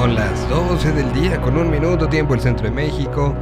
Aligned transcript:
Son 0.00 0.14
las 0.14 0.48
12 0.48 0.92
del 0.92 1.12
día 1.12 1.38
con 1.42 1.58
un 1.58 1.70
minuto 1.70 2.08
tiempo 2.08 2.32
el 2.32 2.40
centro 2.40 2.64
de 2.64 2.70
México. 2.70 3.34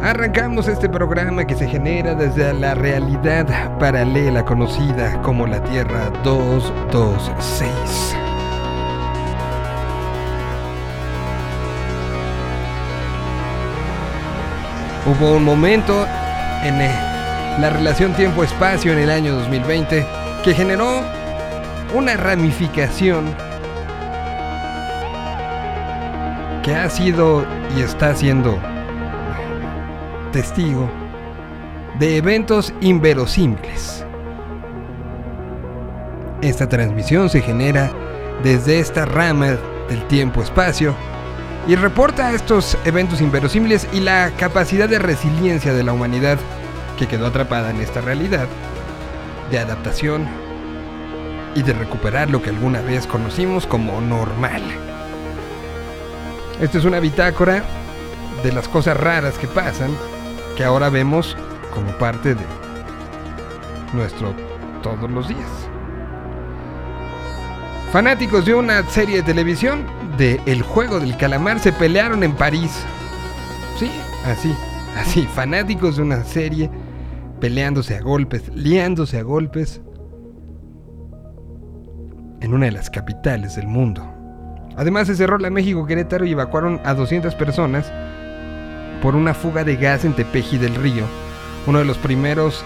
Arrancamos 0.00 0.66
este 0.66 0.88
programa 0.88 1.46
que 1.46 1.54
se 1.54 1.68
genera 1.68 2.14
desde 2.14 2.54
la 2.54 2.74
realidad 2.74 3.76
paralela 3.78 4.46
conocida 4.46 5.20
como 5.20 5.46
la 5.46 5.62
Tierra 5.62 6.08
226. 6.22 7.68
Hubo 15.04 15.34
un 15.34 15.44
momento 15.44 16.06
en 16.62 16.78
la 17.60 17.68
relación 17.68 18.14
tiempo-espacio 18.14 18.90
en 18.94 19.00
el 19.00 19.10
año 19.10 19.34
2020 19.34 20.06
que 20.44 20.54
generó 20.54 21.02
una 21.94 22.16
ramificación 22.16 23.26
que 26.64 26.74
ha 26.74 26.88
sido 26.88 27.44
y 27.76 27.82
está 27.82 28.14
siendo 28.14 28.58
testigo 30.32 30.90
de 31.98 32.16
eventos 32.16 32.72
inverosímiles. 32.80 34.04
Esta 36.40 36.66
transmisión 36.66 37.28
se 37.28 37.42
genera 37.42 37.90
desde 38.42 38.80
esta 38.80 39.04
rama 39.04 39.58
del 39.88 40.08
tiempo-espacio 40.08 40.94
y 41.68 41.76
reporta 41.76 42.32
estos 42.32 42.78
eventos 42.86 43.20
inverosímiles 43.20 43.86
y 43.92 44.00
la 44.00 44.30
capacidad 44.38 44.88
de 44.88 44.98
resiliencia 44.98 45.74
de 45.74 45.84
la 45.84 45.92
humanidad 45.92 46.38
que 46.98 47.06
quedó 47.06 47.26
atrapada 47.26 47.70
en 47.70 47.80
esta 47.80 48.00
realidad, 48.00 48.46
de 49.50 49.58
adaptación 49.58 50.26
y 51.54 51.62
de 51.62 51.74
recuperar 51.74 52.30
lo 52.30 52.40
que 52.40 52.50
alguna 52.50 52.80
vez 52.80 53.06
conocimos 53.06 53.66
como 53.66 54.00
normal. 54.00 54.62
Esta 56.60 56.78
es 56.78 56.84
una 56.84 57.00
bitácora 57.00 57.64
de 58.44 58.52
las 58.52 58.68
cosas 58.68 58.96
raras 58.96 59.36
que 59.38 59.48
pasan, 59.48 59.90
que 60.56 60.64
ahora 60.64 60.88
vemos 60.88 61.36
como 61.74 61.90
parte 61.98 62.34
de 62.34 62.44
nuestro 63.92 64.32
todos 64.82 65.10
los 65.10 65.28
días. 65.28 65.68
Fanáticos 67.90 68.44
de 68.44 68.54
una 68.54 68.82
serie 68.88 69.16
de 69.16 69.22
televisión 69.22 69.84
de 70.16 70.40
El 70.46 70.62
juego 70.62 71.00
del 71.00 71.16
calamar 71.16 71.58
se 71.58 71.72
pelearon 71.72 72.22
en 72.22 72.34
París. 72.34 72.84
Sí, 73.78 73.90
así, 74.24 74.54
así, 74.96 75.26
fanáticos 75.26 75.96
de 75.96 76.02
una 76.02 76.22
serie 76.22 76.70
peleándose 77.40 77.96
a 77.96 78.00
golpes, 78.00 78.48
liándose 78.54 79.18
a 79.18 79.22
golpes 79.22 79.80
en 82.40 82.54
una 82.54 82.66
de 82.66 82.72
las 82.72 82.90
capitales 82.90 83.56
del 83.56 83.66
mundo. 83.66 84.13
Además 84.76 85.06
se 85.06 85.14
cerró 85.14 85.38
la 85.38 85.50
México 85.50 85.86
Querétaro 85.86 86.24
y 86.24 86.32
evacuaron 86.32 86.80
a 86.84 86.94
200 86.94 87.34
personas 87.34 87.92
por 89.02 89.14
una 89.14 89.34
fuga 89.34 89.64
de 89.64 89.76
gas 89.76 90.04
en 90.04 90.14
Tepeji 90.14 90.58
del 90.58 90.74
Río, 90.74 91.04
uno 91.66 91.78
de 91.78 91.84
los 91.84 91.98
primeros 91.98 92.64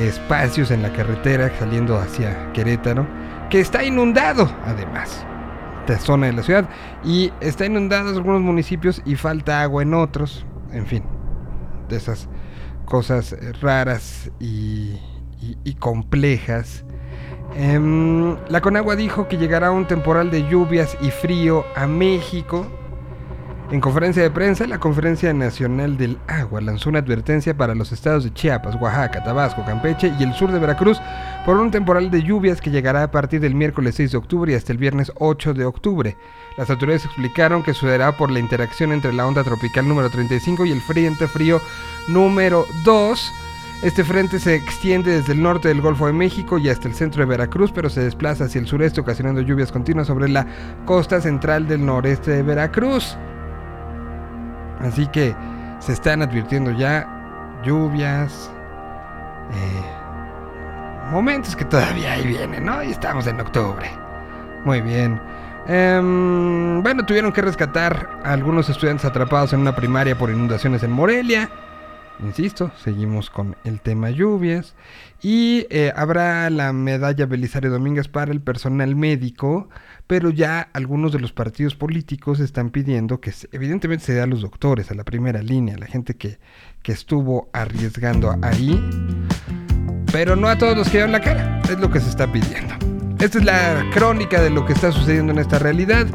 espacios 0.00 0.70
en 0.70 0.82
la 0.82 0.92
carretera 0.92 1.52
saliendo 1.58 1.98
hacia 1.98 2.52
Querétaro, 2.52 3.06
que 3.50 3.60
está 3.60 3.84
inundado 3.84 4.48
además, 4.64 5.24
esta 5.80 5.98
zona 5.98 6.26
de 6.26 6.32
la 6.32 6.42
ciudad, 6.42 6.68
y 7.04 7.32
está 7.40 7.66
inundado 7.66 8.10
en 8.10 8.16
algunos 8.16 8.40
municipios 8.40 9.02
y 9.04 9.16
falta 9.16 9.62
agua 9.62 9.82
en 9.82 9.94
otros, 9.94 10.46
en 10.72 10.86
fin, 10.86 11.04
de 11.88 11.96
esas 11.96 12.28
cosas 12.86 13.36
raras 13.60 14.30
y, 14.40 14.98
y, 15.40 15.56
y 15.64 15.74
complejas 15.74 16.83
Em, 17.56 18.36
la 18.48 18.60
Conagua 18.60 18.96
dijo 18.96 19.28
que 19.28 19.36
llegará 19.36 19.70
un 19.70 19.86
temporal 19.86 20.30
de 20.30 20.48
lluvias 20.48 20.96
y 21.00 21.10
frío 21.10 21.64
a 21.76 21.86
México. 21.86 22.66
En 23.70 23.80
conferencia 23.80 24.22
de 24.22 24.30
prensa, 24.30 24.66
la 24.66 24.78
Conferencia 24.78 25.32
Nacional 25.32 25.96
del 25.96 26.18
Agua 26.26 26.60
lanzó 26.60 26.90
una 26.90 26.98
advertencia 26.98 27.56
para 27.56 27.74
los 27.74 27.92
estados 27.92 28.22
de 28.22 28.32
Chiapas, 28.32 28.76
Oaxaca, 28.80 29.24
Tabasco, 29.24 29.64
Campeche 29.64 30.12
y 30.18 30.22
el 30.22 30.34
sur 30.34 30.52
de 30.52 30.58
Veracruz 30.58 31.00
por 31.46 31.56
un 31.56 31.70
temporal 31.70 32.10
de 32.10 32.22
lluvias 32.22 32.60
que 32.60 32.70
llegará 32.70 33.04
a 33.04 33.10
partir 33.10 33.40
del 33.40 33.54
miércoles 33.54 33.94
6 33.94 34.12
de 34.12 34.18
octubre 34.18 34.52
y 34.52 34.54
hasta 34.54 34.72
el 34.72 34.78
viernes 34.78 35.12
8 35.16 35.54
de 35.54 35.64
octubre. 35.64 36.16
Las 36.58 36.70
autoridades 36.70 37.04
explicaron 37.04 37.62
que 37.62 37.72
sucederá 37.72 38.12
por 38.16 38.30
la 38.30 38.38
interacción 38.38 38.92
entre 38.92 39.12
la 39.12 39.26
onda 39.26 39.42
tropical 39.44 39.88
número 39.88 40.10
35 40.10 40.66
y 40.66 40.72
el 40.72 40.80
frente 40.80 41.26
frío 41.26 41.60
número 42.08 42.66
2 42.84 43.32
este 43.84 44.02
frente 44.02 44.38
se 44.38 44.54
extiende 44.54 45.10
desde 45.10 45.34
el 45.34 45.42
norte 45.42 45.68
del 45.68 45.82
Golfo 45.82 46.06
de 46.06 46.14
México 46.14 46.56
y 46.56 46.70
hasta 46.70 46.88
el 46.88 46.94
centro 46.94 47.20
de 47.20 47.26
Veracruz, 47.26 47.70
pero 47.70 47.90
se 47.90 48.00
desplaza 48.00 48.44
hacia 48.44 48.58
el 48.58 48.66
sureste 48.66 49.02
ocasionando 49.02 49.42
lluvias 49.42 49.70
continuas 49.70 50.06
sobre 50.06 50.26
la 50.30 50.46
costa 50.86 51.20
central 51.20 51.68
del 51.68 51.84
noreste 51.84 52.30
de 52.30 52.42
Veracruz. 52.42 53.18
Así 54.80 55.06
que 55.08 55.36
se 55.80 55.92
están 55.92 56.22
advirtiendo 56.22 56.70
ya 56.70 57.60
lluvias, 57.62 58.50
eh, 59.52 61.10
momentos 61.10 61.54
que 61.54 61.66
todavía 61.66 62.14
ahí 62.14 62.26
vienen, 62.26 62.64
¿no? 62.64 62.82
Y 62.82 62.90
estamos 62.90 63.26
en 63.26 63.38
octubre. 63.38 63.90
Muy 64.64 64.80
bien. 64.80 65.20
Um, 65.68 66.82
bueno, 66.82 67.04
tuvieron 67.04 67.32
que 67.32 67.42
rescatar 67.42 68.20
a 68.24 68.32
algunos 68.32 68.70
estudiantes 68.70 69.04
atrapados 69.04 69.52
en 69.52 69.60
una 69.60 69.76
primaria 69.76 70.16
por 70.16 70.30
inundaciones 70.30 70.82
en 70.82 70.90
Morelia. 70.90 71.50
Insisto, 72.20 72.70
seguimos 72.82 73.28
con 73.28 73.56
el 73.64 73.80
tema 73.80 74.10
lluvias. 74.10 74.74
Y 75.20 75.66
eh, 75.70 75.92
habrá 75.96 76.48
la 76.50 76.72
medalla 76.72 77.26
Belisario 77.26 77.70
Domínguez 77.70 78.08
para 78.08 78.30
el 78.30 78.40
personal 78.40 78.94
médico, 78.94 79.68
pero 80.06 80.30
ya 80.30 80.68
algunos 80.72 81.12
de 81.12 81.18
los 81.18 81.32
partidos 81.32 81.74
políticos 81.74 82.40
están 82.40 82.70
pidiendo 82.70 83.20
que 83.20 83.32
evidentemente 83.52 84.04
se 84.04 84.12
dé 84.12 84.20
a 84.20 84.26
los 84.26 84.42
doctores, 84.42 84.90
a 84.90 84.94
la 84.94 85.04
primera 85.04 85.42
línea, 85.42 85.76
a 85.76 85.78
la 85.78 85.86
gente 85.86 86.14
que, 86.14 86.38
que 86.82 86.92
estuvo 86.92 87.48
arriesgando 87.52 88.36
ahí, 88.42 88.78
pero 90.12 90.36
no 90.36 90.48
a 90.48 90.58
todos 90.58 90.76
los 90.76 90.88
que 90.88 90.98
dieron 90.98 91.12
la 91.12 91.20
cara, 91.20 91.62
es 91.70 91.78
lo 91.78 91.90
que 91.90 92.00
se 92.00 92.10
está 92.10 92.30
pidiendo. 92.30 92.74
Esta 93.18 93.38
es 93.38 93.44
la 93.44 93.86
crónica 93.94 94.42
de 94.42 94.50
lo 94.50 94.66
que 94.66 94.74
está 94.74 94.92
sucediendo 94.92 95.32
en 95.32 95.38
esta 95.38 95.58
realidad. 95.58 96.06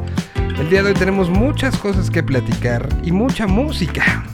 El 0.56 0.70
día 0.70 0.82
de 0.82 0.90
hoy 0.90 0.94
tenemos 0.94 1.28
muchas 1.28 1.76
cosas 1.76 2.10
que 2.10 2.22
platicar 2.22 2.88
y 3.02 3.10
mucha 3.10 3.48
música. 3.48 4.24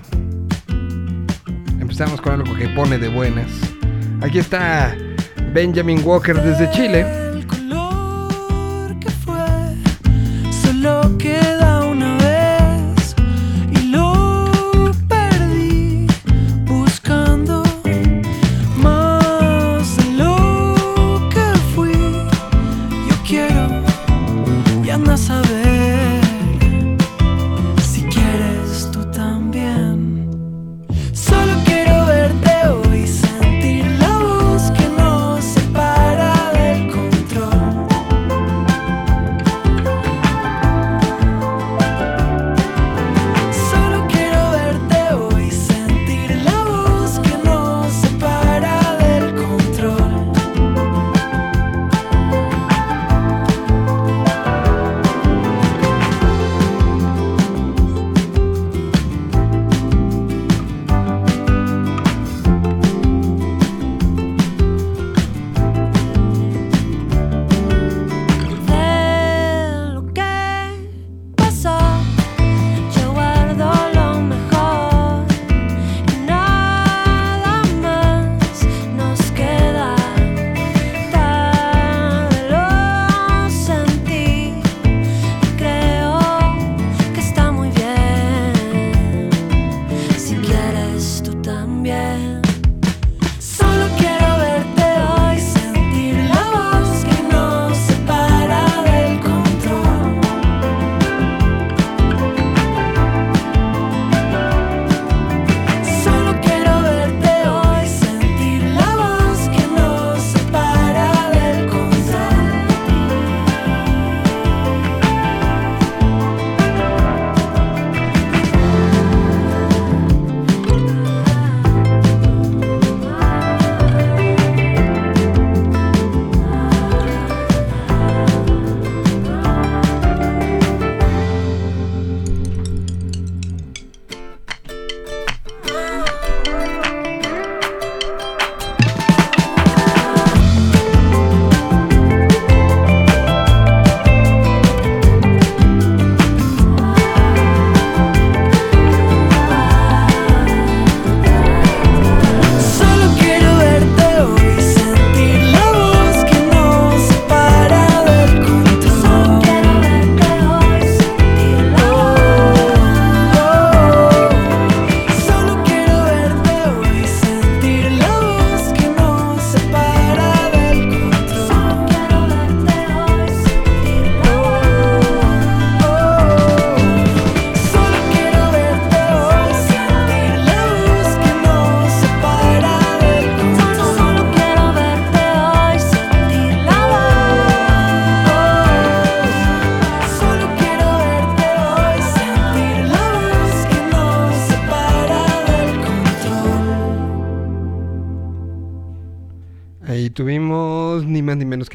Empezamos 1.98 2.20
con 2.20 2.34
algo 2.34 2.54
que 2.54 2.68
pone 2.68 2.98
de 2.98 3.08
buenas. 3.08 3.46
Aquí 4.20 4.38
está 4.38 4.94
Benjamin 5.54 6.02
Walker 6.04 6.38
desde 6.42 6.70
Chile. 6.70 7.06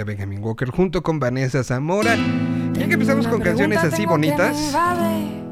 Más 0.06 0.18
ni 0.18 0.26
menos 0.26 0.36
que 0.36 0.36
a 0.36 0.36
Benjamin 0.36 0.44
Walker 0.44 0.70
junto 0.70 1.02
con 1.02 1.20
Vanessa 1.20 1.64
Zamora. 1.64 2.16
Ya 2.74 2.88
que 2.88 2.94
empezamos 2.94 3.28
con 3.28 3.42
canciones 3.42 3.84
así 3.84 4.06
bonitas. 4.06 4.56
Me 4.56 4.66
invade, 4.66 5.44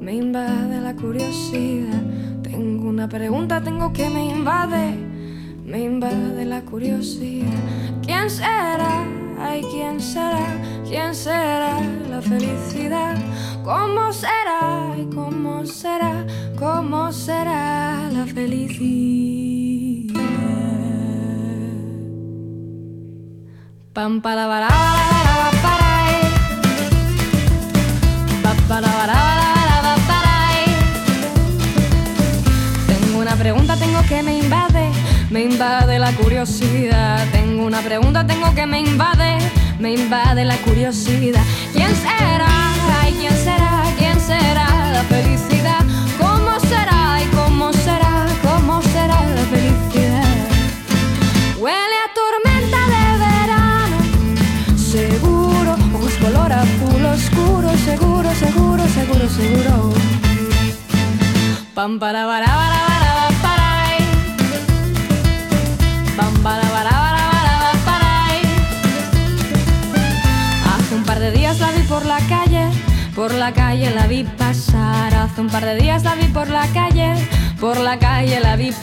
me 0.00 0.12
invade 0.14 0.80
la 0.80 0.94
curiosidad. 0.94 2.02
Tengo 2.42 2.88
una 2.88 3.08
pregunta, 3.08 3.60
tengo 3.62 3.92
que 3.92 4.08
me 4.10 4.30
invade, 4.30 4.94
me 5.64 5.80
invade 5.80 6.44
la 6.44 6.62
curiosidad. 6.62 7.48
¿Quién 8.02 8.30
será? 8.30 9.06
Ay, 9.40 9.62
¿quién 9.70 10.00
será? 10.00 10.56
¿Quién 10.88 11.14
será 11.14 11.80
la 12.10 12.20
felicidad? 12.22 13.16
¿Cómo 13.64 14.12
será? 14.12 14.37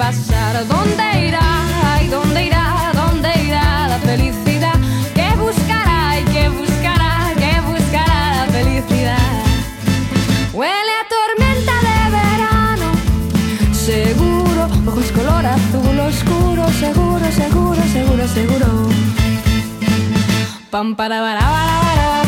Pasar. 0.06 0.68
¿Dónde 0.68 1.28
irá? 1.28 1.48
Ay, 1.94 2.08
¿dónde 2.08 2.46
irá? 2.46 2.92
¿Dónde 2.94 3.30
irá 3.48 3.88
la 3.88 4.00
felicidad? 4.10 4.78
¿Qué 5.18 5.30
buscará? 5.44 6.20
¿Y 6.20 6.24
qué 6.34 6.50
buscará? 6.50 7.12
¿Qué 7.42 7.54
buscará 7.70 8.20
la 8.40 8.46
felicidad? 8.58 9.32
Huele 10.54 10.94
a 11.02 11.06
tormenta 11.16 11.76
de 11.88 12.00
verano, 12.20 12.90
seguro, 13.90 14.62
ojos 14.90 15.10
color 15.18 15.46
azul 15.56 16.00
oscuro, 16.12 16.64
seguro, 16.84 17.26
seguro, 17.42 17.82
seguro, 17.96 18.24
seguro. 18.28 18.68
Pam 20.70 20.96
para 20.96 21.20
para 21.26 21.40
para 21.40 22.25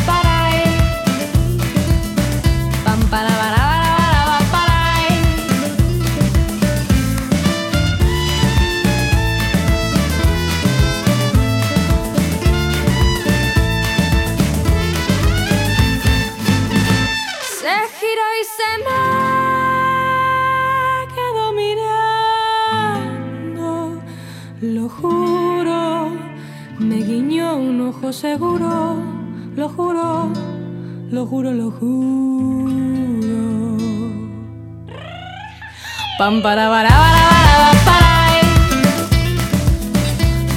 Pam 36.17 36.41
para 36.41 36.67
para 36.67 36.89
para 36.89 37.21
para 37.45 37.77
para 37.85 38.11
eh. 38.33 38.49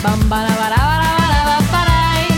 Pam 0.03 0.21
para 0.31 0.49
para 0.57 0.81
para 0.89 1.09
para 1.45 1.61
para 1.69 1.97
eh. 2.25 2.33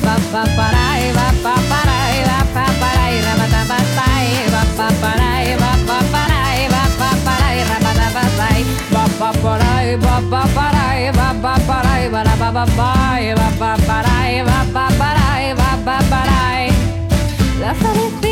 Pa 0.00 0.14
pa 0.32 0.42
para 0.56 0.84
eh, 1.00 1.12
va 1.12 1.28
pa 1.44 1.54
para 1.68 1.96
eh, 2.16 2.24
va 2.24 2.40
pa 2.54 2.64
para 2.80 3.04
eh, 3.12 3.20
ra 3.20 3.34
pa 3.36 3.46
ta 3.52 3.60
pa 3.68 3.78
pa 3.96 4.06
eh, 4.24 4.48
va 4.54 4.62
pa 4.78 4.88
para 5.02 5.28
eh, 5.44 5.56
va 5.60 5.72
pa 5.84 5.98
para 6.14 6.40
eh, 6.56 6.68
va 6.72 6.82
pa 6.96 7.10
para 7.26 7.48
eh, 7.60 7.64
ra 7.68 7.76
pa 7.84 7.92
ta 7.92 8.06
pa 8.16 8.24
pa 8.38 8.46
eh, 8.56 8.64
va 8.94 9.04
pa 9.20 9.28
para 9.44 9.72
eh, 9.84 9.96
va 10.00 10.16
pa 10.32 10.42
para 10.56 10.84
eh, 10.96 11.12
va 11.12 11.28
pa 11.44 11.52
para 11.68 11.92
eh, 12.00 12.08
va 12.08 12.20
ra 12.24 12.34
pa 12.40 12.48
pa 12.56 12.64
pa 12.72 12.88
eh, 13.20 13.34
va 13.36 13.48
pa 13.60 13.70
para 13.86 14.16
eh, 14.32 14.42
va 14.48 14.64
pa 14.72 14.84
para 14.96 15.28
eh, 15.44 15.52
va 15.60 15.70
pa 15.84 15.96
para 16.08 16.40
eh. 16.64 16.72
La 17.60 18.31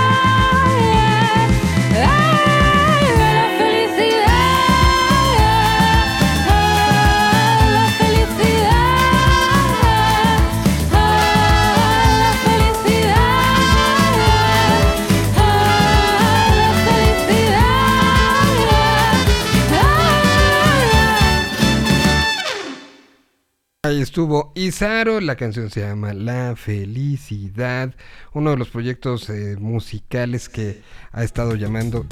estuvo 24.11 24.51
Izaro, 24.55 25.21
la 25.21 25.37
canción 25.37 25.69
se 25.69 25.79
llama 25.79 26.13
La 26.13 26.57
Felicidad, 26.57 27.95
uno 28.33 28.49
de 28.51 28.57
los 28.57 28.67
proyectos 28.67 29.29
eh, 29.29 29.55
musicales 29.57 30.49
que 30.49 30.81
ha 31.13 31.23
estado 31.23 31.55
llamando 31.55 32.05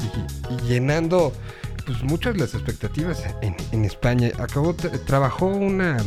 y, 0.64 0.66
llenando 0.66 1.34
pues 1.86 2.02
muchas 2.04 2.38
las 2.38 2.54
expectativas 2.54 3.26
en, 3.42 3.54
en 3.74 3.84
España. 3.84 4.32
Acabó, 4.40 4.74
tra- 4.78 4.98
trabajó 5.04 5.48
una, 5.48 5.98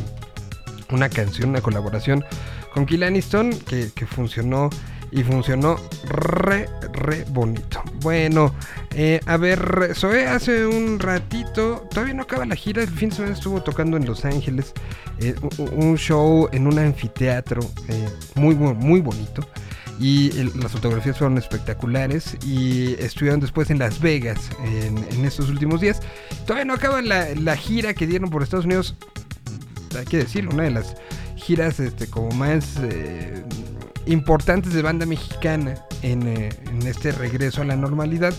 una 0.90 1.10
canción, 1.10 1.50
una 1.50 1.60
colaboración 1.60 2.24
con 2.72 2.86
Kill 2.86 3.02
Aniston 3.02 3.50
que, 3.50 3.90
que 3.94 4.06
funcionó 4.06 4.70
y 5.12 5.22
funcionó 5.22 5.76
re, 6.08 6.68
re 6.92 7.24
bonito. 7.28 7.82
Bueno, 8.00 8.54
eh, 8.94 9.20
a 9.26 9.36
ver, 9.36 9.92
Zoe 9.94 10.26
hace 10.26 10.66
un 10.66 10.98
ratito, 10.98 11.86
todavía 11.90 12.14
no 12.14 12.22
acaba 12.22 12.46
la 12.46 12.56
gira, 12.56 12.82
el 12.82 12.88
fin 12.88 13.10
de 13.10 13.16
semana 13.16 13.34
estuvo 13.34 13.62
tocando 13.62 13.96
en 13.96 14.06
Los 14.06 14.24
Ángeles, 14.24 14.72
eh, 15.18 15.34
un 15.58 15.96
show 15.96 16.48
en 16.52 16.66
un 16.66 16.78
anfiteatro 16.78 17.60
eh, 17.88 18.08
muy, 18.34 18.54
muy, 18.54 19.00
bonito. 19.00 19.46
Y 20.00 20.32
las 20.58 20.72
fotografías 20.72 21.18
fueron 21.18 21.38
espectaculares 21.38 22.36
y 22.44 22.94
estuvieron 22.94 23.38
después 23.38 23.70
en 23.70 23.78
Las 23.78 24.00
Vegas 24.00 24.50
en, 24.64 25.24
estos 25.24 25.48
últimos 25.48 25.80
días. 25.80 26.00
Todavía 26.44 26.64
no 26.64 26.74
acaba 26.74 27.02
la, 27.02 27.28
la 27.36 27.56
gira 27.56 27.94
que 27.94 28.06
dieron 28.06 28.30
por 28.30 28.42
Estados 28.42 28.64
Unidos 28.64 28.96
hay 29.96 30.06
que 30.06 30.18
decirlo, 30.18 30.52
una 30.52 30.64
de 30.64 30.70
las 30.70 30.96
giras 31.36 31.80
este, 31.80 32.06
como 32.06 32.30
más 32.30 32.76
importantes 34.06 34.72
de 34.72 34.82
banda 34.82 35.06
mexicana 35.06 35.74
en, 36.02 36.26
eh, 36.26 36.50
en 36.66 36.86
este 36.86 37.12
regreso 37.12 37.62
a 37.62 37.64
la 37.64 37.76
normalidad. 37.76 38.34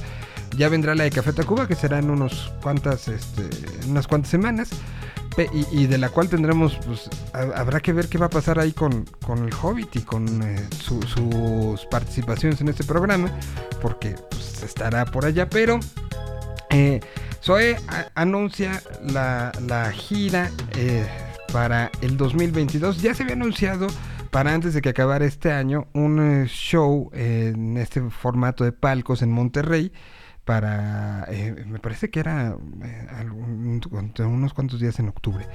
Ya 0.58 0.70
vendrá 0.70 0.94
la 0.94 1.04
de 1.06 1.10
Café 1.10 1.34
Tacuba, 1.34 1.68
que 1.68 1.76
será 1.76 1.98
en 2.00 2.10
unos 2.12 2.52
cuantas, 2.62 3.08
este, 3.08 3.44
unas 3.88 4.08
cuantas 4.08 4.30
semanas. 4.32 4.70
Y, 5.72 5.88
de 5.88 5.98
la 5.98 6.10
cual 6.10 6.30
tendremos, 6.30 6.78
pues, 6.86 7.10
ha- 7.34 7.60
habrá 7.60 7.80
que 7.80 7.92
ver 7.92 8.08
qué 8.08 8.20
va 8.20 8.28
a 8.28 8.30
pasar 8.30 8.60
ahí 8.60 8.72
con, 8.72 9.04
con 9.26 9.40
el 9.44 9.52
Hobbit 9.52 9.96
y 9.96 10.02
con 10.02 10.44
eh, 10.44 10.64
su- 10.80 11.02
sus 11.02 11.88
participaciones 11.88 12.62
en 12.62 12.68
este 12.68 12.84
programa, 12.84 13.32
porque 13.82 14.14
pues, 14.30 14.62
estará 14.62 15.06
por 15.06 15.26
allá, 15.26 15.50
pero 15.50 15.80
eh, 16.70 17.00
Zoe 17.44 17.78
anuncia 18.14 18.80
la, 19.02 19.52
la 19.68 19.92
gira 19.92 20.52
eh, 20.78 21.04
para 21.52 21.90
el 22.02 22.16
2022. 22.16 23.02
Ya 23.02 23.16
se 23.16 23.24
había 23.24 23.34
anunciado 23.34 23.88
para 24.34 24.52
antes 24.52 24.74
de 24.74 24.82
que 24.82 24.90
acabara 24.90 25.26
este 25.26 25.52
año 25.52 25.86
un 25.94 26.20
eh, 26.20 26.48
show 26.48 27.12
en 27.14 27.78
este 27.78 28.02
formato 28.10 28.64
de 28.64 28.72
palcos 28.72 29.22
en 29.22 29.32
Monterrey. 29.32 29.92
Para, 30.46 31.26
eh, 31.30 31.64
me 31.68 31.80
parece 31.80 32.10
que 32.10 32.20
era 32.20 32.58
eh, 32.84 33.30
unos 34.26 34.54
cuantos 34.54 34.80
días 34.80 35.00
en 35.00 35.08
octubre. 35.08 35.46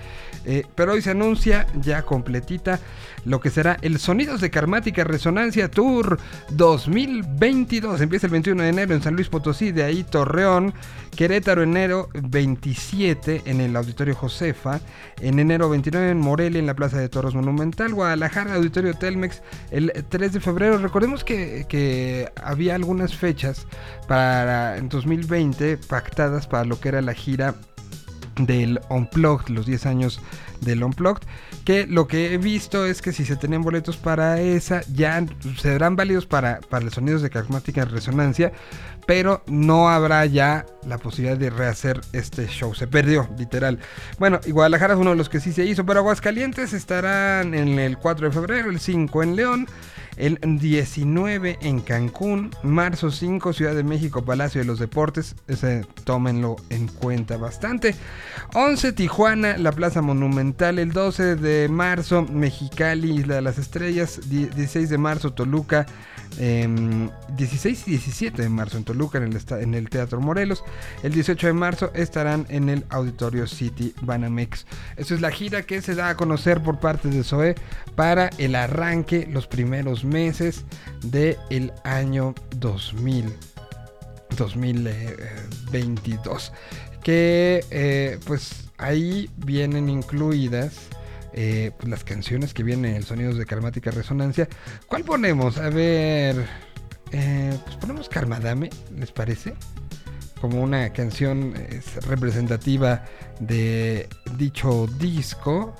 Eh, 0.46 0.64
pero 0.74 0.92
hoy 0.92 1.02
se 1.02 1.10
anuncia 1.10 1.66
ya 1.80 2.02
completita 2.02 2.80
lo 3.24 3.40
que 3.40 3.50
será 3.50 3.76
el 3.82 3.98
Sonidos 3.98 4.40
de 4.40 4.50
Karmática 4.50 5.04
Resonancia 5.04 5.70
Tour 5.70 6.18
2022. 6.52 8.00
Empieza 8.00 8.26
el 8.26 8.32
21 8.32 8.62
de 8.62 8.68
enero 8.70 8.94
en 8.94 9.02
San 9.02 9.14
Luis 9.14 9.28
Potosí, 9.28 9.72
de 9.72 9.84
ahí 9.84 10.04
Torreón, 10.04 10.72
Querétaro 11.14 11.62
enero 11.62 12.08
27 12.14 13.42
en 13.44 13.60
el 13.60 13.76
Auditorio 13.76 14.14
Josefa, 14.14 14.80
en 15.20 15.38
enero 15.38 15.68
29 15.68 16.10
en 16.12 16.18
Morelia 16.18 16.60
en 16.60 16.66
la 16.66 16.74
Plaza 16.74 16.98
de 16.98 17.08
Toros 17.10 17.34
Monumental, 17.34 17.92
Guadalajara 17.92 18.54
Auditorio 18.54 18.94
Telmex 18.94 19.42
el 19.70 19.92
3 20.08 20.32
de 20.32 20.40
febrero. 20.40 20.78
Recordemos 20.78 21.24
que, 21.24 21.66
que 21.68 22.30
había 22.42 22.74
algunas 22.74 23.14
fechas 23.14 23.66
para 24.06 24.77
en 24.78 24.88
2020 24.88 25.76
pactadas 25.76 26.46
para 26.46 26.64
lo 26.64 26.80
que 26.80 26.88
era 26.88 27.02
la 27.02 27.14
gira 27.14 27.54
del 28.38 28.80
Unplugged, 28.88 29.48
los 29.48 29.66
10 29.66 29.86
años 29.86 30.20
del 30.60 30.82
Unplugged, 30.82 31.26
que 31.64 31.86
lo 31.86 32.06
que 32.06 32.32
he 32.32 32.38
visto 32.38 32.86
es 32.86 33.02
que 33.02 33.12
si 33.12 33.24
se 33.24 33.36
tenían 33.36 33.62
boletos 33.62 33.96
para 33.96 34.40
esa, 34.40 34.82
ya 34.92 35.24
serán 35.60 35.96
válidos 35.96 36.26
para, 36.26 36.60
para 36.60 36.84
los 36.84 36.94
sonidos 36.94 37.22
de 37.22 37.30
caracmática 37.30 37.82
en 37.82 37.90
resonancia, 37.90 38.52
pero 39.06 39.42
no 39.46 39.88
habrá 39.88 40.24
ya 40.26 40.66
la 40.86 40.98
posibilidad 40.98 41.36
de 41.36 41.50
rehacer 41.50 42.00
este 42.12 42.46
show. 42.46 42.74
Se 42.74 42.86
perdió, 42.86 43.28
literal. 43.38 43.78
Bueno, 44.18 44.40
y 44.46 44.50
Guadalajara 44.50 44.94
es 44.94 45.00
uno 45.00 45.10
de 45.10 45.16
los 45.16 45.28
que 45.28 45.40
sí 45.40 45.52
se 45.52 45.64
hizo, 45.64 45.84
pero 45.86 46.00
Aguascalientes 46.00 46.72
estarán 46.72 47.54
en 47.54 47.78
el 47.78 47.98
4 47.98 48.28
de 48.28 48.32
febrero, 48.32 48.70
el 48.70 48.80
5 48.80 49.22
en 49.22 49.36
León. 49.36 49.66
El 50.18 50.38
19 50.42 51.58
en 51.62 51.80
Cancún, 51.80 52.50
marzo 52.64 53.12
5 53.12 53.52
Ciudad 53.52 53.76
de 53.76 53.84
México, 53.84 54.24
Palacio 54.24 54.60
de 54.60 54.66
los 54.66 54.80
Deportes, 54.80 55.36
ese 55.46 55.86
tómenlo 56.02 56.56
en 56.70 56.88
cuenta 56.88 57.36
bastante. 57.36 57.94
11 58.52 58.92
Tijuana, 58.94 59.56
la 59.58 59.70
Plaza 59.70 60.02
Monumental, 60.02 60.80
el 60.80 60.90
12 60.90 61.36
de 61.36 61.68
marzo 61.68 62.22
Mexicali, 62.22 63.12
Isla 63.12 63.36
de 63.36 63.42
las 63.42 63.58
Estrellas, 63.58 64.20
16 64.28 64.90
de 64.90 64.98
marzo 64.98 65.32
Toluca, 65.32 65.86
em, 66.38 67.10
16 67.36 67.88
y 67.88 67.90
17 67.92 68.42
de 68.42 68.48
marzo 68.48 68.76
en 68.76 68.82
Toluca, 68.84 69.18
en 69.18 69.74
el, 69.74 69.88
Teatro 69.88 70.20
Morelos. 70.20 70.62
El 71.02 71.12
18 71.12 71.48
de 71.48 71.52
marzo 71.52 71.90
estarán 71.94 72.46
en 72.48 72.68
el 72.68 72.84
Auditorio 72.90 73.46
City 73.46 73.94
Banamex. 74.02 74.66
Esta 74.96 75.14
es 75.14 75.20
la 75.20 75.30
gira 75.30 75.62
que 75.62 75.80
se 75.82 75.94
da 75.94 76.08
a 76.10 76.16
conocer 76.16 76.62
por 76.62 76.80
parte 76.80 77.08
de 77.08 77.24
SOE 77.24 77.54
para 77.94 78.28
el 78.38 78.54
arranque, 78.54 79.28
los 79.30 79.46
primeros 79.46 80.04
meses 80.04 80.64
del 81.02 81.72
año 81.84 82.34
2000. 82.56 83.32
2022 84.36 86.52
que 87.02 87.64
eh, 87.70 88.18
pues 88.26 88.64
ahí 88.76 89.30
vienen 89.36 89.88
incluidas 89.88 90.74
eh, 91.32 91.72
pues, 91.76 91.88
las 91.88 92.04
canciones 92.04 92.54
que 92.54 92.62
vienen 92.62 92.96
en 92.96 93.02
Sonidos 93.02 93.36
de 93.36 93.46
Karmática 93.46 93.90
Resonancia. 93.90 94.48
¿Cuál 94.86 95.04
ponemos? 95.04 95.58
A 95.58 95.68
ver, 95.68 96.46
eh, 97.12 97.56
pues 97.64 97.76
ponemos 97.76 98.08
Karmadame, 98.08 98.70
¿les 98.96 99.12
parece? 99.12 99.54
Como 100.40 100.62
una 100.62 100.92
canción 100.92 101.54
es, 101.70 101.96
representativa 102.06 103.04
de 103.40 104.08
dicho 104.36 104.86
disco. 104.98 105.74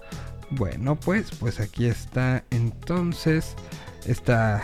Bueno, 0.50 0.96
pues, 0.96 1.30
pues 1.38 1.60
aquí 1.60 1.86
está 1.86 2.44
entonces 2.50 3.54
esta, 4.06 4.62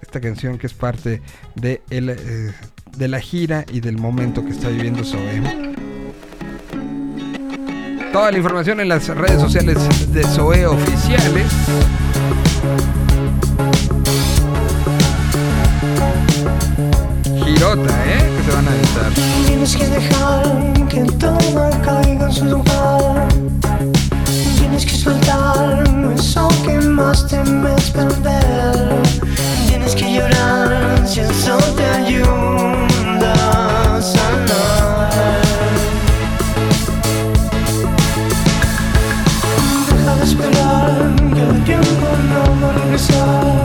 esta 0.00 0.20
canción 0.20 0.58
que 0.58 0.66
es 0.66 0.74
parte 0.74 1.20
de, 1.56 1.82
el, 1.90 2.10
eh, 2.10 2.54
de 2.96 3.08
la 3.08 3.20
gira 3.20 3.64
y 3.72 3.80
del 3.80 3.98
momento 3.98 4.44
que 4.44 4.50
está 4.50 4.68
viviendo 4.68 5.04
Zoe. 5.04 5.73
Toda 8.14 8.30
la 8.30 8.38
información 8.38 8.78
en 8.78 8.88
las 8.90 9.08
redes 9.08 9.40
sociales 9.40 9.76
de 10.12 10.22
Zoe 10.22 10.64
oficiales. 10.66 11.46
Girota, 17.44 17.92
¿eh? 18.06 18.30
Que 18.36 18.44
se 18.44 18.56
van 18.56 18.68
a 18.68 18.70
aventar. 18.70 19.12
Tienes 19.48 19.76
que 19.76 19.88
dejar 19.88 20.88
que 20.88 21.02
todo 21.18 21.70
caiga 21.84 22.26
en 22.26 22.32
su 22.32 22.44
lugar. 22.44 23.26
Tienes 24.58 24.86
que 24.86 24.94
soltar 24.94 25.82
eso 26.14 26.48
que 26.64 26.78
más 26.82 27.26
temes 27.26 27.90
perder. 27.90 29.02
Tienes 29.66 29.96
que 29.96 30.14
llorar 30.14 31.02
si 31.04 31.18
eso 31.18 31.58
te 31.76 31.84
ayuda 31.84 32.93
no 43.10 43.63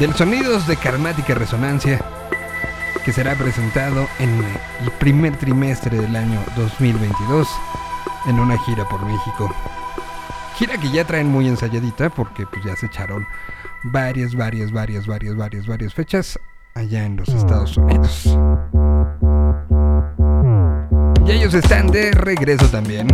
Del 0.00 0.14
Sonidos 0.14 0.66
de 0.66 0.78
Karmática 0.78 1.34
Resonancia, 1.34 2.02
que 3.04 3.12
será 3.12 3.34
presentado 3.34 4.08
en 4.18 4.30
el 4.80 4.90
primer 4.92 5.36
trimestre 5.36 6.00
del 6.00 6.16
año 6.16 6.40
2022 6.56 7.46
en 8.24 8.40
una 8.40 8.56
gira 8.60 8.88
por 8.88 9.04
México. 9.04 9.54
Gira 10.56 10.78
que 10.78 10.90
ya 10.90 11.04
traen 11.04 11.28
muy 11.28 11.48
ensayadita 11.48 12.08
porque 12.08 12.46
pues 12.46 12.64
ya 12.64 12.74
se 12.76 12.86
echaron 12.86 13.26
varias, 13.92 14.34
varias, 14.34 14.72
varias, 14.72 15.06
varias, 15.06 15.36
varias, 15.36 15.66
varias 15.66 15.92
fechas 15.92 16.38
allá 16.74 17.04
en 17.04 17.18
los 17.18 17.28
Estados 17.28 17.76
Unidos. 17.76 18.24
Y 21.26 21.30
ellos 21.30 21.52
están 21.52 21.88
de 21.88 22.12
regreso 22.12 22.66
también. 22.68 23.06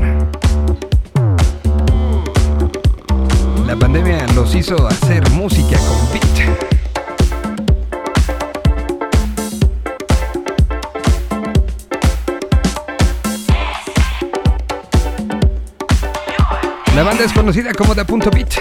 La 3.66 3.75
pandemia 3.75 4.25
los 4.37 4.55
hizo 4.55 4.87
hacer 4.87 5.29
música 5.31 5.77
con 5.79 6.12
beat. 6.12 6.76
La 16.96 17.02
banda 17.02 17.24
es 17.24 17.32
conocida 17.35 17.74
como 17.74 17.94
Da 17.94 18.04
Punto 18.04 18.30
Beat. 18.30 18.54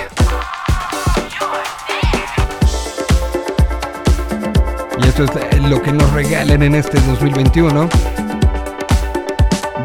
Y 5.01 5.07
esto 5.07 5.23
es 5.23 5.61
lo 5.61 5.81
que 5.81 5.93
nos 5.93 6.11
regalan 6.11 6.61
en 6.61 6.75
este 6.75 6.99
2021. 6.99 7.87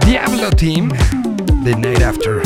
Diablo 0.04 0.50
Team, 0.50 0.90
The 1.62 1.76
Night 1.76 2.02
After. 2.02 2.42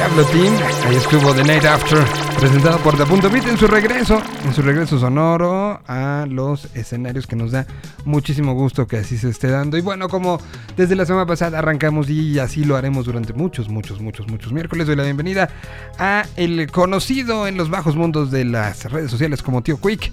Diablo 0.00 0.24
Team. 0.28 0.54
Ahí 0.86 0.96
estuvo 0.96 1.34
The 1.34 1.44
Night 1.44 1.66
After, 1.66 2.02
presentado 2.38 2.78
por 2.78 2.96
The 2.96 3.04
Punto 3.04 3.28
Beat 3.28 3.46
en 3.48 3.58
su 3.58 3.66
regreso, 3.66 4.22
en 4.46 4.54
su 4.54 4.62
regreso 4.62 4.98
sonoro 4.98 5.78
a 5.86 6.24
los 6.26 6.74
escenarios 6.74 7.26
que 7.26 7.36
nos 7.36 7.50
da 7.50 7.66
muchísimo 8.06 8.54
gusto 8.54 8.86
que 8.86 8.96
así 8.96 9.18
se 9.18 9.28
esté 9.28 9.48
dando. 9.48 9.76
Y 9.76 9.82
bueno, 9.82 10.08
como 10.08 10.40
desde 10.74 10.96
la 10.96 11.04
semana 11.04 11.26
pasada 11.26 11.58
arrancamos 11.58 12.08
y 12.08 12.38
así 12.38 12.64
lo 12.64 12.76
haremos 12.76 13.04
durante 13.04 13.34
muchos, 13.34 13.68
muchos, 13.68 14.00
muchos, 14.00 14.26
muchos 14.26 14.54
miércoles, 14.54 14.86
doy 14.86 14.96
la 14.96 15.02
bienvenida 15.02 15.50
a 15.98 16.24
el 16.36 16.70
conocido 16.70 17.46
en 17.46 17.58
los 17.58 17.68
bajos 17.68 17.94
mundos 17.94 18.30
de 18.30 18.46
las 18.46 18.90
redes 18.90 19.10
sociales 19.10 19.42
como 19.42 19.62
Tío 19.62 19.78
Quick. 19.78 20.10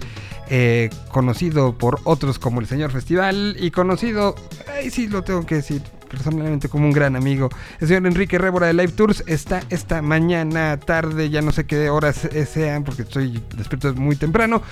Eh, 0.50 0.90
conocido 1.10 1.76
por 1.76 2.00
otros 2.04 2.38
como 2.38 2.60
el 2.60 2.66
Señor 2.66 2.90
Festival 2.90 3.56
y 3.58 3.70
conocido, 3.70 4.34
ahí 4.70 4.90
sí 4.90 5.06
lo 5.06 5.22
tengo 5.22 5.44
que 5.44 5.56
decir, 5.56 5.82
personalmente 6.08 6.68
como 6.68 6.86
un 6.86 6.92
gran 6.92 7.16
amigo. 7.16 7.48
El 7.80 7.88
señor 7.88 8.06
Enrique 8.06 8.38
Rébora 8.38 8.66
de 8.66 8.72
Live 8.74 8.92
Tours 8.92 9.22
está 9.26 9.62
esta 9.70 10.02
mañana, 10.02 10.78
tarde, 10.78 11.30
ya 11.30 11.42
no 11.42 11.52
sé 11.52 11.64
qué 11.66 11.90
horas 11.90 12.28
sean 12.50 12.84
porque 12.84 13.02
estoy 13.02 13.42
despierto 13.56 13.94
muy 13.94 14.16
temprano, 14.16 14.62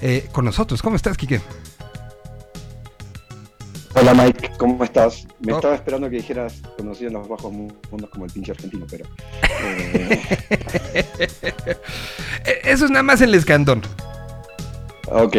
eh, 0.00 0.28
con 0.32 0.44
nosotros. 0.44 0.82
¿Cómo 0.82 0.96
estás, 0.96 1.16
Quique? 1.16 1.40
Hola 3.94 4.14
Mike, 4.14 4.52
¿cómo 4.56 4.82
estás? 4.84 5.26
Me 5.40 5.52
Oh. 5.52 5.56
estaba 5.56 5.74
esperando 5.74 6.08
que 6.08 6.16
dijeras 6.16 6.62
conocido 6.78 7.08
en 7.08 7.14
los 7.14 7.28
bajos 7.28 7.52
mundos 7.52 8.08
como 8.10 8.24
el 8.24 8.32
pinche 8.32 8.52
argentino, 8.52 8.86
pero... 8.90 9.04
eh, 9.42 10.20
Eh, 12.44 12.60
Eso 12.64 12.86
es 12.86 12.90
nada 12.90 13.02
más 13.02 13.20
el 13.20 13.34
escandón. 13.34 13.82
ok, 15.08 15.36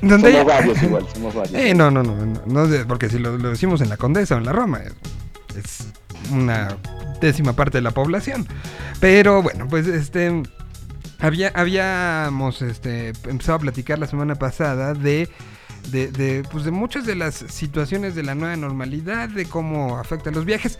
Somos 0.00 0.44
varios 0.46 0.82
igual, 0.82 1.06
somos 1.14 1.34
varios. 1.34 1.54
Eh, 1.54 1.74
no, 1.74 1.90
no, 1.90 2.02
no, 2.02 2.14
no, 2.46 2.86
porque 2.86 3.08
si 3.08 3.18
lo, 3.18 3.36
lo 3.36 3.50
decimos 3.50 3.80
en 3.80 3.88
la 3.88 3.96
Condesa 3.96 4.36
o 4.36 4.38
en 4.38 4.44
la 4.44 4.52
Roma, 4.52 4.80
es, 4.80 4.94
es 5.56 5.86
una 6.32 6.76
décima 7.20 7.54
parte 7.54 7.78
de 7.78 7.82
la 7.82 7.90
población. 7.90 8.46
Pero 9.00 9.42
bueno, 9.42 9.66
pues 9.68 9.86
este 9.86 10.42
había, 11.18 11.48
habíamos 11.54 12.62
este, 12.62 13.08
empezado 13.28 13.56
a 13.56 13.60
platicar 13.60 13.98
la 13.98 14.06
semana 14.06 14.36
pasada 14.36 14.94
de, 14.94 15.28
de, 15.90 16.08
de, 16.12 16.44
pues 16.50 16.64
de 16.64 16.70
muchas 16.70 17.06
de 17.06 17.16
las 17.16 17.34
situaciones 17.34 18.14
de 18.14 18.22
la 18.22 18.34
nueva 18.34 18.56
normalidad, 18.56 19.28
de 19.28 19.46
cómo 19.46 19.98
afectan 19.98 20.34
los 20.34 20.44
viajes. 20.44 20.78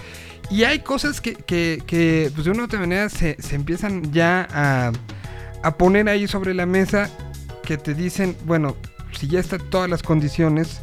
Y 0.51 0.65
hay 0.65 0.81
cosas 0.81 1.21
que, 1.21 1.35
que, 1.35 1.83
que, 1.87 2.31
pues 2.35 2.45
de 2.45 2.53
una 2.53 2.63
u 2.63 2.65
otra 2.67 2.79
manera 2.81 3.09
se, 3.09 3.37
se 3.41 3.57
empiezan 3.57 4.13
ya 4.13 4.47
a, 4.51 4.93
a 5.63 5.77
poner 5.77 6.09
ahí 6.09 6.29
sobre 6.29 6.55
la 6.55 6.67
mesa 6.67 7.11
que 7.69 7.77
te 7.77 7.93
dicen, 7.93 8.35
bueno, 8.47 8.77
si 9.13 9.29
ya 9.29 9.41
están 9.41 9.61
todas 9.69 9.91
las 9.91 10.03
condiciones, 10.03 10.81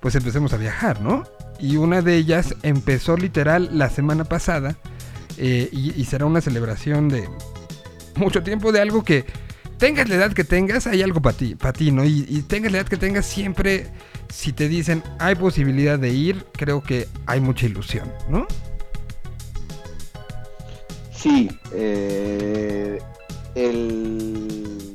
pues 0.00 0.16
empecemos 0.16 0.52
a 0.52 0.56
viajar, 0.56 1.00
¿no? 1.00 1.22
Y 1.60 1.76
una 1.76 2.02
de 2.02 2.16
ellas 2.16 2.56
empezó 2.64 3.16
literal 3.16 3.70
la 3.72 3.88
semana 3.88 4.24
pasada 4.24 4.76
eh, 5.36 5.68
y, 5.70 6.04
será 6.06 6.26
una 6.26 6.40
celebración 6.40 7.08
de 7.08 7.28
mucho 8.16 8.42
tiempo 8.42 8.72
de 8.72 8.80
algo 8.80 9.04
que 9.04 9.24
tengas 9.78 10.08
la 10.08 10.16
edad 10.16 10.32
que 10.32 10.42
tengas, 10.42 10.88
hay 10.88 11.02
algo 11.02 11.22
para 11.22 11.36
ti, 11.36 11.54
para 11.54 11.72
ti, 11.72 11.92
¿no? 11.92 12.04
Y, 12.04 12.26
y 12.28 12.42
tengas 12.42 12.72
la 12.72 12.78
edad 12.78 12.88
que 12.88 12.96
tengas, 12.96 13.26
siempre 13.26 13.92
si 14.28 14.52
te 14.52 14.66
dicen 14.66 15.04
hay 15.20 15.36
posibilidad 15.36 16.00
de 16.00 16.08
ir, 16.08 16.44
creo 16.50 16.82
que 16.82 17.06
hay 17.26 17.38
mucha 17.40 17.66
ilusión, 17.66 18.12
¿no? 18.28 18.48
Sí, 21.12 21.48
eh, 21.72 22.98
el, 23.54 24.93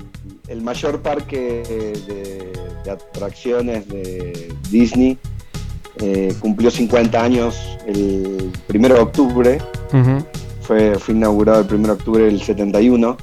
el 0.49 0.62
mayor 0.62 1.01
parque 1.01 1.63
de, 2.07 2.51
de 2.83 2.91
atracciones 2.91 3.88
de 3.88 4.53
Disney 4.69 5.17
eh, 6.01 6.33
cumplió 6.39 6.71
50 6.71 7.21
años 7.21 7.77
el 7.85 8.51
1 8.73 8.88
de 8.88 8.93
octubre, 8.93 9.57
fue, 10.62 10.95
fue 10.97 11.13
inaugurado 11.13 11.62
el 11.62 11.75
1 11.75 11.88
de 11.88 11.93
octubre 11.93 12.23
del 12.23 12.41
71 12.41 13.17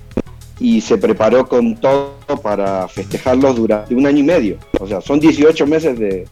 y 0.60 0.80
se 0.80 0.98
preparó 0.98 1.48
con 1.48 1.76
todo 1.76 2.12
para 2.42 2.86
festejarlos 2.88 3.56
durante 3.56 3.94
un 3.94 4.06
año 4.06 4.18
y 4.18 4.22
medio. 4.24 4.58
O 4.78 4.86
sea, 4.86 5.00
son 5.00 5.20
18 5.20 5.66
meses 5.66 5.98
de, 5.98 6.26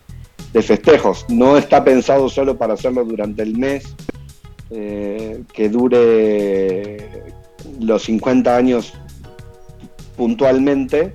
de 0.53 0.63
festejos. 0.63 1.25
No 1.29 1.57
está 1.57 1.83
pensado 1.83 2.29
solo 2.29 2.59
para 2.59 2.75
hacerlo 2.75 3.05
durante 3.05 3.43
el 3.43 3.57
mes 3.57 3.95
eh, 4.71 5.43
que 5.53 5.69
dure 5.69 7.09
los 7.81 8.03
50 8.03 8.55
años 8.57 8.93
puntualmente, 10.17 11.15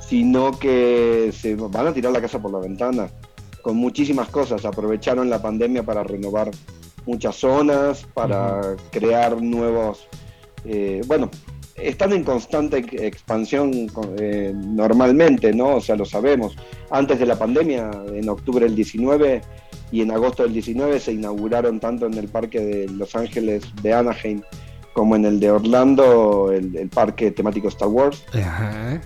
sino 0.00 0.58
que 0.58 1.32
se 1.36 1.54
van 1.54 1.86
a 1.86 1.92
tirar 1.92 2.12
la 2.12 2.20
casa 2.20 2.40
por 2.40 2.52
la 2.52 2.58
ventana 2.58 3.08
con 3.62 3.76
muchísimas 3.76 4.28
cosas. 4.28 4.64
Aprovecharon 4.64 5.28
la 5.28 5.42
pandemia 5.42 5.82
para 5.82 6.02
renovar 6.02 6.50
muchas 7.06 7.36
zonas, 7.36 8.06
para 8.14 8.76
crear 8.90 9.40
nuevos... 9.42 10.06
eh, 10.64 11.02
bueno, 11.06 11.30
están 11.76 12.12
en 12.12 12.24
constante 12.24 12.78
ex- 12.78 13.00
expansión 13.02 13.88
eh, 14.18 14.52
normalmente, 14.54 15.52
¿no? 15.52 15.76
O 15.76 15.80
sea, 15.80 15.96
lo 15.96 16.04
sabemos. 16.04 16.56
Antes 16.90 17.18
de 17.18 17.26
la 17.26 17.38
pandemia, 17.38 17.90
en 18.12 18.28
octubre 18.28 18.64
del 18.64 18.74
19 18.74 19.40
y 19.92 20.02
en 20.02 20.10
agosto 20.10 20.42
del 20.42 20.52
19 20.52 21.00
se 21.00 21.12
inauguraron 21.12 21.80
tanto 21.80 22.06
en 22.06 22.14
el 22.14 22.28
parque 22.28 22.60
de 22.60 22.88
Los 22.88 23.14
Ángeles 23.14 23.62
de 23.82 23.92
Anaheim 23.94 24.42
como 24.92 25.16
en 25.16 25.24
el 25.24 25.40
de 25.40 25.50
Orlando, 25.50 26.50
el, 26.52 26.76
el 26.76 26.88
parque 26.88 27.30
temático 27.30 27.68
Star 27.68 27.88
Wars. 27.88 28.24
Ajá. 28.34 29.00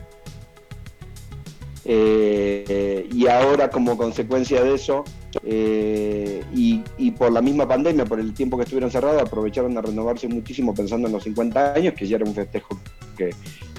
Eh, 1.85 3.09
y 3.13 3.27
ahora 3.27 3.69
como 3.69 3.97
consecuencia 3.97 4.63
de 4.63 4.75
eso 4.75 5.03
eh, 5.43 6.45
y, 6.55 6.81
y 6.97 7.11
por 7.11 7.33
la 7.33 7.43
misma 7.43 7.67
pandemia, 7.67 8.05
por 8.05 8.21
el 8.21 8.33
tiempo 8.35 8.57
que 8.57 8.63
estuvieron 8.63 8.91
cerrados, 8.91 9.21
aprovecharon 9.21 9.77
a 9.77 9.83
renovarse 9.83 10.29
muchísimo 10.29 10.75
pensando 10.75 11.09
en 11.09 11.15
los 11.15 11.25
50 11.25 11.75
años, 11.75 11.95
que 11.95 12.07
ya 12.07 12.17
era 12.17 12.25
un 12.25 12.35
festejo 12.35 12.79
que, 13.17 13.31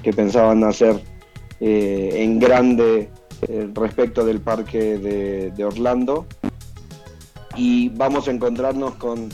que 0.02 0.12
pensaban 0.12 0.64
hacer 0.66 1.00
eh, 1.60 2.12
en 2.16 2.40
grande 2.40 3.10
respecto 3.74 4.26
del 4.26 4.40
parque 4.40 4.98
de, 4.98 5.52
de 5.52 5.66
Orlando. 5.66 6.26
Y 7.56 7.90
vamos 7.90 8.28
a 8.28 8.32
encontrarnos 8.32 8.96
con, 8.96 9.30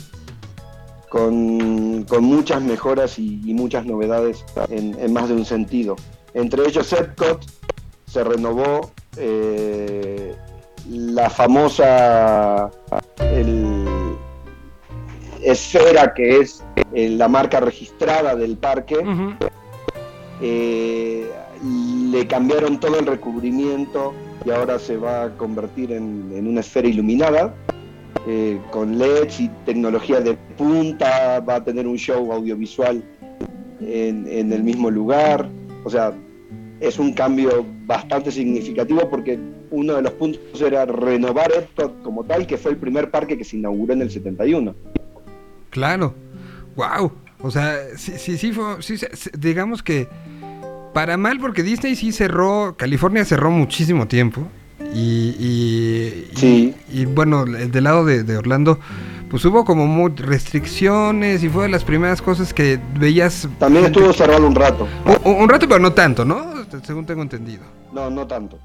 con, 1.10 2.04
con 2.08 2.24
muchas 2.24 2.62
mejoras 2.62 3.18
y, 3.18 3.42
y 3.44 3.52
muchas 3.52 3.84
novedades 3.84 4.44
en, 4.70 4.96
en 4.98 5.12
más 5.12 5.28
de 5.28 5.34
un 5.34 5.44
sentido. 5.44 5.96
Entre 6.32 6.66
ellos 6.66 6.90
Epcot, 6.92 7.44
se 8.06 8.24
renovó 8.24 8.92
eh, 9.16 10.34
la 10.88 11.28
famosa 11.28 12.70
el- 13.20 14.16
esfera 15.42 16.12
que 16.14 16.38
es 16.38 16.62
eh, 16.94 17.08
la 17.10 17.28
marca 17.28 17.60
registrada 17.60 18.34
del 18.36 18.56
parque. 18.56 18.96
Eh, 20.42 21.30
le 22.10 22.26
cambiaron 22.26 22.80
todo 22.80 22.98
el 22.98 23.06
recubrimiento 23.06 24.14
y 24.44 24.50
ahora 24.50 24.78
se 24.78 24.96
va 24.96 25.24
a 25.24 25.36
convertir 25.36 25.92
en, 25.92 26.32
en 26.34 26.46
una 26.46 26.60
esfera 26.60 26.88
iluminada. 26.88 27.54
Eh, 28.26 28.58
con 28.70 28.98
LEDs 28.98 29.40
y 29.40 29.50
tecnología 29.64 30.20
de 30.20 30.34
punta, 30.56 31.40
va 31.40 31.56
a 31.56 31.64
tener 31.64 31.86
un 31.86 31.96
show 31.96 32.32
audiovisual 32.32 33.02
en, 33.80 34.26
en 34.28 34.52
el 34.52 34.62
mismo 34.62 34.90
lugar. 34.90 35.48
O 35.84 35.90
sea, 35.90 36.12
es 36.80 36.98
un 36.98 37.12
cambio 37.12 37.64
bastante 37.86 38.30
significativo 38.30 39.08
porque 39.08 39.38
uno 39.70 39.94
de 39.94 40.02
los 40.02 40.12
puntos 40.12 40.60
era 40.60 40.84
renovar 40.86 41.50
Epcot 41.52 42.02
como 42.02 42.24
tal, 42.24 42.46
que 42.46 42.56
fue 42.56 42.72
el 42.72 42.76
primer 42.76 43.10
parque 43.10 43.38
que 43.38 43.44
se 43.44 43.56
inauguró 43.56 43.92
en 43.92 44.02
el 44.02 44.10
71. 44.10 44.74
Claro. 45.70 46.14
Wow. 46.76 47.12
O 47.42 47.50
sea, 47.50 47.96
sí, 47.96 48.36
sí, 48.36 48.52
fue, 48.52 48.76
digamos 49.38 49.82
que 49.82 50.08
para 50.92 51.16
mal 51.16 51.38
porque 51.38 51.62
Disney 51.62 51.94
sí 51.94 52.12
cerró, 52.12 52.74
California 52.76 53.24
cerró 53.24 53.50
muchísimo 53.50 54.08
tiempo. 54.08 54.42
Y, 54.92 55.34
y, 55.38 56.30
y- 56.32 56.36
Sí. 56.36 56.74
y, 56.92 57.04
bueno, 57.04 57.44
el 57.44 57.70
del 57.70 57.84
lado 57.84 58.04
de, 58.04 58.22
de 58.24 58.36
Orlando, 58.36 58.78
pues 59.28 59.44
hubo 59.44 59.64
como 59.64 59.86
muy 59.86 60.12
restricciones 60.16 61.42
y 61.44 61.48
fue 61.48 61.64
de 61.64 61.68
las 61.68 61.84
primeras 61.84 62.20
cosas 62.22 62.52
que 62.52 62.78
veías... 62.98 63.48
También 63.58 63.84
gente- 63.84 63.98
estuvo 64.00 64.12
cerrado 64.12 64.46
un 64.46 64.54
rato. 64.54 64.88
un, 65.24 65.34
un 65.34 65.48
rato, 65.48 65.68
pero 65.68 65.80
no 65.80 65.92
tanto, 65.92 66.24
¿no? 66.24 66.44
Según 66.84 67.06
tengo 67.06 67.22
entendido. 67.22 67.62
No, 67.92 68.10
no 68.10 68.26
tanto. 68.26 68.58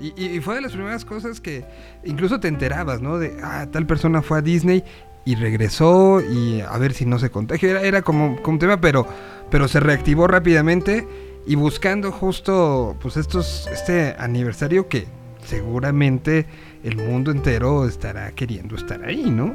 Y, 0.00 0.12
y- 0.16 0.36
y 0.36 0.40
fue 0.40 0.54
de 0.56 0.60
las 0.60 0.72
primeras 0.72 1.04
cosas 1.04 1.40
que 1.40 1.64
incluso 2.04 2.38
te 2.40 2.48
enterabas, 2.48 3.00
¿no? 3.00 3.18
De, 3.18 3.36
ah, 3.42 3.66
tal 3.70 3.86
persona 3.86 4.22
fue 4.22 4.38
a 4.38 4.42
Disney 4.42 4.84
y 5.24 5.34
regresó 5.36 6.20
y 6.20 6.60
a 6.60 6.76
ver 6.78 6.92
si 6.92 7.06
no 7.06 7.18
se 7.18 7.30
contagia. 7.30 7.70
Era, 7.70 7.82
era 7.82 8.02
como, 8.02 8.36
como 8.42 8.54
un 8.54 8.58
tema, 8.60 8.80
pero, 8.80 9.06
pero 9.50 9.66
se 9.68 9.80
reactivó 9.80 10.26
rápidamente 10.28 11.08
y 11.46 11.56
buscando 11.56 12.12
justo, 12.12 12.96
pues 13.00 13.16
estos, 13.16 13.68
este 13.72 14.14
aniversario 14.18 14.88
que 14.88 15.06
seguramente 15.54 16.46
el 16.82 16.96
mundo 16.96 17.30
entero 17.30 17.86
estará 17.86 18.30
queriendo 18.32 18.74
estar 18.76 19.02
ahí, 19.04 19.22
¿no? 19.30 19.54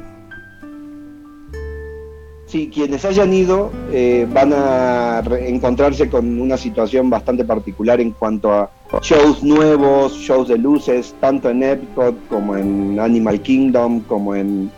Sí, 2.46 2.68
quienes 2.72 3.04
hayan 3.04 3.32
ido 3.32 3.70
eh, 3.92 4.26
van 4.32 4.52
a 4.52 5.22
encontrarse 5.46 6.08
con 6.10 6.40
una 6.40 6.56
situación 6.56 7.08
bastante 7.08 7.44
particular 7.44 8.00
en 8.00 8.10
cuanto 8.10 8.50
a 8.52 8.70
shows 9.02 9.44
nuevos, 9.44 10.14
shows 10.14 10.48
de 10.48 10.58
luces, 10.58 11.14
tanto 11.20 11.48
en 11.50 11.62
Epcot 11.62 12.16
como 12.28 12.56
en 12.56 12.98
Animal 12.98 13.40
Kingdom, 13.40 14.00
como 14.00 14.34
en, 14.34 14.68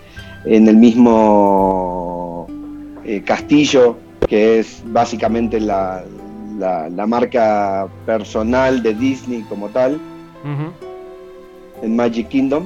en 0.45 0.69
el 0.69 0.77
mismo 0.77 2.47
eh, 3.07 3.23
Castillo, 3.25 3.97
que 4.29 4.59
es 4.59 4.83
básicamente 4.87 5.59
la, 5.59 6.05
la- 6.59 6.91
la 6.91 7.07
marca 7.07 7.89
personal 8.05 8.83
de 8.83 8.93
Disney 8.95 9.43
como 9.49 9.69
tal. 9.71 9.99
En 11.83 11.95
Magic 11.97 12.29
Kingdom. 12.29 12.65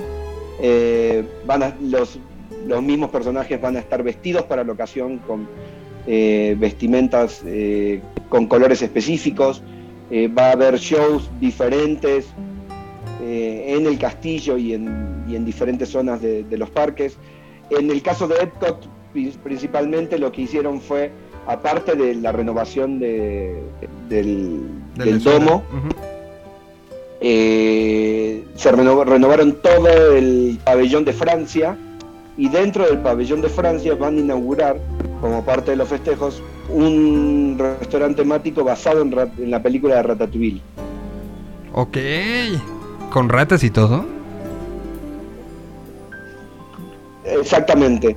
Eh, 0.63 1.25
van 1.47 1.63
a- 1.63 1.77
los, 1.83 2.19
los 2.67 2.83
mismos 2.83 3.11
personajes 3.11 3.61
van 3.61 3.77
a 3.77 3.81
estar 3.81 4.03
vestidos 4.03 4.43
para 4.45 4.63
la 4.65 4.73
ocasión 4.73 5.19
con 5.19 5.49
eh, 6.07 6.55
vestimentas 6.59 7.43
eh, 7.45 8.01
con 8.29 8.47
colores 8.47 8.81
específicos. 8.83 9.63
Va 10.39 10.51
a 10.51 10.53
haber 10.53 10.77
shows 10.79 11.29
diferentes 11.41 12.27
en 13.21 13.87
el 13.87 13.99
castillo 13.99 14.57
y 14.57 14.73
en, 14.75 15.25
y 15.29 15.35
en 15.35 15.45
diferentes 15.45 15.89
zonas 15.89 16.23
de, 16.23 16.45
de 16.45 16.57
los 16.59 16.71
parques. 16.71 17.17
En 17.71 17.91
el 17.91 18.01
caso 18.03 18.29
de 18.29 18.37
Epcot, 18.37 18.87
pri- 19.13 19.35
principalmente 19.43 20.17
lo 20.19 20.31
que 20.31 20.43
hicieron 20.43 20.81
fue, 20.81 21.11
aparte 21.49 21.97
de 21.97 22.15
la 22.15 22.31
renovación 22.31 23.01
de- 23.01 23.61
del, 24.09 24.61
De 24.97 25.05
del 25.07 25.21
domo. 25.41 25.65
Eh, 27.21 28.45
se 28.55 28.73
renovó- 28.73 29.05
renovaron 29.05 29.53
todo 29.63 30.15
el 30.15 30.59
pabellón 30.65 31.05
de 31.05 31.13
Francia 31.13 31.77
y 32.37 32.49
dentro 32.49 32.85
del 32.87 32.99
pabellón 32.99 33.41
de 33.41 33.49
Francia 33.49 33.95
van 33.95 34.17
a 34.17 34.21
inaugurar, 34.21 34.79
como 35.21 35.43
parte 35.45 35.71
de 35.71 35.79
los 35.79 35.89
festejos, 35.89 36.43
un 36.69 37.57
restaurante 37.59 38.23
temático 38.23 38.63
basado 38.65 39.03
en, 39.03 39.51
la 39.51 39.63
película 39.63 39.97
de 39.97 40.03
Ratatouille. 40.03 40.61
Ok. 41.73 41.97
¿Con 43.11 43.29
ratas 43.29 43.65
y 43.65 43.71
todo? 43.71 44.05
Exactamente. 47.25 48.17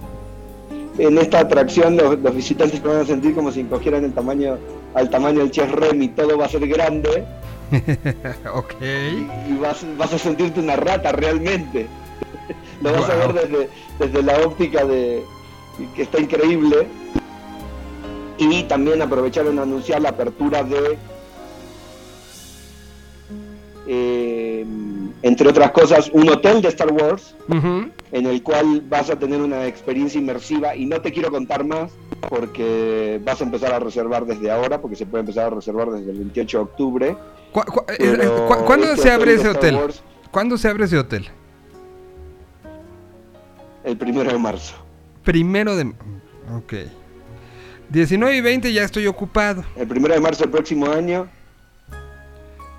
En 0.98 1.18
esta 1.18 1.40
atracción 1.40 1.96
los, 1.96 2.20
los 2.20 2.36
visitantes 2.36 2.82
se 2.82 2.88
van 2.88 2.98
a 2.98 3.06
sentir 3.06 3.34
como 3.34 3.52
si 3.52 3.64
cogieran 3.64 4.04
el 4.04 4.14
tamaño, 4.14 4.58
al 4.94 5.10
tamaño 5.10 5.40
del 5.40 5.52
Chef 5.52 5.72
Remy, 5.72 6.10
todo 6.10 6.38
va 6.38 6.46
a 6.46 6.50
ser 6.50 6.68
grande 6.68 7.26
ok. 8.54 8.74
y 8.82 9.58
vas, 9.58 9.86
vas 9.98 10.14
a 10.14 10.18
sentirte 10.18 10.60
una 10.60 10.76
rata 10.76 11.12
realmente. 11.12 11.88
Lo 12.82 12.92
vas 12.94 13.10
a 13.10 13.16
ver 13.16 13.34
desde, 13.34 13.70
desde 14.00 14.24
la 14.24 14.38
óptica 14.40 14.86
de 14.86 15.24
que 15.96 16.04
está 16.04 16.20
increíble. 16.20 16.88
Y 18.38 18.64
también 18.64 19.02
aprovecharon 19.02 19.60
a 19.60 19.64
anunciar 19.64 20.02
la 20.02 20.10
apertura 20.10 20.64
de, 20.64 20.98
eh, 23.92 24.66
entre 25.22 25.50
otras 25.50 25.72
cosas, 25.72 26.10
un 26.14 26.30
hotel 26.30 26.62
de 26.62 26.70
Star 26.70 26.92
Wars 26.92 27.36
en 28.12 28.26
el 28.26 28.42
cual 28.42 28.82
vas 28.88 29.10
a 29.10 29.18
tener 29.20 29.42
una 29.42 29.66
experiencia 29.68 30.20
inmersiva 30.20 30.76
y 30.76 30.86
no 30.86 31.02
te 31.02 31.12
quiero 31.12 31.30
contar 31.30 31.64
más 31.66 31.92
porque 32.30 33.20
vas 33.24 33.42
a 33.42 33.44
empezar 33.44 33.74
a 33.74 33.80
reservar 33.80 34.26
desde 34.26 34.50
ahora, 34.52 34.80
porque 34.82 34.96
se 34.96 35.06
puede 35.06 35.22
empezar 35.22 35.48
a 35.48 35.56
reservar 35.56 35.90
desde 35.92 36.12
el 36.12 36.18
28 36.20 36.58
de 36.58 36.64
octubre. 36.64 37.18
¿Cu- 37.52 37.62
cu- 37.64 37.84
eh, 37.92 37.96
eh, 38.00 38.30
cu- 38.48 38.66
¿Cuándo 38.66 38.88
este 38.88 39.02
se 39.04 39.12
abre 39.12 39.34
ese 39.34 39.50
hotel? 39.50 39.76
Wars, 39.76 40.02
¿Cuándo 40.32 40.58
se 40.58 40.68
abre 40.70 40.86
ese 40.86 40.98
hotel? 40.98 41.28
el 43.84 43.98
primero 43.98 44.32
de 44.32 44.38
marzo. 44.38 44.76
Primero 45.24 45.76
de... 45.76 45.94
Ok. 46.56 46.74
19 47.90 48.36
y 48.38 48.42
20 48.42 48.72
ya 48.74 48.84
estoy 48.84 49.08
ocupado. 49.08 49.64
El 49.76 49.88
primero 49.88 50.14
de 50.14 50.20
marzo 50.20 50.44
del 50.44 50.52
próximo 50.52 50.88
año. 50.92 51.28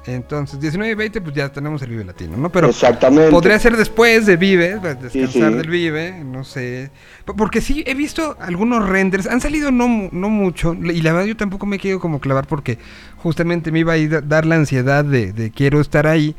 Entonces, 0.07 0.59
19 0.59 0.93
y 0.93 0.95
20 0.95 1.21
pues 1.21 1.35
ya 1.35 1.53
tenemos 1.53 1.83
el 1.83 1.91
Vive 1.91 2.05
Latino, 2.05 2.37
¿no? 2.37 2.51
Pero 2.51 2.69
Exactamente. 2.71 3.31
podría 3.31 3.59
ser 3.59 3.77
después 3.77 4.25
de 4.25 4.37
Vive, 4.39 4.79
pues, 4.81 5.01
descansar 5.01 5.31
Sí, 5.31 5.51
sí. 5.51 5.57
del 5.59 5.69
Vive, 5.69 6.25
no 6.25 6.43
sé. 6.43 6.91
Porque 7.37 7.61
sí, 7.61 7.85
he 7.87 7.95
visto 7.95 8.35
algunos 8.41 8.89
renders, 8.89 9.27
han 9.27 9.43
salido 9.43 9.71
no, 9.71 10.09
no 10.11 10.31
mucho, 10.31 10.73
y 10.75 11.03
la 11.03 11.13
verdad 11.13 11.27
yo 11.27 11.37
tampoco 11.37 11.67
me 11.67 11.79
quiero 11.79 12.01
como 12.01 12.19
clavar 12.19 12.47
porque 12.47 12.79
justamente 13.19 13.71
me 13.71 13.81
iba 13.81 13.93
a 13.93 13.99
ir 13.99 14.15
a 14.17 14.21
dar 14.23 14.47
la 14.47 14.55
ansiedad 14.57 15.05
de, 15.05 15.33
de 15.35 15.51
quiero 15.51 15.81
estar 15.81 16.07
ahí. 16.07 16.35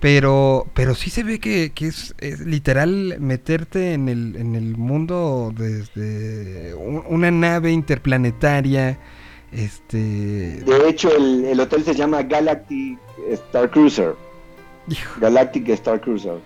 Pero, 0.00 0.66
pero 0.74 0.94
sí 0.94 1.08
se 1.08 1.22
ve 1.22 1.38
que, 1.38 1.72
que 1.74 1.86
es, 1.86 2.14
es 2.18 2.40
literal 2.40 3.16
meterte 3.18 3.94
en 3.94 4.08
el, 4.10 4.36
en 4.36 4.54
el 4.54 4.76
mundo 4.76 5.54
desde 5.56 6.74
un- 6.74 7.02
una 7.08 7.30
nave 7.30 7.70
interplanetaria. 7.72 8.98
Este. 9.52 9.96
De 9.98 10.88
hecho, 10.88 11.14
el, 11.16 11.44
el 11.44 11.60
hotel 11.60 11.84
se 11.84 11.94
llama 11.94 12.22
Galactic 12.22 12.98
Star 13.30 13.70
Cruiser. 13.70 14.14
hijo, 14.88 15.20
Galactic 15.20 15.68
Star 15.70 16.00
Cruiser. 16.00 16.38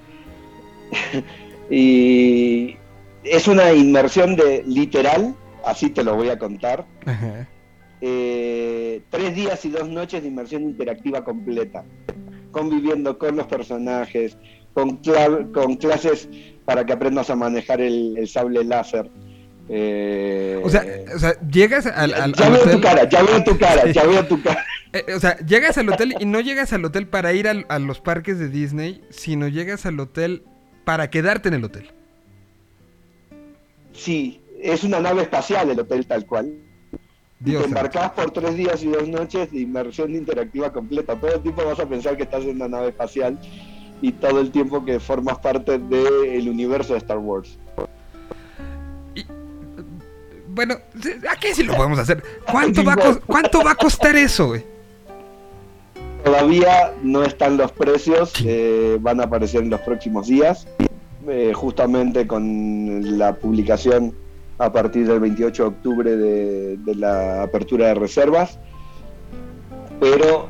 y 1.70 2.76
es 3.24 3.48
una 3.48 3.72
inmersión 3.72 4.36
de 4.36 4.62
literal, 4.66 5.34
así 5.64 5.90
te 5.90 6.02
lo 6.04 6.16
voy 6.16 6.28
a 6.28 6.38
contar. 6.38 6.86
ajá. 7.06 7.48
eh, 8.00 9.02
tres 9.10 9.34
días 9.34 9.64
y 9.64 9.70
dos 9.70 9.88
noches 9.88 10.22
de 10.22 10.28
inmersión 10.28 10.62
interactiva 10.62 11.24
completa, 11.24 11.84
conviviendo 12.50 13.18
con 13.18 13.36
los 13.36 13.46
personajes, 13.46 14.36
con, 14.72 15.00
cla- 15.02 15.50
con 15.52 15.76
clases 15.76 16.28
para 16.64 16.84
que 16.86 16.92
aprendas 16.92 17.30
a 17.30 17.36
manejar 17.36 17.80
el, 17.80 18.16
el 18.16 18.28
sable 18.28 18.64
láser. 18.64 19.10
Eh, 19.72 20.61
O 20.64 20.68
sea, 20.68 20.85
o 21.14 21.18
sea, 21.18 21.35
llegas 21.48 21.87
al, 21.87 22.12
al- 22.14 22.33
ya 22.35 22.48
veo 22.50 22.61
hotel. 22.62 22.72
tu 22.72 22.80
cara, 22.80 23.09
ya 23.09 23.22
veo 23.22 23.44
tu 23.44 23.56
cara, 23.59 23.92
ya 23.92 24.04
veo 24.04 24.26
tu 24.26 24.42
cara. 24.42 24.64
Eh, 24.92 25.14
o 25.14 25.20
sea, 25.20 25.37
llegas 25.46 25.78
al 25.78 25.88
hotel 25.88 26.16
y 26.18 26.24
no 26.26 26.40
llegas 26.40 26.72
al 26.72 26.85
hotel 26.85 27.06
para 27.06 27.33
ir 27.33 27.46
al- 27.46 27.64
a 27.68 27.78
los 27.78 28.00
parques 28.00 28.40
de 28.40 28.48
Disney, 28.48 29.04
sino 29.11 29.46
llegas 29.46 29.87
al 29.87 30.00
hotel 30.00 30.42
para 30.85 31.11
quedarte 31.11 31.46
en 31.46 31.54
el 31.54 31.62
hotel. 31.62 31.92
Sí, 33.92 34.40
es 34.61 34.83
una 34.85 34.98
nave 35.00 35.22
espacial 35.22 35.70
el 35.70 35.78
hotel 35.78 36.06
tal 36.06 36.26
cual. 36.26 36.54
Dios 37.38 37.62
te 37.62 37.68
embarcás 37.68 38.11
por 38.11 38.33
tres 38.33 38.56
días 38.56 38.83
y 38.83 38.88
dos 38.88 39.06
noches 39.09 39.50
de 39.52 39.61
inmersión 39.61 40.12
interactiva 40.14 40.72
completa. 40.72 41.14
Todo 41.14 41.35
el 41.37 41.40
tiempo 41.42 41.64
vas 41.64 41.78
a 41.78 41.87
pensar 41.88 42.16
que 42.16 42.24
estás 42.24 42.42
en 42.44 42.56
una 42.56 42.66
nave 42.68 42.88
espacial 42.88 43.38
y 44.02 44.12
todo 44.12 44.40
el 44.40 44.50
tiempo 44.50 44.85
que 44.85 44.98
formas 45.00 45.38
parte 45.38 45.78
del 45.78 46.48
universo 46.48 46.94
de 46.94 46.98
Star 46.98 47.18
Wars. 47.18 47.59
Bueno, 50.52 50.74
aquí 51.30 51.48
sí 51.54 51.62
lo 51.62 51.74
podemos 51.76 51.98
hacer. 51.98 52.22
¿Cuánto 52.50 52.82
va 52.84 52.94
a, 52.94 52.96
cos- 52.96 53.20
cuánto 53.26 53.62
va 53.62 53.72
a 53.72 53.74
costar 53.76 54.16
eso, 54.16 54.48
güey? 54.48 54.64
Todavía 56.24 56.92
no 57.02 57.22
están 57.22 57.56
los 57.56 57.72
precios, 57.72 58.32
eh, 58.44 58.98
van 59.00 59.20
a 59.20 59.24
aparecer 59.24 59.62
en 59.62 59.70
los 59.70 59.80
próximos 59.80 60.26
días, 60.26 60.66
eh, 61.28 61.52
justamente 61.54 62.26
con 62.26 63.18
la 63.18 63.34
publicación 63.36 64.14
a 64.58 64.70
partir 64.70 65.06
del 65.06 65.20
28 65.20 65.62
de 65.62 65.68
octubre 65.68 66.16
de, 66.16 66.76
de 66.76 66.94
la 66.94 67.42
apertura 67.44 67.86
de 67.88 67.94
reservas, 67.94 68.58
pero 69.98 70.48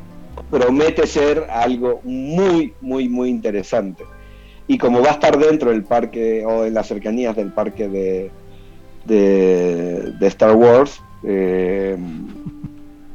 promete 0.50 1.06
ser 1.06 1.46
algo 1.50 2.00
muy, 2.02 2.74
muy, 2.80 3.08
muy 3.08 3.28
interesante. 3.28 4.04
Y 4.66 4.78
como 4.78 5.00
va 5.02 5.10
a 5.10 5.12
estar 5.12 5.38
dentro 5.38 5.70
del 5.70 5.84
parque 5.84 6.44
o 6.44 6.64
en 6.64 6.74
las 6.74 6.88
cercanías 6.88 7.36
del 7.36 7.52
parque 7.52 7.88
de, 7.88 8.30
de, 9.04 10.12
de 10.18 10.26
Star 10.26 10.54
Wars, 10.54 11.00
eh, 11.24 11.96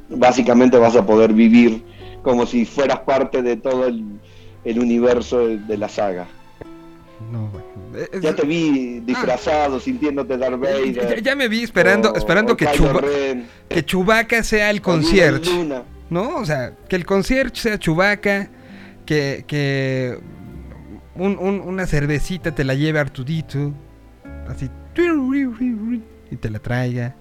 básicamente 0.10 0.78
vas 0.78 0.96
a 0.96 1.06
poder 1.06 1.34
vivir 1.34 1.84
como 2.22 2.46
si 2.46 2.66
fueras 2.66 3.00
parte 3.02 3.42
de 3.42 3.56
todo 3.58 3.88
el, 3.88 4.04
el 4.64 4.80
universo 4.80 5.48
de, 5.48 5.58
de 5.58 5.78
la 5.78 5.90
saga. 5.90 6.28
No, 7.32 7.50
güey. 7.52 7.64
Es- 8.12 8.22
Ya 8.22 8.36
te 8.36 8.46
vi 8.46 9.00
disfrazado, 9.02 9.80
sintiéndote 9.80 10.38
Darth 10.38 10.60
Vader. 10.60 10.94
ya, 10.94 11.20
ya 11.20 11.36
me 11.36 11.48
vi 11.48 11.64
esperando, 11.64 12.12
o- 12.12 12.18
esperando 12.18 12.54
o 12.54 12.58
que, 12.58 12.66
Chuba- 12.68 13.02
que 13.70 13.86
Chewbacca 13.86 14.44
sea 14.44 14.70
el 14.70 14.82
concierge. 14.82 15.50
Luna. 15.50 15.84
¿No? 16.10 16.36
O 16.38 16.46
sea, 16.46 16.74
que 16.90 16.96
el 16.96 17.06
concierge 17.06 17.56
sea 17.56 17.80
Chewbacca, 17.80 18.50
que, 19.06 19.44
que 19.48 20.18
un- 21.16 21.38
un- 21.40 21.62
una 21.62 21.86
cervecita 21.88 22.54
te 22.54 22.64
la 22.64 22.74
lleve 22.76 23.00
Artudito, 23.00 23.72
así, 24.50 24.70
y 26.32 26.36
te 26.38 26.50
la 26.50 26.60
traiga. 26.60 27.16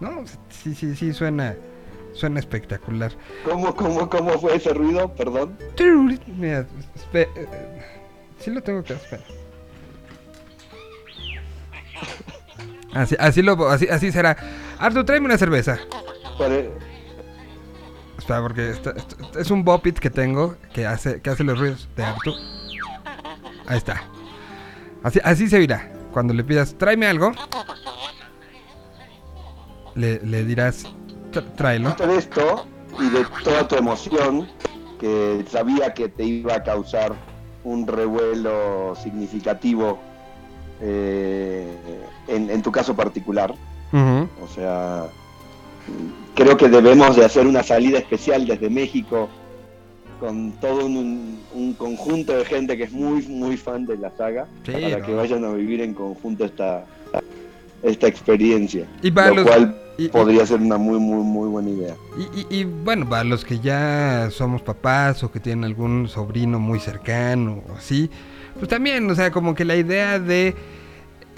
¿No? 0.00 0.24
Sí, 0.50 0.74
sí, 0.74 0.94
sí, 0.94 1.12
suena, 1.14 1.54
suena 2.12 2.38
espectacular. 2.40 3.12
¿Cómo, 3.44 3.74
cómo, 3.74 4.08
¿Cómo 4.10 4.38
fue 4.38 4.56
ese 4.56 4.74
ruido? 4.74 5.14
Perdón. 5.14 5.56
Mira, 6.36 6.66
espe- 6.94 7.28
eh, 7.34 7.46
sí 8.38 8.50
lo 8.50 8.62
tengo 8.62 8.82
que 8.84 8.94
hacer. 8.94 9.22
Así, 12.94 13.14
así, 13.18 13.42
lo, 13.42 13.68
así, 13.68 13.88
así 13.88 14.10
será. 14.12 14.36
Artu, 14.78 15.04
tráeme 15.04 15.26
una 15.26 15.38
cerveza. 15.38 15.78
Pare- 16.38 16.70
Espera, 18.18 18.42
porque 18.42 18.74
es 19.38 19.50
un 19.50 19.62
bopit 19.64 19.98
que 19.98 20.10
tengo 20.10 20.56
que 20.72 20.86
hace, 20.86 21.20
que 21.20 21.30
hace 21.30 21.44
los 21.44 21.58
ruidos 21.58 21.88
de 21.96 22.04
Artu. 22.04 22.32
Ahí 23.66 23.78
está. 23.78 24.02
Así, 25.02 25.20
así 25.22 25.48
se 25.48 25.56
oirá. 25.56 25.90
Cuando 26.16 26.32
le 26.32 26.44
pidas, 26.44 26.74
tráeme 26.78 27.06
algo, 27.08 27.32
le, 29.94 30.18
le 30.24 30.44
dirás, 30.46 30.86
"Tr- 31.30 31.44
tráelo. 31.56 31.90
de 31.90 32.16
esto 32.16 32.64
y 32.98 33.10
de 33.10 33.22
toda 33.44 33.68
tu 33.68 33.74
emoción, 33.76 34.48
que 34.98 35.44
sabía 35.50 35.92
que 35.92 36.08
te 36.08 36.24
iba 36.24 36.54
a 36.54 36.62
causar 36.62 37.12
un 37.64 37.86
revuelo 37.86 38.94
significativo 38.96 39.98
eh, 40.80 41.76
en, 42.28 42.48
en 42.48 42.62
tu 42.62 42.72
caso 42.72 42.96
particular. 42.96 43.54
O 43.92 44.48
sea, 44.54 45.08
creo 46.34 46.56
que 46.56 46.70
debemos 46.70 47.14
de 47.16 47.26
hacer 47.26 47.46
una 47.46 47.62
salida 47.62 47.98
especial 47.98 48.46
desde 48.46 48.70
México 48.70 49.28
con 50.20 50.52
todo 50.60 50.86
un, 50.86 51.38
un 51.54 51.72
conjunto 51.74 52.36
de 52.36 52.44
gente 52.44 52.76
que 52.76 52.84
es 52.84 52.92
muy, 52.92 53.26
muy 53.28 53.56
fan 53.56 53.86
de 53.86 53.96
la 53.98 54.10
saga 54.16 54.46
Sí, 54.64 54.72
para 54.72 54.98
no. 54.98 55.06
que 55.06 55.14
vayan 55.14 55.44
a 55.44 55.52
vivir 55.52 55.80
en 55.82 55.94
conjunto 55.94 56.44
esta, 56.44 56.84
esta 57.82 58.06
experiencia. 58.08 58.86
Y 59.02 59.10
para 59.10 59.28
lo 59.30 59.36
los- 59.36 59.44
cual 59.46 59.76
y- 59.98 60.04
y- 60.06 60.08
podría 60.08 60.44
ser 60.46 60.60
una 60.60 60.76
muy, 60.78 60.98
muy, 60.98 61.22
muy 61.24 61.48
buena 61.48 61.70
idea. 61.70 61.94
Y, 62.50 62.64
bueno, 62.64 63.08
para 63.08 63.24
los 63.24 63.44
que 63.44 63.58
ya 63.60 64.28
somos 64.30 64.62
papás 64.62 65.22
o 65.22 65.30
que 65.30 65.40
tienen 65.40 65.64
algún 65.64 66.08
sobrino 66.08 66.58
muy 66.58 66.80
cercano 66.80 67.62
o 67.68 67.74
así, 67.76 68.10
pues 68.54 68.68
también, 68.68 69.10
o 69.10 69.14
sea, 69.14 69.30
como 69.30 69.54
que 69.54 69.64
la 69.64 69.76
idea 69.76 70.18
de 70.18 70.54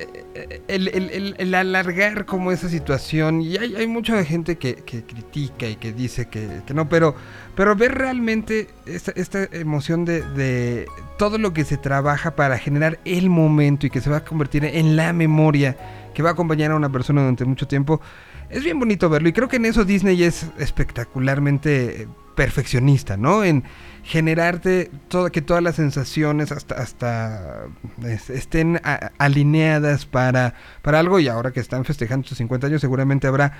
eh, 0.00 0.60
el, 0.68 0.86
el- 0.88 1.10
el- 1.10 1.34
el 1.38 1.54
alargar 1.56 2.24
como 2.24 2.52
esa 2.52 2.68
situación, 2.68 3.42
y 3.42 3.56
hay, 3.56 3.74
hay 3.74 3.86
mucha 3.88 4.24
gente 4.24 4.56
que, 4.56 4.76
que 4.76 5.02
critica 5.02 5.66
y 5.68 5.74
que 5.74 5.92
dice 5.92 6.28
que, 6.28 6.48
que 6.64 6.72
no, 6.74 6.88
pero, 6.88 7.16
pero 7.58 7.74
ver 7.74 7.92
realmente 7.92 8.68
esta, 8.86 9.42
emoción 9.50 10.04
de, 10.04 10.86
todo 11.18 11.38
lo 11.38 11.52
que 11.52 11.64
se 11.64 11.76
trabaja 11.76 12.36
para 12.36 12.56
generar 12.56 13.00
el 13.04 13.30
momento 13.30 13.84
y 13.84 13.90
que 13.90 14.00
se 14.00 14.08
va 14.08 14.18
a 14.18 14.24
convertir 14.24 14.64
en 14.64 14.94
la 14.94 15.12
memoria 15.12 15.76
que 16.14 16.22
va 16.22 16.30
a 16.30 16.32
acompañar 16.34 16.70
a 16.70 16.76
una 16.76 16.88
persona 16.88 17.20
durante 17.22 17.44
mucho 17.44 17.66
tiempo, 17.66 18.00
es 18.48 18.62
bien 18.62 18.78
bonito 18.78 19.10
verlo 19.10 19.28
y 19.28 19.32
creo 19.32 19.48
que 19.48 19.56
en 19.56 19.64
eso 19.64 19.84
Disney 19.84 20.22
es 20.22 20.46
espectacularmente 20.56 22.06
perfeccionista, 22.36 23.16
¿no? 23.16 23.42
En 23.42 23.64
generarte 24.04 24.92
todo, 25.08 25.32
que 25.32 25.42
todas 25.42 25.60
las 25.60 25.74
sensaciones 25.74 26.52
hasta, 26.52 26.76
hasta 26.76 27.66
es- 28.06 28.30
estén 28.30 28.80
alineadas 29.18 30.06
para, 30.06 30.54
para 30.82 31.00
algo 31.00 31.18
y 31.18 31.26
ahora 31.26 31.50
que 31.50 31.58
están 31.58 31.84
festejando 31.84 32.28
sus 32.28 32.38
50 32.38 32.68
años 32.68 32.80
seguramente 32.80 33.26
habrá 33.26 33.54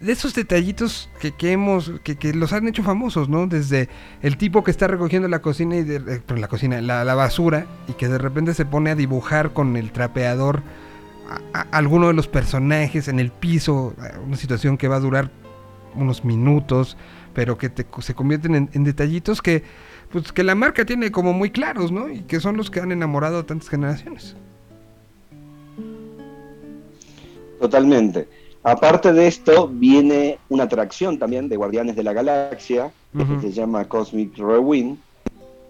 de 0.00 0.12
esos 0.12 0.34
detallitos 0.34 1.10
que, 1.20 1.32
que 1.32 1.52
hemos 1.52 1.92
que, 2.02 2.16
que 2.16 2.32
los 2.32 2.52
han 2.54 2.66
hecho 2.66 2.82
famosos, 2.82 3.28
¿no? 3.28 3.46
Desde 3.46 3.88
el 4.22 4.38
tipo 4.38 4.64
que 4.64 4.70
está 4.70 4.86
recogiendo 4.86 5.28
la 5.28 5.40
cocina 5.42 5.76
y 5.76 5.84
de, 5.84 5.96
eh, 5.96 6.22
la 6.36 6.48
cocina, 6.48 6.80
la, 6.80 7.04
la 7.04 7.14
basura 7.14 7.66
y 7.86 7.92
que 7.92 8.08
de 8.08 8.18
repente 8.18 8.54
se 8.54 8.64
pone 8.64 8.90
a 8.90 8.94
dibujar 8.94 9.52
con 9.52 9.76
el 9.76 9.92
trapeador 9.92 10.62
a, 11.52 11.60
alguno 11.70 12.08
de 12.08 12.14
los 12.14 12.28
personajes 12.28 13.08
en 13.08 13.20
el 13.20 13.30
piso, 13.30 13.94
a 13.98 14.18
una 14.20 14.36
situación 14.36 14.78
que 14.78 14.88
va 14.88 14.96
a 14.96 15.00
durar 15.00 15.30
unos 15.94 16.24
minutos, 16.24 16.96
pero 17.34 17.58
que 17.58 17.68
te- 17.68 17.86
se 18.00 18.14
convierten 18.14 18.54
en, 18.54 18.70
en 18.72 18.84
detallitos 18.84 19.42
que, 19.42 19.64
pues, 20.10 20.32
que 20.32 20.44
la 20.44 20.54
marca 20.54 20.84
tiene 20.86 21.10
como 21.12 21.32
muy 21.32 21.50
claros, 21.50 21.92
¿no? 21.92 22.08
Y 22.08 22.22
que 22.22 22.40
son 22.40 22.56
los 22.56 22.70
que 22.70 22.80
han 22.80 22.90
enamorado 22.92 23.38
a 23.40 23.46
tantas 23.46 23.68
generaciones. 23.68 24.34
Totalmente. 27.60 28.26
Aparte 28.62 29.12
de 29.12 29.26
esto, 29.26 29.68
viene 29.68 30.38
una 30.48 30.64
atracción 30.64 31.18
también 31.18 31.48
de 31.48 31.56
Guardianes 31.56 31.96
de 31.96 32.02
la 32.02 32.12
Galaxia, 32.12 32.92
que 33.16 33.40
se 33.40 33.52
llama 33.52 33.86
Cosmic 33.86 34.36
Rewind, 34.36 34.98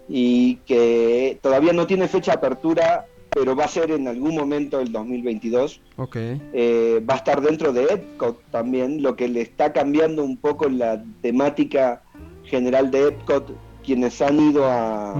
y 0.09 0.55
que 0.67 1.39
todavía 1.41 1.71
no 1.71 1.87
tiene 1.87 2.07
fecha 2.09 2.33
de 2.33 2.37
apertura, 2.37 3.05
pero 3.29 3.55
va 3.55 3.63
a 3.63 3.69
ser 3.69 3.91
en 3.91 4.09
algún 4.09 4.35
momento 4.35 4.79
del 4.79 4.91
2022. 4.91 5.79
Ok. 5.95 6.17
Eh, 6.17 7.01
va 7.09 7.13
a 7.13 7.17
estar 7.17 7.41
dentro 7.41 7.71
de 7.71 7.85
Epcot 7.85 8.41
también, 8.51 9.01
lo 9.01 9.15
que 9.15 9.29
le 9.29 9.41
está 9.41 9.71
cambiando 9.71 10.23
un 10.23 10.35
poco 10.35 10.67
la 10.67 11.01
temática 11.21 12.01
general 12.43 12.91
de 12.91 13.07
Epcot, 13.07 13.55
quienes 13.85 14.21
han 14.21 14.37
ido 14.37 14.65
a, 14.65 15.13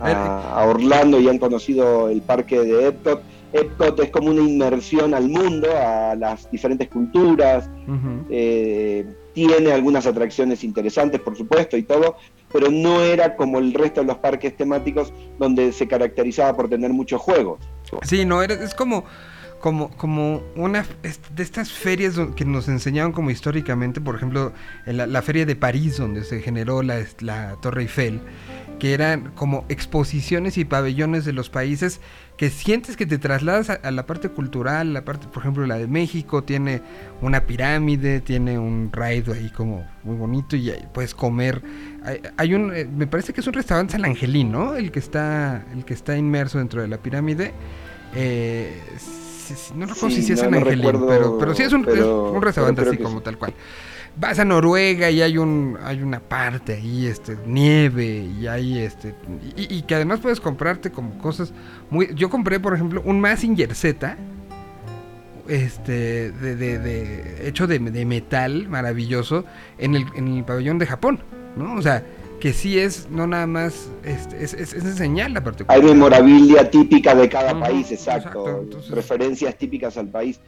a, 0.00 0.60
a 0.60 0.66
Orlando 0.66 1.20
y 1.20 1.28
han 1.28 1.38
conocido 1.38 2.08
el 2.08 2.22
parque 2.22 2.58
de 2.58 2.88
Epcot. 2.88 3.22
Epcot 3.52 3.98
es 4.00 4.10
como 4.10 4.30
una 4.30 4.42
inmersión 4.42 5.14
al 5.14 5.28
mundo, 5.28 5.68
a 5.76 6.14
las 6.14 6.50
diferentes 6.50 6.88
culturas, 6.88 7.68
eh, 8.30 9.06
tiene 9.32 9.72
algunas 9.72 10.06
atracciones 10.06 10.64
interesantes, 10.64 11.20
por 11.20 11.36
supuesto, 11.36 11.76
y 11.76 11.82
todo, 11.82 12.16
pero 12.52 12.70
no 12.70 13.02
era 13.02 13.36
como 13.36 13.58
el 13.58 13.72
resto 13.72 14.00
de 14.00 14.06
los 14.06 14.18
parques 14.18 14.56
temáticos 14.56 15.12
donde 15.38 15.72
se 15.72 15.86
caracterizaba 15.86 16.56
por 16.56 16.68
tener 16.68 16.92
muchos 16.92 17.20
juegos. 17.20 17.60
Sí, 18.02 18.24
no, 18.24 18.42
es 18.42 18.74
como, 18.74 19.04
como, 19.60 19.90
como 19.96 20.42
una 20.56 20.84
de 21.02 21.42
estas 21.42 21.72
ferias 21.72 22.18
que 22.36 22.44
nos 22.44 22.68
enseñaban 22.68 23.12
como 23.12 23.30
históricamente, 23.30 24.00
por 24.00 24.16
ejemplo, 24.16 24.52
la, 24.86 25.06
la 25.06 25.22
feria 25.22 25.46
de 25.46 25.56
París, 25.56 25.96
donde 25.96 26.24
se 26.24 26.40
generó 26.40 26.82
la, 26.82 27.02
la 27.20 27.56
Torre 27.62 27.82
Eiffel, 27.82 28.20
que 28.78 28.94
eran 28.94 29.32
como 29.34 29.64
exposiciones 29.68 30.56
y 30.58 30.64
pabellones 30.64 31.24
de 31.24 31.32
los 31.32 31.50
países 31.50 32.00
que 32.36 32.50
sientes 32.50 32.96
que 32.96 33.04
te 33.06 33.18
trasladas 33.18 33.68
a, 33.70 33.74
a 33.74 33.90
la 33.90 34.06
parte 34.06 34.28
cultural, 34.28 34.92
la 34.92 35.04
parte, 35.04 35.26
por 35.26 35.42
ejemplo, 35.42 35.66
la 35.66 35.76
de 35.76 35.88
México 35.88 36.44
tiene 36.44 36.82
una 37.20 37.40
pirámide, 37.46 38.20
tiene 38.20 38.58
un 38.58 38.90
raid 38.92 39.28
ahí 39.30 39.50
como 39.50 39.84
muy 40.04 40.16
bonito 40.16 40.54
y 40.54 40.70
ahí 40.70 40.86
puedes 40.94 41.14
comer. 41.14 41.60
Hay, 42.04 42.20
hay 42.36 42.54
un, 42.54 42.72
eh, 42.74 42.84
me 42.84 43.08
parece 43.08 43.32
que 43.32 43.40
es 43.40 43.46
un 43.48 43.54
restaurante 43.54 43.92
San 43.92 44.04
Angelín, 44.04 44.52
¿no? 44.52 44.76
El 44.76 44.92
que 44.92 45.00
está, 45.00 45.64
el 45.72 45.84
que 45.84 45.94
está 45.94 46.16
inmerso 46.16 46.58
dentro 46.58 46.80
de 46.80 46.86
la 46.86 46.98
pirámide. 46.98 47.52
Eh, 48.14 48.80
no 49.74 49.86
recuerdo 49.86 50.14
Sí, 50.14 50.22
si 50.22 50.32
es 50.34 50.38
no- 50.38 50.44
San 50.44 50.50
no 50.52 50.58
Angelín, 50.58 50.78
recuerdo, 50.78 51.06
pero, 51.08 51.38
pero 51.38 51.54
sí 51.54 51.62
es 51.64 51.72
un, 51.72 51.80
es 51.80 51.86
pero- 51.94 52.30
un 52.32 52.42
restaurante 52.42 52.82
así 52.82 52.98
como 52.98 53.18
sí. 53.18 53.24
tal 53.24 53.38
cual. 53.38 53.54
Vas 54.20 54.38
a 54.40 54.44
Noruega 54.44 55.10
y 55.10 55.22
hay 55.22 55.38
un 55.38 55.78
hay 55.84 56.02
una 56.02 56.18
parte 56.20 56.74
ahí, 56.74 57.06
este, 57.06 57.36
nieve 57.46 58.26
y 58.40 58.46
hay 58.48 58.78
este 58.78 59.14
y, 59.56 59.72
y 59.76 59.82
que 59.82 59.94
además 59.94 60.18
puedes 60.20 60.40
comprarte 60.40 60.90
como 60.90 61.16
cosas 61.18 61.52
muy 61.90 62.10
yo 62.14 62.28
compré 62.28 62.58
por 62.58 62.74
ejemplo 62.74 63.00
un 63.04 63.20
Mazinger 63.20 63.74
Z 63.74 64.16
este 65.48 66.32
de, 66.32 66.56
de- 66.56 66.78
de- 66.78 67.48
hecho 67.48 67.66
de, 67.66 67.78
de 67.78 68.04
metal 68.04 68.68
maravilloso 68.68 69.44
en 69.78 69.94
el, 69.94 70.04
en 70.14 70.28
el 70.28 70.44
pabellón 70.44 70.78
de 70.78 70.86
Japón, 70.86 71.20
¿no? 71.56 71.74
O 71.76 71.82
sea, 71.82 72.02
que 72.40 72.52
sí 72.52 72.78
es 72.78 73.08
no 73.10 73.26
nada 73.26 73.46
más 73.46 73.88
este, 74.04 74.44
es, 74.44 74.52
es, 74.52 74.74
es 74.74 74.84
enseñar 74.84 75.30
la 75.30 75.42
parte 75.42 75.64
Hay 75.68 75.82
memorabilia 75.82 76.70
típica 76.70 77.14
de 77.14 77.28
cada 77.28 77.58
país, 77.58 77.90
exacto, 77.92 78.28
exacto, 78.28 78.62
entonces- 78.62 78.90
referencias 78.90 79.56
típicas 79.56 79.96
al 79.96 80.08
país. 80.08 80.38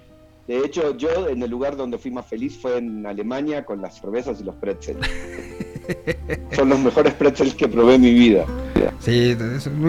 De 0.47 0.59
hecho, 0.59 0.97
yo 0.97 1.28
en 1.28 1.43
el 1.43 1.51
lugar 1.51 1.76
donde 1.76 1.99
fui 1.99 2.11
más 2.11 2.26
feliz 2.26 2.59
fue 2.61 2.78
en 2.78 3.07
Alemania 3.07 3.64
con 3.64 3.80
las 3.80 4.01
cervezas 4.01 4.41
y 4.41 4.45
los 4.45 4.55
pretzels. 4.57 5.07
Son 6.53 6.68
los 6.68 6.78
mejores 6.80 7.14
pretzels 7.14 7.55
que 7.55 7.68
probé 7.68 7.95
en 7.95 8.01
mi 8.01 8.14
vida. 8.14 8.47
Sí, 9.01 9.36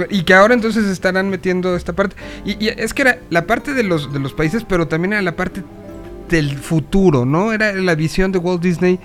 y 0.10 0.24
que 0.24 0.34
ahora 0.34 0.54
entonces 0.54 0.86
estarán 0.86 1.30
metiendo 1.30 1.76
esta 1.76 1.94
parte. 1.94 2.16
Y, 2.46 2.64
y 2.64 2.70
es 2.70 2.94
que 2.94 3.02
era 3.04 3.20
la 3.30 3.46
parte 3.46 3.74
de 3.74 3.84
los, 3.84 4.12
de 4.14 4.20
los 4.20 4.34
países, 4.34 4.64
pero 4.68 4.88
también 4.88 5.14
era 5.14 5.22
la 5.22 5.36
parte 5.36 5.64
del 6.30 6.58
futuro, 6.58 7.26
¿no? 7.26 7.52
Era 7.52 7.74
la 7.74 7.96
visión 7.96 8.32
de 8.32 8.40
Walt 8.40 8.62
Disney 8.62 9.00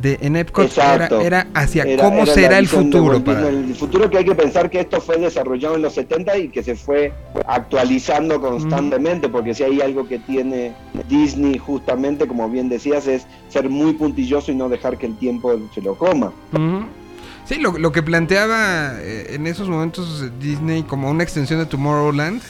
de, 0.00 0.18
en 0.20 0.36
Epcot, 0.36 0.70
era, 0.78 1.08
era 1.22 1.46
hacia 1.54 1.82
Era- 1.84 2.04
cómo 2.04 2.22
era 2.22 2.32
será 2.32 2.58
el 2.58 2.68
futuro. 2.68 3.22
Para... 3.22 3.48
El 3.48 3.74
futuro 3.74 4.08
que 4.08 4.18
hay 4.18 4.24
que 4.24 4.34
pensar 4.34 4.70
que 4.70 4.80
esto 4.80 5.00
fue 5.00 5.18
desarrollado 5.18 5.76
en 5.76 5.82
los 5.82 5.94
70 5.94 6.36
y 6.38 6.48
que 6.48 6.62
se 6.62 6.74
fue 6.76 7.12
actualizando 7.46 8.40
constantemente, 8.40 9.28
porque 9.28 9.54
si 9.54 9.62
hay 9.64 9.80
algo 9.80 10.06
que 10.08 10.18
tiene 10.18 10.72
Disney 11.08 11.58
justamente, 11.58 12.26
como 12.26 12.48
bien 12.48 12.68
decías, 12.68 13.06
es 13.06 13.26
ser 13.48 13.68
muy 13.68 13.92
puntilloso 13.94 14.52
y 14.52 14.54
no 14.54 14.68
dejar 14.68 14.96
que 14.98 15.06
el 15.06 15.16
tiempo 15.18 15.52
se 15.74 15.82
lo 15.82 15.94
coma. 15.96 16.32
Sí, 17.44 17.56
lo, 17.56 17.76
lo 17.78 17.90
que 17.92 18.02
planteaba 18.02 18.92
eh, 19.00 19.34
en 19.34 19.46
esos 19.46 19.68
momentos 19.68 20.30
Disney 20.40 20.82
como 20.84 21.10
una 21.10 21.24
extensión 21.24 21.58
de 21.58 21.66
Tomorrowland 21.66 22.40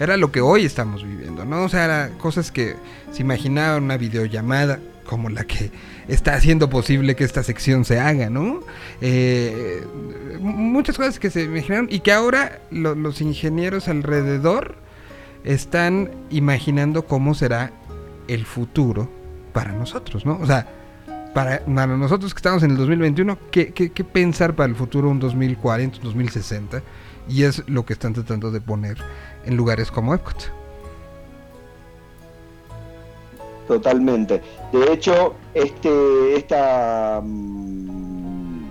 era 0.00 0.16
lo 0.16 0.32
que 0.32 0.40
hoy 0.40 0.64
estamos 0.64 1.04
viviendo, 1.04 1.44
¿no? 1.44 1.64
O 1.64 1.68
sea, 1.68 1.84
era 1.84 2.10
cosas 2.18 2.50
que 2.50 2.76
se 3.12 3.22
imaginaban 3.22 3.82
una 3.82 3.96
videollamada 3.96 4.78
como 5.04 5.28
la 5.28 5.44
que 5.44 5.70
está 6.08 6.34
haciendo 6.34 6.68
posible 6.70 7.14
que 7.16 7.24
esta 7.24 7.42
sección 7.42 7.84
se 7.84 8.00
haga, 8.00 8.30
¿no? 8.30 8.60
Eh, 9.00 9.84
muchas 10.40 10.96
cosas 10.96 11.18
que 11.18 11.30
se 11.30 11.42
imaginaron 11.44 11.86
y 11.90 12.00
que 12.00 12.12
ahora 12.12 12.60
lo- 12.70 12.94
los 12.94 13.20
ingenieros 13.20 13.88
alrededor 13.88 14.76
están 15.44 16.10
imaginando 16.30 17.04
cómo 17.06 17.34
será 17.34 17.72
el 18.26 18.44
futuro 18.44 19.10
para 19.52 19.72
nosotros, 19.72 20.26
¿no? 20.26 20.38
O 20.40 20.46
sea, 20.46 20.66
para, 21.34 21.64
para 21.64 21.86
nosotros 21.96 22.34
que 22.34 22.38
estamos 22.38 22.62
en 22.62 22.72
el 22.72 22.76
2021, 22.78 23.38
¿qué, 23.50 23.72
qué, 23.72 23.90
qué 23.90 24.04
pensar 24.04 24.54
para 24.56 24.68
el 24.68 24.74
futuro 24.76 25.08
un 25.10 25.18
2040, 25.20 25.98
un 25.98 26.02
2060? 26.04 26.82
Y 27.28 27.42
es 27.42 27.62
lo 27.68 27.84
que 27.84 27.92
están 27.92 28.14
tratando 28.14 28.50
de 28.50 28.60
poner 28.60 28.96
en 29.44 29.56
lugares 29.56 29.90
como 29.90 30.14
Epcot. 30.14 30.52
Totalmente. 33.68 34.40
De 34.72 34.92
hecho, 34.92 35.34
este, 35.52 36.36
esta 36.36 37.20
mm, 37.22 38.64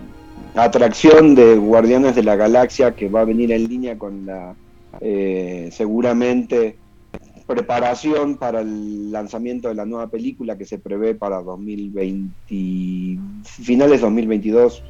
atracción 0.55 1.35
de 1.35 1.55
Guardianes 1.55 2.15
de 2.15 2.23
la 2.23 2.35
Galaxia 2.35 2.95
que 2.95 3.07
va 3.07 3.21
a 3.21 3.25
venir 3.25 3.51
en 3.51 3.67
línea 3.67 3.97
con 3.97 4.25
la 4.25 4.55
eh, 4.99 5.69
seguramente 5.71 6.77
preparación 7.45 8.37
para 8.37 8.61
el 8.61 9.11
lanzamiento 9.11 9.67
de 9.69 9.75
la 9.75 9.85
nueva 9.85 10.07
película 10.07 10.57
que 10.57 10.65
se 10.65 10.79
prevé 10.79 11.13
para 11.13 11.43
2020, 11.43 12.33
finales 13.45 14.01
2022, 14.01 14.83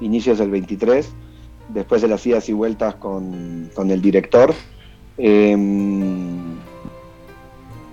inicios 0.00 0.38
del 0.38 0.50
23, 0.50 1.10
después 1.74 2.00
de 2.00 2.08
las 2.08 2.24
idas 2.26 2.48
y 2.48 2.52
vueltas 2.52 2.94
con, 2.94 3.70
con 3.74 3.90
el 3.90 4.00
director 4.00 4.54
eh, 5.18 5.54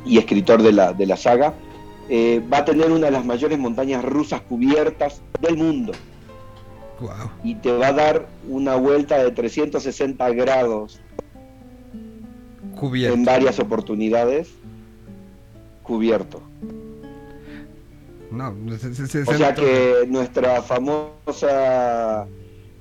y 0.06 0.18
escritor 0.18 0.62
de 0.62 0.72
la, 0.72 0.94
de 0.94 1.06
la 1.06 1.18
saga. 1.18 1.54
eh, 2.10 2.40
va 2.54 2.60
a 2.60 2.66
tener 2.66 2.92
una 2.92 3.08
de 3.08 3.12
las 3.12 3.26
mayores 3.26 3.58
montañas 3.58 4.06
rusas 4.06 4.42
cubiertas 4.42 5.22
del 5.42 5.58
mundo 5.58 5.92
Wow. 7.02 7.10
y 7.44 7.56
te 7.56 7.72
va 7.76 7.88
a 7.88 7.94
dar 7.94 8.28
una 8.48 8.76
vuelta 8.76 9.18
de 9.24 9.32
360 9.32 10.30
grados 10.32 11.00
Cubierto. 12.80 13.16
en 13.18 13.26
varias 13.26 13.60
oportunidades 13.60 14.50
cubierto. 15.84 16.42
No, 18.32 18.54
se- 18.78 18.94
se- 18.94 19.08
se- 19.08 19.22
O 19.24 19.26
se 19.26 19.38
sea 19.38 19.54
que 19.56 20.06
nuestra 20.08 20.62
famosa... 20.62 22.28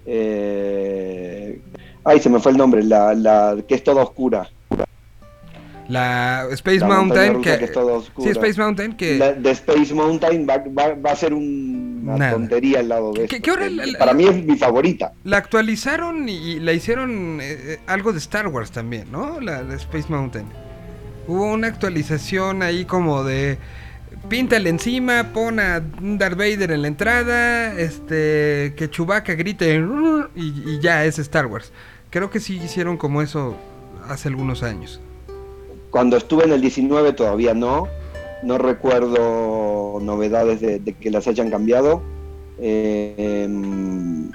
eh, 0.06 1.60
ay, 2.04 2.20
se 2.20 2.28
me 2.30 2.40
fue 2.40 2.52
el 2.52 2.58
nombre, 2.58 2.82
la, 2.82 3.14
la 3.14 3.56
que 3.66 3.74
es 3.74 3.84
toda 3.84 4.02
oscura. 4.02 4.48
La 5.88 6.46
Space 6.52 6.78
La 6.80 6.86
Mountain, 6.86 7.42
que, 7.42 7.58
sí, 8.22 8.28
Space 8.30 8.58
Mountain, 8.60 8.96
que 8.96 9.18
La 9.18 9.32
de 9.34 9.50
Space 9.50 9.92
Mountain 9.92 10.46
va, 10.48 10.56
va- 10.58 10.94
va 10.94 11.10
a 11.10 11.16
ser 11.16 11.34
un- 11.34 12.00
una 12.04 12.16
Nada. 12.16 12.32
tontería 12.32 12.80
al 12.80 12.88
lado 12.88 13.12
de 13.12 13.26
¿Qué- 13.26 13.36
esto. 13.36 13.56
qué 13.58 13.70
la- 13.70 13.98
Para 13.98 14.14
mí 14.14 14.24
es 14.24 14.44
mi 14.44 14.56
favorita. 14.56 15.12
la 15.24 15.36
actualizaron 15.38 16.28
y 16.28 16.58
la 16.60 16.72
hicieron 16.72 17.38
eh, 17.42 17.56
eh, 17.74 17.80
algo 17.86 18.12
de 18.12 18.18
Star 18.18 18.48
Wars 18.48 18.70
también, 18.70 19.10
¿no? 19.12 19.40
La, 19.40 19.62
la 19.62 19.74
Space 19.74 20.06
Mountain. 20.08 20.46
Hubo 21.26 21.52
una 21.52 21.68
actualización 21.68 22.62
ahí 22.62 22.84
como 22.84 23.24
de 23.24 23.58
píntale 24.28 24.70
encima, 24.70 25.32
pon 25.34 25.60
a 25.60 25.82
un 26.00 26.16
Darth 26.18 26.36
Vader 26.38 26.70
en 26.72 26.82
la 26.82 26.88
entrada, 26.88 27.78
este 27.78 28.72
que 28.76 28.88
Chewbacca 28.90 29.34
grite 29.34 29.74
y, 30.34 30.40
y 30.70 30.78
ya 30.80 31.04
es 31.04 31.18
Star 31.18 31.46
Wars. 31.46 31.72
Creo 32.10 32.30
que 32.30 32.40
sí 32.40 32.56
hicieron 32.62 32.96
como 32.96 33.20
eso 33.22 33.56
hace 34.08 34.28
algunos 34.28 34.62
años. 34.62 35.00
Cuando 35.94 36.16
estuve 36.16 36.42
en 36.42 36.50
el 36.50 36.60
19 36.60 37.12
todavía 37.12 37.54
no. 37.54 37.86
No 38.42 38.58
recuerdo 38.58 40.00
novedades 40.02 40.60
de, 40.60 40.80
de 40.80 40.92
que 40.94 41.08
las 41.08 41.28
hayan 41.28 41.50
cambiado. 41.50 42.02
Eh, 42.58 43.14
em, 43.44 44.28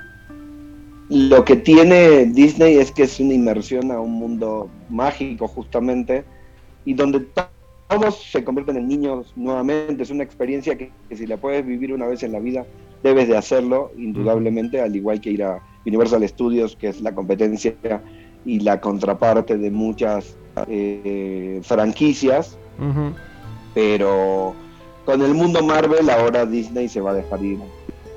lo 1.09 1.43
que 1.43 1.57
tiene 1.57 2.27
Disney 2.27 2.77
es 2.77 2.93
que 2.93 3.03
es 3.03 3.19
una 3.19 3.33
inmersión 3.33 3.91
a 3.91 3.99
un 3.99 4.13
mundo 4.13 4.69
mágico 4.89 5.49
justamente 5.49 6.23
y 6.85 6.93
donde 6.93 7.19
to- 7.19 7.49
todos 7.89 8.23
se 8.23 8.41
convierten 8.45 8.77
en 8.77 8.87
niños 8.87 9.33
nuevamente. 9.35 10.03
Es 10.03 10.11
una 10.11 10.23
experiencia 10.23 10.77
que, 10.77 10.93
que 11.09 11.17
si 11.17 11.27
la 11.27 11.35
puedes 11.35 11.65
vivir 11.65 11.91
una 11.91 12.07
vez 12.07 12.23
en 12.23 12.31
la 12.31 12.39
vida, 12.39 12.65
debes 13.03 13.27
de 13.27 13.35
hacerlo, 13.35 13.91
indudablemente, 13.97 14.79
al 14.79 14.95
igual 14.95 15.19
que 15.19 15.31
ir 15.31 15.43
a 15.43 15.59
Universal 15.85 16.25
Studios, 16.25 16.77
que 16.77 16.87
es 16.87 17.01
la 17.01 17.13
competencia 17.13 17.75
y 18.45 18.61
la 18.61 18.79
contraparte 18.79 19.57
de 19.57 19.69
muchas 19.71 20.37
eh, 20.67 21.59
franquicias, 21.63 22.57
pero 23.73 24.55
con 25.05 25.21
el 25.21 25.33
mundo 25.33 25.63
Marvel 25.63 26.09
ahora 26.09 26.45
Disney 26.45 26.89
se 26.89 27.01
va 27.01 27.11
a 27.11 27.13
dejar 27.15 27.43
ir. 27.43 27.59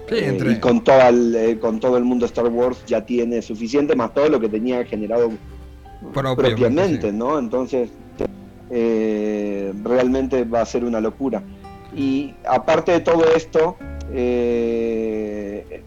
Sí, 0.08 0.16
Eh, 0.16 0.38
y 0.50 0.60
con, 0.60 0.82
toda 0.84 1.08
el, 1.08 1.34
eh, 1.34 1.58
con 1.58 1.80
todo 1.80 1.96
el 1.96 2.04
mundo 2.04 2.26
Star 2.26 2.48
Wars 2.48 2.84
ya 2.86 3.04
tiene 3.06 3.40
suficiente, 3.40 3.96
más 3.96 4.12
todo 4.12 4.28
lo 4.28 4.40
que 4.40 4.48
tenía 4.48 4.84
generado 4.84 5.30
Propiamente, 6.12 6.42
propiamente, 6.42 7.10
sí. 7.10 7.16
¿no? 7.16 7.38
Entonces, 7.38 7.90
realmente 9.84 10.44
va 10.44 10.62
a 10.62 10.66
ser 10.66 10.84
una 10.84 11.00
locura. 11.00 11.42
Y 11.94 12.34
aparte 12.44 12.92
de 12.92 13.00
todo 13.00 13.24
esto, 13.34 13.76
eh, 14.12 15.82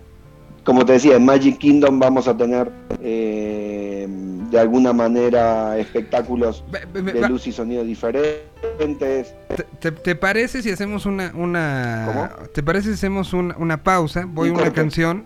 como 0.66 0.84
te 0.86 0.94
decía, 0.94 1.16
en 1.16 1.24
Magic 1.26 1.58
Kingdom 1.60 2.00
vamos 2.00 2.28
a 2.28 2.36
tener 2.36 2.70
eh, 3.02 4.08
de 4.10 4.60
alguna 4.60 4.92
manera 4.94 5.78
espectáculos 5.78 6.64
de 6.94 7.28
luz 7.30 7.48
y 7.48 7.52
sonido 7.52 7.84
diferentes. 7.84 9.34
¿Te, 9.80 9.92
te- 9.92 10.16
parece 10.16 10.62
si 10.62 10.72
hacemos 10.72 11.06
una, 11.06 11.32
una 11.36 12.06
¿Cómo? 12.08 12.48
¿Te 12.54 12.64
parece 12.64 12.90
si 12.90 12.94
hacemos 12.96 13.32
una, 13.34 13.56
una 13.58 13.84
pausa? 13.84 14.26
Voy 14.28 14.50
a 14.50 14.52
Un 14.52 14.58
una 14.58 14.66
corte. 14.66 14.82
canción 14.82 15.24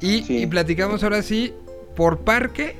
y, 0.00 0.22
Sí. 0.24 0.38
y 0.38 0.46
platicamos 0.46 1.02
ahora 1.04 1.22
sí 1.22 1.54
por 1.96 2.18
parque. 2.18 2.76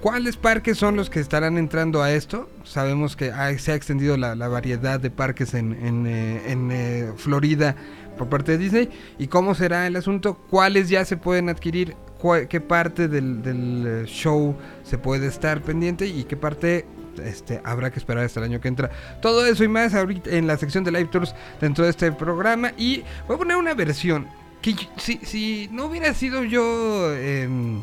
¿Cuáles 0.00 0.36
parques 0.38 0.78
son 0.78 0.96
los 0.96 1.10
que 1.10 1.20
estarán 1.20 1.58
entrando 1.58 2.02
a 2.02 2.10
esto? 2.12 2.48
Sabemos 2.64 3.16
que 3.16 3.30
se 3.58 3.72
ha 3.72 3.74
extendido 3.74 4.16
la, 4.16 4.34
la 4.34 4.48
variedad 4.48 4.98
de 4.98 5.10
parques 5.10 5.52
en, 5.52 5.74
en, 5.74 6.06
eh, 6.06 6.40
en, 6.46 6.70
eh, 6.72 7.10
Florida 7.16 7.76
por 8.20 8.28
parte 8.28 8.52
de 8.52 8.58
Disney. 8.58 8.90
¿Y 9.18 9.28
cómo 9.28 9.54
será 9.54 9.86
el 9.86 9.96
asunto? 9.96 10.34
¿Cuáles 10.50 10.90
ya 10.90 11.04
se 11.06 11.16
pueden 11.16 11.48
adquirir? 11.48 11.96
¿Cuál- 12.20 12.48
¿Qué 12.48 12.60
parte 12.60 13.08
del, 13.08 13.42
eh, 13.86 14.02
show 14.06 14.54
se 14.84 14.98
puede 14.98 15.26
estar 15.26 15.62
pendiente? 15.62 16.06
¿Y 16.06 16.24
qué 16.24 16.36
parte 16.36 16.84
este, 17.24 17.62
habrá 17.64 17.90
que 17.90 17.98
esperar 17.98 18.24
hasta 18.24 18.40
el 18.40 18.44
año 18.44 18.60
que 18.60 18.68
entra? 18.68 18.90
Todo 19.22 19.46
eso 19.46 19.64
y 19.64 19.68
más 19.68 19.94
ahorita 19.94 20.28
en 20.30 20.46
la 20.46 20.58
sección 20.58 20.84
de 20.84 20.92
Live 20.92 21.06
Tours 21.10 21.34
dentro 21.62 21.84
de 21.84 21.90
este 21.90 22.12
programa. 22.12 22.72
Y 22.76 23.02
voy 23.26 23.36
a 23.36 23.38
poner 23.38 23.56
una 23.56 23.72
versión 23.72 24.26
que 24.60 24.74
si, 24.98 25.16
si 25.22 25.70
no 25.72 25.86
hubiera 25.86 26.12
sido 26.12 26.44
yo... 26.44 27.14
em, 27.16 27.80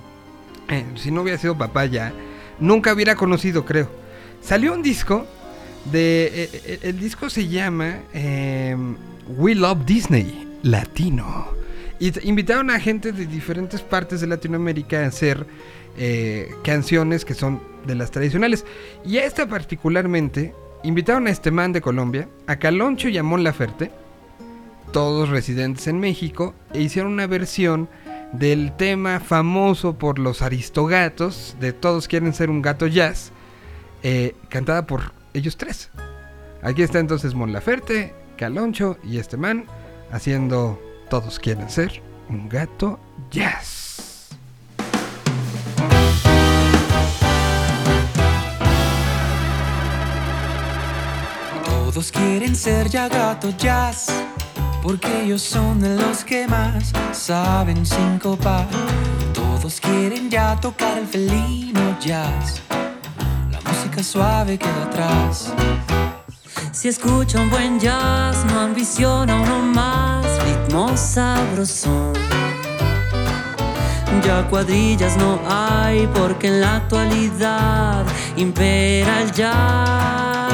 eh, 0.70 0.86
si 0.98 1.10
no 1.10 1.24
hubiera 1.24 1.40
sido 1.40 1.58
papá 1.58 1.86
ya, 1.88 2.14
nunca 2.60 2.94
hubiera 2.94 3.16
conocido, 3.16 3.66
creo. 3.66 3.90
Salió 4.42 4.74
un 4.74 4.84
disco 4.84 5.26
de. 5.92 6.50
eh, 6.64 6.80
el 6.84 7.00
disco 7.00 7.30
se 7.32 7.48
llama 7.48 8.02
eh, 8.14 8.76
We 9.28 9.56
Love 9.56 9.86
Disney 9.86 10.48
Latino. 10.64 11.48
Y 12.00 12.28
invitaron 12.28 12.70
a 12.70 12.80
gente 12.80 13.12
de 13.12 13.26
diferentes 13.26 13.82
partes 13.82 14.22
de 14.22 14.28
Latinoamérica 14.28 15.04
a 15.04 15.08
hacer 15.08 15.46
eh, 15.98 16.52
canciones 16.64 17.26
que 17.26 17.34
son 17.34 17.62
de 17.86 17.96
las 17.96 18.12
tradicionales. 18.12 18.66
Y 19.06 19.18
esta 19.18 19.48
particularmente, 19.48 20.54
invitaron 20.84 21.28
a 21.28 21.32
este 21.32 21.52
man 21.52 21.74
de 21.74 21.82
Colombia, 21.82 22.30
a 22.46 22.58
Caloncho 22.58 23.10
y 23.10 23.18
a 23.18 23.24
Mon 23.24 23.44
Laferte, 23.44 23.92
todos 24.92 25.30
residentes 25.30 25.88
en 25.88 26.00
México, 26.00 26.54
e 26.74 26.82
hicieron 26.82 27.14
una 27.14 27.28
versión 27.28 27.90
del 28.32 28.76
tema 28.76 29.20
famoso 29.20 29.98
por 29.98 30.20
los 30.20 30.42
aristogatos, 30.42 31.56
de 31.60 31.74
Todos 31.74 32.08
quieren 32.08 32.34
ser 32.34 32.50
un 32.50 32.62
gato 32.62 32.88
jazz, 32.88 33.32
eh, 34.04 34.36
cantada 34.50 34.86
por 34.86 35.14
ellos 35.34 35.58
tres. 35.58 35.90
Aquí 36.62 36.82
está 36.84 37.00
entonces 37.00 37.34
Mon 37.34 37.52
Laferte, 37.52 38.14
Caloncho 38.38 38.98
y 39.04 39.18
este 39.18 39.36
man 39.36 39.66
haciendo 40.12 40.80
Todos 41.10 41.40
quieren 41.40 41.70
ser 41.70 42.02
un 42.30 42.48
gato 42.48 43.00
jazz. 43.32 44.30
Todos 51.66 52.12
quieren 52.12 52.56
ser 52.56 52.90
ya 52.90 53.08
gato 53.10 53.50
jazz, 53.58 54.08
porque 54.84 55.24
ellos 55.24 55.42
son 55.42 55.80
de 55.80 55.96
los 55.96 56.24
que 56.24 56.48
más 56.48 56.92
saben 57.14 57.86
sincopar. 57.86 58.68
Todos 59.34 59.80
quieren 59.80 60.30
ya 60.30 60.56
tocar 60.60 60.98
el 60.98 61.08
felino 61.08 61.98
jazz, 62.00 62.62
la 63.52 63.60
música 63.62 64.04
suave 64.04 64.60
queda 64.60 64.84
atrás. 64.84 65.54
Si 66.72 66.88
escucha 66.88 67.39
un 67.39 67.49
buen 67.49 67.80
jazz, 67.80 68.45
no 68.45 68.60
ambiciona 68.60 69.36
uno 69.41 69.60
más, 69.60 70.26
ritmo 70.43 70.95
sabrosón. 70.95 72.14
Ya 74.24 74.47
cuadrillas 74.49 75.16
no 75.18 75.39
hay 75.47 76.08
porque 76.08 76.47
en 76.47 76.62
la 76.62 76.78
actualidad 76.78 78.05
impera 78.36 79.22
el 79.22 79.32
jazz. 79.32 80.47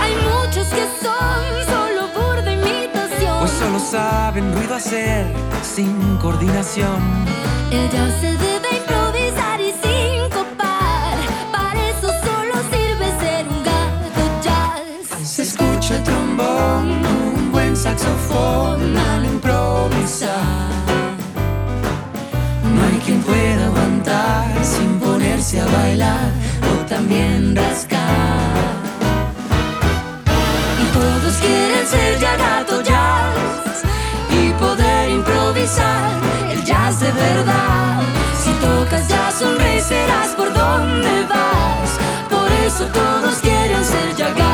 Hay 0.00 0.14
muchos 0.16 0.66
que 0.68 0.86
son 1.00 1.42
solo 1.66 2.08
burda 2.14 2.52
imitación. 2.52 3.38
Pues 3.40 3.52
solo 3.52 3.78
saben 3.78 4.54
ruido 4.54 4.74
hacer 4.74 5.32
sin 5.62 6.16
coordinación. 6.18 7.00
Ella 7.70 8.10
se 8.20 8.51
ponerse 25.52 25.60
a 25.60 25.66
bailar 25.66 26.30
o 26.70 26.86
también 26.86 27.54
rascar. 27.54 27.98
Y 30.80 30.84
todos 30.92 31.34
quieren 31.36 31.86
ser 31.86 32.18
ya 32.18 32.36
gato 32.36 32.82
jazz 32.82 33.82
y 34.30 34.50
poder 34.52 35.10
improvisar 35.10 36.10
el 36.50 36.64
jazz 36.64 37.00
de 37.00 37.12
verdad. 37.12 38.02
Si 38.42 38.50
tocas 38.54 39.08
ya 39.08 39.30
sonreír 39.30 39.82
serás 39.82 40.28
por 40.36 40.52
donde 40.52 41.26
vas. 41.28 41.90
Por 42.30 42.50
eso 42.66 42.84
todos 42.86 43.38
quieren 43.40 43.84
ser 43.84 44.16
ya 44.16 44.30
gato 44.30 44.51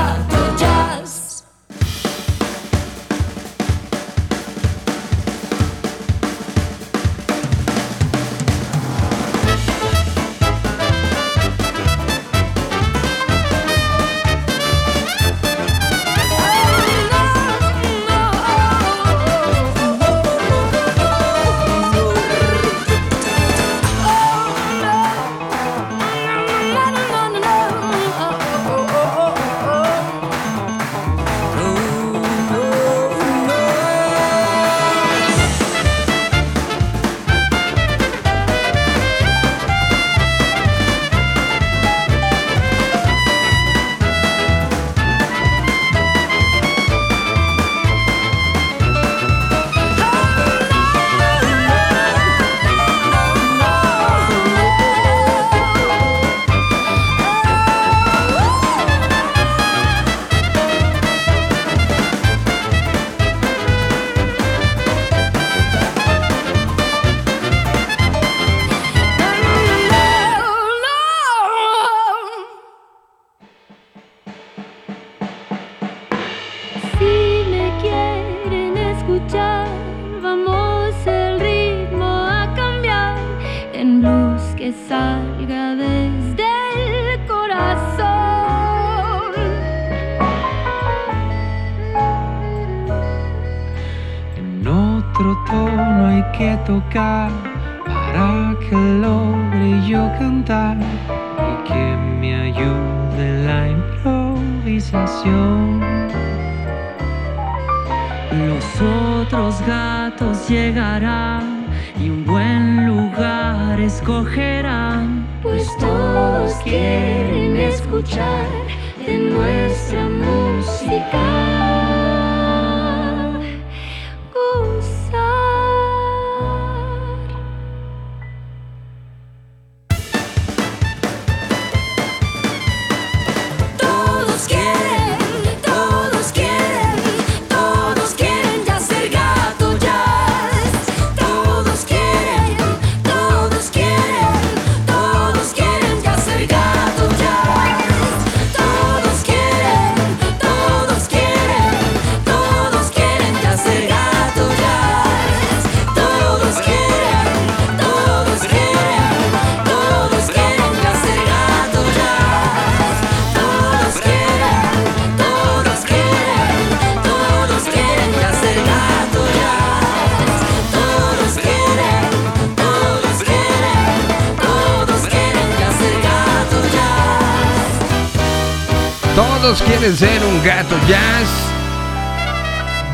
Ser 179.96 180.22
un 180.22 180.44
gato 180.44 180.78
jazz 180.86 181.28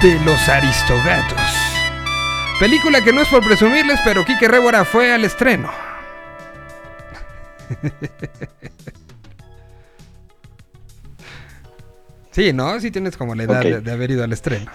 de 0.00 0.18
los 0.24 0.48
Aristogatos. 0.48 1.38
Película 2.60 3.02
que 3.02 3.12
no 3.12 3.20
es 3.20 3.28
por 3.28 3.44
presumirles, 3.44 3.98
pero 4.04 4.24
Kike 4.24 4.48
Révora 4.48 4.84
fue 4.84 5.12
al 5.12 5.24
estreno. 5.24 5.70
Sí, 12.30 12.52
¿no? 12.52 12.80
Sí 12.80 12.90
tienes 12.90 13.16
como 13.16 13.36
la 13.36 13.44
edad 13.44 13.60
de, 13.60 13.80
de 13.80 13.92
haber 13.92 14.10
ido 14.10 14.24
al 14.24 14.32
estreno. 14.32 14.70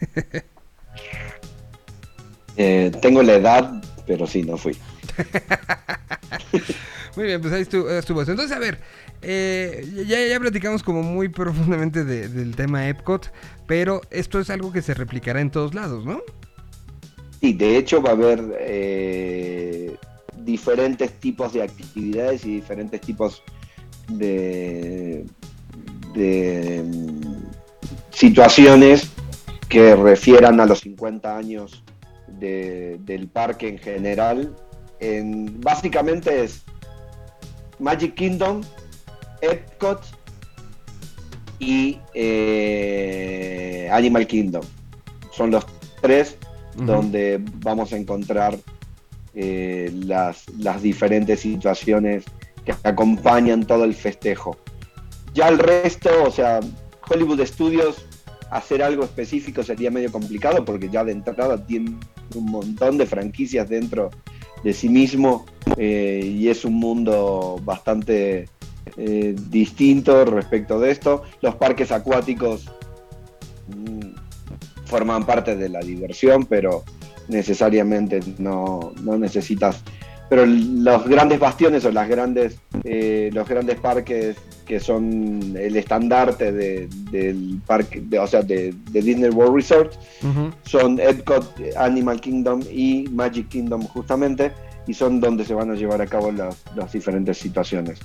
Eh, 2.60 2.90
tengo 3.00 3.22
la 3.22 3.34
edad, 3.34 3.70
pero 4.04 4.26
sí, 4.26 4.42
no 4.42 4.56
fui. 4.56 4.76
Muy 7.16 7.26
bien, 7.26 7.40
pues 7.40 7.52
ahí 7.52 7.62
estuvo. 7.62 7.88
Entonces, 8.20 8.50
a 8.50 8.58
ver, 8.58 8.80
eh, 9.22 10.04
ya, 10.06 10.24
ya 10.26 10.38
platicamos 10.40 10.82
como 10.82 11.02
muy 11.02 11.28
profundamente 11.40 12.04
de- 12.04 12.28
del 12.28 12.54
tema 12.56 12.88
Epcot, 12.88 13.32
pero 13.66 14.00
esto 14.10 14.38
es 14.40 14.50
algo 14.50 14.72
que 14.72 14.82
se 14.82 14.94
replicará 14.94 15.40
en 15.40 15.50
todos 15.50 15.74
lados, 15.74 16.04
¿no? 16.04 16.20
Sí, 17.40 17.52
de 17.52 17.76
hecho 17.76 18.02
va 18.02 18.10
a 18.10 18.12
haber 18.14 18.42
eh, 18.60 19.96
diferentes 20.44 21.12
tipos 21.20 21.52
de 21.52 21.62
actividades 21.62 22.44
y 22.44 22.56
diferentes 22.56 23.00
tipos 23.00 23.42
de, 24.08 25.24
de 26.14 26.82
mm, 26.84 27.20
situaciones 28.10 29.08
que 29.68 29.94
refieran 29.94 30.60
a 30.60 30.66
los 30.66 30.80
50 30.80 31.36
años 31.36 31.84
de- 32.40 32.98
del 33.04 33.28
parque 33.28 33.68
en 33.68 33.78
general. 33.78 34.54
En, 35.00 35.60
básicamente 35.60 36.42
es 36.42 36.62
Magic 37.78 38.14
Kingdom, 38.14 38.62
Epcot 39.40 40.02
y 41.58 41.98
eh, 42.14 43.88
Animal 43.92 44.26
Kingdom. 44.26 44.62
Son 45.32 45.50
los 45.50 45.66
tres 46.00 46.36
donde 46.76 47.40
vamos 47.56 47.92
a 47.92 47.96
encontrar 47.96 48.56
eh, 49.34 49.90
las, 50.04 50.48
las 50.58 50.80
diferentes 50.80 51.40
situaciones 51.40 52.24
que 52.64 52.74
acompañan 52.84 53.66
todo 53.66 53.84
el 53.84 53.94
festejo. 53.94 54.56
Ya 55.34 55.48
el 55.48 55.58
resto, 55.58 56.10
o 56.24 56.30
sea, 56.30 56.60
Hollywood 57.08 57.44
Studios, 57.44 58.06
hacer 58.50 58.82
algo 58.82 59.04
específico 59.04 59.62
sería 59.62 59.90
medio 59.90 60.10
complicado 60.10 60.64
porque 60.64 60.88
ya 60.88 61.04
de 61.04 61.12
entrada 61.12 61.64
tiene 61.64 61.96
un 62.34 62.46
montón 62.46 62.98
de 62.98 63.06
franquicias 63.06 63.68
dentro 63.68 64.10
de 64.64 64.72
sí 64.72 64.88
mismo 64.88 65.46
eh, 65.76 66.20
y 66.24 66.48
es 66.48 66.64
un 66.64 66.74
mundo 66.74 67.60
bastante 67.62 68.48
eh, 68.96 69.34
distinto 69.50 70.24
respecto 70.24 70.78
de 70.80 70.90
esto. 70.90 71.22
Los 71.42 71.54
parques 71.56 71.92
acuáticos 71.92 72.66
mm, 73.68 74.86
forman 74.86 75.24
parte 75.26 75.56
de 75.56 75.68
la 75.68 75.80
diversión, 75.80 76.46
pero 76.46 76.84
necesariamente 77.28 78.20
no, 78.38 78.92
no 79.02 79.18
necesitas. 79.18 79.82
Pero 80.30 80.44
los 80.44 81.06
grandes 81.08 81.38
bastiones 81.38 81.84
o 81.86 81.90
las 81.90 82.06
grandes, 82.08 82.58
eh, 82.84 83.30
los 83.32 83.48
grandes 83.48 83.78
parques 83.80 84.36
que 84.66 84.78
son 84.78 85.56
el 85.58 85.74
estandarte 85.76 86.52
de- 86.52 86.86
del 87.10 87.58
parque, 87.66 88.02
de- 88.04 88.18
o 88.18 88.26
sea, 88.26 88.42
de, 88.42 88.74
de 88.90 89.00
Disney 89.02 89.30
World 89.30 89.56
Resort, 89.56 89.94
son 90.64 91.00
Epcot, 91.00 91.54
Animal 91.78 92.20
Kingdom 92.20 92.60
y 92.70 93.06
Magic 93.10 93.48
Kingdom 93.48 93.82
justamente, 93.84 94.52
y 94.86 94.92
son 94.92 95.20
donde 95.20 95.46
se 95.46 95.54
van 95.54 95.70
a 95.70 95.74
llevar 95.74 96.02
a 96.02 96.06
cabo 96.06 96.30
las, 96.30 96.62
las 96.76 96.92
diferentes 96.92 97.38
situaciones. 97.38 97.98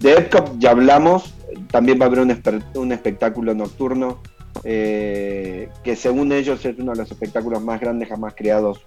De 0.00 0.12
Epcot 0.12 0.58
ya 0.58 0.70
hablamos, 0.70 1.34
también 1.70 1.98
va 2.00 2.04
a 2.04 2.08
haber 2.08 2.20
un, 2.20 2.30
espe- 2.30 2.62
un 2.74 2.92
espectáculo 2.92 3.54
nocturno, 3.54 4.20
eh, 4.64 5.68
que 5.82 5.96
según 5.96 6.32
ellos 6.32 6.64
es 6.64 6.78
uno 6.78 6.92
de 6.92 6.98
los 6.98 7.10
espectáculos 7.10 7.62
más 7.62 7.80
grandes 7.80 8.08
jamás 8.08 8.34
creados 8.36 8.80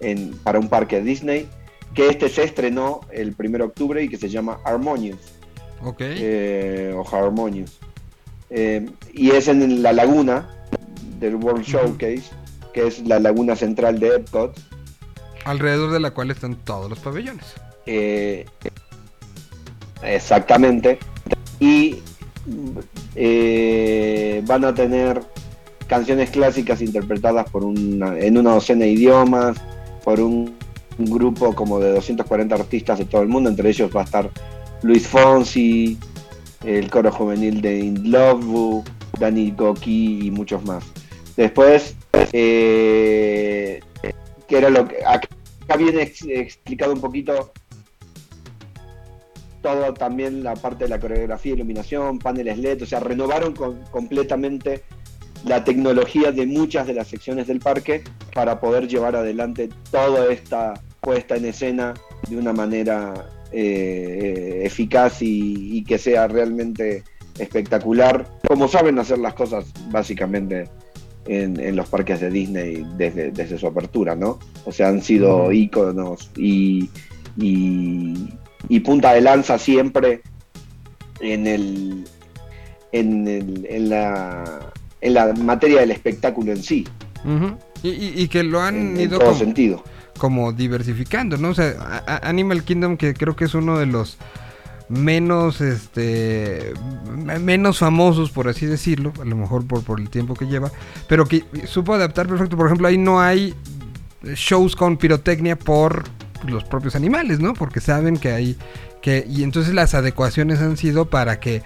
en- 0.00 0.32
para 0.42 0.58
un 0.58 0.68
parque 0.68 1.00
Disney, 1.02 1.48
que 1.94 2.08
este 2.08 2.28
se 2.28 2.44
estrenó 2.44 3.00
el 3.12 3.34
1 3.38 3.58
de 3.58 3.64
octubre 3.64 4.02
y 4.02 4.08
que 4.08 4.16
se 4.16 4.28
llama 4.28 4.58
Harmonious 4.64 5.18
Ok. 5.84 6.00
eh, 6.00 6.94
o 6.96 7.04
Harmonious. 7.16 7.78
Eh, 8.50 8.88
y 9.12 9.30
es 9.30 9.46
en 9.48 9.82
la 9.82 9.92
laguna 9.92 10.48
del 11.18 11.36
World. 11.36 11.64
Showcase, 11.64 12.24
que 12.74 12.86
es 12.86 13.06
la 13.06 13.18
laguna 13.20 13.54
central 13.56 13.98
de 14.00 14.16
Epcot. 14.16 14.58
Alrededor 15.44 15.90
de 15.92 16.00
la 16.00 16.10
cual 16.12 16.30
están 16.30 16.56
todos 16.56 16.88
los 16.90 16.98
pabellones. 16.98 17.54
Exactamente. 20.02 20.98
Y 21.58 21.98
eh, 23.14 24.42
van 24.46 24.64
a 24.64 24.74
tener 24.74 25.20
canciones 25.86 26.30
clásicas 26.30 26.80
interpretadas 26.80 27.50
por 27.50 27.62
en 27.64 28.38
una 28.38 28.54
docena 28.54 28.84
de 28.84 28.92
idiomas, 28.92 29.56
por 30.04 30.20
un, 30.20 30.58
grupo 30.98 31.54
como 31.54 31.80
de 31.80 31.92
240 31.92 32.54
artistas 32.54 32.98
de 32.98 33.06
todo 33.06 33.22
el 33.22 33.28
mundo, 33.28 33.48
entre 33.48 33.70
ellos 33.70 33.90
va 33.94 34.02
a 34.02 34.04
estar 34.04 34.30
Luis 34.82 35.06
Fonsi, 35.08 35.96
el 36.62 36.90
coro 36.90 37.10
juvenil 37.10 37.62
de 37.62 37.78
In 37.78 38.10
Love 38.10 38.84
Dani 39.18 39.50
Goki 39.52 40.26
y 40.26 40.30
muchos 40.30 40.62
más. 40.64 40.84
Después, 41.36 41.96
eh, 42.32 43.80
era 44.50 44.68
lo 44.68 44.86
que 44.86 44.96
acá 45.04 45.76
viene 45.78 46.02
ex- 46.02 46.26
explicado 46.26 46.92
un 46.92 47.00
poquito 47.00 47.52
todo 49.62 49.92
también 49.94 50.42
la 50.42 50.54
parte 50.54 50.84
de 50.84 50.90
la 50.90 50.98
coreografía, 51.00 51.54
iluminación, 51.54 52.18
paneles 52.18 52.58
LED, 52.58 52.82
o 52.82 52.86
sea, 52.86 53.00
renovaron 53.00 53.54
con- 53.54 53.80
completamente 53.90 54.82
la 55.44 55.64
tecnología 55.64 56.32
de 56.32 56.46
muchas 56.46 56.86
de 56.86 56.94
las 56.94 57.08
secciones 57.08 57.46
del 57.46 57.60
parque 57.60 58.02
para 58.34 58.60
poder 58.60 58.88
llevar 58.88 59.16
adelante 59.16 59.70
toda 59.90 60.30
esta 60.32 60.74
puesta 61.00 61.36
en 61.36 61.46
escena 61.46 61.94
de 62.28 62.36
una 62.36 62.52
manera 62.52 63.26
eh, 63.52 64.62
eficaz 64.64 65.22
y, 65.22 65.78
y 65.78 65.84
que 65.84 65.98
sea 65.98 66.28
realmente 66.28 67.04
espectacular, 67.38 68.26
como 68.46 68.68
saben 68.68 68.98
hacer 68.98 69.18
las 69.18 69.32
cosas 69.34 69.64
básicamente 69.90 70.68
en, 71.26 71.58
en 71.58 71.74
los 71.74 71.88
parques 71.88 72.20
de 72.20 72.30
Disney 72.30 72.86
desde, 72.96 73.30
desde 73.30 73.58
su 73.58 73.66
apertura, 73.66 74.14
¿no? 74.14 74.38
O 74.66 74.72
sea, 74.72 74.88
han 74.88 75.00
sido 75.02 75.50
íconos 75.52 76.30
y, 76.36 76.90
y, 77.38 78.14
y 78.70 78.80
punta 78.80 79.12
de 79.12 79.20
lanza 79.20 79.58
siempre 79.58 80.22
en 81.20 81.46
el 81.46 82.04
en, 82.92 83.28
el- 83.28 83.66
en 83.68 83.90
la 83.90 84.72
en 85.02 85.14
la 85.14 85.32
materia 85.34 85.80
del 85.80 85.90
espectáculo 85.90 86.52
en 86.52 86.62
sí, 86.62 86.86
y, 87.82 87.88
y- 87.88 88.12
y 88.22 88.28
que 88.28 88.42
lo 88.42 88.60
han 88.62 88.76
en, 88.76 88.96
en 88.96 89.00
ido 89.02 89.18
todo 89.18 89.28
como, 89.30 89.38
sentido. 89.38 89.84
como 90.18 90.52
diversificando, 90.52 91.36
¿no? 91.36 91.48
O 91.50 91.54
sea, 91.54 91.74
a- 91.80 92.14
a- 92.16 92.28
Animal 92.28 92.62
Kingdom 92.64 92.96
que 92.96 93.12
creo 93.14 93.34
que 93.36 93.44
es 93.44 93.54
uno 93.54 93.78
de 93.78 93.86
los 93.86 94.16
menos 94.88 95.60
este 95.60 96.72
menos 97.40 97.78
famosos 97.78 98.30
por 98.30 98.48
así 98.48 98.66
decirlo, 98.66 99.12
a 99.22 99.24
lo 99.24 99.36
mejor 99.36 99.64
por, 99.66 99.82
por 99.84 100.00
el 100.00 100.10
tiempo 100.10 100.34
que 100.34 100.46
lleva, 100.46 100.70
pero 101.08 101.26
que 101.26 101.44
supo 101.66 101.94
adaptar 101.94 102.26
perfecto. 102.28 102.56
Por 102.56 102.66
ejemplo, 102.66 102.88
ahí 102.88 102.98
no 102.98 103.20
hay 103.20 103.54
shows 104.34 104.74
con 104.76 104.96
pirotecnia 104.96 105.56
por 105.56 106.04
los 106.46 106.64
propios 106.64 106.94
animales, 106.96 107.40
¿no? 107.40 107.54
Porque 107.54 107.80
saben 107.80 108.16
que 108.16 108.32
hay 108.32 108.56
que 109.02 109.24
y 109.28 109.42
entonces 109.42 109.74
las 109.74 109.94
adecuaciones 109.94 110.60
han 110.60 110.76
sido 110.76 111.08
para 111.10 111.40
que 111.40 111.62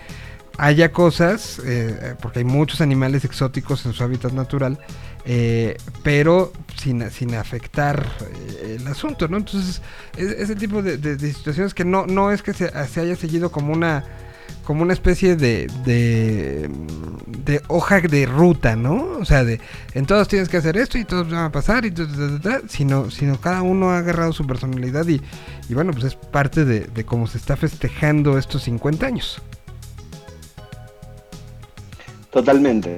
haya 0.57 0.93
cosas, 0.93 1.61
eh, 1.65 2.15
porque 2.23 2.39
hay 2.41 2.45
muchos 2.45 2.81
animales 2.81 3.25
exóticos 3.25 3.85
en 3.87 3.93
su 3.93 4.05
hábitat 4.05 4.33
natural, 4.33 4.79
eh, 5.25 5.77
pero 6.05 6.53
sin, 6.77 7.11
sin 7.11 7.35
afectar 7.35 8.07
eh, 8.61 8.77
el 8.81 8.87
asunto, 8.87 9.27
¿no? 9.27 9.37
Entonces, 9.39 9.83
es- 10.17 10.31
ese 10.31 10.55
tipo 10.55 10.81
de, 10.81 11.19
situaciones 11.19 11.75
que 11.75 11.85
no, 11.85 12.07
no 12.07 12.31
es 12.31 12.43
que 12.43 12.53
se, 12.53 12.71
se 12.87 13.01
haya 13.01 13.17
seguido 13.17 13.51
como 13.51 13.73
una 13.73 14.05
como 14.65 14.83
una 14.83 14.93
especie 14.95 15.37
de, 15.37 15.67
de 15.85 17.61
hoja 17.69 18.01
de 18.01 18.25
ruta, 18.27 18.77
¿no? 18.77 19.19
O 19.21 19.25
sea, 19.25 19.45
de 19.45 19.61
en 19.93 20.07
todos 20.07 20.27
tienes 20.29 20.49
que 20.49 20.57
hacer 20.57 20.77
esto 20.79 20.97
y 20.97 21.05
todos 21.05 21.31
van 21.31 21.45
a 21.45 21.53
pasar 21.53 21.85
y 21.85 21.91
ta, 21.91 22.07
ta, 22.43 22.61
sino 22.69 23.11
sino 23.11 23.39
cada 23.41 23.61
uno 23.63 23.91
ha 23.91 23.99
agarrado 23.99 24.33
su 24.33 24.47
personalidad 24.47 25.07
y, 25.07 25.21
bueno, 25.75 25.93
pues 25.93 26.05
es 26.05 26.15
parte 26.17 26.65
de, 26.65 27.05
cómo 27.05 27.27
se 27.27 27.39
está 27.39 27.57
festejando 27.57 28.39
estos 28.39 28.63
50 28.63 29.07
años. 29.07 29.43
Totalmente, 32.31 32.97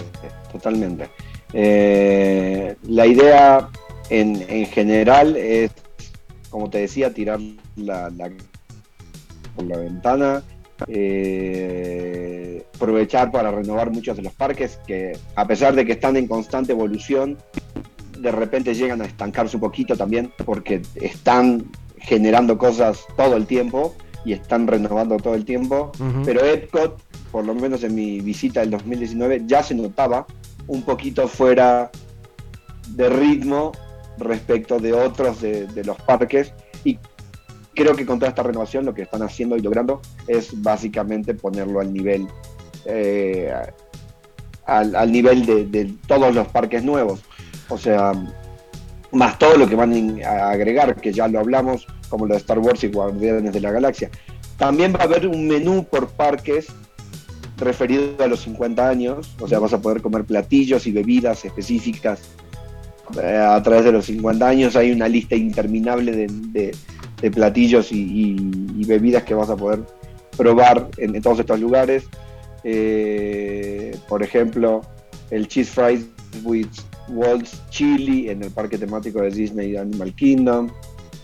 totalmente. 0.53 1.09
Eh, 1.53 2.77
la 2.85 3.07
idea 3.07 3.69
en, 4.09 4.45
en 4.49 4.67
general 4.67 5.37
es, 5.37 5.71
como 6.51 6.71
te 6.71 6.79
decía, 6.79 7.13
tirar 7.13 7.41
la- 7.77 8.11
por 9.55 9.65
la 9.67 9.79
ventana, 9.79 10.43
eh, 10.89 12.65
aprovechar 12.75 13.31
para 13.31 13.51
renovar 13.51 13.91
muchos 13.91 14.17
de 14.17 14.23
los 14.23 14.35
parques 14.35 14.79
que 14.87 15.17
a 15.35 15.47
pesar 15.47 15.75
de 15.75 15.87
que 15.87 15.93
están 15.93 16.17
en 16.17 16.27
constante 16.27 16.73
evolución, 16.73 17.39
de 18.19 18.33
repente 18.33 18.75
llegan 18.75 19.03
a 19.03 19.07
estancarse 19.07 19.57
un 19.57 19.61
poquito 19.61 19.97
también 19.97 20.33
porque 20.45 20.83
están 20.97 21.67
generando 21.99 22.59
cosas 22.59 23.05
todo 23.17 23.37
el 23.37 23.47
tiempo 23.47 23.95
y 24.25 24.33
están 24.33 24.67
renovando 24.67 25.17
todo 25.19 25.35
el 25.35 25.45
tiempo. 25.45 25.93
Pero 26.25 26.45
Epcot, 26.45 27.01
por 27.31 27.45
lo 27.45 27.55
menos 27.55 27.85
en 27.85 27.95
mi 27.95 28.21
visita 28.21 28.61
del 28.61 28.71
2019, 28.71 29.43
ya 29.47 29.63
se 29.63 29.75
notaba 29.75 30.27
un 30.67 30.83
poquito 30.83 31.29
fuera 31.29 31.91
de 32.89 33.09
ritmo 33.09 33.73
respecto 34.19 34.79
de 34.79 34.93
otros 34.93 35.41
de, 35.41 35.67
de 35.69 35.85
los 35.85 35.97
parques. 35.99 36.53
Y 36.85 36.99
creo 37.77 37.95
que 37.95 38.05
con 38.07 38.19
toda 38.19 38.31
esta 38.31 38.43
renovación 38.43 38.85
lo 38.85 38.95
que 38.95 39.03
están 39.03 39.23
haciendo 39.23 39.57
y 39.57 39.61
logrando 39.61 40.01
es 40.27 40.61
básicamente 40.63 41.35
ponerlo 41.35 41.79
al 41.79 41.93
nivel, 41.93 42.27
eh, 42.87 43.53
al, 44.65 44.97
al 44.97 45.13
nivel 45.13 45.47
de, 45.47 45.95
todos 46.09 46.35
los 46.35 46.49
parques 46.49 46.83
nuevos. 46.83 47.21
O 47.69 47.79
sea, 47.79 48.13
más 49.13 49.39
todo 49.39 49.57
lo 49.57 49.69
que 49.69 49.77
van 49.77 50.21
a 50.25 50.51
agregar, 50.51 50.97
que 50.97 51.13
ya 51.13 51.29
lo 51.29 51.39
hablamos, 51.39 51.87
como 52.09 52.27
lo 52.27 52.35
de 52.35 52.41
Star 52.41 52.59
Wars 52.59 52.83
y 52.83 52.89
Guardianes 52.89 53.53
de 53.53 53.61
la 53.61 53.71
Galaxia. 53.71 54.11
También 54.57 54.95
va 54.95 55.01
a 55.01 55.05
haber 55.05 55.29
un 55.29 55.47
menú 55.47 55.85
por 55.85 56.09
parques 56.09 56.67
referido 57.59 58.23
a 58.23 58.27
los 58.27 58.41
50 58.41 58.89
años, 58.89 59.35
o 59.41 59.47
sea, 59.49 59.59
vas 59.59 59.73
a 59.73 59.81
poder 59.81 60.03
comer 60.03 60.25
platillos 60.25 60.87
y 60.87 60.93
bebidas 60.93 61.45
específicas 61.45 62.21
eh, 63.23 63.37
a 63.37 63.63
través 63.63 63.85
de 63.85 63.93
los 63.93 64.07
50 64.07 64.47
años. 64.49 64.77
Hay 64.77 64.93
una 64.93 65.09
lista 65.09 65.37
interminable 65.37 66.13
de- 66.13 66.75
de 67.21 67.31
platillos 67.31 67.93
y, 67.93 67.99
y- 68.01 68.67
y 68.79 68.85
bebidas 68.85 69.25
que 69.25 69.35
vas 69.35 69.49
a 69.51 69.57
poder 69.57 69.81
probar 70.37 70.89
en, 70.99 71.15
en 71.17 71.23
todos 71.23 71.39
estos 71.41 71.59
lugares. 71.61 72.05
Eh, 72.65 73.97
por 74.09 74.23
ejemplo, 74.23 74.83
el 75.31 75.47
Cheese 75.49 75.71
Fries 75.71 76.07
with 76.43 76.69
Waltz 77.09 77.61
Chili 77.71 78.29
en 78.29 78.43
el 78.43 78.51
parque 78.51 78.77
temático 78.77 79.21
de 79.23 79.31
Disney 79.31 79.77
Animal 79.77 80.13
Kingdom. 80.15 80.71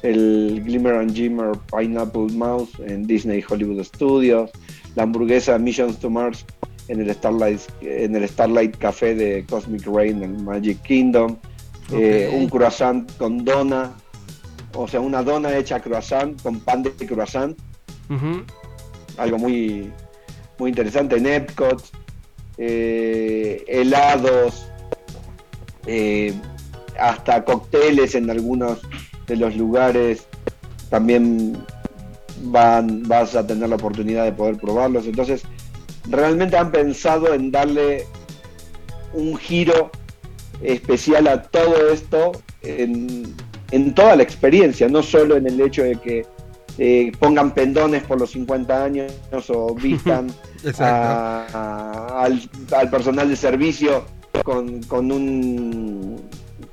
El 0.03 0.63
Glimmer 0.65 0.95
and 0.95 1.15
Gimmer 1.15 1.53
Pineapple 1.77 2.33
Mouse 2.35 2.71
en 2.87 3.07
Disney 3.07 3.43
Hollywood 3.49 3.83
Studios. 3.85 4.51
La 4.97 5.05
hamburguesa 5.05 5.59
Missions 5.59 5.99
to 5.99 6.11
Mars 6.11 6.45
en 6.89 7.01
el 7.01 7.13
Starlight, 7.15 7.61
en 7.83 8.17
el 8.17 8.29
Starlight 8.29 8.77
Café 8.79 9.15
de 9.15 9.45
Cosmic 9.49 9.87
Rain 9.87 10.23
en 10.23 10.45
Magic 10.45 10.81
Kingdom. 10.83 11.37
Eh, 11.93 12.31
un 12.35 12.49
croissant 12.49 13.11
con 13.19 13.45
dona, 13.45 13.93
o 14.75 14.89
sea, 14.89 15.01
una 15.01 15.23
dona 15.23 15.57
hecha 15.57 15.81
croissant 15.81 16.41
con 16.43 16.61
pan 16.61 16.83
de 16.83 16.93
croissant. 16.93 17.57
Algo 19.17 19.39
muy, 19.39 19.91
muy 20.59 20.71
interesante. 20.71 21.17
En 21.17 21.27
Epcot, 21.27 21.83
eh, 22.59 23.65
helados, 23.67 24.67
eh, 25.87 26.35
hasta 26.99 27.45
cócteles 27.45 28.15
en 28.15 28.31
algunos 28.31 28.81
de 29.27 29.37
los 29.37 29.57
lugares, 29.57 30.27
también 30.91 31.65
van, 32.43 33.03
vas 33.05 33.35
a 33.35 33.47
tener 33.47 33.69
la 33.69 33.77
oportunidad 33.77 34.25
de 34.25 34.33
poder 34.33 34.57
probarlos. 34.57 35.07
Entonces, 35.07 35.43
realmente 36.09 36.57
han 36.57 36.71
pensado 36.71 37.33
en 37.33 37.51
darle 37.51 38.07
un 39.15 39.37
giro 39.37 39.91
especial 40.63 41.27
a 41.29 41.43
todo 41.43 41.91
esto 41.93 42.33
en, 42.63 43.35
en 43.73 43.95
toda 43.95 44.15
la 44.17 44.23
experiencia, 44.23 44.89
no 44.89 45.03
solo 45.03 45.37
en 45.37 45.47
el 45.47 45.61
hecho 45.61 45.83
de 45.83 45.97
que 45.97 46.25
eh, 46.79 47.13
pongan 47.19 47.53
pendones 47.53 48.03
por 48.05 48.19
los 48.21 48.31
50 48.31 48.85
años 48.85 49.13
o 49.49 49.75
vistan 49.83 50.29
a- 50.79 51.47
a- 51.53 52.25
al, 52.25 52.41
al 52.77 52.91
personal 52.91 53.29
de 53.29 53.37
servicio 53.37 54.05
con, 54.45 54.83
con 54.85 55.11
un 55.13 56.21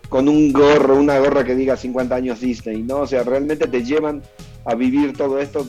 con 0.08 0.28
un 0.28 0.52
gorro, 0.52 0.96
una 0.96 1.20
gorra 1.20 1.44
que 1.44 1.54
diga 1.56 1.78
50 1.78 2.16
años 2.16 2.40
Disney, 2.40 2.82
¿no? 2.82 3.00
O 3.02 3.08
sea, 3.08 3.24
realmente 3.24 3.68
te 3.68 3.84
llevan 3.84 4.24
a 4.66 4.74
vivir 4.74 5.14
todo 5.14 5.38
esto 5.40 5.68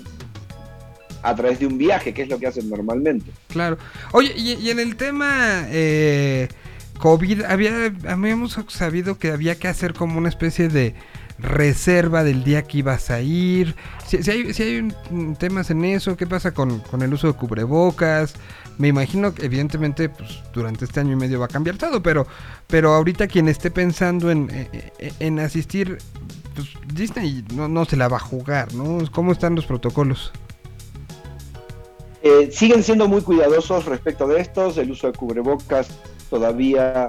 a 1.22 1.34
través 1.34 1.58
de 1.58 1.66
un 1.66 1.76
viaje, 1.76 2.14
que 2.14 2.22
es 2.22 2.28
lo 2.30 2.38
que 2.38 2.46
hacen 2.46 2.70
normalmente. 2.70 3.30
Claro. 3.48 3.76
Oye, 4.12 4.32
y, 4.34 4.52
y 4.54 4.70
en 4.70 4.78
el 4.78 4.96
tema 4.96 5.66
eh, 5.68 6.48
COVID, 6.98 7.42
había, 7.42 7.92
habíamos 8.08 8.58
sabido 8.68 9.18
que 9.18 9.30
había 9.30 9.56
que 9.58 9.68
hacer 9.68 9.92
como 9.92 10.16
una 10.16 10.30
especie 10.30 10.68
de 10.70 10.94
reserva 11.42 12.24
del 12.24 12.44
día 12.44 12.62
que 12.62 12.78
ibas 12.78 13.10
a 13.10 13.20
ir. 13.20 13.74
Si, 14.06 14.16
hay, 14.30 14.52
si 14.54 14.62
hay 14.62 14.76
un- 15.10 15.36
temas 15.36 15.70
en 15.70 15.84
eso, 15.84 16.16
¿qué 16.16 16.26
pasa 16.26 16.52
con, 16.52 16.80
con 16.80 17.02
el 17.02 17.12
uso 17.14 17.26
de 17.28 17.32
cubrebocas? 17.34 18.34
Me 18.78 18.88
imagino 18.88 19.34
que 19.34 19.44
evidentemente 19.46 20.08
pues, 20.08 20.42
durante 20.54 20.84
este 20.84 21.00
año 21.00 21.12
y 21.12 21.16
medio 21.16 21.38
va 21.38 21.46
a 21.46 21.48
cambiar 21.48 21.76
todo, 21.76 22.02
pero, 22.02 22.26
pero 22.66 22.94
ahorita 22.94 23.26
quien 23.26 23.48
esté 23.48 23.70
pensando 23.70 24.30
en, 24.30 24.48
en- 24.98 25.12
en 25.18 25.38
asistir, 25.40 25.98
pues 26.54 26.68
Disney 26.94 27.44
no, 27.54 27.68
no 27.68 27.84
se 27.84 27.96
la 27.96 28.08
va 28.08 28.16
a 28.16 28.20
jugar, 28.20 28.72
¿no? 28.74 28.98
¿Cómo 29.12 29.32
están 29.32 29.54
los 29.54 29.66
protocolos? 29.66 30.32
Eh, 32.22 32.50
siguen 32.52 32.82
siendo 32.82 33.08
muy 33.08 33.22
cuidadosos 33.22 33.86
respecto 33.86 34.26
de 34.28 34.40
estos, 34.40 34.76
el 34.76 34.90
uso 34.90 35.06
de 35.06 35.14
cubrebocas 35.14 35.88
todavía 36.28 37.08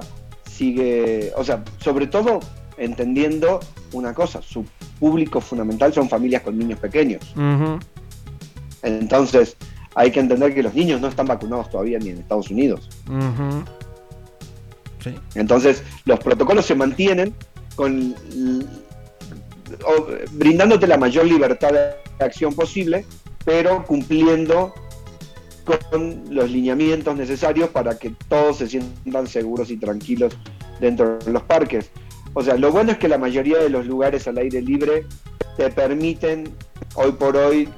sigue, 0.50 1.32
o 1.36 1.44
sea, 1.44 1.62
sobre 1.78 2.06
todo 2.06 2.40
entendiendo 2.76 3.60
una 3.92 4.14
cosa, 4.14 4.40
su 4.42 4.64
público 4.98 5.40
fundamental 5.40 5.92
son 5.92 6.08
familias 6.08 6.42
con 6.42 6.58
niños 6.58 6.78
pequeños. 6.78 7.22
Entonces, 8.82 9.56
hay 9.94 10.10
que 10.10 10.20
entender 10.20 10.54
que 10.54 10.62
los 10.62 10.74
niños 10.74 11.00
no 11.00 11.08
están 11.08 11.26
vacunados 11.26 11.70
todavía 11.70 11.98
ni 11.98 12.10
en 12.10 12.18
Estados 12.18 12.50
Unidos. 12.50 12.88
Sí. 15.04 15.14
Entonces, 15.34 15.82
los 16.04 16.18
protocolos 16.20 16.64
se 16.66 16.74
mantienen 16.74 17.34
con 17.76 18.14
o- 19.84 20.06
brindándote 20.32 20.86
la 20.86 20.96
mayor 20.98 21.26
libertad 21.26 21.72
de 21.72 22.24
acción 22.24 22.54
posible, 22.54 23.04
pero 23.44 23.84
cumpliendo 23.84 24.72
con 25.90 26.24
los 26.30 26.50
lineamientos 26.50 27.16
necesarios 27.16 27.70
para 27.70 27.96
que 27.98 28.14
todos 28.28 28.58
se 28.58 28.68
sientan 28.68 29.26
seguros 29.26 29.70
y 29.70 29.76
tranquilos 29.76 30.36
dentro 30.80 31.18
de 31.18 31.32
los 31.32 31.42
parques. 31.44 31.90
O 32.34 32.42
sea, 32.42 32.56
lo 32.56 32.72
bueno 32.72 32.92
es 32.92 32.98
que 32.98 33.08
la 33.08 33.18
mayoría 33.18 33.58
de 33.58 33.68
los 33.68 33.86
lugares 33.86 34.26
al 34.26 34.38
aire 34.38 34.60
libre 34.62 35.06
te 35.56 35.70
permiten 35.70 36.52
hoy 36.94 37.12
por 37.12 37.36
hoy 37.36 37.68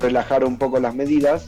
relajar 0.00 0.44
un 0.44 0.58
poco 0.58 0.80
las 0.80 0.94
medidas 0.94 1.46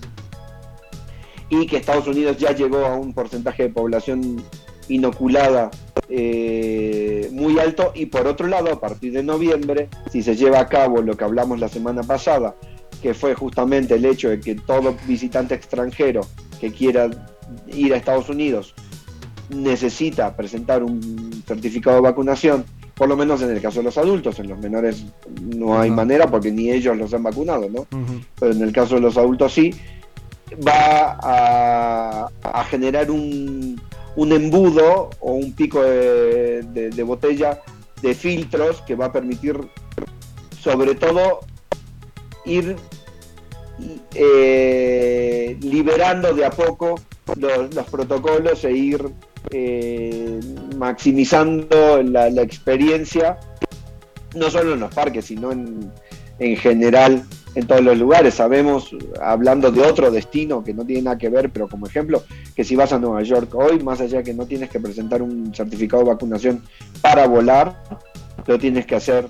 y 1.48 1.66
que 1.66 1.76
Estados 1.76 2.06
Unidos 2.06 2.38
ya 2.38 2.52
llegó 2.52 2.84
a 2.84 2.96
un 2.96 3.12
porcentaje 3.12 3.64
de 3.64 3.68
población 3.70 4.42
inoculada 4.88 5.70
eh, 6.08 7.28
muy 7.32 7.58
alto. 7.58 7.92
Y 7.94 8.06
por 8.06 8.26
otro 8.26 8.46
lado, 8.46 8.72
a 8.72 8.80
partir 8.80 9.12
de 9.12 9.22
noviembre, 9.22 9.88
si 10.10 10.22
se 10.22 10.36
lleva 10.36 10.60
a 10.60 10.68
cabo 10.68 11.00
lo 11.00 11.16
que 11.16 11.24
hablamos 11.24 11.60
la 11.60 11.68
semana 11.68 12.02
pasada, 12.02 12.54
que 13.02 13.14
fue 13.14 13.34
justamente 13.34 13.94
el 13.94 14.04
hecho 14.04 14.30
de 14.30 14.40
que 14.40 14.54
todo 14.54 14.96
visitante 15.06 15.54
extranjero 15.54 16.22
que 16.60 16.72
quiera 16.72 17.10
ir 17.66 17.92
a 17.92 17.96
Estados 17.96 18.28
Unidos 18.28 18.74
necesita 19.50 20.34
presentar 20.36 20.82
un 20.82 21.42
certificado 21.46 21.96
de 21.96 22.02
vacunación, 22.02 22.64
por 22.94 23.08
lo 23.08 23.16
menos 23.16 23.42
en 23.42 23.50
el 23.50 23.60
caso 23.60 23.78
de 23.80 23.84
los 23.84 23.98
adultos, 23.98 24.38
en 24.38 24.48
los 24.48 24.58
menores 24.58 25.04
no 25.40 25.78
hay 25.80 25.90
manera 25.90 26.26
porque 26.28 26.50
ni 26.50 26.70
ellos 26.70 26.96
los 26.96 27.12
han 27.14 27.22
vacunado, 27.24 27.68
¿no? 27.68 27.86
Pero 28.38 28.52
en 28.52 28.62
el 28.62 28.72
caso 28.72 28.94
de 28.96 29.00
los 29.02 29.16
adultos 29.16 29.52
sí, 29.52 29.74
va 30.66 31.18
a, 31.20 32.28
a 32.42 32.64
generar 32.64 33.10
un, 33.10 33.80
un 34.16 34.32
embudo 34.32 35.10
o 35.20 35.32
un 35.32 35.52
pico 35.52 35.82
de, 35.82 36.62
de- 36.62 36.90
de 36.90 37.02
botella 37.02 37.60
de 38.02 38.14
filtros 38.14 38.80
que 38.82 38.94
va 38.94 39.06
a 39.06 39.12
permitir 39.12 39.58
sobre 40.60 40.94
todo 40.94 41.40
ir 42.44 42.76
eh, 44.14 45.56
liberando 45.60 46.32
de 46.34 46.44
a 46.44 46.50
poco 46.50 46.94
los, 47.36 47.74
los 47.74 47.86
protocolos 47.86 48.64
e 48.64 48.72
ir 48.72 49.04
eh, 49.50 50.40
maximizando 50.76 52.02
la, 52.02 52.30
la 52.30 52.42
experiencia, 52.42 53.38
no 54.34 54.50
solo 54.50 54.74
en 54.74 54.80
los 54.80 54.94
parques, 54.94 55.26
sino 55.26 55.52
en, 55.52 55.92
en 56.38 56.56
general 56.56 57.22
en 57.54 57.66
todos 57.66 57.82
los 57.82 57.96
lugares. 57.98 58.34
Sabemos, 58.34 58.90
hablando 59.20 59.70
de 59.70 59.82
otro 59.82 60.10
destino 60.10 60.64
que 60.64 60.74
no 60.74 60.84
tiene 60.84 61.02
nada 61.02 61.18
que 61.18 61.28
ver, 61.28 61.50
pero 61.50 61.68
como 61.68 61.86
ejemplo, 61.86 62.22
que 62.54 62.64
si 62.64 62.74
vas 62.74 62.92
a 62.92 62.98
Nueva 62.98 63.22
York 63.22 63.54
hoy, 63.54 63.80
más 63.80 64.00
allá 64.00 64.18
de 64.18 64.24
que 64.24 64.34
no 64.34 64.46
tienes 64.46 64.70
que 64.70 64.80
presentar 64.80 65.22
un 65.22 65.54
certificado 65.54 66.02
de 66.02 66.10
vacunación 66.10 66.62
para 67.00 67.26
volar, 67.26 67.80
lo 68.46 68.58
tienes 68.58 68.86
que 68.86 68.96
hacer 68.96 69.28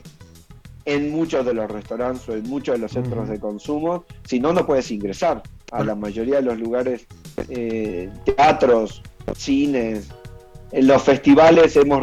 en 0.87 1.11
muchos 1.11 1.47
de 1.47 1.55
los 1.55 1.71
restaurantes 1.71 2.29
o 2.29 2.35
en 2.35 2.43
muchos 2.49 2.75
de 2.75 2.81
los 2.81 2.93
centros 2.93 3.29
de 3.29 3.39
consumo, 3.39 4.05
si 4.25 4.41
no, 4.41 4.53
no 4.53 4.67
puedes 4.67 4.91
ingresar. 4.91 5.43
A 5.73 5.83
la 5.83 5.95
mayoría 5.95 6.37
de 6.37 6.43
los 6.43 6.59
lugares, 6.59 7.07
eh, 7.49 8.09
teatros, 8.25 9.03
cines, 9.37 10.09
en 10.73 10.87
los 10.87 11.03
festivales 11.03 11.77
hemos 11.77 12.03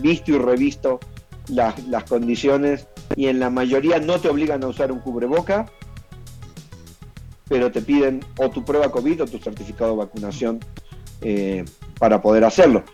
visto 0.00 0.32
y 0.32 0.38
revisto 0.38 1.00
las, 1.48 1.84
las 1.86 2.04
condiciones 2.04 2.86
y 3.16 3.26
en 3.26 3.40
la 3.40 3.50
mayoría 3.50 3.98
no 3.98 4.18
te 4.20 4.28
obligan 4.28 4.62
a 4.64 4.68
usar 4.68 4.92
un 4.92 5.00
cubreboca, 5.00 5.66
pero 7.48 7.70
te 7.70 7.82
piden 7.82 8.24
o 8.38 8.50
tu 8.50 8.64
prueba 8.64 8.90
COVID 8.90 9.22
o 9.22 9.26
tu 9.26 9.38
certificado 9.38 9.92
de 9.92 9.96
vacunación 9.98 10.60
eh, 11.20 11.64
para 11.98 12.20
poder 12.20 12.44
hacerlo. 12.44 12.84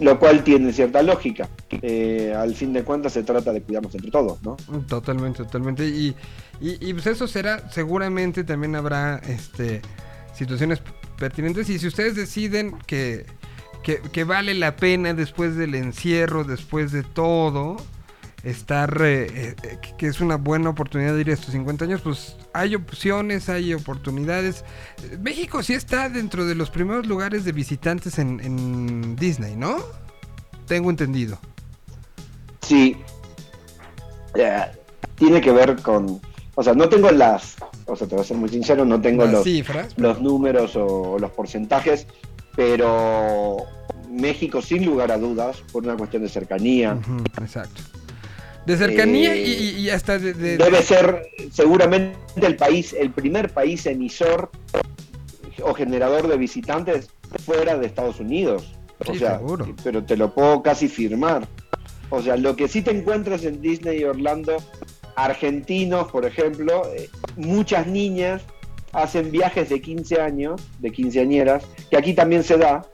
Lo 0.00 0.18
cual 0.18 0.44
tiene 0.44 0.72
cierta 0.72 1.02
lógica. 1.02 1.48
Eh, 1.70 2.32
al 2.36 2.54
fin 2.54 2.72
de 2.72 2.84
cuentas 2.84 3.12
se 3.12 3.24
trata 3.24 3.52
de 3.52 3.62
cuidarnos 3.62 3.92
entre 3.94 4.10
todos, 4.10 4.40
¿no? 4.42 4.56
Totalmente, 4.86 5.42
totalmente. 5.42 5.86
Y, 5.86 6.14
y, 6.60 6.88
y, 6.88 6.92
pues 6.92 7.08
eso 7.08 7.26
será, 7.26 7.68
seguramente 7.70 8.44
también 8.44 8.76
habrá 8.76 9.16
este 9.26 9.82
situaciones 10.34 10.80
pertinentes. 11.18 11.68
Y 11.68 11.78
si 11.78 11.86
ustedes 11.86 12.14
deciden 12.14 12.78
que, 12.86 13.26
que, 13.82 14.24
vale 14.24 14.54
la 14.54 14.76
pena 14.76 15.14
después 15.14 15.56
del 15.56 15.74
encierro, 15.74 16.44
después 16.44 16.92
de 16.92 17.02
todo, 17.02 17.76
estar, 18.44 18.96
eh, 19.02 19.54
eh, 19.62 19.78
que 19.98 20.06
es 20.06 20.20
una 20.20 20.36
buena 20.36 20.70
oportunidad 20.70 21.14
de 21.14 21.20
ir 21.20 21.30
a 21.30 21.34
estos 21.34 21.52
50 21.52 21.84
años, 21.84 22.00
pues 22.02 22.36
hay 22.52 22.74
opciones, 22.74 23.48
hay 23.48 23.74
oportunidades. 23.74 24.64
México 25.20 25.62
sí 25.62 25.74
está 25.74 26.08
dentro 26.08 26.46
de 26.46 26.54
los 26.54 26.70
primeros 26.70 27.06
lugares 27.06 27.44
de 27.44 27.52
visitantes 27.52 28.18
en, 28.18 28.40
en 28.40 29.16
Disney, 29.16 29.56
¿no? 29.56 29.78
Tengo 30.66 30.90
entendido. 30.90 31.38
Sí. 32.68 32.96
Eh, 34.34 34.66
tiene 35.16 35.40
que 35.40 35.50
ver 35.50 35.80
con. 35.82 36.20
O 36.54 36.62
sea, 36.62 36.74
no 36.74 36.88
tengo 36.88 37.10
las. 37.10 37.56
O 37.88 37.96
sea, 37.96 38.06
te 38.06 38.14
voy 38.14 38.22
a 38.22 38.26
ser 38.26 38.36
muy 38.36 38.48
sincero, 38.50 38.84
no 38.84 39.00
tengo 39.00 39.24
Las 39.24 39.32
los, 39.32 39.44
cifras. 39.44 39.94
los 39.96 40.20
números 40.20 40.76
o 40.76 41.18
los 41.18 41.30
porcentajes, 41.32 42.06
pero 42.54 43.56
México, 44.10 44.60
sin 44.60 44.84
lugar 44.84 45.10
a 45.12 45.18
dudas, 45.18 45.62
por 45.72 45.84
una 45.84 45.96
cuestión 45.96 46.22
de 46.22 46.28
cercanía, 46.28 46.98
exacto. 47.40 47.82
De 48.66 48.76
cercanía 48.76 49.34
Eh, 49.34 49.42
y, 49.46 49.52
y- 49.52 49.80
y 49.86 49.90
hasta 49.90 50.18
de, 50.18 50.34
de- 50.34 50.58
debe 50.58 50.82
ser 50.82 51.22
seguramente 51.50 52.18
el 52.46 52.56
país, 52.56 52.92
el 52.92 53.10
primer 53.10 53.50
país 53.54 53.86
emisor 53.86 54.50
o 55.62 55.72
generador 55.72 56.28
de 56.28 56.36
visitantes 56.36 57.08
fuera 57.46 57.78
de 57.78 57.86
Estados 57.86 58.20
Unidos. 58.20 58.74
O 59.06 59.12
Sí, 59.12 59.20
sea, 59.20 59.38
seguro. 59.38 59.74
pero 59.82 60.04
te 60.04 60.16
lo 60.16 60.34
puedo 60.34 60.62
casi 60.62 60.88
firmar. 60.88 61.48
O 62.10 62.20
sea, 62.20 62.36
lo 62.36 62.56
que 62.56 62.68
sí 62.68 62.82
te 62.82 62.90
encuentras 62.90 63.44
en 63.44 63.60
Disney 63.62 64.00
y 64.00 64.04
Orlando, 64.04 64.56
argentinos, 65.24 66.10
por 66.10 66.24
ejemplo, 66.24 66.82
eh, 66.94 67.10
muchas 67.36 67.86
niñas 67.86 68.42
hacen 68.92 69.30
viajes 69.30 69.68
de 69.68 69.80
15 69.80 70.20
años, 70.20 70.62
de 70.78 70.90
quinceañeras, 70.90 71.64
que 71.90 71.96
aquí 71.96 72.14
también 72.14 72.44
se 72.44 72.56
da, 72.56 72.86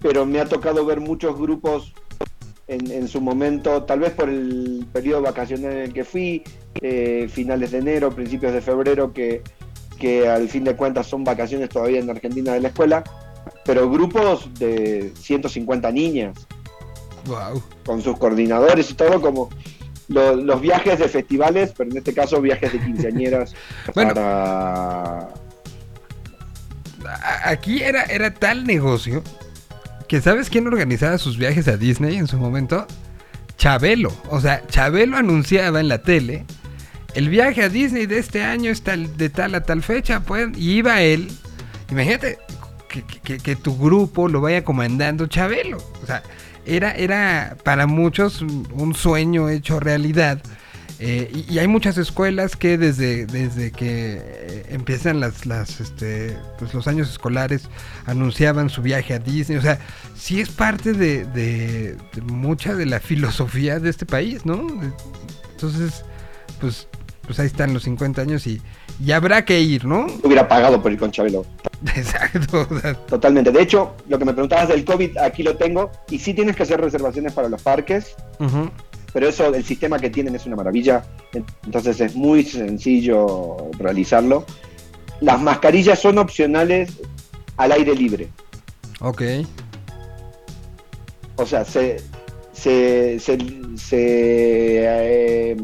pero 0.00 0.26
me 0.26 0.40
ha 0.40 0.46
tocado 0.46 0.84
ver 0.84 1.00
muchos 1.00 1.38
grupos 1.38 1.94
en, 2.66 2.90
en 2.90 3.06
su 3.06 3.20
momento, 3.20 3.84
tal 3.84 4.00
vez 4.00 4.12
por 4.12 4.28
el 4.28 4.86
periodo 4.92 5.22
vacacional 5.22 5.72
en 5.72 5.78
el 5.78 5.92
que 5.92 6.04
fui, 6.04 6.42
eh, 6.82 7.28
finales 7.30 7.70
de 7.70 7.78
enero, 7.78 8.10
principios 8.10 8.52
de 8.52 8.60
febrero, 8.60 9.12
que, 9.12 9.42
que 10.00 10.28
al 10.28 10.48
fin 10.48 10.64
de 10.64 10.74
cuentas 10.74 11.06
son 11.06 11.22
vacaciones 11.22 11.68
todavía 11.68 12.00
en 12.00 12.10
Argentina 12.10 12.52
de 12.54 12.60
la 12.60 12.68
escuela, 12.68 13.04
pero 13.64 13.88
grupos 13.88 14.52
de 14.58 15.12
150 15.14 15.92
niñas, 15.92 16.46
Guau. 17.24 17.62
con 17.84 18.02
sus 18.02 18.18
coordinadores 18.18 18.90
y 18.90 18.94
todo, 18.94 19.20
como 19.20 19.48
lo- 20.08 20.36
los 20.36 20.60
viajes 20.60 20.98
de 20.98 21.08
festivales, 21.08 21.72
pero 21.76 21.90
en 21.90 21.96
este 21.98 22.12
caso 22.14 22.40
viajes 22.40 22.72
de 22.72 22.78
quinceañeras 22.80 23.54
Bueno. 23.94 24.14
para... 24.14 25.28
Aquí 27.44 27.82
era, 27.82 28.02
era 28.04 28.32
tal 28.34 28.64
negocio 28.66 29.22
que 30.08 30.20
¿sabes 30.20 30.50
quién 30.50 30.66
organizaba 30.66 31.18
sus 31.18 31.36
viajes 31.36 31.68
a 31.68 31.76
Disney 31.76 32.16
en 32.16 32.26
su 32.26 32.36
momento? 32.36 32.86
Chabelo. 33.58 34.12
O 34.30 34.40
sea, 34.40 34.62
Chabelo 34.68 35.16
anunciaba 35.16 35.80
en 35.80 35.88
la 35.88 36.02
tele 36.02 36.44
el 37.14 37.28
viaje 37.28 37.62
a 37.62 37.68
Disney 37.68 38.06
de 38.06 38.18
este 38.18 38.42
año 38.44 38.70
es 38.70 38.82
tal, 38.82 39.16
de 39.16 39.30
tal 39.30 39.54
a 39.54 39.62
tal 39.62 39.82
fecha, 39.82 40.20
pues, 40.20 40.48
y 40.56 40.72
iba 40.78 41.00
él. 41.00 41.28
Imagínate 41.90 42.38
que, 42.90 43.02
que- 43.02 43.38
que 43.38 43.56
tu 43.56 43.76
grupo 43.78 44.28
lo 44.28 44.40
vaya 44.42 44.62
comandando 44.64 45.26
Chabelo. 45.26 45.78
O 46.02 46.06
sea, 46.06 46.22
era, 46.66 46.92
era 46.92 47.56
para 47.64 47.86
muchos 47.86 48.42
un, 48.42 48.94
sueño 48.94 49.48
hecho 49.48 49.80
realidad. 49.80 50.42
Eh, 50.98 51.44
y, 51.50 51.58
hay 51.58 51.68
muchas 51.68 51.98
escuelas 51.98 52.56
que 52.56 52.78
desde, 52.78 53.26
desde 53.26 53.70
que 53.70 54.18
eh, 54.22 54.66
empiezan 54.70 55.20
las, 55.20 55.44
las, 55.44 55.80
este, 55.80 56.38
pues 56.58 56.72
los 56.72 56.88
años 56.88 57.10
escolares 57.10 57.68
anunciaban 58.06 58.70
su 58.70 58.80
viaje 58.82 59.12
a 59.14 59.18
Disney. 59.18 59.58
O 59.58 59.62
sea, 59.62 59.78
sí 60.16 60.40
es 60.40 60.48
parte 60.48 60.92
de, 60.94 61.26
de- 61.26 61.96
de 62.14 62.22
mucha 62.22 62.74
de 62.74 62.86
la 62.86 63.00
filosofía 63.00 63.78
de 63.78 63.90
este 63.90 64.06
país, 64.06 64.46
¿no? 64.46 64.66
Entonces, 65.52 66.04
pues, 66.60 66.88
pues 67.22 67.38
ahí 67.40 67.46
están 67.46 67.74
los 67.74 67.82
50 67.82 68.22
años 68.22 68.46
y, 68.46 68.62
y 69.04 69.12
habrá 69.12 69.44
que 69.44 69.60
ir, 69.60 69.84
¿no? 69.84 70.06
Hubiera 70.22 70.48
pagado 70.48 70.80
por 70.82 70.90
ir 70.92 70.98
con 70.98 71.10
Chabelo. 71.10 71.44
Exacto. 71.96 72.66
Totalmente. 73.08 73.50
De 73.52 73.62
hecho, 73.62 73.94
lo 74.08 74.18
que 74.18 74.24
me 74.24 74.32
preguntabas 74.32 74.68
del 74.68 74.84
COVID, 74.84 75.18
aquí 75.18 75.42
lo 75.42 75.56
tengo. 75.56 75.90
Y 76.10 76.18
sí 76.18 76.32
tienes 76.34 76.56
que 76.56 76.62
hacer 76.62 76.80
reservaciones 76.80 77.32
para 77.32 77.48
los 77.48 77.60
parques, 77.62 78.14
pero 79.12 79.28
eso, 79.28 79.54
el 79.54 79.64
sistema 79.64 79.98
que 79.98 80.10
tienen 80.10 80.34
es 80.34 80.46
una 80.46 80.56
maravilla. 80.56 81.04
Entonces 81.64 82.00
es 82.00 82.14
muy 82.16 82.42
sencillo 82.42 83.56
realizarlo. 83.78 84.44
Las 85.20 85.40
mascarillas 85.40 85.98
son 86.00 86.18
opcionales 86.18 86.90
al 87.56 87.72
aire 87.72 87.94
libre. 87.94 88.28
Ok. 89.00 89.22
O 91.36 91.44
sea, 91.46 91.64
se, 91.64 91.98
se, 92.52 93.18
se- 93.20 93.38
se, 93.76 93.98
eh, 95.52 95.56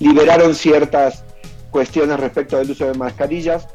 liberaron 0.00 0.54
ciertas 0.54 1.24
cuestiones 1.72 2.20
respecto 2.20 2.56
del 2.58 2.70
uso 2.70 2.86
de 2.86 2.94
mascarillas. 2.94 3.66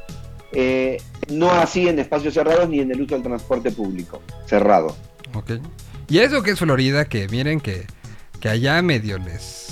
eh, 0.54 0.95
no 1.30 1.52
así 1.52 1.89
en 1.89 2.00
espacios 2.00 2.34
cerrados 2.34 2.70
ni 2.70 2.80
en 2.80 2.89
el 2.89 3.02
uso 3.02 3.16
del 3.16 3.24
transporte 3.24 3.70
público 3.72 4.22
cerrado. 4.45 4.95
Y 6.08 6.20
eso 6.20 6.41
que 6.41 6.52
es 6.52 6.60
Florida, 6.60 7.04
que 7.04 7.28
miren 7.28 7.60
que, 7.60 7.86
que 8.39 8.48
allá 8.48 8.82
medio 8.82 9.18
les, 9.18 9.66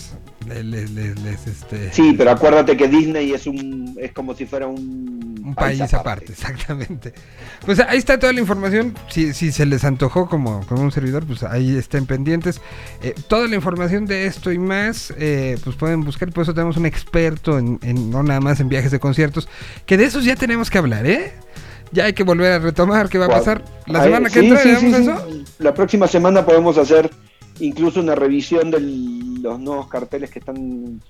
les, 0.48 0.92
les, 0.92 1.20
les- 1.22 1.48
este, 1.48 1.92
Sí, 1.94 2.14
pero 2.18 2.32
acuérdate 2.32 2.76
que 2.78 2.88
Disney 2.88 3.34
es 3.34 3.48
un 3.48 3.96
es 4.00 4.12
como 4.12 4.34
si 4.36 4.46
fuera 4.46 4.68
un, 4.68 5.42
un 5.44 5.56
país 5.56 5.82
aparte. 5.94 6.32
exactamente. 6.34 7.14
Pues 7.66 7.80
ahí 7.80 7.98
está 7.98 8.20
toda 8.20 8.34
la 8.34 8.40
información. 8.40 8.94
Si, 9.10 9.34
si 9.34 9.52
se 9.52 9.66
les 9.66 9.84
antojó 9.84 10.28
como, 10.28 10.66
como 10.68 10.82
un 10.82 10.92
servidor, 10.92 11.26
pues 11.26 11.44
ahí 11.44 11.76
estén 11.78 12.06
pendientes. 12.06 12.62
Eh, 13.02 13.14
toda 13.28 13.48
la 13.48 13.56
información 13.56 14.06
de 14.06 14.26
esto 14.28 14.52
y 14.52 14.58
más, 14.60 15.14
eh, 15.18 15.58
pues 15.64 15.76
pueden 15.76 16.02
buscar. 16.02 16.32
Por 16.32 16.44
eso 16.44 16.54
tenemos 16.54 16.78
un 16.78 16.86
experto 16.86 17.58
en, 17.58 17.80
en- 17.84 18.10
no 18.12 18.22
nada 18.24 18.40
más 18.42 18.60
en 18.60 18.70
viajes 18.70 18.92
de 18.92 19.00
conciertos, 19.00 19.48
que 19.86 19.98
de 19.98 20.06
esos 20.06 20.26
ya 20.26 20.36
tenemos 20.36 20.70
que 20.70 20.78
hablar, 20.78 21.06
¿eh? 21.08 21.34
ya 21.92 22.06
hay 22.06 22.14
que 22.14 22.24
volver 22.24 22.52
a 22.52 22.60
retomar. 22.60 23.08
¿Qué 23.10 23.18
va 23.18 23.26
a 23.26 23.30
pasar? 23.30 23.64
La 23.88 24.00
Ay, 24.00 24.06
semana 24.06 24.30
que 24.30 24.40
sí, 24.42 24.46
entra, 24.48 24.62
sí, 24.64 24.70
¿hagamos 24.70 24.96
sí, 24.98 25.02
eso? 25.04 25.44
La 25.60 25.74
próxima 25.74 26.08
semana 26.08 26.46
podemos 26.46 26.78
hacer 26.78 27.10
incluso 27.60 28.02
una 28.02 28.16
revisión 28.16 28.70
de 28.72 28.80
los 29.46 29.60
nuevos 29.60 29.88
carteles 29.88 30.30
que 30.32 30.40
están 30.40 31.02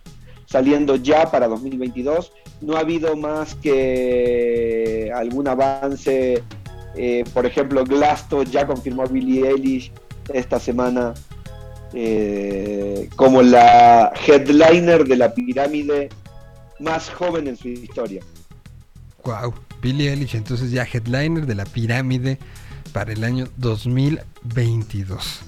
saliendo 0.46 0.96
ya 0.96 1.32
para 1.32 1.48
2022. 1.48 2.32
No 2.62 2.76
ha 2.76 2.82
habido 2.82 3.16
más 3.16 3.56
que 3.56 5.12
algún 5.14 5.48
avance. 5.48 6.44
eh, 6.98 7.24
por 7.34 7.46
ejemplo, 7.46 7.84
Glasto 7.84 8.44
ya 8.44 8.66
confirmó 8.66 9.04
a 9.04 9.08
Billie 9.08 9.48
Eilish 9.50 9.92
esta 10.34 10.60
semana 10.60 11.14
eh, 11.94 13.10
como 13.16 13.42
la 13.42 14.12
headliner 14.26 15.06
de 15.06 15.16
la 15.16 15.34
pirámide 15.34 16.10
más 16.80 17.10
joven 17.10 17.48
en 17.48 17.58
su 17.58 17.70
historia. 17.70 18.22
Wow, 19.24 19.54
Billie 19.82 20.10
Eilish, 20.12 20.36
entonces 20.36 20.72
ya 20.72 20.84
headliner 20.84 21.46
de 21.46 21.56
la 21.56 21.66
pirámide 21.66 22.38
para 22.94 23.12
el 23.14 23.24
año 23.24 23.48
2022. 23.58 25.42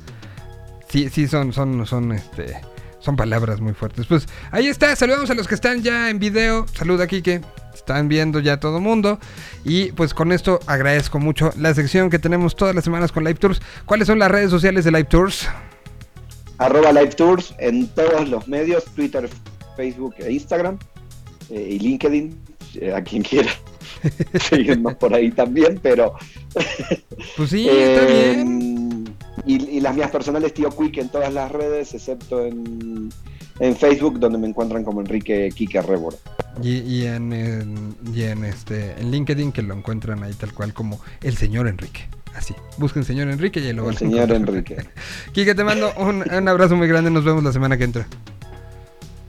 Sí, 0.90 1.10
sí, 1.10 1.28
son, 1.28 1.52
son, 1.54 1.86
son, 1.86 2.12
este, 2.14 2.62
son 3.08 3.16
palabras 3.16 3.62
muy 3.62 3.74
fuertes. 3.74 4.06
Pues 4.06 4.28
ahí 4.52 4.68
está, 4.68 4.94
saludamos 4.98 5.30
a 5.30 5.34
los 5.34 5.48
que 5.48 5.56
están 5.56 5.82
ya 5.82 6.10
en 6.10 6.20
video. 6.20 6.66
Saluda, 6.74 7.08
Kike. 7.08 7.40
Están 7.74 8.10
viendo 8.10 8.42
ya 8.42 8.60
todo 8.60 8.82
mundo. 8.82 9.18
Y 9.64 9.94
pues 9.94 10.14
con 10.14 10.34
esto 10.34 10.60
agradezco 10.68 11.18
mucho 11.18 11.54
la 11.58 11.74
sección 11.74 12.10
que 12.10 12.20
tenemos 12.20 12.58
todas 12.58 12.76
las 12.76 12.84
semanas 12.84 13.14
con 13.14 13.24
Live 13.24 13.36
Tours. 13.36 13.62
¿Cuáles 13.86 14.08
son 14.08 14.20
las 14.20 14.30
redes 14.30 14.50
sociales 14.50 14.84
de 14.84 14.92
Live 14.92 15.06
Tours? 15.06 15.48
arroba 16.58 16.92
Live 16.92 17.16
Tours 17.16 17.54
en 17.60 17.88
todos 17.88 18.28
los 18.28 18.46
medios, 18.50 18.84
Twitter, 18.96 19.30
Facebook 19.78 20.16
e 20.18 20.34
Instagram, 20.34 20.78
eh, 21.50 21.68
y 21.72 21.80
LinkedIn, 21.80 22.36
eh, 22.82 22.94
a 22.94 23.02
quien 23.04 23.22
quiera 23.22 23.52
seguirnos 24.50 24.96
por 24.96 25.14
ahí 25.14 25.32
también, 25.32 25.80
pero... 25.82 26.14
Pues 27.38 27.52
sí, 27.52 27.70
está 27.70 28.04
eh, 28.04 28.34
bien. 28.36 28.77
Y, 29.48 29.78
y 29.78 29.80
las 29.80 29.96
mías 29.96 30.12
personales, 30.12 30.54
Tío 30.54 30.70
Quick, 30.70 30.98
en 30.98 31.10
todas 31.10 31.34
las 31.34 31.52
redes, 31.52 31.94
excepto 31.94 32.46
en, 32.46 33.10
en 33.60 33.76
Facebook, 33.76 34.20
donde 34.20 34.38
me 34.38 34.48
encuentran 34.48 34.84
como 34.84 35.00
Enrique 35.02 35.50
Quique 35.56 35.82
Rebora. 35.82 36.18
Y, 36.62 36.80
y 36.80 37.06
en, 37.06 37.32
en- 37.34 37.96
y 38.14 38.24
en, 38.24 38.44
este, 38.44 38.92
en 39.00 39.10
LinkedIn 39.12 39.52
que 39.52 39.62
lo 39.62 39.74
encuentran 39.74 40.22
ahí 40.24 40.34
tal 40.34 40.54
cual 40.54 40.74
como 40.74 41.00
el 41.24 41.38
señor 41.38 41.68
Enrique. 41.68 42.02
Así, 42.36 42.54
busquen 42.78 43.04
señor 43.04 43.30
Enrique 43.30 43.60
y 43.62 43.68
ahí 43.68 43.74
lo 43.74 43.84
van 43.86 43.94
El 43.94 43.98
señor. 43.98 44.32
Enrique. 44.32 44.76
Quique, 45.32 45.56
te 45.56 45.64
mando 45.64 45.92
un, 45.98 46.24
un 46.32 46.48
abrazo 46.48 46.76
muy 46.76 46.88
grande. 46.88 47.10
Nos 47.10 47.24
vemos 47.24 47.44
la 47.44 47.52
semana 47.54 47.78
que 47.78 47.86
entra. 47.86 48.08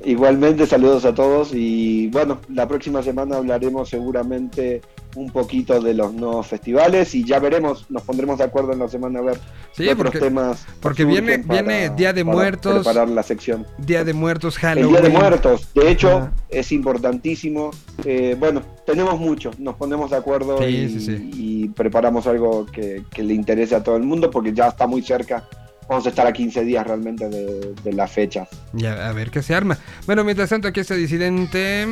Igualmente, 0.05 0.67
saludos 0.67 1.05
a 1.05 1.15
todos 1.15 1.51
y 1.55 2.09
bueno, 2.09 2.39
la 2.49 2.69
próxima 2.69 3.03
semana 3.03 3.37
hablaremos 3.37 3.89
seguramente 3.89 4.81
un 5.17 5.31
poquito 5.31 5.81
de 5.81 5.95
los 5.95 6.13
nuevos 6.13 6.47
festivales 6.47 7.15
y 7.15 7.25
ya 7.25 7.39
veremos, 7.39 7.87
nos 7.91 8.03
pondremos 8.03 8.39
de 8.39 8.45
acuerdo 8.45 8.73
en 8.73 8.79
la 8.81 8.89
semana 8.89 9.19
a 9.21 9.23
ver 9.23 9.41
Sí, 9.73 9.85
qué 9.85 9.93
otros 9.93 10.05
porque, 10.13 10.19
temas 10.21 10.67
porque 10.81 11.05
viene- 11.05 11.39
viene 11.39 11.91
Día 11.91 12.13
de 12.13 12.25
Muertos. 12.25 12.85
preparar 12.85 13.09
la 13.09 13.23
sección. 13.23 13.67
Día 13.79 14.05
de 14.05 14.13
Muertos, 14.13 14.57
El 14.57 14.61
Halloween. 14.61 14.91
Día 14.93 15.01
de 15.01 15.09
Muertos, 15.09 15.69
de 15.75 15.91
hecho, 15.91 16.31
es 16.49 16.73
importantísimo. 16.73 17.71
Eh, 18.05 18.37
bueno, 18.39 18.63
tenemos 18.87 19.19
mucho, 19.19 19.51
nos 19.59 19.77
ponemos 19.77 20.11
de 20.11 20.17
acuerdo 20.17 20.59
Sí, 20.59 20.65
y, 20.65 20.89
sí, 20.89 21.01
sí. 21.01 21.31
y 21.35 21.69
preparamos 21.69 22.27
algo 22.27 22.67
que, 22.67 23.03
que 23.11 23.23
le 23.23 23.35
interese 23.35 23.75
a 23.75 23.83
todo 23.83 23.97
el 23.97 24.03
mundo 24.03 24.31
porque 24.31 24.53
ya 24.53 24.69
está 24.69 24.87
muy 24.87 25.03
cerca. 25.03 25.49
Vamos 25.89 26.05
a 26.05 26.11
estar 26.11 26.27
a 26.27 26.33
15 26.35 26.65
días 26.65 26.87
realmente 26.87 27.29
de, 27.31 27.73
de 27.83 27.93
la 27.95 28.07
fecha. 28.07 28.47
Y 28.77 28.85
a, 28.85 29.09
a 29.09 29.13
ver 29.13 29.31
qué 29.31 29.43
se 29.43 29.55
arma. 29.55 29.79
Bueno, 30.07 30.23
mientras 30.23 30.51
tanto, 30.51 30.69
aquí 30.69 30.81
está 30.81 30.95
Disidente. 30.95 31.87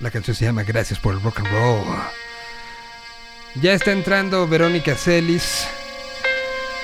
La 0.00 0.10
canción 0.10 0.34
se 0.36 0.44
llama 0.44 0.64
Gracias 0.64 0.98
por 0.98 1.14
el 1.14 1.20
Rock 1.22 1.38
and 1.40 1.48
Roll. 1.48 1.84
Ya 3.54 3.72
está 3.72 3.92
entrando 3.92 4.46
Verónica 4.46 4.94
Celis. 4.94 5.66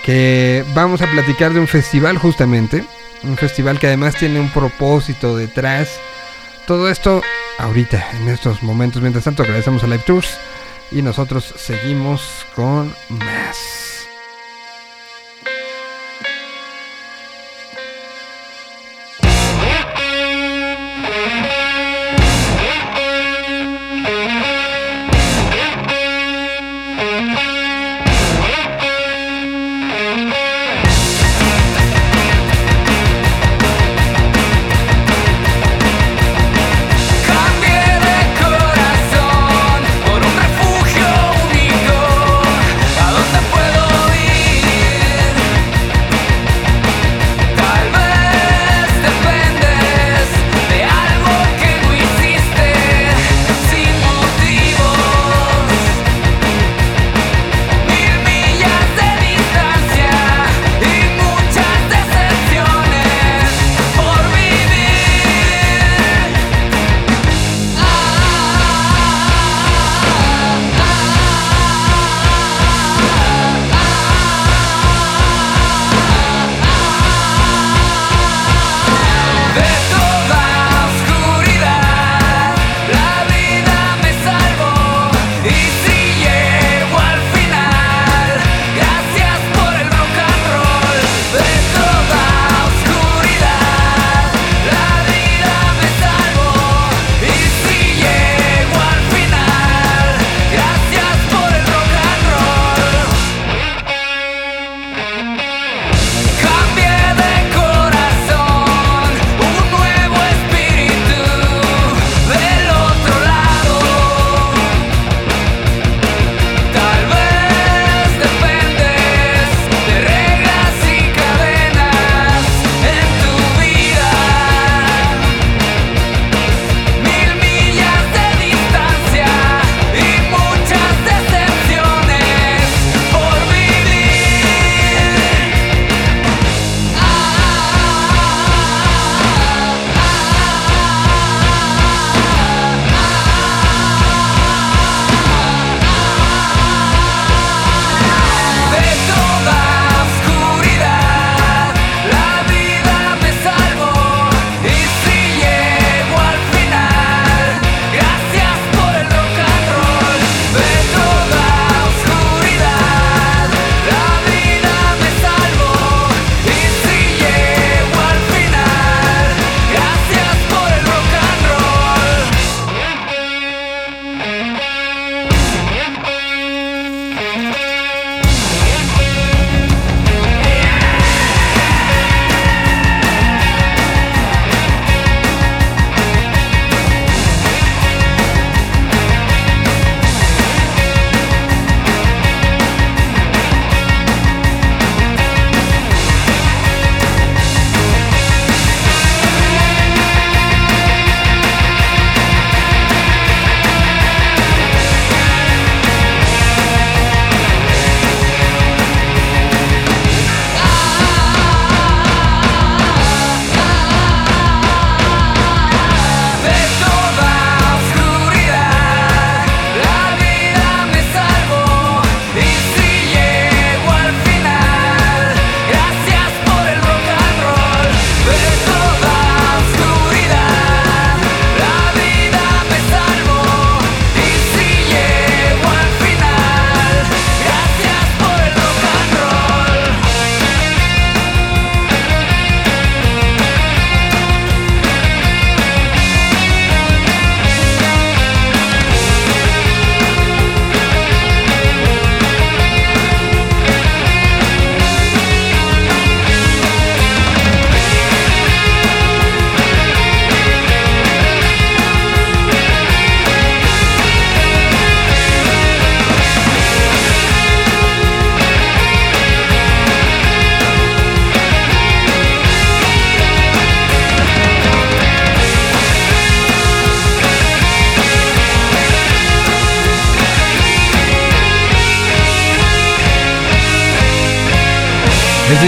Que 0.04 0.64
vamos 0.74 1.00
a 1.02 1.10
platicar 1.10 1.52
de 1.52 1.60
un 1.60 1.68
festival 1.68 2.18
justamente. 2.18 2.84
Un 3.22 3.36
festival 3.36 3.78
que 3.78 3.86
además 3.86 4.16
tiene 4.16 4.40
un 4.40 4.50
propósito 4.50 5.36
detrás. 5.36 5.88
Todo 6.66 6.88
esto 6.88 7.22
ahorita, 7.58 8.10
en 8.20 8.28
estos 8.28 8.62
momentos. 8.62 9.00
Mientras 9.00 9.24
tanto, 9.24 9.42
agradecemos 9.42 9.82
a 9.84 9.86
Live 9.86 10.04
Tours. 10.06 10.38
Y 10.90 11.02
nosotros 11.02 11.54
seguimos 11.56 12.22
con 12.54 12.94
más. 13.08 13.83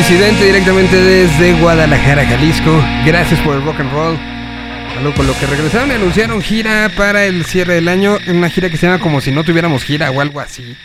Disidente 0.08 0.44
directamente 0.44 0.96
desde 1.02 1.60
Guadalajara, 1.60 2.24
Jalisco. 2.24 2.80
Gracias 3.04 3.40
por 3.40 3.56
el 3.56 3.64
rock 3.64 3.80
and 3.80 3.90
roll. 3.90 4.16
Algo 4.98 5.12
con 5.14 5.26
lo 5.26 5.36
que 5.36 5.46
regresaron 5.46 5.90
anunciaron 5.90 6.40
gira 6.42 6.88
para 6.96 7.24
el 7.24 7.44
cierre 7.44 7.74
del 7.74 7.88
año. 7.88 8.16
Una 8.28 8.48
gira 8.48 8.70
que 8.70 8.76
se 8.76 8.86
llama 8.86 9.02
como 9.02 9.20
si 9.20 9.32
no 9.32 9.42
tuviéramos 9.42 9.82
gira 9.82 10.12
o 10.12 10.20
algo 10.20 10.38
así. 10.38 10.76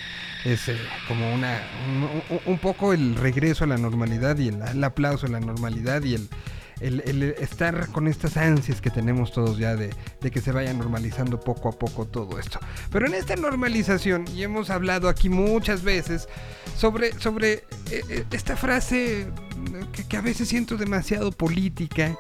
Es 0.44 0.68
eh, 0.70 0.78
como 1.08 1.36
un 1.36 2.58
poco 2.58 2.94
el 2.94 3.16
regreso 3.16 3.64
a 3.64 3.68
la 3.68 3.78
normalidad 3.78 4.40
y 4.40 4.48
el, 4.48 4.60
el 4.60 4.84
aplauso 4.84 5.28
a 5.28 5.30
la 5.30 5.40
normalidad 5.40 6.02
y 6.02 6.16
el, 6.16 6.28
el- 6.82 7.22
estar 7.40 7.88
con 7.90 8.08
estas 8.08 8.38
ansias 8.38 8.82
que 8.82 8.90
tenemos 8.90 9.32
todos 9.32 9.58
ya 9.58 9.76
de, 9.76 9.90
que 10.32 10.42
se 10.42 10.52
vaya 10.52 10.74
normalizando 10.74 11.40
poco 11.40 11.70
a 11.70 11.72
poco 11.72 12.06
todo 12.06 12.40
esto. 12.40 12.60
Pero 12.92 13.06
en 13.08 13.14
esta 13.14 13.36
normalización, 13.36 14.26
y 14.36 14.44
hemos 14.44 14.70
hablado 14.70 15.08
aquí 15.10 15.30
muchas 15.30 15.84
veces 15.84 16.28
sobre, 16.78 17.14
sobre 17.20 17.54
eh, 17.54 17.64
eh, 18.10 18.26
esta 18.32 18.56
frase 18.56 19.28
que, 20.08 20.18
a 20.18 20.22
veces 20.22 20.48
siento 20.50 20.78
demasiado 20.78 21.32
política, 21.32 22.16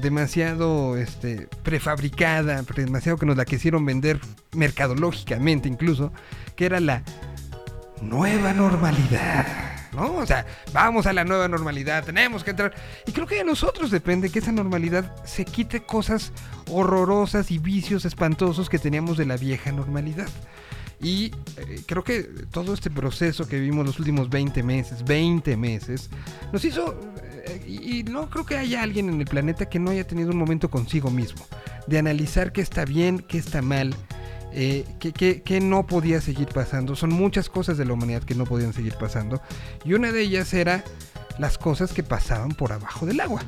demasiado 0.00 0.96
este, 0.96 1.48
prefabricada, 1.62 2.62
pre- 2.64 2.84
demasiado 2.84 3.18
que 3.18 3.26
nos 3.26 3.36
la 3.36 3.44
quisieron 3.44 3.84
vender 3.84 4.18
mercadológicamente 4.52 5.68
incluso, 5.68 6.12
que 6.56 6.66
era 6.66 6.80
la 6.80 7.02
nueva 8.00 8.52
normalidad. 8.52 9.46
¿No? 9.94 10.16
O 10.16 10.26
sea, 10.26 10.46
vamos 10.72 11.06
a 11.06 11.12
la 11.12 11.24
nueva 11.24 11.48
normalidad, 11.48 12.04
tenemos 12.04 12.42
que 12.44 12.50
entrar. 12.50 12.74
Y 13.06 13.12
creo 13.12 13.26
que 13.26 13.36
de 13.36 13.44
nosotros 13.44 13.90
depende 13.90 14.30
que 14.30 14.38
esa 14.38 14.52
normalidad 14.52 15.14
se 15.24 15.44
quite 15.44 15.82
cosas 15.82 16.32
horrorosas 16.70 17.50
y 17.50 17.58
vicios 17.58 18.04
espantosos 18.04 18.70
que 18.70 18.78
teníamos 18.78 19.18
de 19.18 19.26
la 19.26 19.36
vieja 19.36 19.70
normalidad. 19.70 20.28
Y 21.02 21.32
eh, 21.56 21.82
creo 21.84 22.04
que 22.04 22.22
todo 22.50 22.72
este 22.72 22.88
proceso 22.88 23.48
que 23.48 23.58
vivimos 23.58 23.84
los 23.84 23.98
últimos 23.98 24.30
20 24.30 24.62
meses, 24.62 25.04
20 25.04 25.56
meses, 25.56 26.08
nos 26.52 26.64
hizo... 26.64 26.98
eh, 27.44 27.64
y 27.66 28.04
no 28.04 28.30
creo 28.30 28.46
que 28.46 28.56
haya 28.56 28.82
alguien 28.82 29.08
en 29.08 29.20
el 29.20 29.26
planeta 29.26 29.68
que 29.68 29.80
no 29.80 29.90
haya 29.90 30.06
tenido 30.06 30.30
un 30.30 30.38
momento 30.38 30.70
consigo 30.70 31.10
mismo, 31.10 31.44
de 31.88 31.98
analizar 31.98 32.52
qué 32.52 32.60
está 32.60 32.84
bien, 32.84 33.18
qué 33.18 33.38
está 33.38 33.62
mal, 33.62 33.94
eh, 34.54 34.84
que, 34.98 35.60
no 35.60 35.86
podía 35.86 36.20
seguir 36.20 36.48
pasando. 36.48 36.94
Son 36.96 37.10
muchas 37.10 37.48
cosas 37.48 37.78
de 37.78 37.84
la 37.84 37.92
humanidad 37.94 38.22
que 38.22 38.34
no 38.34 38.44
podían 38.44 38.72
seguir 38.72 38.94
pasando. 38.94 39.40
Y 39.84 39.94
una 39.94 40.12
de 40.12 40.20
ellas 40.22 40.52
era 40.54 40.84
las 41.38 41.58
cosas 41.58 41.92
que 41.92 42.02
pasaban 42.02 42.50
por 42.50 42.72
abajo 42.72 43.06
del 43.06 43.20
agua. 43.20 43.42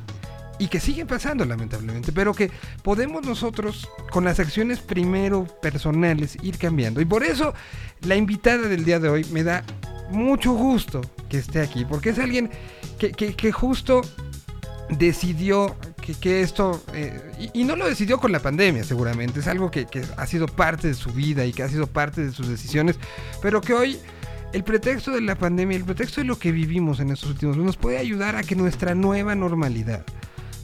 Y 0.57 0.67
que 0.67 0.79
siguen 0.79 1.07
pasando 1.07 1.45
lamentablemente. 1.45 2.11
Pero 2.11 2.33
que 2.33 2.49
podemos 2.81 3.25
nosotros, 3.25 3.87
con 4.11 4.23
las 4.23 4.39
acciones 4.39 4.79
primero 4.79 5.45
personales, 5.61 6.37
ir 6.41 6.57
cambiando. 6.57 7.01
Y 7.01 7.05
por 7.05 7.23
eso 7.23 7.53
la 8.01 8.15
invitada 8.15 8.67
del 8.67 8.85
día 8.85 8.99
de 8.99 9.09
hoy 9.09 9.25
me 9.31 9.43
da 9.43 9.63
mucho 10.09 10.53
gusto 10.53 11.01
que 11.29 11.37
esté 11.37 11.61
aquí. 11.61 11.85
Porque 11.85 12.09
es 12.09 12.19
alguien 12.19 12.49
que 12.97 13.51
justo 13.51 14.01
decidió 14.89 15.75
que, 16.13 16.41
esto, 16.41 16.83
eh, 16.93 17.31
y, 17.39 17.61
y 17.61 17.63
no 17.63 17.75
lo 17.75 17.87
decidió 17.87 18.19
con 18.19 18.31
la 18.31 18.39
pandemia 18.39 18.83
seguramente, 18.83 19.39
es 19.39 19.47
algo 19.47 19.71
que, 19.71 19.85
que 19.85 20.03
ha 20.17 20.27
sido 20.27 20.45
parte 20.45 20.87
de 20.87 20.93
su 20.93 21.11
vida 21.11 21.45
y 21.45 21.53
que 21.53 21.63
ha 21.63 21.69
sido 21.69 21.87
parte 21.87 22.23
de 22.23 22.31
sus 22.31 22.47
decisiones, 22.47 22.99
pero 23.41 23.61
que 23.61 23.73
hoy 23.73 23.99
el 24.53 24.63
pretexto 24.63 25.11
de 25.11 25.21
la 25.21 25.35
pandemia, 25.35 25.75
el 25.75 25.83
pretexto 25.83 26.21
de 26.21 26.27
lo 26.27 26.37
que 26.37 26.51
vivimos 26.51 26.99
en 26.99 27.11
estos 27.11 27.31
últimos 27.31 27.57
meses 27.57 27.65
nos 27.65 27.77
puede 27.77 27.97
ayudar 27.97 28.35
a 28.35 28.43
que 28.43 28.55
nuestra 28.55 28.95
nueva 28.95 29.35
normalidad 29.35 30.05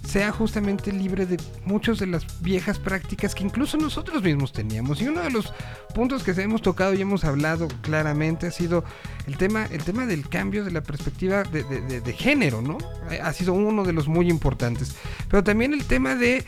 sea 0.05 0.31
justamente 0.31 0.91
libre 0.91 1.25
de 1.25 1.37
muchas 1.65 1.99
de 1.99 2.07
las 2.07 2.25
viejas 2.41 2.79
prácticas 2.79 3.35
que 3.35 3.43
incluso 3.43 3.77
nosotros 3.77 4.23
mismos 4.23 4.51
teníamos. 4.51 5.01
Y 5.01 5.07
uno 5.07 5.21
de 5.21 5.29
los 5.29 5.53
puntos 5.93 6.23
que 6.23 6.31
hemos 6.31 6.61
tocado 6.61 6.93
y 6.93 7.01
hemos 7.01 7.23
hablado 7.23 7.67
claramente 7.81 8.47
ha 8.47 8.51
sido 8.51 8.83
el 9.27 9.37
tema, 9.37 9.65
el 9.71 9.83
tema 9.83 10.05
del 10.05 10.27
cambio 10.27 10.63
de 10.65 10.71
la 10.71 10.81
perspectiva 10.81 11.43
de, 11.43 11.63
de- 11.63 11.81
de- 11.81 12.01
de 12.01 12.13
género, 12.13 12.61
¿no? 12.61 12.77
Ha- 13.09 13.27
Ha 13.27 13.33
sido 13.33 13.53
uno 13.53 13.83
de 13.83 13.93
los 13.93 14.07
muy 14.07 14.29
importantes. 14.29 14.95
Pero 15.29 15.43
también 15.43 15.73
el 15.73 15.85
tema 15.85 16.15
de 16.15 16.45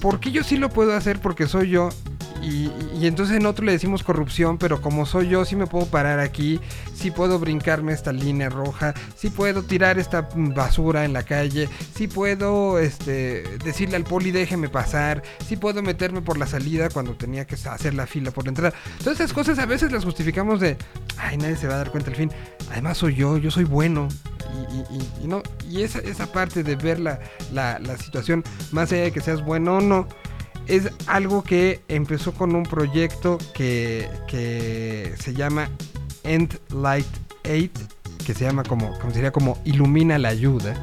por 0.00 0.18
qué 0.20 0.32
yo 0.32 0.42
sí 0.42 0.56
lo 0.56 0.68
puedo 0.68 0.94
hacer 0.94 1.20
porque 1.20 1.46
soy 1.46 1.70
yo. 1.70 1.90
Y, 2.42 2.70
y 3.00 3.06
entonces 3.06 3.36
en 3.36 3.46
otro 3.46 3.64
le 3.64 3.70
decimos 3.72 4.02
corrupción, 4.02 4.58
pero 4.58 4.80
como 4.82 5.06
soy 5.06 5.28
yo, 5.28 5.44
sí 5.44 5.54
me 5.54 5.68
puedo 5.68 5.86
parar 5.86 6.18
aquí, 6.18 6.60
sí 6.92 7.12
puedo 7.12 7.38
brincarme 7.38 7.92
esta 7.92 8.12
línea 8.12 8.48
roja, 8.48 8.94
sí 9.16 9.30
puedo 9.30 9.62
tirar 9.62 9.98
esta 9.98 10.28
basura 10.34 11.04
en 11.04 11.12
la 11.12 11.22
calle, 11.22 11.68
sí 11.94 12.08
puedo 12.08 12.80
este, 12.80 13.44
decirle 13.64 13.94
al 13.96 14.02
poli 14.04 14.32
déjeme 14.32 14.68
pasar, 14.68 15.22
sí 15.46 15.56
puedo 15.56 15.82
meterme 15.82 16.20
por 16.20 16.36
la 16.36 16.46
salida 16.48 16.88
cuando 16.90 17.14
tenía 17.14 17.44
que 17.46 17.54
hacer 17.54 17.94
la 17.94 18.08
fila 18.08 18.32
por 18.32 18.44
la 18.44 18.48
entrada. 18.50 18.74
Todas 18.98 19.20
esas 19.20 19.32
cosas 19.32 19.60
a 19.60 19.66
veces 19.66 19.92
las 19.92 20.04
justificamos 20.04 20.58
de, 20.58 20.76
ay, 21.18 21.36
nadie 21.36 21.56
se 21.56 21.68
va 21.68 21.74
a 21.74 21.78
dar 21.78 21.90
cuenta 21.92 22.10
al 22.10 22.16
fin. 22.16 22.32
Además 22.72 22.98
soy 22.98 23.14
yo, 23.14 23.38
yo 23.38 23.50
soy 23.52 23.64
bueno. 23.64 24.08
Y 25.22 25.26
no, 25.26 25.42
y 25.70 25.82
esa, 25.82 26.00
esa 26.00 26.26
parte 26.30 26.62
de 26.62 26.76
ver 26.76 26.98
la, 27.00 27.20
la- 27.52 27.78
la 27.78 27.96
situación, 27.96 28.42
más 28.70 28.92
allá 28.92 29.02
de 29.04 29.12
que 29.12 29.20
seas 29.20 29.42
bueno 29.44 29.78
o 29.78 29.80
no, 29.80 30.06
es 30.66 30.90
algo 31.06 31.42
que 31.42 31.80
empezó 31.88 32.32
con 32.32 32.54
un 32.54 32.62
proyecto 32.64 33.38
que, 33.54 34.08
que 34.28 35.14
se 35.20 35.34
llama 35.34 35.68
End 36.24 36.58
Light 36.70 37.06
8, 37.44 37.70
que 38.24 38.34
se 38.34 38.44
llama 38.44 38.62
como, 38.62 38.92
sería 39.12 39.32
como 39.32 39.58
Ilumina 39.64 40.18
la 40.18 40.28
Ayuda. 40.28 40.74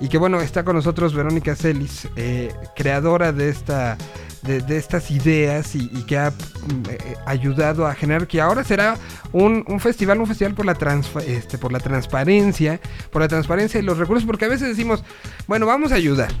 Y 0.00 0.08
que 0.08 0.18
bueno, 0.18 0.40
está 0.40 0.64
con 0.64 0.74
nosotros 0.74 1.14
Verónica 1.14 1.54
Celis, 1.54 2.08
eh, 2.16 2.52
creadora 2.76 3.32
de 3.32 3.48
esta. 3.48 3.96
De, 4.42 4.60
de 4.60 4.76
estas 4.76 5.12
ideas 5.12 5.76
y, 5.76 5.88
y 5.94 6.02
que 6.02 6.18
ha 6.18 6.30
mm, 6.30 6.90
eh, 6.90 6.98
ayudado 7.26 7.86
a 7.86 7.94
generar 7.94 8.26
que 8.26 8.40
ahora 8.40 8.64
será 8.64 8.96
un, 9.30 9.64
un 9.68 9.78
festival, 9.78 10.18
un 10.20 10.26
festival 10.26 10.54
por 10.56 10.66
la, 10.66 10.74
transfa- 10.74 11.22
este, 11.24 11.58
por 11.58 11.70
la 11.70 11.78
transparencia, 11.78 12.80
por 13.12 13.22
la 13.22 13.28
transparencia 13.28 13.78
de 13.78 13.86
los 13.86 13.98
recursos, 13.98 14.26
porque 14.26 14.46
a 14.46 14.48
veces 14.48 14.66
decimos, 14.66 15.04
bueno, 15.46 15.64
vamos 15.66 15.92
a 15.92 15.94
ayudar. 15.94 16.32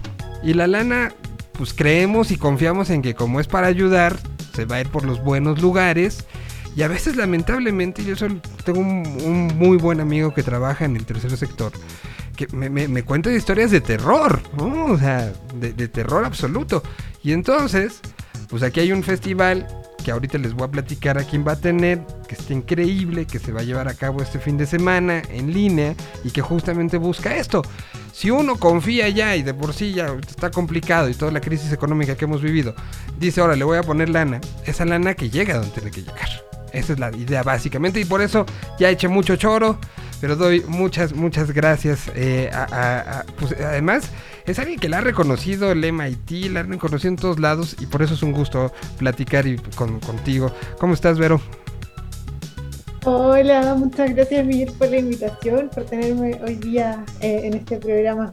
Y 0.42 0.54
la 0.54 0.66
lana, 0.66 1.14
pues 1.62 1.74
creemos 1.74 2.32
y 2.32 2.38
confiamos 2.38 2.90
en 2.90 3.02
que 3.02 3.14
como 3.14 3.38
es 3.38 3.46
para 3.46 3.68
ayudar, 3.68 4.18
se 4.52 4.64
va 4.64 4.74
a 4.76 4.80
ir 4.80 4.88
por 4.88 5.04
los 5.04 5.22
buenos 5.22 5.62
lugares. 5.62 6.24
Y 6.74 6.82
a 6.82 6.88
veces 6.88 7.14
lamentablemente, 7.14 8.04
yo 8.04 8.16
soy- 8.16 8.40
tengo 8.64 8.80
un, 8.80 9.52
muy 9.56 9.76
buen 9.76 10.00
amigo 10.00 10.34
que 10.34 10.42
trabaja 10.42 10.84
en 10.86 10.96
el 10.96 11.06
tercer 11.06 11.36
sector, 11.36 11.70
que 12.34 12.48
me, 12.48 13.04
cuenta 13.04 13.30
historias 13.30 13.70
de 13.70 13.80
terror. 13.80 14.42
O 14.58 14.98
sea, 14.98 15.32
de, 15.54 15.72
de 15.72 15.86
terror 15.86 16.24
absoluto. 16.24 16.82
Y 17.22 17.30
entonces, 17.30 18.00
pues 18.48 18.64
aquí 18.64 18.80
hay 18.80 18.90
un 18.90 19.04
festival 19.04 19.68
que 20.02 20.10
ahorita 20.10 20.38
les 20.38 20.54
voy 20.54 20.66
a 20.66 20.70
platicar 20.70 21.18
a 21.18 21.24
quién 21.24 21.46
va 21.46 21.52
a 21.52 21.56
tener, 21.56 22.00
que 22.28 22.34
está 22.34 22.52
increíble, 22.52 23.26
que 23.26 23.38
se 23.38 23.52
va 23.52 23.60
a 23.60 23.64
llevar 23.64 23.88
a 23.88 23.94
cabo 23.94 24.22
este 24.22 24.38
fin 24.38 24.56
de 24.56 24.66
semana 24.66 25.22
en 25.30 25.52
línea 25.52 25.94
y 26.24 26.30
que 26.30 26.42
justamente 26.42 26.98
busca 26.98 27.36
esto. 27.36 27.62
Si 28.12 28.30
uno 28.30 28.56
confía 28.56 29.08
ya 29.08 29.36
y 29.36 29.42
de 29.42 29.54
por 29.54 29.72
sí 29.72 29.92
ya 29.92 30.14
está 30.28 30.50
complicado 30.50 31.08
y 31.08 31.14
toda 31.14 31.32
la 31.32 31.40
crisis 31.40 31.72
económica 31.72 32.16
que 32.16 32.24
hemos 32.24 32.42
vivido, 32.42 32.74
dice 33.18 33.40
ahora 33.40 33.56
le 33.56 33.64
voy 33.64 33.78
a 33.78 33.82
poner 33.82 34.08
lana, 34.08 34.40
esa 34.66 34.84
lana 34.84 35.14
que 35.14 35.30
llega 35.30 35.54
donde 35.54 35.70
tiene 35.70 35.90
que 35.90 36.02
llegar. 36.02 36.28
Esa 36.72 36.94
es 36.94 36.98
la 36.98 37.14
idea 37.14 37.42
básicamente 37.42 38.00
y 38.00 38.04
por 38.04 38.22
eso 38.22 38.46
ya 38.78 38.88
eché 38.88 39.08
mucho 39.08 39.36
choro, 39.36 39.78
pero 40.20 40.36
doy 40.36 40.62
muchas, 40.66 41.12
muchas 41.12 41.50
gracias. 41.50 42.10
eh, 42.14 42.50
pues, 43.38 43.54
además, 43.60 44.10
es 44.46 44.58
alguien 44.58 44.78
que 44.78 44.88
la 44.88 44.98
ha 44.98 45.00
reconocido 45.02 45.70
el 45.72 45.84
MIT, 45.92 46.50
la 46.50 46.60
han 46.60 46.70
reconocido 46.70 47.10
en 47.10 47.16
todos 47.16 47.38
lados 47.38 47.76
y 47.80 47.86
por 47.86 48.02
eso 48.02 48.14
es 48.14 48.22
un 48.22 48.32
gusto 48.32 48.72
platicar 48.98 49.46
y 49.46 49.56
con- 49.76 50.00
contigo. 50.00 50.52
¿Cómo 50.78 50.94
estás, 50.94 51.18
Vero? 51.18 51.40
Hola, 53.04 53.74
muchas 53.74 54.14
gracias 54.14 54.46
Miguel 54.46 54.72
por 54.78 54.88
la 54.88 54.98
invitación, 54.98 55.68
por 55.74 55.84
tenerme 55.84 56.40
hoy 56.44 56.54
día 56.54 57.04
eh, 57.20 57.40
en 57.44 57.54
este 57.54 57.76
programa. 57.78 58.32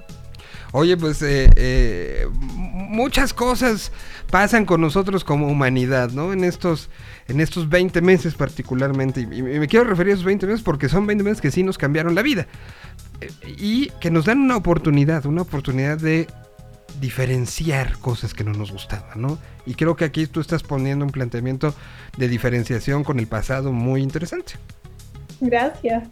Oye, 0.71 0.95
pues 0.95 1.21
eh, 1.23 1.49
eh, 1.55 2.27
muchas 2.53 3.33
cosas 3.33 3.91
pasan 4.29 4.65
con 4.65 4.81
nosotros 4.81 5.23
como 5.23 5.47
humanidad, 5.47 6.11
¿no? 6.11 6.31
En 6.33 6.43
estos, 6.43 6.89
en 7.29 7.39
estos 7.39 7.69
20 7.69 8.01
meses 8.01 8.35
particularmente. 8.35 9.21
Y, 9.21 9.25
me 9.25 9.67
quiero 9.67 9.85
referir 9.85 10.11
a 10.11 10.13
esos 10.15 10.25
20 10.25 10.47
meses 10.47 10.61
porque 10.61 10.89
son 10.89 11.05
20 11.05 11.23
meses 11.23 11.41
que 11.41 11.51
sí 11.51 11.63
nos 11.63 11.77
cambiaron 11.77 12.15
la 12.15 12.21
vida. 12.21 12.47
Eh, 13.21 13.31
y 13.57 13.89
que 14.01 14.11
nos 14.11 14.25
dan 14.25 14.39
una 14.39 14.57
oportunidad, 14.57 15.25
una 15.25 15.43
oportunidad 15.43 15.97
de 15.97 16.27
diferenciar 16.99 17.97
cosas 17.99 18.33
que 18.33 18.43
no 18.43 18.51
nos 18.51 18.71
gustaban, 18.71 19.21
¿no? 19.21 19.37
Y 19.65 19.75
creo 19.75 19.95
que 19.95 20.05
aquí 20.05 20.27
tú 20.27 20.41
estás 20.41 20.63
poniendo 20.63 21.05
un 21.05 21.11
planteamiento 21.11 21.73
de 22.17 22.27
diferenciación 22.27 23.03
con 23.03 23.19
el 23.19 23.27
pasado 23.27 23.71
muy 23.71 24.01
interesante. 24.01 24.53
Gracias. 25.39 26.03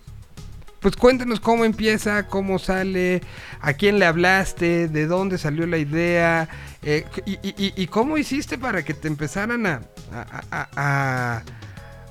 Pues 0.79 0.95
cuéntanos 0.95 1.39
cómo 1.39 1.65
empieza, 1.65 2.27
cómo 2.27 2.59
sale, 2.59 3.21
a 3.59 3.73
quién 3.73 3.97
le 3.97 4.05
hablaste, 4.05 4.87
de 4.87 5.07
dónde 5.07 5.39
salió 5.39 5.65
la 5.65 5.79
idea 5.79 6.47
eh, 6.89 7.03
y, 7.25 7.33
y- 7.43 7.73
y- 7.75 7.87
cómo 7.87 8.17
hiciste 8.17 8.57
para 8.57 8.83
que 8.83 8.93
te 8.93 9.07
empezaran 9.07 9.65
a, 9.65 9.81
a- 10.11 10.43
a- 10.51 10.69
a- 10.77 11.43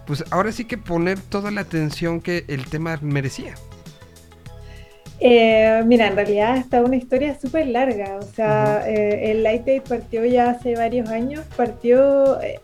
pues 0.07 0.23
ahora 0.31 0.53
sí 0.53 0.65
que 0.67 0.79
poner 0.79 1.19
toda 1.19 1.51
la 1.51 1.63
atención 1.63 2.21
que 2.21 2.45
el 2.49 2.67
tema 2.67 2.99
merecía. 3.03 3.55
Eh, 5.19 5.83
mira, 5.87 6.09
en 6.09 6.17
realidad 6.17 6.59
está 6.59 6.83
una 6.83 6.97
historia 6.97 7.39
súper 7.41 7.69
larga, 7.69 8.17
o 8.19 8.23
sea, 8.23 8.87
eh, 8.87 9.31
el 9.31 9.43
Light 9.43 9.67
Aid 9.67 9.83
partió 9.89 10.27
ya 10.27 10.51
hace 10.51 10.75
varios 10.77 11.09
años, 11.09 11.43
partió, 11.57 12.39
eh, 12.43 12.61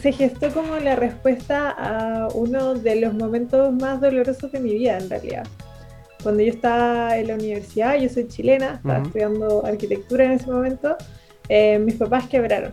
se 0.00 0.12
gestó 0.12 0.52
como 0.52 0.76
la 0.76 0.94
respuesta 0.94 1.70
a 1.76 2.28
uno 2.34 2.74
de 2.74 2.94
los 3.00 3.12
momentos 3.14 3.72
más 3.74 4.00
dolorosos 4.00 4.52
de 4.52 4.60
mi 4.60 4.74
vida 4.74 4.98
en 4.98 5.10
realidad. 5.10 5.46
cuando 6.22 6.42
yo 6.42 6.52
estaba 6.52 7.16
en 7.16 7.28
la 7.28 7.34
universidad, 7.34 7.96
yo 7.98 8.08
soy 8.10 8.28
chilena, 8.28 8.74
estaba 8.74 8.98
estudiando 9.02 9.64
arquitectura 9.64 10.24
en 10.26 10.32
ese 10.32 10.46
momento, 10.50 10.96
eh, 11.50 11.78
mis 11.78 11.96
papás 11.96 12.26
quebraron. 12.28 12.72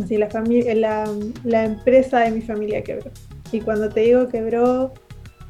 Así, 0.00 0.16
la, 0.18 0.28
fami- 0.28 0.72
la, 0.74 1.10
la 1.42 1.64
empresa 1.64 2.20
de 2.20 2.30
mi 2.30 2.42
familia 2.42 2.82
quebró. 2.82 3.10
Y 3.50 3.60
cuando 3.60 3.88
te 3.88 4.00
digo 4.00 4.28
quebró, 4.28 4.92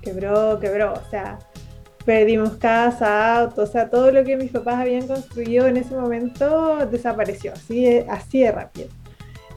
quebró, 0.01 0.59
quebró. 0.61 0.93
O 0.95 1.11
sea, 1.11 1.39
perdimos 2.05 2.57
casa, 2.59 3.39
auto, 3.41 3.63
o 3.63 3.67
sea, 3.67 3.91
todo 3.91 4.13
lo 4.13 4.23
que 4.23 4.37
mis 4.37 4.53
papás 4.53 4.77
habían 4.77 5.07
construido 5.09 5.67
en 5.67 5.77
ese 5.77 5.95
momento 5.97 6.79
desapareció, 6.91 7.53
así 7.53 7.85
de, 7.85 8.07
así 8.09 8.43
de 8.43 8.53
rápido. 8.53 8.89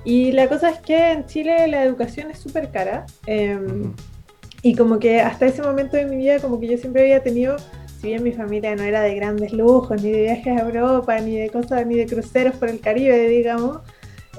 Y 0.03 0.31
la 0.31 0.47
cosa 0.47 0.71
es 0.71 0.79
que 0.79 1.11
en 1.11 1.25
Chile 1.27 1.67
la 1.67 1.83
educación 1.83 2.31
es 2.31 2.39
súper 2.39 2.69
cara. 2.71 3.05
Ujú. 3.27 3.93
y 4.63 4.75
como 4.75 4.97
que 4.99 5.21
hasta 5.21 5.45
ese 5.45 5.61
momento 5.61 5.95
de 5.97 6.05
mi 6.05 6.15
vida, 6.17 6.39
como 6.39 6.59
que 6.59 6.67
yo 6.67 6.77
siempre 6.77 7.03
había 7.03 7.21
tenido, 7.21 7.55
si 7.99 8.07
bien 8.07 8.23
mi 8.23 8.31
familia 8.31 8.75
no 8.75 8.83
era 8.83 9.01
de 9.01 9.15
grandes 9.15 9.51
lujos, 9.51 10.01
ni 10.01 10.11
de 10.11 10.21
viajes 10.21 10.59
a 10.59 10.65
Europa, 10.65 11.19
ni 11.19 11.37
de 11.37 11.49
cosas, 11.49 11.85
ni 11.85 11.95
de 11.95 12.05
cruceros 12.05 12.55
por 12.55 12.69
el 12.69 12.79
Caribe, 12.79 13.27
digamos, 13.27 13.79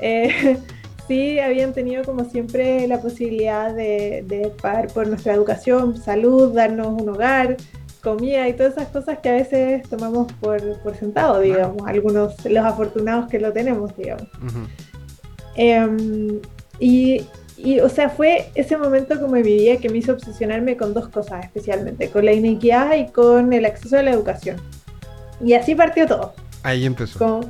eh, 0.01 0.57
sí 1.09 1.39
habían 1.39 1.73
tenido 1.73 2.05
como 2.05 2.25
siempre 2.25 2.87
la 2.87 3.01
posibilidad 3.01 3.75
de, 3.75 4.25
de 4.27 4.53
pagar 4.63 4.89
por 4.89 5.07
nuestra 5.09 5.35
educación, 5.35 5.97
salud, 5.97 6.55
darnos 6.55 7.01
un 7.01 7.09
hogar, 7.09 7.57
comida 8.03 8.49
y 8.49 8.55
todas 8.55 8.73
esas 8.73 8.89
cosas 8.89 9.19
que 9.19 9.29
a 9.29 9.33
veces 9.33 9.89
tomamos 9.89 10.33
por, 10.35 10.79
por 10.81 10.97
sentado, 10.97 11.41
digamos, 11.41 11.87
algunos, 11.87 12.43
los 12.45 12.65
afortunados 12.65 13.29
que 13.29 13.39
lo 13.39 13.53
tenemos, 13.53 13.95
digamos. 13.97 14.29
Em, 15.57 16.41
y, 16.79 17.27
y, 17.65 17.81
o 17.81 17.89
sea, 17.89 18.09
fue 18.11 18.47
ese 18.55 18.77
momento 18.77 19.21
como 19.21 19.37
en 19.37 19.43
mi 19.45 19.53
vida 19.57 19.77
que 19.79 19.89
me 19.89 19.99
hizo 19.99 20.13
obsesionarme 20.13 20.77
con 20.77 20.95
dos 20.95 21.09
cosas 21.09 21.45
especialmente, 21.45 22.09
con 22.11 22.25
la 22.25 22.33
inequidad 22.33 22.95
y 22.97 23.07
con 23.09 23.53
el 23.53 23.65
acceso 23.65 23.99
a 23.99 24.03
la 24.03 24.11
educación. 24.13 24.57
Y 25.45 25.55
así 25.55 25.75
partió 25.75 26.07
todo. 26.07 26.35
Ahí 26.63 26.85
empezó. 26.87 27.41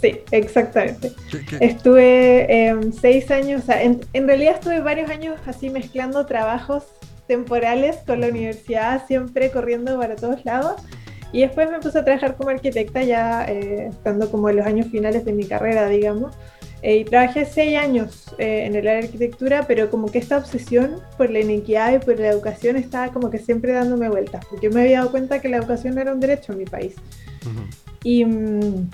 Sí, 0.00 0.20
exactamente. 0.30 1.12
¿Qué- 1.30 1.44
qué- 1.44 1.58
Estuve 1.64 2.66
em, 2.68 2.92
seis 2.92 3.30
años, 3.30 3.62
o 3.62 3.66
sea, 3.66 3.82
en, 3.82 4.00
en 4.14 4.26
realidad 4.26 4.54
estuve 4.54 4.80
varios 4.80 5.10
años 5.10 5.38
así 5.46 5.68
mezclando 5.68 6.24
trabajos 6.24 6.84
temporales 7.26 7.96
con 8.06 8.20
la 8.20 8.28
universidad, 8.28 9.06
siempre 9.06 9.50
corriendo 9.50 9.98
para 9.98 10.16
todos 10.16 10.44
lados. 10.44 10.80
Y 11.32 11.42
después 11.42 11.70
me 11.70 11.78
puse 11.78 11.98
a 11.98 12.04
trabajar 12.04 12.34
como 12.36 12.50
arquitecta 12.50 13.02
ya 13.04 13.44
eh, 13.46 13.88
estando 13.90 14.30
como 14.30 14.48
en 14.50 14.56
los 14.56 14.66
años 14.66 14.88
finales 14.90 15.24
de 15.24 15.32
mi 15.32 15.44
carrera, 15.44 15.86
digamos. 15.88 16.34
Eh, 16.82 16.98
y 16.98 17.04
trabajé 17.04 17.44
seis 17.44 17.76
años 17.76 18.34
eh, 18.38 18.64
en 18.64 18.74
el 18.74 18.88
área 18.88 19.00
de 19.00 19.06
arquitectura, 19.06 19.66
pero 19.66 19.90
como 19.90 20.10
que 20.10 20.18
esta 20.18 20.38
obsesión 20.38 20.96
por 21.18 21.30
la 21.30 21.40
inequidad 21.40 21.94
y 21.94 21.98
por 21.98 22.18
la 22.18 22.28
educación 22.28 22.76
estaba 22.76 23.12
como 23.12 23.30
que 23.30 23.38
siempre 23.38 23.72
dándome 23.72 24.08
vueltas, 24.08 24.44
porque 24.48 24.68
yo 24.68 24.72
me 24.72 24.82
había 24.82 24.98
dado 24.98 25.10
cuenta 25.10 25.40
que 25.40 25.48
la 25.48 25.58
educación 25.58 25.94
no 25.94 26.00
era 26.00 26.12
un 26.12 26.20
derecho 26.20 26.52
en 26.52 26.58
mi 26.58 26.64
país. 26.64 26.94
Ujú. 27.42 27.66
Y, 28.02 28.24
mm, 28.24 28.90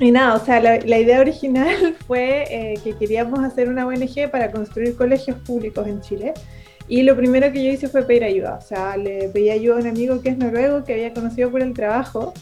y 0.00 0.10
nada, 0.10 0.34
o 0.34 0.44
sea, 0.44 0.60
la, 0.60 0.78
la 0.78 0.98
idea 0.98 1.20
original 1.20 1.96
fue 2.06 2.44
eh, 2.50 2.74
que 2.82 2.94
queríamos 2.94 3.40
hacer 3.40 3.68
una 3.68 3.86
ONG 3.86 4.30
para 4.30 4.50
construir 4.50 4.94
colegios 4.96 5.36
públicos 5.38 5.86
en 5.86 6.00
Chile. 6.00 6.34
Y 6.86 7.02
lo 7.02 7.16
primero 7.16 7.50
que 7.50 7.64
yo 7.64 7.70
hice 7.70 7.88
fue 7.88 8.02
pedir 8.02 8.24
ayuda. 8.24 8.56
O 8.56 8.60
sea, 8.60 8.96
le 8.96 9.28
pedí 9.30 9.50
ayuda 9.50 9.76
a 9.76 9.78
un 9.80 9.86
amigo 9.86 10.20
que 10.20 10.28
es 10.28 10.36
noruego, 10.36 10.84
que 10.84 10.92
había 10.92 11.14
conocido 11.14 11.50
por 11.50 11.62
el 11.62 11.72
trabajo. 11.72 12.34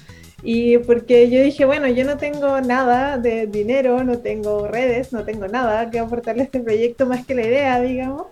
Y 0.42 0.78
porque 0.78 1.30
yo 1.30 1.40
dije, 1.40 1.64
bueno, 1.64 1.86
yo 1.88 2.04
no 2.04 2.16
tengo 2.16 2.60
nada 2.60 3.16
de 3.16 3.46
dinero, 3.46 4.02
no 4.02 4.18
tengo 4.18 4.66
redes, 4.66 5.12
no 5.12 5.24
tengo 5.24 5.46
nada 5.46 5.88
que 5.90 6.00
aportarle 6.00 6.42
a 6.42 6.44
este 6.46 6.60
proyecto 6.60 7.06
más 7.06 7.24
que 7.24 7.34
la 7.34 7.46
idea, 7.46 7.80
digamos. 7.80 8.26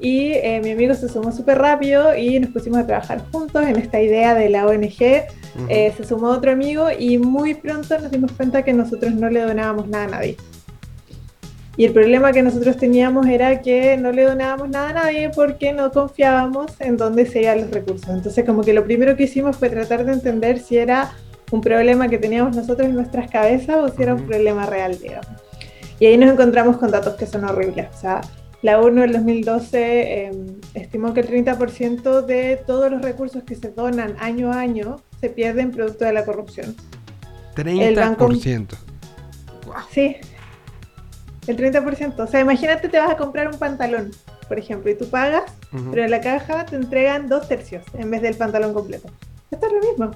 Y 0.00 0.32
eh, 0.32 0.60
mi 0.64 0.70
amigo 0.70 0.94
se 0.94 1.08
sumó 1.08 1.30
súper 1.30 1.58
rápido 1.58 2.16
y 2.16 2.40
nos 2.40 2.50
pusimos 2.50 2.78
a 2.78 2.86
trabajar 2.86 3.22
juntos 3.30 3.66
en 3.66 3.76
esta 3.76 4.00
idea 4.00 4.34
de 4.34 4.48
la 4.48 4.66
ONG. 4.66 5.26
Ujú. 5.54 5.66
Eh, 5.68 5.92
se 5.96 6.04
sumó 6.04 6.28
otro 6.28 6.52
amigo 6.52 6.88
y 6.98 7.18
muy 7.18 7.54
pronto 7.54 7.98
nos 7.98 8.10
dimos 8.10 8.32
cuenta 8.32 8.62
que 8.62 8.72
nosotros 8.72 9.12
no 9.14 9.28
le 9.28 9.42
donábamos 9.42 9.88
nada 9.88 10.04
a 10.04 10.08
nadie. 10.08 10.36
Y 11.76 11.86
el 11.86 11.92
problema 11.92 12.32
que 12.32 12.42
nosotros 12.42 12.76
teníamos 12.76 13.26
era 13.26 13.62
que 13.62 13.96
no 13.96 14.12
le 14.12 14.24
donábamos 14.24 14.68
nada 14.68 14.90
a 14.90 14.92
nadie 14.92 15.30
porque 15.30 15.72
no 15.72 15.90
confiábamos 15.90 16.72
en 16.80 16.96
dónde 16.96 17.24
se 17.24 17.42
iban 17.42 17.62
los 17.62 17.70
recursos. 17.70 18.10
Entonces 18.10 18.44
como 18.44 18.62
que 18.62 18.74
lo 18.74 18.84
primero 18.84 19.16
que 19.16 19.24
hicimos 19.24 19.56
fue 19.56 19.70
tratar 19.70 20.04
de 20.04 20.12
entender 20.12 20.58
si 20.58 20.76
era 20.76 21.12
un 21.52 21.60
problema 21.60 22.08
que 22.08 22.18
teníamos 22.18 22.56
nosotros 22.56 22.88
en 22.88 22.94
nuestras 22.94 23.30
cabezas 23.30 23.76
o 23.76 23.88
si 23.94 24.02
era 24.02 24.14
un 24.14 24.26
problema 24.26 24.66
real, 24.66 24.98
digamos. 24.98 25.28
Y 26.00 26.06
ahí 26.06 26.16
nos 26.16 26.32
encontramos 26.32 26.78
con 26.78 26.90
datos 26.90 27.14
que 27.14 27.26
son 27.26 27.44
horribles. 27.44 27.88
O 27.94 28.00
sea, 28.00 28.20
la 28.62 28.80
ONU 28.80 29.02
en 29.02 29.12
2012 29.12 29.78
eh, 29.78 30.30
estimó 30.74 31.12
que 31.12 31.20
el 31.20 31.28
30% 31.28 32.22
de 32.22 32.56
todos 32.66 32.90
los 32.90 33.02
recursos 33.02 33.44
que 33.44 33.54
se 33.54 33.70
donan 33.70 34.16
año 34.18 34.50
a 34.50 34.60
año 34.60 35.00
se 35.20 35.28
pierden 35.28 35.70
producto 35.70 36.06
de 36.06 36.14
la 36.14 36.24
corrupción. 36.24 36.74
30%. 37.54 38.68
Wow. 39.66 39.74
Sí, 39.90 40.16
el 41.46 41.56
30%. 41.56 42.18
O 42.18 42.26
sea, 42.26 42.40
imagínate 42.40 42.88
te 42.88 42.98
vas 42.98 43.10
a 43.10 43.16
comprar 43.18 43.48
un 43.48 43.58
pantalón, 43.58 44.10
por 44.48 44.58
ejemplo, 44.58 44.90
y 44.90 44.94
tú 44.94 45.06
pagas, 45.08 45.52
pero 45.90 46.02
en 46.02 46.10
la 46.10 46.22
caja 46.22 46.64
te 46.64 46.76
entregan 46.76 47.28
dos 47.28 47.46
tercios 47.46 47.84
en 47.94 48.10
vez 48.10 48.22
del 48.22 48.36
pantalón 48.36 48.72
completo. 48.72 49.10
Esto 49.50 49.66
es 49.66 49.72
lo 49.72 49.80
mismo. 49.80 50.10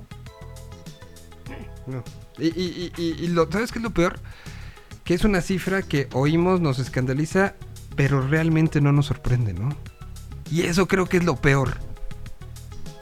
No. 1.87 2.03
Y, 2.39 2.47
y- 2.49 2.93
y- 2.97 3.25
y- 3.25 3.29
lo, 3.29 3.51
¿sabes 3.51 3.73
qué 3.73 3.79
es 3.79 3.83
lo 3.83 3.91
peor? 3.91 4.19
Que 5.05 5.15
es 5.15 5.25
una 5.25 5.41
cifra 5.41 5.83
que 5.83 6.09
oímos, 6.13 6.61
nos 6.61 6.79
escandaliza, 6.79 7.55
pero 7.95 8.21
realmente 8.27 8.81
no 8.81 8.93
nos 8.93 9.07
sorprende, 9.07 9.53
¿no? 9.55 9.69
Y 10.51 10.63
eso 10.63 10.87
creo 10.89 11.07
que 11.07 11.17
es 11.19 11.25
lo 11.25 11.37
peor. 11.37 11.75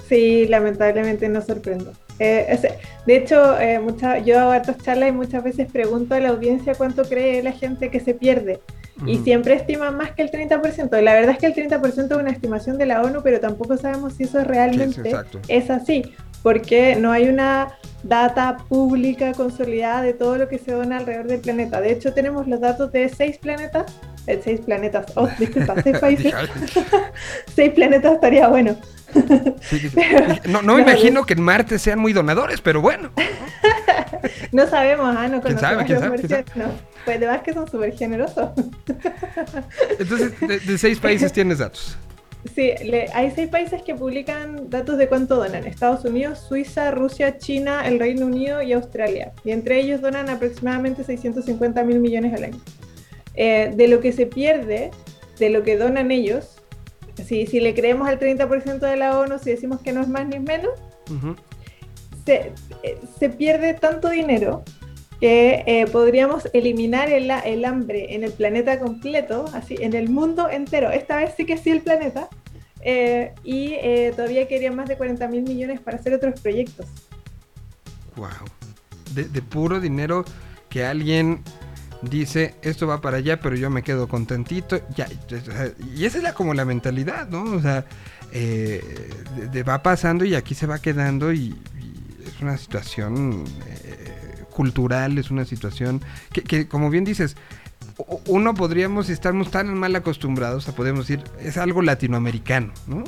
Sí, 0.08 0.46
lamentablemente 0.48 1.28
no 1.28 1.40
sorprendo. 1.40 1.92
Eh, 2.18 2.58
de 3.06 3.16
hecho, 3.16 3.58
eh, 3.58 3.80
mucha- 3.80 4.18
yo 4.18 4.38
hago 4.38 4.50
hartas 4.52 4.78
charlas 4.78 5.08
y 5.08 5.12
muchas 5.12 5.42
veces 5.42 5.70
pregunto 5.70 6.14
a 6.14 6.20
la 6.20 6.28
audiencia 6.28 6.74
cuánto 6.74 7.02
cree 7.04 7.42
la 7.42 7.52
gente 7.52 7.90
que 7.90 8.00
se 8.00 8.14
pierde. 8.14 8.60
Y 9.06 9.18
siempre 9.18 9.54
estiman 9.54 9.96
más 9.96 10.12
que 10.12 10.22
el 10.22 10.30
30%. 10.30 11.00
La 11.00 11.14
verdad 11.14 11.32
es 11.32 11.38
que 11.38 11.46
el 11.46 11.54
30% 11.54 12.14
es 12.14 12.20
una 12.20 12.30
estimación 12.30 12.78
de 12.78 12.86
la 12.86 13.02
ONU, 13.02 13.22
pero 13.24 13.40
tampoco 13.40 13.76
sabemos 13.76 14.12
si 14.14 14.22
eso 14.22 14.38
Sí, 14.38 14.44
sí, 14.44 14.48
realmente 14.52 15.12
es 15.48 15.68
así, 15.68 16.12
porque 16.44 16.94
no 16.94 17.10
hay 17.10 17.26
una 17.30 17.78
data 18.02 18.58
pública 18.68 19.32
consolidada 19.32 20.02
de 20.02 20.12
todo 20.12 20.36
lo 20.36 20.46
que 20.46 20.58
se 20.58 20.72
dona 20.72 20.98
alrededor 20.98 21.26
del 21.26 21.40
planeta. 21.40 21.80
De 21.80 21.90
hecho, 21.90 22.12
tenemos 22.12 22.46
los 22.46 22.60
datos 22.60 22.92
de 22.92 23.08
seis 23.08 23.38
planetas, 23.38 23.98
eh, 24.26 24.38
seis 24.44 24.60
planetas, 24.60 25.06
oh, 25.16 25.26
disculpa, 25.38 25.74
seis 25.82 25.98
países, 25.98 26.34
seis 27.56 27.72
planetas 27.72 28.12
estaría 28.12 28.46
bueno. 28.48 28.76
no, 30.46 30.60
no 30.60 30.74
me 30.74 30.82
No, 30.82 30.90
imagino 30.90 31.24
que 31.24 31.32
en 31.32 31.40
Marte 31.40 31.78
sean 31.78 31.98
muy 31.98 32.12
donadores, 32.12 32.60
pero 32.60 32.82
bueno. 32.82 33.10
No 34.52 34.66
sabemos, 34.66 35.16
ah, 35.16 35.28
no 35.28 35.40
¿Quién 35.40 35.56
conocemos 35.56 35.86
sabe, 35.88 36.18
los 36.18 36.30
sabe. 36.30 36.44
Pues 37.06 37.20
de 37.20 37.26
verdad 37.26 37.42
que 37.42 37.54
son 37.54 37.70
súper 37.70 37.96
generosos. 37.96 38.50
Entonces, 39.98 40.40
de, 40.40 40.58
de 40.58 40.78
seis 40.78 40.98
países 40.98 41.32
tienes 41.32 41.58
datos. 41.58 41.96
Sí, 42.54 42.72
le- 42.84 43.08
hay 43.14 43.30
seis 43.30 43.48
países 43.48 43.82
que 43.82 43.94
publican 43.94 44.68
datos 44.68 44.98
de 44.98 45.08
cuánto 45.08 45.36
donan. 45.36 45.66
Estados 45.66 46.04
Unidos, 46.04 46.40
Suiza, 46.46 46.90
Rusia, 46.90 47.38
China, 47.38 47.86
el 47.86 47.98
Reino 47.98 48.26
Unido 48.26 48.60
y 48.62 48.72
Australia. 48.72 49.32
Y 49.44 49.50
entre 49.52 49.80
ellos 49.80 50.00
donan 50.00 50.28
aproximadamente 50.28 51.04
650 51.04 51.82
mil 51.84 52.00
millones 52.00 52.34
al 52.34 52.44
año. 52.44 52.60
Eh, 53.34 53.72
de 53.74 53.88
lo 53.88 54.00
que 54.00 54.12
se 54.12 54.26
pierde, 54.26 54.90
de 55.38 55.50
lo 55.50 55.62
que 55.62 55.76
donan 55.76 56.10
ellos, 56.10 56.56
si, 57.24 57.46
si 57.46 57.60
le 57.60 57.74
creemos 57.74 58.08
al 58.08 58.18
30% 58.18 58.78
de 58.80 58.96
la 58.96 59.18
ONU, 59.18 59.38
si 59.38 59.50
decimos 59.50 59.80
que 59.80 59.92
no 59.92 60.02
es 60.02 60.08
más 60.08 60.26
ni 60.26 60.38
menos, 60.38 60.72
Ujú. 61.10 61.34
se, 62.26 62.52
eh, 62.82 62.98
se 63.18 63.30
pierde 63.30 63.74
tanto 63.74 64.08
dinero 64.10 64.62
que 65.20 65.62
eh, 65.66 65.86
podríamos 65.90 66.48
eliminar 66.52 67.08
el, 67.10 67.30
el 67.30 67.64
hambre 67.64 68.14
en 68.14 68.24
el 68.24 68.32
planeta 68.32 68.78
completo, 68.78 69.44
así, 69.52 69.76
en 69.80 69.94
el 69.94 70.08
mundo 70.08 70.50
entero. 70.50 70.90
Esta 70.90 71.16
vez 71.16 71.34
sí 71.36 71.46
que 71.46 71.58
sí 71.58 71.70
el 71.70 71.82
planeta. 71.82 72.28
eh, 72.86 73.32
y 73.42 73.72
eh, 73.72 74.12
todavía 74.14 74.46
querían 74.46 74.76
más 74.76 74.88
de 74.88 74.96
40 74.96 75.26
mil 75.28 75.42
millones 75.42 75.80
para 75.80 75.96
hacer 75.96 76.12
otros 76.12 76.38
proyectos. 76.40 76.86
Wow. 78.16 78.28
De, 79.14 79.42
puro 79.42 79.80
dinero 79.80 80.24
que 80.68 80.84
alguien 80.84 81.40
dice, 82.02 82.56
esto 82.62 82.86
va 82.86 83.00
para 83.00 83.18
allá, 83.18 83.40
pero 83.40 83.56
yo 83.56 83.70
me 83.70 83.82
quedo 83.82 84.08
contentito. 84.08 84.80
Ya, 84.94 85.08
y 85.96 86.04
esa 86.04 86.18
es 86.18 86.24
la, 86.24 86.34
como 86.34 86.52
la 86.52 86.64
mentalidad, 86.64 87.28
¿no? 87.28 87.44
O 87.44 87.60
sea, 87.60 87.84
va 89.66 89.82
pasando 89.82 90.24
y 90.24 90.34
aquí 90.34 90.54
se 90.54 90.66
va 90.66 90.80
quedando 90.80 91.32
y, 91.32 91.54
es 92.26 92.40
una 92.42 92.58
situación 92.58 93.44
cultural, 94.54 95.18
es 95.18 95.30
una 95.30 95.44
situación 95.44 96.00
que, 96.32 96.68
como 96.68 96.88
bien 96.88 97.04
dices, 97.04 97.36
uno 98.26 98.54
podríamos, 98.54 99.06
si 99.06 99.12
estamos 99.12 99.50
tan 99.50 99.74
mal 99.74 99.94
acostumbrados 99.94 100.68
a 100.68 100.72
podemos 100.72 101.06
decir, 101.06 101.24
es 101.40 101.58
algo 101.58 101.82
latinoamericano, 101.82 102.72
¿no? 102.86 103.04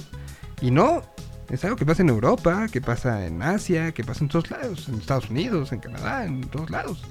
Y 0.60 0.70
no, 0.70 1.02
es 1.50 1.64
algo 1.64 1.76
que 1.76 1.86
pasa 1.86 2.02
en 2.02 2.10
Europa, 2.10 2.66
que 2.70 2.80
pasa 2.80 3.26
en 3.26 3.42
Asia, 3.42 3.92
que 3.92 4.04
pasa 4.04 4.24
en 4.24 4.28
todos 4.28 4.50
lados, 4.50 4.88
en 4.88 4.96
Estados 4.96 5.30
Unidos, 5.30 5.72
en 5.72 5.78
Canadá, 5.78 6.26
en 6.26 6.42
todos 6.42 6.70
lados. 6.70 7.02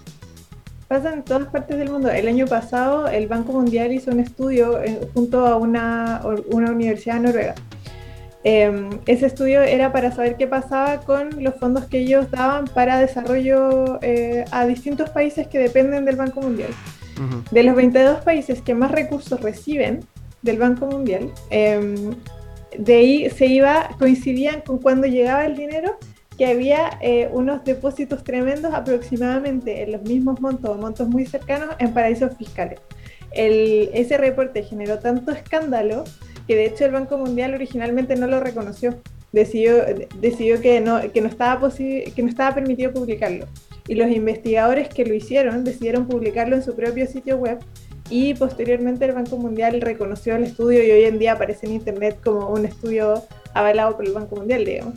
Pasa 0.88 1.14
en 1.14 1.24
todas 1.24 1.48
partes 1.48 1.78
del 1.78 1.90
mundo. 1.90 2.12
El 2.12 2.28
año 2.28 2.46
pasado 2.46 3.08
el 3.08 3.28
Banco 3.28 3.54
Mundial 3.54 3.92
hizo 3.92 4.12
un 4.12 4.20
estudio 4.20 4.82
eh, 4.84 5.10
junto 5.14 5.48
a 5.48 5.56
una, 5.56 6.22
una 6.52 6.72
universidad 6.72 7.20
noruega. 7.20 7.56
Eh, 8.48 8.90
ese 9.08 9.26
estudio 9.26 9.62
era 9.62 9.92
para 9.92 10.12
saber 10.12 10.38
qué 10.38 10.46
pasaba 10.46 11.00
con 11.00 11.44
los 11.44 11.56
fondos 11.56 11.86
que 11.86 11.98
ellos 12.00 12.30
daban 12.30 12.66
para 12.66 13.00
desarrollo 13.00 13.98
eh, 14.04 14.46
a 14.52 14.66
distintos 14.68 15.10
países 15.10 15.48
que 15.48 15.58
dependen 15.58 16.06
del 16.06 16.16
Banco 16.16 16.42
Mundial. 16.42 16.70
Ujú. 17.18 17.44
De 17.50 17.64
los 17.64 17.76
22 17.76 18.24
países 18.24 18.62
que 18.62 18.76
más 18.76 18.92
recursos 18.92 19.42
reciben 19.42 20.02
del 20.44 20.58
Banco 20.60 20.86
Mundial, 20.86 21.32
eh, 21.50 21.96
de 22.78 22.96
ahí 22.96 23.30
se 23.32 23.48
iba, 23.48 23.90
coincidían 23.98 24.62
con 24.62 24.78
cuando 24.78 25.08
llegaba 25.08 25.46
el 25.46 25.56
dinero, 25.56 25.98
que 26.38 26.46
había 26.46 27.00
eh, 27.02 27.30
unos 27.32 27.64
depósitos 27.64 28.24
tremendos 28.24 28.74
aproximadamente 28.74 29.82
en 29.84 29.94
los 29.94 30.02
mismos 30.04 30.40
montos 30.42 30.70
o 30.70 30.76
montos 30.76 31.08
muy 31.08 31.26
cercanos 31.26 31.70
en 31.80 31.94
paraísos 31.94 32.36
fiscales. 32.38 32.80
El- 33.32 33.90
ese 33.94 34.18
reporte 34.18 34.62
generó 34.62 35.00
tanto 35.00 35.32
escándalo 35.32 36.04
que 36.48 36.56
de 36.56 36.66
hecho 36.66 36.86
el 36.86 36.92
Banco 36.92 37.18
Mundial 37.18 37.54
originalmente 37.54 38.16
no 38.16 38.28
lo 38.28 38.40
reconoció. 38.40 38.96
Decidió, 39.32 39.84
decidió 40.22 40.62
que, 40.62 40.80
no, 40.80 41.02
que, 41.12 41.20
no 41.22 41.28
estaba 41.28 41.70
que 41.70 42.14
no 42.18 42.30
estaba 42.30 42.56
permitido 42.56 42.94
publicarlo. 42.94 43.48
Y 43.88 43.96
los 43.96 44.10
investigadores 44.10 44.88
que 44.90 45.06
lo 45.06 45.14
hicieron 45.14 45.64
decidieron 45.64 46.08
publicarlo 46.08 46.56
en 46.56 46.64
su 46.64 46.76
propio 46.76 47.06
sitio 47.06 47.38
web 47.38 47.60
y 48.10 48.34
posteriormente 48.36 49.06
el 49.06 49.14
Banco 49.14 49.38
Mundial 49.38 49.82
reconoció 49.82 50.36
el 50.36 50.44
estudio 50.44 50.84
y 50.84 50.92
hoy 50.92 51.04
en 51.06 51.20
día 51.20 51.34
aparece 51.34 51.66
en 51.66 51.74
Internet 51.74 52.20
como 52.24 52.50
un 52.50 52.66
estudio 52.66 53.24
avalado 53.54 53.96
por 53.96 54.06
el 54.06 54.14
Banco 54.14 54.36
Mundial, 54.36 54.64
digamos. 54.64 54.96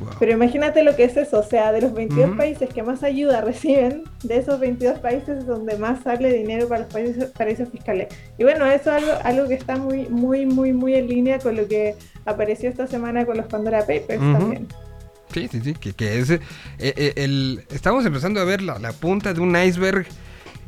Wow. 0.00 0.10
Pero 0.18 0.32
imagínate 0.32 0.82
lo 0.82 0.94
que 0.94 1.04
es 1.04 1.16
eso, 1.16 1.40
o 1.40 1.42
sea, 1.42 1.72
de 1.72 1.80
los 1.80 1.94
22 1.94 2.28
Ujú. 2.28 2.36
países 2.36 2.68
que 2.68 2.82
más 2.82 3.02
ayuda 3.02 3.40
reciben, 3.40 4.04
de 4.22 4.36
esos 4.36 4.60
22 4.60 4.98
países 4.98 5.38
es 5.38 5.46
donde 5.46 5.78
más 5.78 6.02
sale 6.02 6.32
dinero 6.32 6.68
para 6.68 6.82
los 6.82 6.92
países, 6.92 7.24
paraísos 7.30 7.70
fiscales. 7.70 8.08
Y 8.36 8.44
bueno, 8.44 8.66
eso 8.66 8.94
es 8.94 9.04
algo, 9.04 9.12
algo 9.24 9.48
que 9.48 9.54
está 9.54 9.76
muy, 9.76 10.06
muy, 10.08 10.44
muy, 10.44 10.72
muy 10.72 10.94
en 10.94 11.08
línea 11.08 11.38
con 11.38 11.56
lo 11.56 11.66
que 11.66 11.94
apareció 12.24 12.68
esta 12.68 12.86
semana 12.86 13.24
con 13.24 13.36
los 13.36 13.46
Pandora 13.46 13.80
Papers 13.80 14.20
también. 14.20 14.66
Sí, 15.32 15.48
sí, 15.48 15.60
sí, 15.62 15.74
que, 15.74 15.92
que 15.92 16.18
es 16.18 16.30
eh, 16.30 16.40
eh, 16.78 17.12
el... 17.16 17.64
Estamos 17.70 18.06
empezando 18.06 18.40
a 18.40 18.44
ver 18.44 18.62
la, 18.62 18.78
la 18.78 18.92
punta 18.92 19.34
de 19.34 19.40
un 19.40 19.56
iceberg 19.56 20.06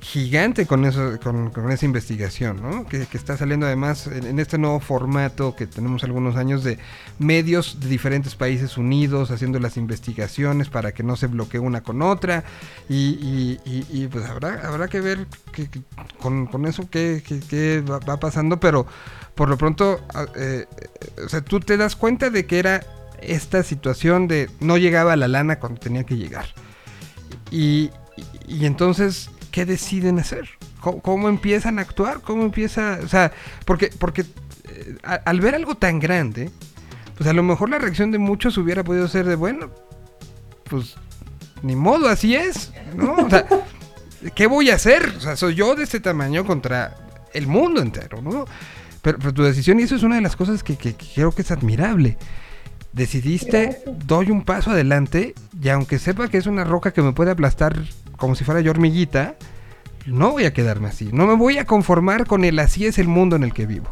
gigante 0.00 0.66
con 0.66 0.84
eso, 0.84 1.18
con, 1.22 1.50
con 1.50 1.70
esa 1.72 1.84
investigación, 1.84 2.62
¿no? 2.62 2.86
Que, 2.86 3.06
está 3.12 3.36
saliendo 3.36 3.66
además 3.66 4.06
en, 4.06 4.38
este 4.38 4.56
nuevo 4.56 4.78
formato 4.80 5.56
que 5.56 5.66
tenemos 5.66 6.04
algunos 6.04 6.36
años 6.36 6.62
de 6.62 6.78
medios 7.18 7.80
de 7.80 7.88
diferentes 7.88 8.34
países 8.36 8.78
unidos 8.78 9.30
haciendo 9.32 9.58
las 9.58 9.76
investigaciones 9.76 10.68
para 10.68 10.92
que 10.92 11.02
no 11.02 11.16
se 11.16 11.26
bloquee 11.26 11.58
una 11.58 11.82
con 11.82 12.00
otra 12.02 12.44
y, 12.88 12.94
y- 12.94 13.60
y- 13.64 13.86
y, 14.04 14.06
pues 14.06 14.24
habrá, 14.26 14.66
habrá 14.68 14.86
que 14.88 15.00
ver 15.00 15.26
que- 15.52 15.68
con, 16.20 16.46
con 16.46 16.66
eso 16.66 16.88
qué, 16.88 17.22
qué- 17.26 17.80
va, 17.80 17.98
pasando, 18.20 18.60
pero 18.60 18.86
por 19.34 19.48
lo 19.48 19.58
pronto, 19.58 20.00
eh, 20.36 20.66
eh, 20.76 21.22
o 21.24 21.28
sea, 21.28 21.40
tú 21.40 21.58
te 21.60 21.76
das 21.76 21.96
cuenta 21.96 22.30
de 22.30 22.46
que 22.46 22.58
era 22.60 22.84
esta 23.20 23.64
situación 23.64 24.28
de 24.28 24.48
no 24.60 24.76
llegaba 24.78 25.16
la 25.16 25.26
lana 25.26 25.58
cuando 25.58 25.80
tenía 25.80 26.04
que 26.04 26.16
llegar. 26.16 26.46
Y- 27.50 27.90
y 28.46 28.64
entonces, 28.66 29.30
¿qué 29.58 29.66
deciden 29.66 30.20
hacer? 30.20 30.48
¿Cómo, 30.80 31.00
cómo 31.02 31.28
empiezan 31.28 31.80
a 31.80 31.82
actuar? 31.82 32.20
¿Cómo 32.20 32.44
empieza? 32.44 33.00
O 33.02 33.08
sea, 33.08 33.32
porque, 33.64 33.90
porque 33.98 34.20
eh, 34.68 34.96
a- 35.02 35.14
al 35.24 35.40
ver 35.40 35.56
algo 35.56 35.74
tan 35.74 35.98
grande, 35.98 36.48
pues 37.16 37.28
a 37.28 37.32
lo 37.32 37.42
mejor 37.42 37.68
la 37.70 37.78
reacción 37.78 38.12
de 38.12 38.18
muchos 38.18 38.56
hubiera 38.56 38.84
podido 38.84 39.08
ser 39.08 39.26
de, 39.26 39.34
bueno, 39.34 39.70
pues 40.70 40.94
ni 41.62 41.74
modo, 41.74 42.08
así 42.08 42.36
es, 42.36 42.72
¿no? 42.94 43.14
O 43.14 43.28
sea, 43.28 43.46
¿qué 44.36 44.46
voy 44.46 44.70
a 44.70 44.76
hacer? 44.76 45.12
O 45.16 45.20
sea, 45.20 45.34
soy 45.34 45.56
yo 45.56 45.74
de 45.74 45.82
este 45.82 45.98
tamaño 45.98 46.44
contra 46.46 46.96
el 47.34 47.48
mundo 47.48 47.82
entero, 47.82 48.22
¿no? 48.22 48.44
Pero, 49.02 49.18
pero 49.18 49.34
tu 49.34 49.42
decisión, 49.42 49.80
y 49.80 49.82
eso 49.82 49.96
es 49.96 50.04
una 50.04 50.14
de 50.14 50.22
las 50.22 50.36
cosas 50.36 50.62
que, 50.62 50.76
que- 50.76 50.94
que 50.94 51.06
creo 51.16 51.32
que 51.32 51.42
es 51.42 51.50
admirable. 51.50 52.16
Decidiste, 52.92 53.64
Gracias. 53.64 54.06
doy 54.06 54.30
un 54.30 54.44
paso 54.44 54.70
adelante, 54.70 55.34
y 55.60 55.68
aunque 55.70 55.98
sepa 55.98 56.28
que 56.28 56.38
es 56.38 56.46
una 56.46 56.62
roca 56.62 56.92
que 56.92 57.02
me 57.02 57.12
puede 57.12 57.32
aplastar 57.32 57.76
como 58.18 58.34
si 58.34 58.44
fuera 58.44 58.60
yo 58.60 58.72
hormiguita, 58.72 59.36
no 60.06 60.32
voy 60.32 60.44
a 60.44 60.52
quedarme 60.52 60.88
así. 60.88 61.08
No 61.12 61.26
me 61.26 61.34
voy 61.34 61.56
a 61.56 61.64
conformar 61.64 62.26
con 62.26 62.44
el 62.44 62.58
así 62.58 62.84
es 62.84 62.98
el 62.98 63.08
mundo 63.08 63.36
en 63.36 63.44
el 63.44 63.54
que 63.54 63.64
vivo. 63.64 63.88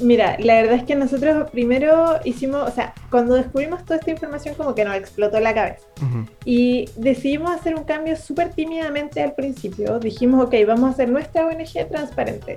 Mira, 0.00 0.36
la 0.40 0.54
verdad 0.54 0.74
es 0.74 0.82
que 0.82 0.96
nosotros 0.96 1.48
primero 1.52 2.18
hicimos, 2.24 2.68
o 2.68 2.72
sea, 2.72 2.94
cuando 3.10 3.36
descubrimos 3.36 3.84
toda 3.84 4.00
esta 4.00 4.10
información 4.10 4.56
como 4.56 4.74
que 4.74 4.84
nos 4.84 4.96
explotó 4.96 5.38
la 5.38 5.54
cabeza. 5.54 5.86
Ujú. 6.02 6.26
Y 6.44 6.86
decidimos 6.96 7.52
hacer 7.52 7.76
un 7.76 7.84
cambio 7.84 8.16
súper 8.16 8.50
tímidamente 8.50 9.22
al 9.22 9.34
principio. 9.34 10.00
Dijimos, 10.00 10.46
ok, 10.46 10.54
vamos 10.66 10.90
a 10.90 10.92
hacer 10.94 11.08
nuestra 11.10 11.46
ONG 11.46 11.88
transparente. 11.88 12.56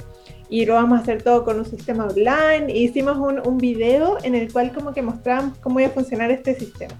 Y 0.49 0.65
lo 0.65 0.73
vamos 0.73 0.98
a 0.98 1.03
hacer 1.03 1.22
todo 1.22 1.45
con 1.45 1.60
un 1.60 1.65
sistema 1.65 2.06
online. 2.07 2.73
E 2.73 2.77
hicimos 2.80 3.18
un, 3.18 3.45
un 3.45 3.57
video 3.60 4.18
en 4.23 4.34
el 4.34 4.52
cual 4.52 4.72
como 4.73 4.94
que 4.94 5.03
mostrábamos 5.03 5.60
cómo 5.60 5.80
iba 5.80 5.89
a 5.89 5.94
funcionar 5.94 6.31
este 6.31 6.56
sistema. 6.56 6.95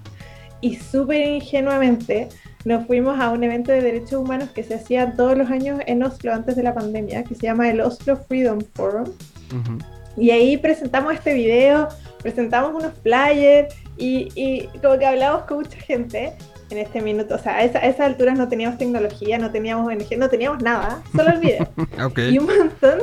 Y 0.60 0.76
súper 0.76 1.26
ingenuamente 1.26 2.28
nos 2.64 2.86
fuimos 2.86 3.20
a 3.20 3.30
un 3.30 3.44
evento 3.44 3.70
de 3.72 3.80
derechos 3.80 4.14
humanos 4.14 4.50
que 4.50 4.62
se 4.64 4.74
hacía 4.74 5.12
todos 5.16 5.36
los 5.38 5.50
años 5.50 5.80
en 5.86 6.02
Oslo 6.02 6.34
antes 6.34 6.56
de 6.56 6.62
la 6.62 6.74
pandemia, 6.74 7.22
que 7.24 7.34
se 7.34 7.42
llama 7.42 7.68
el 7.70 7.80
Oslo 7.80 8.16
Freedom 8.16 8.58
Forum. 8.74 9.04
Ujú. 9.04 9.78
Y 10.16 10.30
ahí 10.32 10.56
presentamos 10.56 11.14
este 11.14 11.32
video, 11.34 11.88
presentamos 12.20 12.74
unos 12.74 12.92
flyers 13.04 13.72
y, 13.96 14.28
y 14.34 14.66
como 14.82 14.98
que 14.98 15.06
hablamos 15.06 15.42
con 15.44 15.58
mucha 15.58 15.78
gente 15.78 16.32
en 16.70 16.78
este 16.78 17.00
minuto. 17.00 17.36
O 17.36 17.38
sea, 17.38 17.56
a, 17.58 17.62
esa- 17.62 17.78
a 17.78 17.86
esas 17.86 18.00
alturas 18.00 18.36
no 18.36 18.48
teníamos 18.48 18.78
tecnología, 18.78 19.38
no 19.38 19.52
teníamos 19.52 19.86
ONG, 19.86 20.18
no 20.18 20.28
teníamos 20.28 20.60
nada, 20.62 21.00
solo 21.14 21.30
el 21.30 21.38
video. 21.38 21.68
Ok. 22.04 22.18
y 22.30 22.38
un 22.38 22.46
montón, 22.46 22.98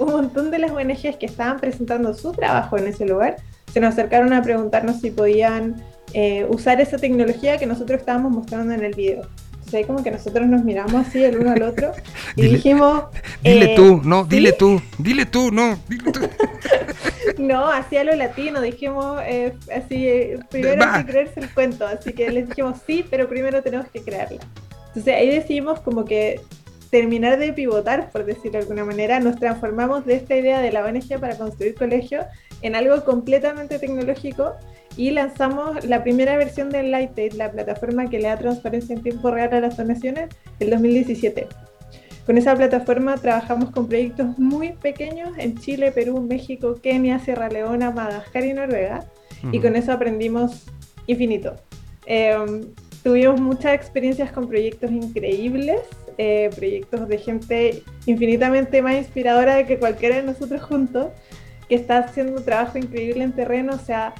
un 0.00 0.08
montón 0.12 0.50
de 0.50 0.58
las 0.58 0.72
ONGs 0.72 1.16
que 1.16 1.26
estaban 1.26 1.58
presentando 1.60 2.12
su 2.14 2.32
trabajo 2.32 2.76
en 2.76 2.88
ese 2.88 3.06
lugar 3.06 3.36
se 3.72 3.80
nos 3.80 3.92
acercaron 3.92 4.32
a 4.32 4.42
preguntarnos 4.42 5.00
si 5.00 5.10
podían 5.10 5.76
eh, 6.18 6.46
usar 6.48 6.80
esa 6.80 6.96
tecnología 6.96 7.58
que 7.58 7.66
nosotros 7.66 8.00
estábamos 8.00 8.32
mostrando 8.32 8.72
en 8.72 8.82
el 8.82 8.94
video. 8.94 9.20
Entonces 9.52 9.74
ahí 9.74 9.84
como 9.84 10.02
que 10.02 10.10
nosotros 10.10 10.46
nos 10.46 10.64
miramos 10.64 10.94
así 11.06 11.22
el 11.22 11.36
uno 11.36 11.50
al 11.50 11.60
otro 11.62 11.92
y 12.36 12.42
Dile- 12.42 12.48
dijimos... 12.52 13.04
Dile 13.42 13.72
eh, 13.72 13.76
tú, 13.76 14.00
no, 14.02 14.22
¿sí? 14.22 14.30
dile 14.30 14.52
tú, 14.52 14.80
dile 14.96 15.26
tú, 15.26 15.50
no, 15.52 15.78
dile 15.86 16.10
tú. 16.12 16.20
No, 17.38 17.66
así 17.66 17.98
a 17.98 18.04
lo 18.04 18.14
latino, 18.14 18.62
dijimos 18.62 19.20
eh, 19.26 19.52
así, 19.70 20.08
eh, 20.08 20.38
primero 20.50 20.82
hay 20.82 21.04
que 21.04 21.10
creerse 21.12 21.40
el 21.40 21.52
cuento, 21.52 21.86
así 21.86 22.14
que 22.14 22.30
les 22.30 22.48
dijimos 22.48 22.78
sí, 22.86 23.04
pero 23.10 23.28
primero 23.28 23.62
tenemos 23.62 23.88
que 23.88 24.00
crearla. 24.00 24.40
Entonces 24.88 25.14
ahí 25.14 25.28
decidimos 25.28 25.80
como 25.80 26.06
que 26.06 26.40
terminar 26.88 27.38
de 27.38 27.52
pivotar, 27.52 28.10
por 28.10 28.24
decirlo 28.24 28.52
de 28.52 28.58
alguna 28.60 28.86
manera, 28.86 29.20
nos 29.20 29.36
transformamos 29.38 30.06
de 30.06 30.14
esta 30.14 30.34
idea 30.34 30.60
de 30.62 30.72
la 30.72 30.82
ONG 30.82 31.20
para 31.20 31.36
construir 31.36 31.74
colegio 31.74 32.24
en 32.62 32.74
algo 32.74 33.04
completamente 33.04 33.78
tecnológico 33.78 34.54
y 34.96 35.10
lanzamos 35.10 35.84
la 35.84 36.02
primera 36.02 36.36
versión 36.36 36.70
de 36.70 36.82
Lightaid, 36.82 37.34
la 37.34 37.50
plataforma 37.50 38.08
que 38.08 38.18
le 38.18 38.28
da 38.28 38.38
transparencia 38.38 38.94
en 38.94 39.02
tiempo 39.02 39.30
real 39.30 39.52
a 39.52 39.60
las 39.60 39.76
donaciones, 39.76 40.30
el 40.58 40.70
2017. 40.70 41.46
Con 42.24 42.38
esa 42.38 42.56
plataforma 42.56 43.16
trabajamos 43.16 43.70
con 43.70 43.86
proyectos 43.86 44.38
muy 44.38 44.72
pequeños 44.72 45.30
en 45.38 45.56
Chile, 45.58 45.92
Perú, 45.92 46.20
México, 46.20 46.74
Kenia, 46.82 47.20
Sierra 47.20 47.48
Leona, 47.48 47.92
Madagascar 47.92 48.44
y 48.44 48.52
Noruega. 48.52 49.06
Y 49.52 49.60
con 49.60 49.76
eso 49.76 49.92
aprendimos 49.92 50.64
infinito. 51.06 51.54
Eh, 52.06 52.34
tuvimos 53.04 53.40
muchas 53.40 53.74
experiencias 53.74 54.32
con 54.32 54.48
proyectos 54.48 54.90
increíbles, 54.90 55.82
eh, 56.18 56.50
proyectos 56.56 57.06
de 57.06 57.18
gente 57.18 57.82
infinitamente 58.06 58.82
más 58.82 58.96
inspiradora 58.96 59.64
que 59.64 59.78
cualquiera 59.78 60.16
de 60.16 60.24
nosotros 60.24 60.62
juntos, 60.62 61.08
que 61.68 61.76
está 61.76 61.98
haciendo 61.98 62.38
un 62.38 62.44
trabajo 62.44 62.78
increíble 62.78 63.22
en 63.22 63.32
terreno, 63.32 63.74
o 63.74 63.78
sea, 63.78 64.14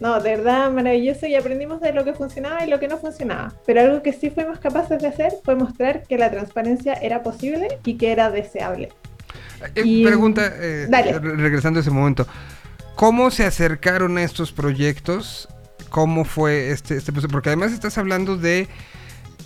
no, 0.00 0.20
de 0.20 0.36
verdad 0.36 0.70
maravilloso 0.70 1.26
y 1.26 1.34
aprendimos 1.34 1.80
de 1.80 1.92
lo 1.92 2.04
que 2.04 2.12
funcionaba 2.14 2.64
y 2.64 2.68
lo 2.70 2.78
que 2.80 2.88
no 2.88 2.98
funcionaba. 2.98 3.52
Pero 3.66 3.80
algo 3.80 4.02
que 4.02 4.12
sí 4.12 4.30
fuimos 4.30 4.58
capaces 4.58 5.00
de 5.00 5.08
hacer 5.08 5.32
fue 5.44 5.54
mostrar 5.54 6.02
que 6.02 6.18
la 6.18 6.30
transparencia 6.30 6.94
era 6.94 7.22
posible 7.22 7.78
y 7.84 7.94
que 7.96 8.12
era 8.12 8.30
deseable. 8.30 8.90
Eh, 9.74 9.82
Y- 9.84 10.04
pregunta, 10.04 10.52
eh, 10.56 10.86
Dale. 10.88 11.18
re- 11.18 11.36
regresando 11.36 11.78
a 11.78 11.82
ese 11.82 11.90
momento. 11.90 12.26
¿Cómo 12.96 13.30
se 13.30 13.44
acercaron 13.44 14.18
a 14.18 14.22
estos 14.22 14.52
proyectos? 14.52 15.48
¿Cómo 15.90 16.24
fue 16.24 16.70
este, 16.70 16.96
este? 16.96 17.12
Porque 17.12 17.48
además 17.50 17.72
estás 17.72 17.96
hablando 17.98 18.36
de 18.36 18.68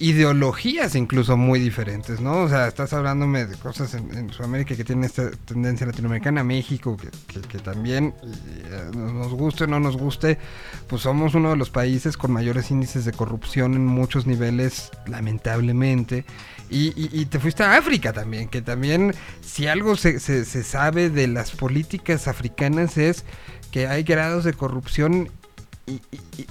ideologías 0.00 0.94
incluso 0.94 1.36
muy 1.36 1.58
diferentes, 1.60 2.20
¿no? 2.20 2.42
O 2.42 2.48
sea, 2.48 2.68
estás 2.68 2.92
hablándome 2.92 3.46
de 3.46 3.56
cosas 3.56 3.94
en, 3.94 4.30
Sudamérica 4.30 4.76
que 4.76 4.84
tienen 4.84 5.04
esta 5.04 5.30
tendencia 5.30 5.86
latinoamericana, 5.86 6.44
México, 6.44 6.96
que, 7.26 7.58
también, 7.58 8.14
eh, 8.22 8.90
nos 8.94 9.32
guste 9.34 9.64
o 9.64 9.66
no 9.66 9.80
nos 9.80 9.96
guste, 9.96 10.38
pues 10.86 11.02
somos 11.02 11.34
uno 11.34 11.50
de 11.50 11.56
los 11.56 11.70
países 11.70 12.16
con 12.16 12.30
mayores 12.32 12.70
índices 12.70 13.04
de 13.04 13.12
corrupción 13.12 13.74
en 13.74 13.84
muchos 13.86 14.26
niveles, 14.26 14.90
lamentablemente. 15.06 16.24
Y, 16.70 16.88
y- 17.00 17.10
y 17.12 17.26
te 17.26 17.40
fuiste 17.40 17.62
a 17.62 17.76
África 17.76 18.12
también, 18.12 18.48
que 18.48 18.60
también 18.62 19.14
si 19.40 19.66
algo 19.66 19.96
se, 19.96 20.20
se- 20.20 20.44
se 20.44 20.62
sabe 20.62 21.10
de 21.10 21.26
las 21.26 21.50
políticas 21.52 22.28
africanas 22.28 22.98
es 22.98 23.24
que 23.72 23.86
hay 23.86 24.02
grados 24.02 24.44
de 24.44 24.52
corrupción 24.54 25.30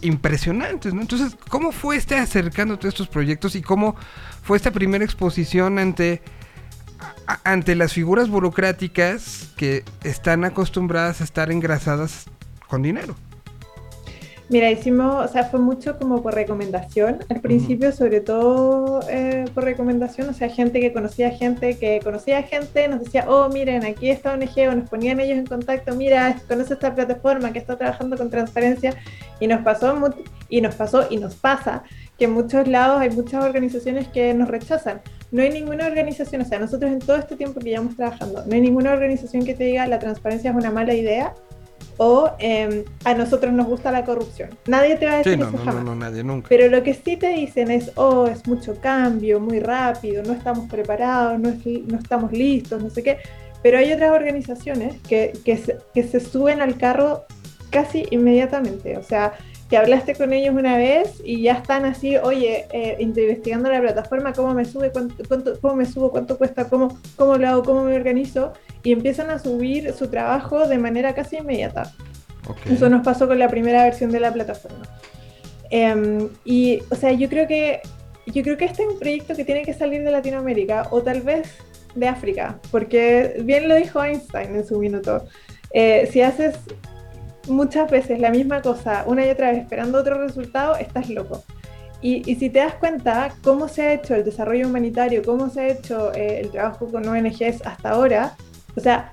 impresionantes, 0.02 0.94
¿no? 0.94 1.02
Entonces, 1.02 1.38
¿cómo 1.50 1.72
fue 1.72 1.96
este 1.96 2.16
acercándote 2.16 2.88
a 2.88 2.90
estos 2.90 3.08
proyectos 3.08 3.56
y 3.56 3.62
cómo 3.62 3.96
fue 4.44 4.58
esta 4.58 4.72
primera 4.72 5.04
exposición 5.04 5.80
ante, 5.80 6.22
ante 7.44 7.76
las 7.76 7.94
figuras 7.94 8.30
burocráticas 8.30 9.50
que 9.58 9.84
están 10.04 10.46
acostumbradas 10.46 11.22
a 11.22 11.24
estar 11.24 11.52
engrasadas 11.52 12.26
con 12.68 12.82
dinero. 12.84 13.16
Mira, 14.50 14.72
hicimos, 14.72 15.26
o 15.26 15.28
sea, 15.28 15.44
fue 15.44 15.60
mucho 15.60 15.98
como 16.00 16.24
por 16.24 16.34
recomendación. 16.34 17.20
Al 17.28 17.42
principio, 17.42 17.92
sobre 17.92 18.22
todo 18.22 19.02
eh, 19.10 19.44
por 19.54 19.66
recomendación, 19.66 20.30
o 20.30 20.34
sea, 20.34 20.48
gente 20.48 20.80
que 20.80 20.94
conocía 20.94 21.32
gente, 21.32 21.78
que 21.78 22.00
conocía 22.02 22.42
gente, 22.44 22.88
nos 22.88 23.02
decía, 23.02 23.26
oh, 23.28 23.50
miren, 23.50 23.84
aquí 23.84 24.10
está 24.10 24.34
ONG, 24.34 24.70
o 24.70 24.76
nos 24.76 24.90
ponían 24.90 25.20
ellos 25.20 25.38
en 25.38 25.46
contacto, 25.48 25.96
mira, 25.96 26.40
conoce 26.48 26.76
esta 26.76 26.96
plataforma 26.96 27.52
que 27.52 27.60
está 27.60 27.78
trabajando 27.78 28.16
con 28.16 28.30
transparencia, 28.30 28.94
y 29.42 29.48
nos 29.48 29.64
pasó, 29.64 29.94
y 30.48 30.62
nos 30.62 30.76
pasó, 30.76 31.08
y 31.10 31.18
nos 31.18 31.36
pasa, 31.36 31.84
que 32.18 32.26
en 32.26 32.32
muchos 32.32 32.70
lados 32.70 33.02
hay 33.02 33.10
muchas 33.10 33.44
organizaciones 33.44 34.08
que 34.08 34.34
nos 34.34 34.48
rechazan. 34.48 35.02
No 35.30 35.42
hay 35.42 35.50
ninguna 35.50 35.88
organización, 35.88 36.42
o 36.44 36.46
sea, 36.46 36.58
nosotros 36.58 36.90
en 36.90 37.00
todo 37.00 37.18
este 37.18 37.36
tiempo 37.36 37.60
que 37.60 37.72
llevamos 37.72 37.98
trabajando, 37.98 38.46
no 38.46 38.56
hay 38.56 38.62
ninguna 38.62 38.94
organización 38.94 39.44
que 39.44 39.56
te 39.56 39.66
diga 39.66 39.86
la 39.88 40.00
transparencia 40.00 40.52
es 40.52 40.56
una 40.56 40.72
mala 40.72 40.94
idea 40.94 41.34
o 41.98 42.32
eh, 42.40 42.86
a 43.06 43.14
nosotros 43.14 43.52
nos 43.54 43.68
gusta 43.68 43.92
la 43.92 44.06
corrupción. 44.06 44.50
Nadie 44.68 44.96
te 44.96 45.06
va 45.08 45.14
a 45.14 45.18
decir 45.18 45.34
Sí, 45.34 45.40
no, 45.40 45.48
eso 45.48 45.58
no, 45.58 45.64
jamás. 45.64 45.84
no, 45.84 45.96
no, 45.96 45.96
nadie 45.96 46.24
nunca. 46.24 46.48
Pero 46.50 46.68
lo 46.70 46.84
que 46.84 46.94
sí 46.94 47.18
te 47.18 47.30
dicen 47.30 47.72
es, 47.72 47.92
oh, 47.96 48.28
es 48.28 48.48
mucho 48.48 48.80
cambio, 48.80 49.40
muy 49.40 49.60
rápido, 49.60 50.24
no 50.24 50.34
estamos 50.34 50.70
preparados, 50.70 51.40
no, 51.40 51.50
es- 51.50 51.66
no 51.88 51.98
estamos 51.98 52.32
listos, 52.32 52.82
no 52.84 52.90
sé 52.90 53.04
qué. 53.04 53.18
Pero 53.64 53.80
hay 53.80 53.92
otras 53.92 54.12
organizaciones 54.12 54.96
que, 55.08 55.34
que, 55.44 55.58
se, 55.58 55.78
que 55.94 56.04
se 56.04 56.20
suben 56.20 56.62
al 56.62 56.78
carro 56.78 57.26
casi 57.72 58.06
inmediatamente. 58.12 58.96
O 58.98 59.04
sea, 59.04 59.34
que 59.70 59.76
hablaste 59.76 60.16
con 60.16 60.32
ellos 60.32 60.56
una 60.56 60.78
vez 60.78 61.22
y 61.26 61.42
ya 61.42 61.54
están 61.54 61.84
así, 61.84 62.16
oye, 62.16 62.68
eh, 62.72 62.96
investigando 63.00 63.70
la 63.70 63.82
plataforma, 63.82 64.32
cómo 64.32 64.54
me 64.54 64.64
sube, 64.64 64.92
cuánto, 64.92 65.16
cuánto- 65.28 65.60
cómo 65.60 65.76
me 65.76 65.86
subo, 65.86 66.12
cuánto 66.12 66.38
cuesta, 66.38 66.70
cómo, 66.70 66.98
cómo 67.18 67.36
lo 67.38 67.48
hago, 67.50 67.64
cómo 67.64 67.84
me 67.84 67.96
organizo, 67.96 68.54
y 68.88 68.94
empiezan 68.94 69.30
a 69.32 69.38
subir 69.38 69.92
su 69.92 70.08
trabajo 70.08 70.66
de 70.66 70.78
manera 70.78 71.14
casi 71.14 71.36
inmediata. 71.36 71.92
Ok. 72.48 72.58
Eso 72.72 72.88
nos 72.88 73.04
pasó 73.04 73.28
con 73.28 73.38
la 73.38 73.50
primera 73.50 73.84
versión 73.84 74.14
de 74.14 74.22
la 74.22 74.32
plataforma. 74.32 74.84
Em, 75.70 76.30
y, 76.46 76.80
o 76.90 76.96
sea, 76.96 77.12
yo 77.12 77.28
creo 77.28 77.46
que 77.48 77.82
yo 78.28 78.42
creo 78.44 78.56
que 78.56 78.64
este 78.64 78.84
es 78.84 78.90
un 78.90 78.98
proyecto 78.98 79.36
que 79.36 79.44
tiene 79.44 79.64
que 79.64 79.74
salir 79.74 80.06
de 80.06 80.12
Latinoamérica 80.12 80.88
o 80.92 81.02
tal 81.02 81.20
vez 81.20 81.50
de 81.96 82.08
África, 82.08 82.60
porque 82.72 83.42
bien 83.44 83.68
lo 83.68 83.76
dijo 83.76 84.02
Einstein 84.02 84.56
en 84.56 84.66
su 84.66 84.80
minuto. 84.80 85.26
eh, 85.74 86.08
si 86.10 86.22
haces 86.22 86.56
muchas 87.50 87.92
veces 87.92 88.22
la 88.22 88.30
misma 88.30 88.62
cosa 88.62 89.04
una 89.06 89.26
y 89.26 89.30
otra 89.30 89.52
vez 89.52 89.60
esperando 89.64 90.00
otro 90.00 90.18
resultado, 90.26 90.78
estás 90.78 91.10
loco. 91.10 91.44
Y, 92.02 92.24
y 92.26 92.36
si 92.36 92.50
te 92.50 92.60
das 92.60 92.76
cuenta 92.76 93.34
cómo 93.44 93.68
se 93.68 93.82
ha 93.82 93.94
hecho 93.96 94.16
el 94.16 94.24
desarrollo 94.24 94.66
humanitario, 94.70 95.24
cómo 95.26 95.50
se 95.50 95.60
ha 95.60 95.68
hecho 95.68 96.14
eh, 96.14 96.40
el 96.40 96.52
trabajo 96.52 96.88
con 96.88 97.06
ONGs 97.06 97.66
hasta 97.66 97.90
ahora, 97.90 98.38
o 98.78 98.80
sea, 98.80 99.12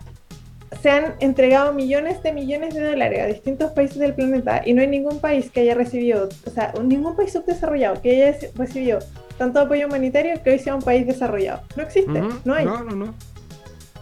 se 0.81 0.91
han 0.91 1.15
entregado 1.21 1.73
millones 1.73 2.23
de 2.23 2.33
millones 2.33 2.75
de 2.75 2.85
dólares 2.85 3.23
a 3.23 3.27
distintos 3.27 3.73
países 3.73 3.99
del 3.99 4.15
planeta 4.15 4.63
y 4.65 4.75
no 4.75 4.83
hay 4.83 4.89
ningún 4.89 5.19
país 5.19 5.51
que 5.51 5.61
haya 5.61 5.75
recibido, 5.75 6.29
o 6.47 6.51
sea, 6.51 6.73
ningún 6.83 7.17
país 7.17 7.33
subdesarrollado 7.33 8.01
que 8.03 8.11
haya 8.11 8.39
recibido 8.55 8.99
tanto 9.39 9.61
apoyo 9.61 9.87
humanitario 9.87 10.41
que 10.43 10.51
hoy 10.51 10.59
sea 10.59 10.75
un 10.75 10.83
país 10.83 11.07
desarrollado. 11.07 11.63
No 11.77 11.83
existe, 11.83 12.23
no 12.45 12.55
hay. 12.55 12.65
No, 12.65 12.85
no, 12.85 12.95
no. 12.95 13.15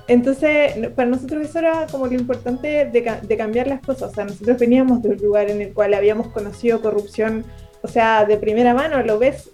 Entonces, 0.09 0.89
para 0.97 1.09
nosotros 1.09 1.47
eso 1.47 1.61
era 1.61 1.87
como 1.91 2.07
lo 2.07 2.15
importante 2.15 2.85
de, 2.87 3.19
de 3.23 3.37
cambiar 3.37 3.69
las 3.69 3.81
cosas. 3.81 4.11
O 4.11 4.15
sea, 4.15 4.25
nosotros 4.25 4.59
veníamos 4.59 5.01
de 5.03 5.11
un 5.11 5.17
lugar 5.19 5.49
en 5.49 5.63
el 5.63 5.73
cual 5.73 5.95
habíamos 5.95 6.29
conocido 6.29 6.83
corrupción, 6.83 7.45
o 7.83 7.89
sea, 7.89 8.25
de 8.25 8.37
primera 8.37 8.75
mano, 8.75 9.03
lo 9.03 9.19
ves, 9.19 9.49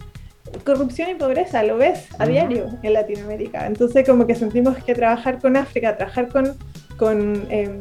corrupción 0.65 1.09
y 1.09 1.15
pobreza, 1.15 1.63
lo 1.63 1.77
ves 1.77 2.05
a 2.17 2.25
diario 2.25 2.67
en 2.83 2.93
Latinoamérica. 2.93 3.65
Entonces, 3.67 4.05
como 4.07 4.25
que 4.27 4.35
sentimos 4.35 4.77
que 4.83 4.93
trabajar 4.95 5.39
con 5.39 5.55
África, 5.57 5.97
trabajar 5.97 6.29
con, 6.29 6.55
con, 6.97 7.45
em, 7.49 7.77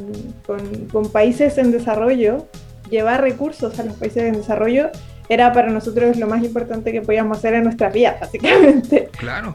con, 0.47 0.59
con 0.89 1.11
países 1.11 1.59
en 1.59 1.73
desarrollo, 1.73 2.47
llevar 2.91 3.21
recursos 3.23 3.79
a 3.79 3.85
los 3.85 3.95
países 3.95 4.23
en 4.25 4.35
desarrollo, 4.35 4.91
era 5.29 5.53
para 5.53 5.71
nosotros 5.71 6.17
lo 6.17 6.27
más 6.27 6.43
importante 6.43 6.91
que 6.93 7.03
podíamos 7.03 7.39
hacer 7.39 7.55
en 7.55 7.65
nuestra 7.65 7.91
vida, 7.91 8.17
básicamente. 8.21 9.09
Claro. 9.19 9.55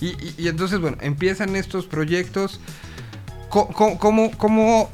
Y, 0.00 0.08
y- 0.08 0.34
y 0.38 0.48
entonces, 0.48 0.80
bueno, 0.80 0.96
empiezan 1.00 1.54
estos 1.56 1.86
proyectos. 1.86 2.60
¿Cómo, 3.48 4.30
cómo, 4.38 4.88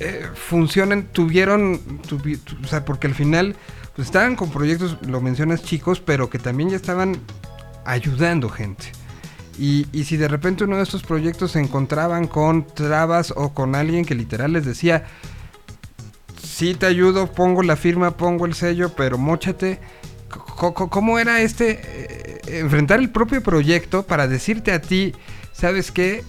eh, 0.00 0.22
funcionan? 0.34 1.08
Tuvieron, 1.12 2.00
tuvi- 2.08 2.38
tu- 2.42 2.56
o 2.64 2.66
sea, 2.66 2.82
porque 2.86 3.06
al 3.06 3.14
final 3.14 3.54
pues, 3.98 4.06
estaban 4.06 4.36
con 4.36 4.48
proyectos, 4.50 4.96
lo 5.08 5.20
mencionas 5.20 5.60
chicos, 5.64 5.98
pero 5.98 6.30
que 6.30 6.38
también 6.38 6.70
ya 6.70 6.76
estaban 6.76 7.18
ayudando 7.84 8.48
gente. 8.48 8.92
Y, 9.58 9.88
si 10.04 10.16
de 10.16 10.28
repente 10.28 10.62
uno 10.62 10.76
de 10.76 10.84
estos 10.84 11.02
proyectos 11.02 11.50
se 11.50 11.58
encontraban 11.58 12.28
con 12.28 12.64
trabas 12.64 13.32
o 13.34 13.52
con 13.52 13.74
alguien 13.74 14.04
que 14.04 14.14
literal 14.14 14.52
les 14.52 14.64
decía, 14.64 15.06
sí 16.40 16.76
te 16.76 16.86
ayudo, 16.86 17.32
pongo 17.32 17.64
la 17.64 17.74
firma, 17.74 18.16
pongo 18.16 18.46
el 18.46 18.54
sello, 18.54 18.94
pero 18.94 19.18
co- 20.74 20.88
¿Cómo 20.88 21.18
era 21.18 21.40
este 21.40 21.80
eh, 21.82 22.60
enfrentar 22.60 23.00
el 23.00 23.10
propio 23.10 23.42
proyecto 23.42 24.04
para 24.04 24.28
decirte 24.28 24.70
a 24.70 24.80
ti, 24.80 25.12
sabes 25.52 25.90
qué? 25.90 26.22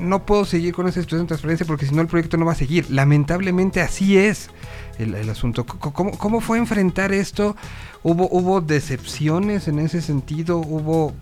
No 0.00 0.24
puedo 0.24 0.44
seguir 0.44 0.74
con 0.74 0.86
esa 0.86 1.00
situación 1.00 1.26
de 1.26 1.28
transparencia 1.28 1.66
porque 1.66 1.86
si 1.86 1.94
no 1.94 2.02
el 2.02 2.06
proyecto 2.08 2.36
no 2.36 2.44
va 2.46 2.52
a 2.52 2.56
seguir. 2.56 2.88
Lamentablemente 2.90 3.80
así 3.80 4.16
es 4.16 4.48
el, 4.98 5.14
asunto. 5.28 5.64
¿Cómo, 5.66 6.12
cómo 6.16 6.40
fue 6.40 6.58
enfrentar 6.58 7.12
esto? 7.12 7.56
¿Hubo, 8.02 8.28
hubo 8.30 8.60
decepciones 8.60 9.66
en 9.66 9.78
ese 9.80 10.00
sentido? 10.00 10.58
¿Hubo 10.58 11.14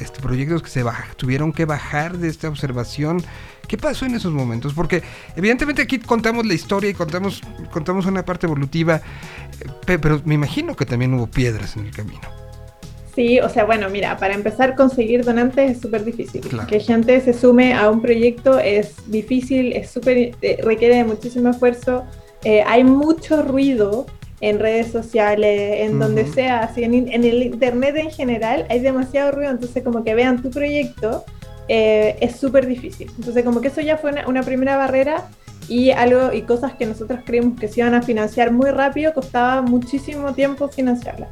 este, 0.00 0.20
proyectos 0.20 0.62
que 0.62 0.68
se 0.70 0.84
baj- 0.84 1.14
tuvieron 1.16 1.52
que 1.52 1.64
bajar 1.64 2.18
de 2.18 2.28
esta 2.28 2.48
observación? 2.48 3.22
¿Qué 3.68 3.78
pasó 3.78 4.04
en 4.04 4.14
esos 4.14 4.32
momentos? 4.32 4.74
Porque 4.74 5.02
evidentemente 5.36 5.82
aquí 5.82 5.98
contamos 5.98 6.44
la 6.44 6.54
historia 6.54 6.90
y 6.90 6.94
contamos, 6.94 7.40
contamos 7.72 8.04
una 8.06 8.24
parte 8.24 8.46
evolutiva, 8.46 8.96
eh, 8.96 9.66
pe- 9.86 9.98
pero 9.98 10.20
me 10.24 10.34
imagino 10.34 10.74
que 10.74 10.86
también 10.86 11.14
hubo 11.14 11.26
piedras 11.28 11.76
en 11.76 11.86
el 11.86 11.90
camino. 11.94 12.28
Sí, 13.14 13.38
o 13.40 13.48
sea, 13.48 13.64
bueno, 13.64 13.88
mira, 13.90 14.16
para 14.16 14.34
empezar 14.34 14.74
conseguir 14.74 15.24
donantes 15.24 15.70
es 15.72 15.80
súper 15.80 16.04
difícil. 16.04 16.40
Claro. 16.40 16.66
Que 16.68 16.80
gente 16.80 17.20
se 17.20 17.32
sume 17.32 17.72
a 17.74 17.88
un 17.88 18.02
proyecto 18.02 18.58
es 18.58 18.94
difícil, 19.10 19.72
es 19.72 19.90
súper, 19.90 20.32
eh, 20.42 20.58
requiere 20.62 20.96
de 20.96 21.04
muchísimo 21.04 21.50
esfuerzo. 21.50 22.04
Eh, 22.42 22.62
hay 22.66 22.82
mucho 22.82 23.42
ruido 23.42 24.06
en 24.40 24.58
redes 24.58 24.88
sociales, 24.88 25.80
en 25.88 25.98
donde 26.00 26.22
Ujú. 26.22 26.32
sea, 26.34 26.58
así 26.64 26.82
en, 26.82 26.92
in- 26.94 27.12
en 27.12 27.24
el 27.24 27.42
internet 27.44 27.94
en 27.96 28.10
general 28.10 28.66
hay 28.68 28.80
demasiado 28.80 29.30
ruido, 29.30 29.50
entonces 29.52 29.82
como 29.82 30.02
que 30.04 30.14
vean 30.14 30.42
tu 30.42 30.50
proyecto 30.50 31.24
eh, 31.68 32.16
es 32.20 32.36
súper 32.36 32.66
difícil. 32.66 33.10
Entonces 33.16 33.42
como 33.44 33.60
que 33.60 33.68
eso 33.68 33.80
ya 33.80 33.96
fue 33.96 34.10
una, 34.10 34.26
una 34.26 34.42
primera 34.42 34.76
barrera 34.76 35.28
y 35.68 35.92
algo 35.92 36.32
y 36.34 36.42
cosas 36.42 36.74
que 36.74 36.84
nosotros 36.84 37.20
creímos 37.24 37.58
que 37.58 37.68
se 37.68 37.80
iban 37.80 37.94
a 37.94 38.02
financiar 38.02 38.50
muy 38.52 38.70
rápido 38.70 39.14
costaba 39.14 39.62
muchísimo 39.62 40.34
tiempo 40.34 40.68
financiarlas. 40.68 41.28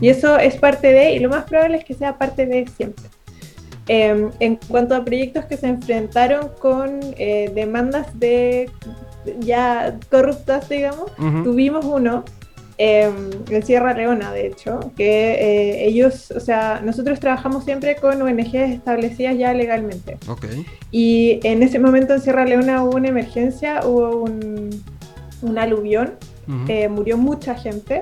Y 0.00 0.08
eso 0.08 0.38
es 0.38 0.56
parte 0.56 0.92
de, 0.92 1.12
y 1.12 1.18
lo 1.18 1.28
más 1.28 1.44
probable 1.44 1.78
es 1.78 1.84
que 1.84 1.94
sea 1.94 2.16
parte 2.18 2.46
de 2.46 2.66
siempre. 2.76 3.04
Eh, 3.86 4.28
en 4.40 4.58
cuanto 4.68 4.94
a 4.94 5.04
proyectos 5.04 5.44
que 5.44 5.56
se 5.56 5.66
enfrentaron 5.66 6.50
con 6.58 7.00
eh, 7.18 7.50
demandas 7.54 8.18
de 8.18 8.70
ya 9.40 9.98
corruptas, 10.10 10.68
digamos, 10.68 11.10
Ujú. 11.18 11.42
tuvimos 11.44 11.84
uno 11.84 12.24
eh, 12.78 13.10
en 13.50 13.62
Sierra 13.64 13.94
Leona, 13.94 14.32
de 14.32 14.46
hecho, 14.48 14.92
que 14.96 15.34
eh, 15.34 15.86
ellos, 15.86 16.30
o 16.32 16.40
sea, 16.40 16.80
nosotros 16.84 17.20
trabajamos 17.20 17.64
siempre 17.64 17.96
con 17.96 18.20
ONGs 18.20 18.54
establecidas 18.54 19.36
ya 19.38 19.54
legalmente. 19.54 20.16
Ok. 20.28 20.46
Y 20.90 21.40
en 21.44 21.62
ese 21.62 21.78
momento 21.78 22.14
en 22.14 22.20
Sierra 22.20 22.44
Leona 22.44 22.82
hubo 22.82 22.96
una 22.96 23.08
emergencia, 23.08 23.80
hubo 23.86 24.16
un, 24.16 24.70
un 25.42 25.58
aluvión 25.58 26.14
eh, 26.68 26.88
murió 26.88 27.16
mucha 27.16 27.54
gente 27.54 28.00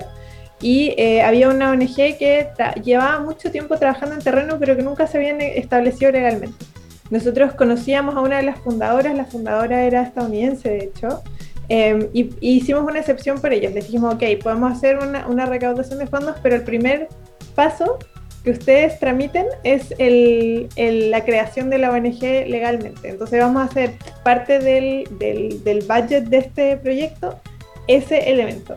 y 0.63 0.95
eh, 0.97 1.21
había 1.21 1.49
una 1.49 1.69
ONG 1.71 1.95
que 2.17 2.47
llevaba 2.83 3.19
mucho 3.19 3.51
tiempo 3.51 3.77
trabajando 3.77 4.15
en 4.15 4.21
terreno 4.21 4.57
pero 4.59 4.75
que 4.75 4.81
nunca 4.81 5.05
se 5.05 5.17
habían 5.17 5.41
establecido 5.41 6.11
legalmente. 6.11 6.65
Nosotros 7.11 7.53
conocíamos 7.53 8.15
a 8.15 8.21
una 8.21 8.37
de 8.37 8.43
las 8.43 8.57
fundadoras, 8.59 9.13
la 9.15 9.25
fundadora 9.25 9.83
era 9.83 10.01
estadounidense 10.01 10.69
de 10.69 10.83
hecho, 10.85 11.21
eh, 11.69 12.09
y, 12.13 12.29
y 12.39 12.57
hicimos 12.57 12.83
una 12.83 12.99
excepción 12.99 13.39
por 13.39 13.53
ellos. 13.53 13.73
Les 13.73 13.85
dijimos, 13.85 14.15
ok, 14.15 14.23
podemos 14.41 14.71
hacer 14.71 14.97
una, 14.97 15.27
una 15.27 15.45
recaudación 15.45 15.99
de 15.99 16.07
fondos, 16.07 16.37
pero 16.41 16.55
el 16.55 16.63
primer 16.63 17.09
paso 17.55 17.99
que 18.43 18.51
ustedes 18.51 18.99
tramiten 18.99 19.45
es 19.63 19.93
el, 19.99 20.67
el- 20.75 21.11
la 21.11 21.23
creación 21.23 21.69
de 21.69 21.77
la 21.77 21.91
ONG 21.91 22.21
legalmente. 22.47 23.09
Entonces 23.09 23.39
vamos 23.39 23.61
a 23.61 23.65
hacer 23.65 23.91
parte 24.23 24.59
del, 24.59 25.07
del, 25.19 25.63
del 25.63 25.79
budget 25.87 26.23
de 26.25 26.37
este 26.37 26.77
proyecto 26.77 27.39
ese 27.87 28.29
elemento. 28.31 28.75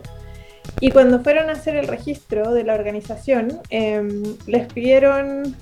Y 0.79 0.91
cuando 0.91 1.21
fueron 1.21 1.49
a 1.49 1.53
hacer 1.53 1.75
el 1.75 1.87
registro 1.87 2.53
de 2.53 2.63
la 2.63 2.75
organización, 2.75 3.61
em, 3.69 4.23
les 4.45 4.71
pidieron 4.71 5.55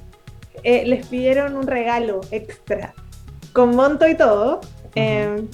eh, 0.63 0.83
les 0.85 1.05
pidieron 1.05 1.55
un 1.55 1.67
regalo 1.67 2.21
extra, 2.31 2.93
con 3.53 3.75
monto 3.75 4.07
y 4.07 4.15
todo. 4.15 4.61
em, 4.95 5.47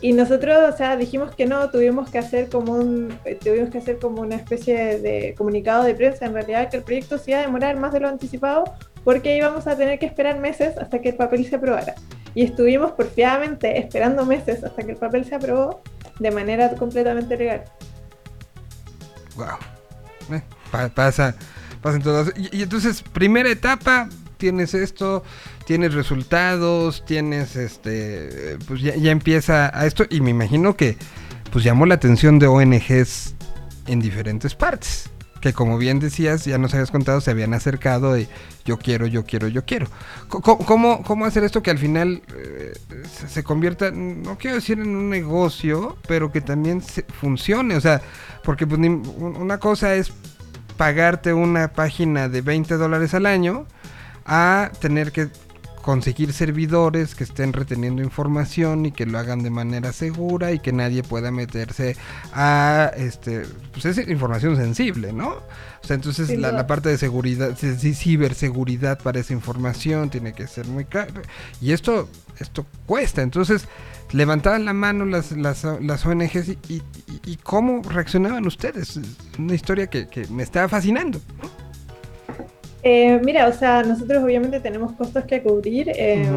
y 0.00 0.12
nosotros, 0.12 0.72
o 0.72 0.76
sea, 0.76 0.96
dijimos 0.96 1.34
que 1.34 1.46
no, 1.46 1.70
tuvimos 1.70 2.10
que 2.10 2.18
hacer 2.18 2.48
como 2.48 2.72
un, 2.72 3.18
eh, 3.24 3.34
tuvimos 3.42 3.70
que 3.70 3.78
hacer 3.78 3.98
como 3.98 4.22
una 4.22 4.36
especie 4.36 5.00
de 5.00 5.34
comunicado 5.36 5.84
de 5.84 5.94
prensa, 5.94 6.26
en 6.26 6.34
realidad 6.34 6.70
que 6.70 6.78
el 6.78 6.82
proyecto 6.82 7.18
se 7.18 7.32
iba 7.32 7.40
a 7.40 7.42
demorar 7.42 7.76
más 7.76 7.92
de 7.92 8.00
lo 8.00 8.08
anticipado, 8.08 8.64
porque 9.02 9.36
íbamos 9.36 9.66
a 9.66 9.76
tener 9.76 9.98
que 9.98 10.06
esperar 10.06 10.38
meses 10.38 10.78
hasta 10.78 11.00
que 11.00 11.10
el 11.10 11.16
papel 11.16 11.44
se 11.44 11.56
aprobara. 11.56 11.94
Y 12.34 12.44
estuvimos 12.44 12.92
porfiadamente 12.92 13.78
esperando 13.78 14.24
meses 14.24 14.62
hasta 14.64 14.82
que 14.82 14.92
el 14.92 14.98
papel 14.98 15.24
se 15.24 15.34
aprobó, 15.34 15.82
de 16.20 16.30
manera 16.30 16.70
completamente 16.70 17.36
legal. 17.36 17.64
Wow. 19.36 19.46
Eh, 20.30 20.42
pa- 20.70 20.88
pasa, 20.88 21.34
pasa 21.82 21.96
en 21.96 22.02
todas. 22.02 22.32
Y, 22.36 22.62
entonces, 22.62 23.02
primera 23.02 23.50
etapa, 23.50 24.08
tienes 24.36 24.74
esto, 24.74 25.22
tienes 25.66 25.94
resultados, 25.94 27.04
tienes 27.06 27.56
este, 27.56 28.58
pues 28.66 28.80
ya 28.80 29.10
empieza 29.10 29.76
a 29.78 29.86
esto. 29.86 30.04
Y 30.10 30.20
me 30.20 30.30
imagino 30.30 30.76
que, 30.76 30.96
pues 31.52 31.64
llamó 31.64 31.86
la 31.86 31.94
atención 31.94 32.38
de 32.38 32.46
ONGs 32.46 33.34
en 33.86 34.00
diferentes 34.00 34.54
partes. 34.54 35.10
Que 35.44 35.52
como 35.52 35.76
bien 35.76 35.98
decías, 36.00 36.46
ya 36.46 36.56
nos 36.56 36.72
habías 36.72 36.90
contado, 36.90 37.20
se 37.20 37.30
habían 37.30 37.52
acercado 37.52 38.14
de 38.14 38.28
yo 38.64 38.78
quiero, 38.78 39.06
yo 39.06 39.26
quiero, 39.26 39.46
yo 39.46 39.62
quiero. 39.66 39.88
¿Cómo, 40.30 41.02
cómo 41.02 41.26
hacer 41.26 41.44
esto 41.44 41.62
que 41.62 41.70
al 41.70 41.76
final 41.76 42.22
eh, 42.34 42.72
se, 43.28 43.44
convierta, 43.44 43.90
no 43.90 44.38
quiero 44.38 44.56
decir 44.56 44.78
en 44.78 44.96
un 44.96 45.10
negocio, 45.10 45.98
pero 46.08 46.32
que 46.32 46.40
también 46.40 46.80
se- 46.80 47.02
funcione? 47.02 47.76
O 47.76 47.80
sea, 47.82 48.00
porque 48.42 48.66
pues, 48.66 48.80
una 48.80 49.58
cosa 49.58 49.94
es 49.94 50.14
pagarte 50.78 51.34
una 51.34 51.68
página 51.68 52.30
de 52.30 52.40
20 52.40 52.78
dólares 52.78 53.12
al 53.12 53.26
año 53.26 53.66
a 54.24 54.70
tener 54.80 55.12
que 55.12 55.28
conseguir 55.84 56.32
servidores 56.32 57.14
que 57.14 57.24
estén 57.24 57.52
reteniendo 57.52 58.02
información 58.02 58.86
y 58.86 58.92
que 58.92 59.04
lo 59.04 59.18
hagan 59.18 59.42
de 59.42 59.50
manera 59.50 59.92
segura 59.92 60.52
y 60.52 60.58
que 60.58 60.72
nadie 60.72 61.02
pueda 61.02 61.30
meterse 61.30 61.94
a 62.32 62.90
este 62.96 63.42
pues 63.72 63.84
es 63.84 64.08
información 64.08 64.56
sensible, 64.56 65.12
¿no? 65.12 65.28
O 65.28 65.86
sea, 65.86 65.96
entonces 65.96 66.30
la, 66.38 66.66
parte 66.66 66.88
de 66.88 66.96
seguridad, 66.96 67.50
ci- 67.50 67.76
ci- 67.76 67.94
ciberseguridad 67.94 68.98
para 68.98 69.20
esa 69.20 69.34
información 69.34 70.08
tiene 70.08 70.32
que 70.32 70.46
ser 70.46 70.66
muy 70.66 70.86
cara. 70.86 71.20
Y 71.60 71.72
esto, 71.72 72.08
esto 72.38 72.64
cuesta. 72.86 73.20
Entonces, 73.20 73.68
levantaban 74.12 74.64
la 74.64 74.72
mano 74.72 75.04
las, 75.04 75.32
las, 75.32 75.64
las 75.82 76.06
ONGs 76.06 76.48
y, 76.48 76.58
y- 76.70 76.82
y- 77.26 77.36
cómo 77.42 77.82
reaccionaban 77.82 78.46
ustedes. 78.46 78.96
Es 78.96 79.06
Una 79.38 79.54
historia 79.54 79.88
que, 79.88 80.08
que 80.08 80.26
me 80.28 80.42
estaba 80.42 80.70
fascinando. 80.70 81.20
Eh, 82.86 83.18
mira, 83.24 83.48
o 83.48 83.52
sea, 83.52 83.82
nosotros 83.82 84.22
obviamente 84.22 84.60
tenemos 84.60 84.92
costos 84.92 85.24
que 85.24 85.42
cubrir. 85.42 85.90
eh. 85.96 86.28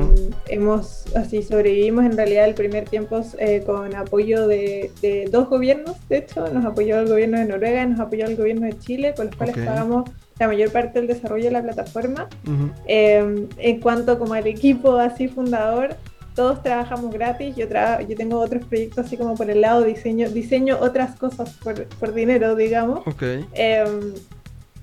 Hemos, 0.48 1.06
así, 1.16 1.44
sobrevivimos 1.44 2.06
en 2.06 2.16
realidad 2.16 2.46
el 2.46 2.54
primer 2.54 2.86
tiempo 2.86 3.22
eh, 3.38 3.62
con 3.66 3.94
apoyo 3.96 4.48
de, 4.48 4.90
de 5.02 5.28
dos 5.30 5.50
gobiernos, 5.50 5.96
de 6.08 6.20
hecho, 6.20 6.48
nos 6.54 6.64
apoyó 6.66 7.00
el 7.00 7.08
gobierno 7.10 7.38
de 7.38 7.46
Noruega 7.46 7.84
y 7.84 7.88
nos 7.88 8.00
apoyó 8.00 8.26
el 8.26 8.38
gobierno 8.38 8.66
de 8.66 8.80
Chile, 8.80 9.14
con 9.16 9.26
los 9.28 9.36
cuales 9.36 9.56
pagamos 9.66 10.10
la 10.40 10.48
mayor 10.48 10.72
parte 10.72 11.00
del 11.00 11.08
desarrollo 11.08 11.44
de 11.46 11.52
la 11.52 11.64
plataforma. 11.64 12.30
Ujú. 12.46 12.72
Eh, 12.88 13.48
en 13.58 13.80
cuanto 13.82 14.18
como 14.18 14.34
al 14.34 14.48
equipo 14.48 14.96
así 14.96 15.28
fundador, 15.28 15.96
todos 16.36 16.62
trabajamos 16.62 17.12
gratis. 17.12 17.56
Yo, 17.56 17.68
tra- 17.68 18.08
yo 18.08 18.16
tengo 18.16 18.40
otros 18.40 18.64
proyectos 18.66 19.08
así 19.08 19.18
como 19.18 19.34
por 19.36 19.50
el 19.50 19.60
lado 19.62 19.82
diseño, 19.84 20.30
diseño 20.30 20.78
otras 20.80 21.16
cosas 21.18 21.50
por, 21.64 21.86
por 22.00 22.14
dinero, 22.14 22.56
digamos. 22.56 23.00
Ok. 23.08 23.24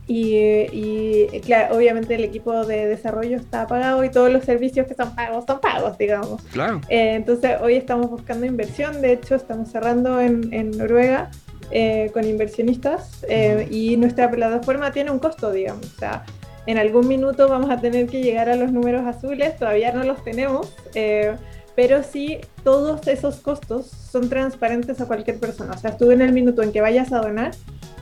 Y, 0.07 0.37
y, 0.37 1.41
claro, 1.41 1.77
obviamente 1.77 2.15
el 2.15 2.25
equipo 2.25 2.67
de 2.67 2.87
desarrollo 2.87 3.37
está 3.37 3.67
pagado 3.67 4.05
y 4.05 4.11
todos 4.11 4.31
los 4.31 4.45
servicios 4.45 4.87
que 4.87 4.95
son 4.95 5.15
pagos 5.15 5.45
son 5.47 5.61
pagos, 5.61 5.97
digamos. 5.97 6.43
Claro. 6.53 6.81
Eh, 6.89 7.15
entonces 7.15 7.57
hoy 7.63 7.77
estamos 7.77 8.11
buscando 8.11 8.45
inversión, 8.45 9.01
de 9.01 9.15
hecho 9.15 9.35
estamos 9.35 9.71
cerrando 9.71 10.21
en, 10.21 10.53
en 10.53 10.73
Noruega 10.73 11.31
eh, 11.71 12.11
con 12.13 12.25
inversionistas 12.25 13.25
eh, 13.29 13.67
y 13.71 13.97
nuestra 13.97 14.31
plataforma 14.31 14.93
tiene 14.93 15.11
un 15.11 15.19
costo, 15.19 15.51
digamos. 15.51 15.87
O 15.87 15.99
sea, 15.99 16.25
en 16.67 16.79
algún 16.79 17.09
minuto 17.09 17.49
vamos 17.49 17.71
a 17.71 17.81
tener 17.81 18.07
que 18.07 18.23
llegar 18.23 18.49
a 18.49 18.57
los 18.57 18.71
números 18.71 19.07
azules, 19.07 19.57
todavía 19.57 19.93
no 19.93 20.05
los 20.05 20.23
tenemos, 20.23 20.75
eh, 20.95 21.35
pero 21.75 22.03
sí 22.03 22.39
todos 22.63 23.07
esos 23.09 23.37
costos 23.37 23.87
son 23.87 24.29
transparentes 24.29 25.01
a 25.01 25.07
cualquier 25.07 25.39
persona. 25.39 25.73
O 25.75 25.79
sea, 25.79 25.97
tú 25.97 26.11
en 26.11 26.23
el 26.23 26.33
minuto 26.33 26.63
en 26.63 26.71
que 26.71 26.81
vayas 26.81 27.13
a 27.13 27.21
donar, 27.21 27.53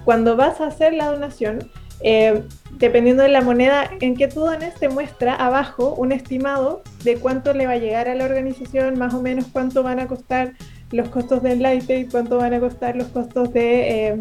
cuando 0.05 0.37
vas 0.37 0.61
a 0.61 0.67
hacer 0.67 0.93
la 0.93 1.07
donación, 1.07 1.71
eh, 2.05 2.43
dependiendo 2.79 3.23
de 3.23 3.29
la 3.29 3.41
moneda 3.41 3.91
en 4.01 4.17
que 4.17 4.29
tú 4.29 4.41
dones, 4.41 4.75
te 4.75 4.89
muestra 4.89 5.35
abajo 5.35 5.95
un 5.97 6.13
estimado 6.13 6.83
de 7.05 7.17
cuánto 7.17 7.53
le 7.55 7.67
va 7.67 7.73
a 7.75 7.79
llegar 7.79 8.09
a 8.09 8.15
la 8.15 8.25
organización, 8.25 8.99
más 8.99 9.15
o 9.15 9.21
menos 9.23 9.47
cuánto 9.53 9.83
van 9.83 10.01
a 10.01 10.07
costar 10.09 10.53
los 10.91 11.09
costos 11.09 11.43
del 11.43 11.61
Lightate, 11.63 12.09
cuánto 12.11 12.37
van 12.39 12.55
a 12.55 12.61
costar 12.61 12.97
los 12.97 13.07
costos 13.09 13.53
de, 13.53 14.09
eh, 14.09 14.19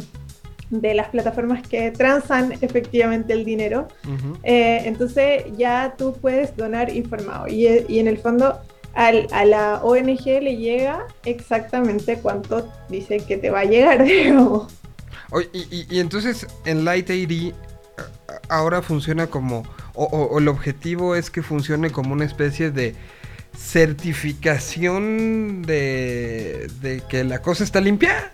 de 0.69 0.93
las 0.93 1.09
plataformas 1.09 1.67
que 1.67 1.91
transan 1.91 2.53
efectivamente 2.61 3.33
el 3.33 3.43
dinero. 3.43 3.87
Eh, 4.43 4.81
entonces 4.85 5.43
ya 5.57 5.95
tú 5.97 6.13
puedes 6.21 6.55
donar 6.55 6.95
informado 6.95 7.47
y, 7.47 7.67
y 7.89 7.99
en 7.99 8.07
el 8.07 8.17
fondo 8.19 8.57
al- 8.93 9.27
a 9.31 9.43
la 9.45 9.81
ONG 9.83 10.25
le 10.41 10.55
llega 10.57 11.05
exactamente 11.25 12.17
cuánto 12.21 12.69
dice 12.89 13.17
que 13.17 13.37
te 13.37 13.49
va 13.49 13.61
a 13.61 13.65
llegar, 13.65 14.03
digamos. 14.05 14.71
Y, 15.53 15.59
y- 15.75 15.87
y 15.89 15.99
entonces 15.99 16.45
en 16.65 16.83
Light 16.85 17.09
ahora 18.49 18.81
funciona 18.81 19.27
como, 19.27 19.63
o, 19.93 20.05
o- 20.05 20.23
o 20.25 20.39
el 20.39 20.47
objetivo 20.47 21.15
es 21.15 21.29
que 21.29 21.41
funcione 21.41 21.91
como 21.91 22.13
una 22.13 22.25
especie 22.25 22.71
de 22.71 22.95
certificación 23.57 25.61
de, 25.63 26.69
de 26.81 27.01
que 27.07 27.23
la 27.23 27.41
cosa 27.41 27.63
está 27.63 27.81
limpia. 27.81 28.31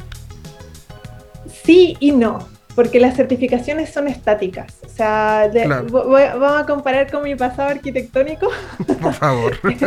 Sí 1.64 1.96
y 2.00 2.12
no, 2.12 2.48
porque 2.76 3.00
las 3.00 3.16
certificaciones 3.16 3.92
son 3.94 4.08
estáticas. 4.08 4.76
O 4.86 4.90
sea, 4.90 5.50
de- 5.50 5.64
Claro. 5.64 5.88
vo- 5.88 6.06
voy- 6.08 6.40
vamos 6.40 6.62
a 6.62 6.66
comparar 6.66 7.10
con 7.12 7.24
mi 7.24 7.36
pasado 7.36 7.70
arquitectónico. 7.70 8.50
Por 9.02 9.14
favor. 9.14 9.58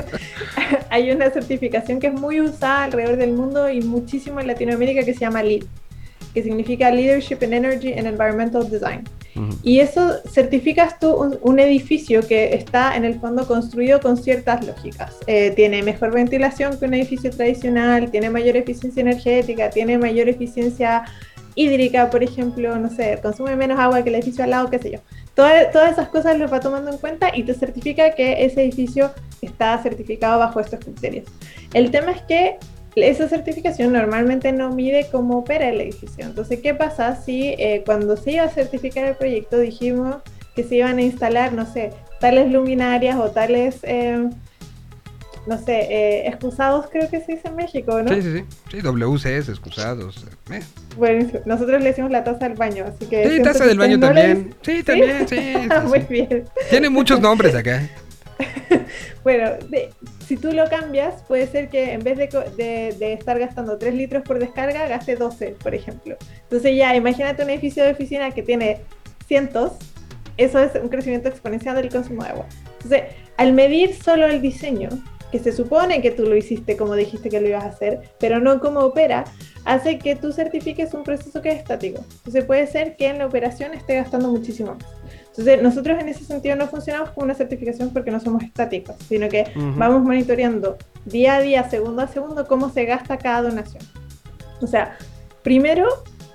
Hay 0.90 1.10
una 1.10 1.30
certificación 1.30 2.00
que 2.00 2.08
es 2.08 2.14
muy 2.14 2.40
usada 2.40 2.84
alrededor 2.84 3.16
del 3.16 3.32
mundo 3.32 3.70
y 3.70 3.80
muchísimo 3.82 4.40
en 4.40 4.46
Latinoamérica 4.48 5.04
que 5.04 5.14
se 5.14 5.20
llama 5.20 5.42
LEED, 5.42 5.64
que 6.34 6.42
significa 6.42 6.90
Leadership 6.90 7.38
in 7.42 7.54
Energy 7.54 7.92
and 7.92 8.06
Environmental 8.06 8.68
Design. 8.68 9.04
Ujú. 9.48 9.56
Y 9.62 9.80
eso 9.80 10.18
certificas 10.28 10.98
tú 10.98 11.12
un, 11.14 11.38
un 11.42 11.58
edificio 11.58 12.26
que 12.26 12.54
está 12.54 12.96
en 12.96 13.04
el 13.04 13.18
fondo 13.20 13.46
construido 13.46 14.00
con 14.00 14.16
ciertas 14.16 14.66
lógicas. 14.66 15.16
Eh, 15.26 15.52
tiene 15.56 15.82
mejor 15.82 16.12
ventilación 16.12 16.78
que 16.78 16.84
un 16.86 16.94
edificio 16.94 17.30
tradicional, 17.30 18.10
tiene 18.10 18.30
mayor 18.30 18.56
eficiencia 18.56 19.00
energética, 19.00 19.70
tiene 19.70 19.98
mayor 19.98 20.28
eficiencia 20.28 21.04
hídrica, 21.54 22.10
por 22.10 22.22
ejemplo, 22.22 22.76
no 22.78 22.88
sé, 22.90 23.18
consume 23.22 23.56
menos 23.56 23.78
agua 23.78 24.02
que 24.02 24.08
el 24.10 24.14
edificio 24.16 24.44
al 24.44 24.50
lado, 24.50 24.70
qué 24.70 24.78
sé 24.78 24.92
yo. 24.92 24.98
Toda- 25.34 25.70
todas 25.70 25.92
esas 25.92 26.08
cosas 26.08 26.38
los 26.38 26.52
va 26.52 26.60
tomando 26.60 26.90
en 26.90 26.98
cuenta 26.98 27.30
y 27.34 27.42
te 27.42 27.54
certifica 27.54 28.14
que 28.14 28.44
ese 28.44 28.62
edificio 28.62 29.10
está 29.42 29.76
certificado 29.82 30.38
bajo 30.38 30.60
estos 30.60 30.80
criterios. 30.80 31.26
El 31.74 31.90
tema 31.90 32.12
es 32.12 32.22
que 32.22 32.56
esa 32.96 33.28
certificación 33.28 33.92
normalmente 33.92 34.52
no 34.52 34.70
mide 34.74 35.06
cómo 35.12 35.38
opera 35.38 35.68
el 35.68 35.80
edificio. 35.80 36.24
Entonces, 36.24 36.60
¿qué 36.60 36.74
pasa 36.74 37.16
si 37.16 37.54
eh, 37.58 37.82
cuando 37.86 38.16
se 38.16 38.32
iba 38.32 38.44
a 38.44 38.48
certificar 38.48 39.04
el 39.06 39.14
proyecto 39.14 39.58
dijimos 39.58 40.16
que 40.56 40.64
se 40.64 40.76
iban 40.76 40.98
a 40.98 41.02
instalar, 41.02 41.52
no 41.52 41.64
sé, 41.72 41.90
tales 42.20 42.50
luminarias 42.50 43.16
o 43.16 43.30
tales, 43.30 43.78
eh, 43.84 44.28
no 45.46 45.56
sé, 45.58 45.80
eh, 45.90 46.26
excusados 46.28 46.86
creo 46.90 47.08
que 47.08 47.20
se 47.20 47.32
dice 47.32 47.48
en 47.48 47.56
México, 47.56 48.02
¿no? 48.02 48.12
Sí, 48.12 48.20
sí, 48.22 48.38
sí. 48.38 48.44
Sí, 48.70 48.80
WCS, 48.82 49.48
excusados. 49.48 50.24
eh. 50.52 50.60
Buenísimo. 50.98 51.40
Nosotros 51.46 51.80
le 51.80 51.88
decimos 51.90 52.10
la 52.10 52.24
taza 52.24 52.48
del 52.48 52.58
baño, 52.58 52.84
así 52.86 53.06
que... 53.06 53.28
Sí, 53.30 53.42
taza 53.42 53.64
del 53.64 53.78
baño 53.78 53.96
no 53.96 54.06
también. 54.08 54.54
Sí, 54.62 54.82
también, 54.82 55.26
sí. 55.28 55.36
sí, 55.36 55.42
dicen- 55.62 55.84
Muy 55.88 56.00
sí. 56.00 56.06
bien. 56.10 56.44
Tiene 56.68 56.90
muchos 56.90 57.20
nombres 57.20 57.54
acá. 57.54 57.88
Bueno, 59.22 59.50
si 60.26 60.36
tú 60.36 60.52
lo 60.52 60.68
cambias, 60.68 61.22
puede 61.28 61.46
ser 61.46 61.68
que 61.68 61.92
en 61.92 62.02
vez 62.02 62.16
de- 62.18 62.94
de 62.98 63.12
estar 63.12 63.38
gastando 63.38 63.76
3 63.78 63.94
litros 63.94 64.22
por 64.22 64.38
descarga, 64.38 64.88
gaste 64.88 65.16
12, 65.16 65.56
por 65.62 65.74
ejemplo. 65.74 66.16
Entonces 66.42 66.76
ya, 66.76 66.94
imagínate 66.96 67.42
un 67.42 67.50
edificio 67.50 67.84
de 67.84 67.92
oficina 67.92 68.30
que 68.30 68.42
tiene 68.42 68.78
cientos, 69.26 69.72
eso 70.36 70.58
es 70.58 70.72
un 70.80 70.88
crecimiento 70.88 71.28
exponencial 71.28 71.76
del 71.76 71.90
consumo 71.90 72.22
de 72.24 72.30
agua. 72.30 72.46
Entonces, 72.82 73.02
al 73.36 73.52
medir 73.52 73.94
solo 73.94 74.26
el 74.26 74.40
diseño, 74.40 74.88
que 75.30 75.38
se 75.38 75.52
supone 75.52 76.02
que 76.02 76.10
tú 76.10 76.24
lo 76.24 76.34
hiciste 76.34 76.76
como 76.76 76.94
dijiste 76.96 77.28
que 77.28 77.40
lo 77.40 77.46
ibas 77.48 77.64
a 77.64 77.68
hacer, 77.68 78.00
pero 78.18 78.40
no 78.40 78.58
como 78.58 78.80
opera, 78.80 79.24
hace 79.64 79.98
que 79.98 80.16
tú 80.16 80.32
certifiques 80.32 80.92
un 80.94 81.04
proceso 81.04 81.40
que 81.40 81.50
es 81.50 81.58
estático. 81.58 82.02
Entonces 82.16 82.44
puede 82.44 82.66
ser 82.66 82.96
que 82.96 83.06
en 83.06 83.18
la 83.18 83.26
operación 83.26 83.72
esté 83.74 83.94
gastando 83.96 84.28
muchísimo 84.28 84.74
más. 84.74 84.84
Entonces 85.40 85.62
nosotros 85.62 85.98
en 85.98 86.08
ese 86.10 86.22
sentido 86.24 86.54
no 86.54 86.66
funcionamos 86.66 87.10
como 87.12 87.24
una 87.24 87.34
certificación 87.34 87.90
porque 87.94 88.10
no 88.10 88.20
somos 88.20 88.42
estáticos, 88.42 88.94
sino 89.08 89.26
que 89.30 89.44
Ujú. 89.56 89.72
vamos 89.78 90.02
monitoreando 90.02 90.76
día 91.06 91.36
a 91.36 91.40
día, 91.40 91.68
segundo 91.70 92.02
a 92.02 92.08
segundo, 92.08 92.46
cómo 92.46 92.68
se 92.68 92.84
gasta 92.84 93.16
cada 93.16 93.40
donación. 93.40 93.82
O 94.60 94.66
sea, 94.66 94.98
primero, 95.42 95.86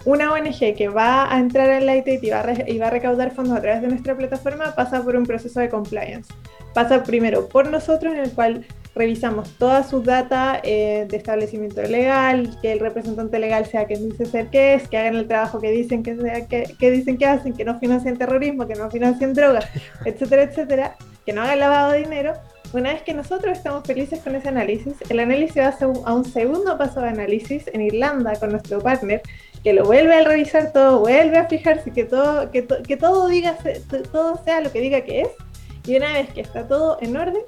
una 0.05 0.33
ONG 0.33 0.73
que 0.75 0.87
va 0.87 1.31
a 1.31 1.39
entrar 1.39 1.69
al 1.69 1.85
Lightate 1.85 2.19
y 2.23 2.29
va 2.31 2.39
a, 2.39 2.43
re- 2.43 2.65
y 2.67 2.79
va 2.79 2.87
a 2.87 2.89
recaudar 2.89 3.29
fondos 3.31 3.55
a 3.55 3.61
través 3.61 3.83
de 3.83 3.89
nuestra 3.89 4.17
plataforma 4.17 4.73
pasa 4.75 5.03
por 5.03 5.15
un 5.15 5.25
proceso 5.27 5.59
de 5.59 5.69
compliance. 5.69 6.33
Pasa 6.73 7.03
primero 7.03 7.47
por 7.47 7.69
nosotros, 7.69 8.11
en 8.11 8.19
el 8.21 8.31
cual 8.31 8.65
revisamos 8.95 9.49
toda 9.57 9.83
su 9.83 10.01
data 10.01 10.59
eh, 10.63 11.05
de 11.09 11.17
establecimiento 11.17 11.81
legal, 11.83 12.57
que 12.61 12.71
el 12.71 12.79
representante 12.79 13.37
legal 13.39 13.65
sea 13.65 13.85
quien 13.85 14.09
dice 14.09 14.25
ser 14.25 14.47
que 14.47 14.75
es, 14.75 14.87
que 14.87 14.97
hagan 14.97 15.15
el 15.15 15.27
trabajo 15.27 15.59
que 15.59 15.69
dicen 15.69 16.01
que, 16.01 16.15
sea, 16.15 16.47
que, 16.47 16.63
que 16.79 16.91
dicen 16.91 17.17
que 17.17 17.25
hacen, 17.25 17.53
que 17.53 17.65
no 17.65 17.77
financien 17.79 18.17
terrorismo, 18.17 18.67
que 18.67 18.75
no 18.75 18.89
financien 18.89 19.33
drogas, 19.33 19.67
etcétera, 20.05 20.43
etcétera, 20.43 20.95
que 21.25 21.33
no 21.33 21.41
hagan 21.41 21.59
lavado 21.59 21.91
de 21.91 21.99
dinero. 21.99 22.33
una 22.73 22.93
vez 22.93 23.01
que 23.03 23.13
nosotros 23.13 23.57
estamos 23.57 23.85
felices 23.85 24.21
con 24.21 24.33
ese 24.35 24.47
análisis, 24.47 24.95
el 25.09 25.19
análisis 25.19 25.57
va 25.57 25.75
a 26.05 26.13
un 26.13 26.25
segundo 26.25 26.77
paso 26.77 27.01
de 27.01 27.09
análisis 27.09 27.69
en 27.73 27.81
Irlanda 27.81 28.35
con 28.39 28.51
nuestro 28.51 28.79
partner, 28.79 29.21
que 29.61 29.73
lo 29.73 29.83
vuelve 29.83 30.13
a 30.13 30.23
revisar 30.23 30.71
todo, 30.71 30.99
vuelve 30.99 31.37
a 31.37 31.47
fijarse 31.47 31.91
que 31.91 32.05
todo, 32.05 32.49
que, 32.51 32.65
que 32.65 32.95
todo, 32.95 33.27
diga, 33.27 33.57
todo 34.11 34.41
sea 34.45 34.61
lo 34.61 34.71
que 34.71 34.79
diga 34.79 35.01
que 35.01 35.21
es, 35.21 35.29
y 35.85 35.97
una 35.97 36.13
vez 36.13 36.29
que 36.33 36.41
está 36.41 36.67
todo 36.67 36.97
en 37.01 37.17
orden, 37.17 37.43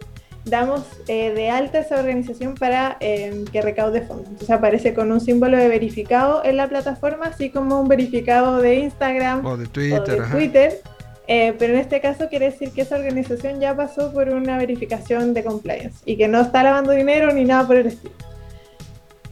damos 0.50 0.84
eh, 1.08 1.32
de 1.34 1.50
alta 1.50 1.80
esa 1.80 2.00
organización 2.00 2.56
para 2.56 2.98
eh, 3.00 3.46
que 3.52 3.62
recaude 3.62 4.02
fondos. 4.02 4.28
Entonces 4.28 4.52
aparece 4.52 4.94
con 4.94 5.12
un 5.12 5.20
símbolo 5.20 5.58
de 5.58 5.68
verificado 5.68 6.44
en 6.44 6.58
la 6.58 6.68
plataforma, 6.68 7.28
así 7.28 7.50
como 7.50 7.82
un 7.82 7.88
verificado 7.88 8.58
de 8.62 8.76
Instagram 8.76 9.46
o 9.46 9.58
de 9.58 9.68
Twitter. 9.68 10.24
Twitter 10.32 10.82
eh, 11.28 11.54
pero 11.60 11.74
en 11.74 11.80
este 11.80 12.00
caso 12.00 12.30
quiere 12.30 12.52
decir 12.52 12.72
que 12.72 12.82
esa 12.82 12.96
organización 12.96 13.60
ya 13.60 13.76
pasó 13.76 14.14
por 14.14 14.30
una 14.30 14.58
verificación 14.58 15.34
de 15.34 15.44
compliance 15.44 16.00
y 16.06 16.16
que 16.16 16.30
no 16.30 16.40
está 16.40 16.64
lavando 16.64 16.94
dinero 16.94 17.34
ni 17.34 17.44
nada 17.44 17.68
por 17.68 17.76
el 17.76 17.88
estilo. 17.88 18.16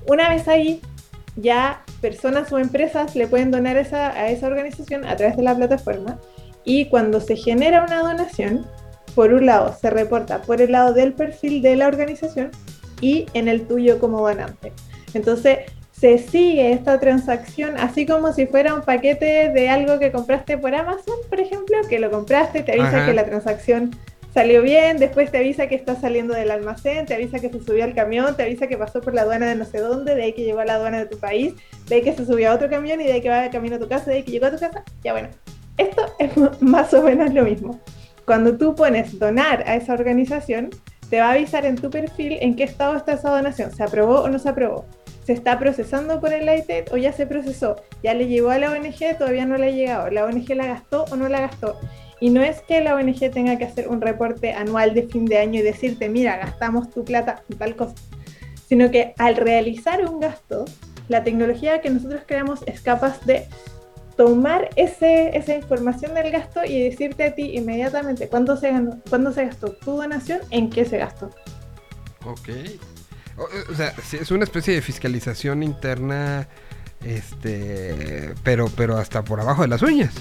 Una 0.06 0.30
vez 0.30 0.48
ahí, 0.50 0.82
ya 1.38 1.84
personas 2.02 2.52
o 2.52 2.60
empresas 2.60 3.16
le 3.16 3.28
pueden 3.28 3.50
donar 3.50 3.78
esa, 3.78 4.12
a 4.12 4.30
esa 4.30 4.48
organización 4.48 5.06
a 5.06 5.16
través 5.16 5.38
de 5.38 5.44
la 5.44 5.56
plataforma 5.56 6.20
y 6.66 6.86
cuando 6.88 7.22
se 7.22 7.38
genera 7.38 7.86
una 7.86 8.00
donación, 8.00 8.68
por 9.16 9.34
un 9.34 9.46
lado 9.46 9.76
se 9.80 9.90
reporta 9.90 10.42
por 10.42 10.62
el 10.62 10.74
lado 10.74 10.94
del 10.94 11.14
perfil 11.14 11.62
de 11.62 11.76
la 11.78 11.88
organización 11.88 12.52
y 13.02 13.26
en 13.34 13.48
el 13.48 13.66
tuyo 13.66 14.00
como 14.00 14.20
donante. 14.20 14.74
Entonces, 15.14 15.60
se 15.92 16.18
sigue 16.18 16.74
esta 16.74 17.00
transacción 17.00 17.78
así 17.78 18.06
como 18.06 18.34
si 18.34 18.46
fuera 18.48 18.76
un 18.76 18.82
paquete 18.82 19.50
de 19.50 19.70
algo 19.70 19.98
que 19.98 20.12
compraste 20.12 20.58
por 20.58 20.76
Amazon, 20.76 21.16
por 21.30 21.40
ejemplo, 21.40 21.78
que 21.90 22.00
lo 22.00 22.12
compraste, 22.12 22.64
te 22.64 22.74
avisa 22.74 23.06
que 23.06 23.14
la 23.14 23.26
transacción 23.26 23.92
salió 24.34 24.62
bien, 24.62 24.98
después 24.98 25.32
te 25.32 25.38
avisa 25.38 25.68
que 25.68 25.76
está 25.76 25.96
saliendo 25.96 26.34
del 26.34 26.52
almacén, 26.52 27.06
te 27.06 27.14
avisa 27.14 27.40
que 27.40 27.50
se 27.50 27.64
subió 27.64 27.86
al 27.86 27.96
camión, 27.96 28.36
te 28.36 28.44
avisa 28.44 28.68
que 28.68 28.78
pasó 28.78 29.00
por 29.00 29.14
la 29.14 29.22
aduana 29.22 29.48
de 29.48 29.56
no 29.56 29.64
sé 29.64 29.80
dónde, 29.80 30.14
de 30.14 30.24
ahí 30.24 30.34
que 30.34 30.44
llegó 30.44 30.60
a 30.60 30.66
la 30.66 30.76
aduana 30.76 31.00
de 31.00 31.06
tu 31.06 31.18
país, 31.18 31.54
de 31.88 31.96
ahí 31.96 32.02
que 32.02 32.14
se 32.14 32.26
subió 32.26 32.52
a 32.52 32.56
otro 32.56 32.70
camión 32.70 33.00
y 33.00 33.06
de 33.06 33.14
ahí 33.14 33.22
que 33.22 33.30
va 33.30 33.42
de 33.42 33.50
camino 33.50 33.78
a 33.78 33.80
tu 33.80 33.88
casa, 33.88 34.12
de 34.12 34.18
ahí 34.18 34.24
que 34.24 34.32
llegó 34.32 34.48
a 34.48 34.52
tu 34.52 34.60
casa. 34.60 34.84
Ya 35.06 35.14
bueno, 35.14 35.30
esto 35.78 36.06
es 36.20 36.32
más 36.62 36.94
o 36.94 37.02
menos 37.02 37.34
lo 37.34 37.44
mismo. 37.44 37.80
Cuando 38.26 38.58
tú 38.58 38.76
pones 38.76 39.20
donar 39.20 39.64
a 39.68 39.76
esa 39.76 39.94
organización, 39.94 40.70
te 41.10 41.20
va 41.20 41.30
a 41.30 41.34
avisar 41.34 41.66
en 41.66 41.76
tu 41.76 41.90
perfil 41.90 42.38
en 42.42 42.56
qué 42.56 42.64
estado 42.64 42.96
está 42.96 43.14
esa 43.14 43.30
donación, 43.30 43.72
se 43.72 43.84
aprobó 43.84 44.22
o 44.22 44.30
no 44.30 44.40
se 44.40 44.50
aprobó 44.50 44.86
se 45.26 45.34
está 45.34 45.58
procesando 45.58 46.20
por 46.20 46.32
el 46.34 46.48
ITED 46.48 46.94
o 46.94 46.98
ya 46.98 47.12
se 47.12 47.26
procesó, 47.26 47.78
ya 48.04 48.14
le 48.14 48.28
llegó 48.28 48.52
a 48.52 48.60
la 48.60 48.72
ONG, 48.72 49.18
todavía 49.18 49.46
no 49.48 49.58
le 49.58 49.68
ha 49.68 49.72
llegado, 49.72 50.10
la 50.12 50.24
ONG 50.24 50.50
la 50.50 50.68
gastó 50.68 51.06
o 51.12 51.16
no 51.16 51.28
la 51.28 51.42
gastó. 51.42 51.80
Y 52.22 52.30
no 52.30 52.42
es 52.44 52.62
que 52.62 52.80
la 52.82 52.96
ONG 52.96 53.32
tenga 53.32 53.58
que 53.58 53.66
hacer 53.66 53.88
un 53.88 54.02
reporte 54.02 54.54
anual 54.54 54.94
de 54.94 55.04
fin 55.04 55.26
de 55.26 55.40
año 55.40 55.60
y 55.60 55.64
decirte, 55.64 56.10
mira, 56.10 56.38
gastamos 56.38 56.92
tu 56.92 57.04
plata 57.04 57.42
en 57.50 57.58
tal 57.58 57.76
cosa, 57.76 57.96
sino 58.68 58.92
que 58.92 59.16
al 59.18 59.36
realizar 59.36 60.06
un 60.06 60.20
gasto, 60.20 60.66
la 61.08 61.24
tecnología 61.24 61.82
que 61.82 61.90
nosotros 61.90 62.22
creamos 62.28 62.62
es 62.68 62.82
capaz 62.82 63.20
de 63.26 63.48
tomar 64.16 64.70
ese, 64.76 65.36
esa 65.38 65.56
información 65.56 66.14
del 66.14 66.32
gasto 66.32 66.64
y 66.64 66.84
decirte 66.84 67.26
a 67.26 67.36
ti 67.36 67.58
inmediatamente 67.58 68.28
cuándo 68.28 68.56
se, 68.58 68.72
ganó, 68.72 69.00
cuándo 69.10 69.32
se 69.34 69.46
gastó 69.46 69.72
tu 69.74 69.98
donación, 69.98 70.40
en 70.52 70.70
qué 70.70 70.86
se 70.86 70.98
gastó. 70.98 71.30
Ok. 72.26 72.50
O, 73.38 73.76
sea, 73.76 73.94
es 74.14 74.32
una 74.32 74.46
especie 74.46 74.74
de 74.74 74.82
fiscalización 74.82 75.62
interna, 75.62 76.48
este, 77.04 78.34
pero, 78.44 78.70
pero 78.78 78.98
hasta 78.98 79.24
por 79.24 79.42
abajo 79.42 79.64
de 79.64 79.68
las 79.68 79.82
uñas. 79.82 80.14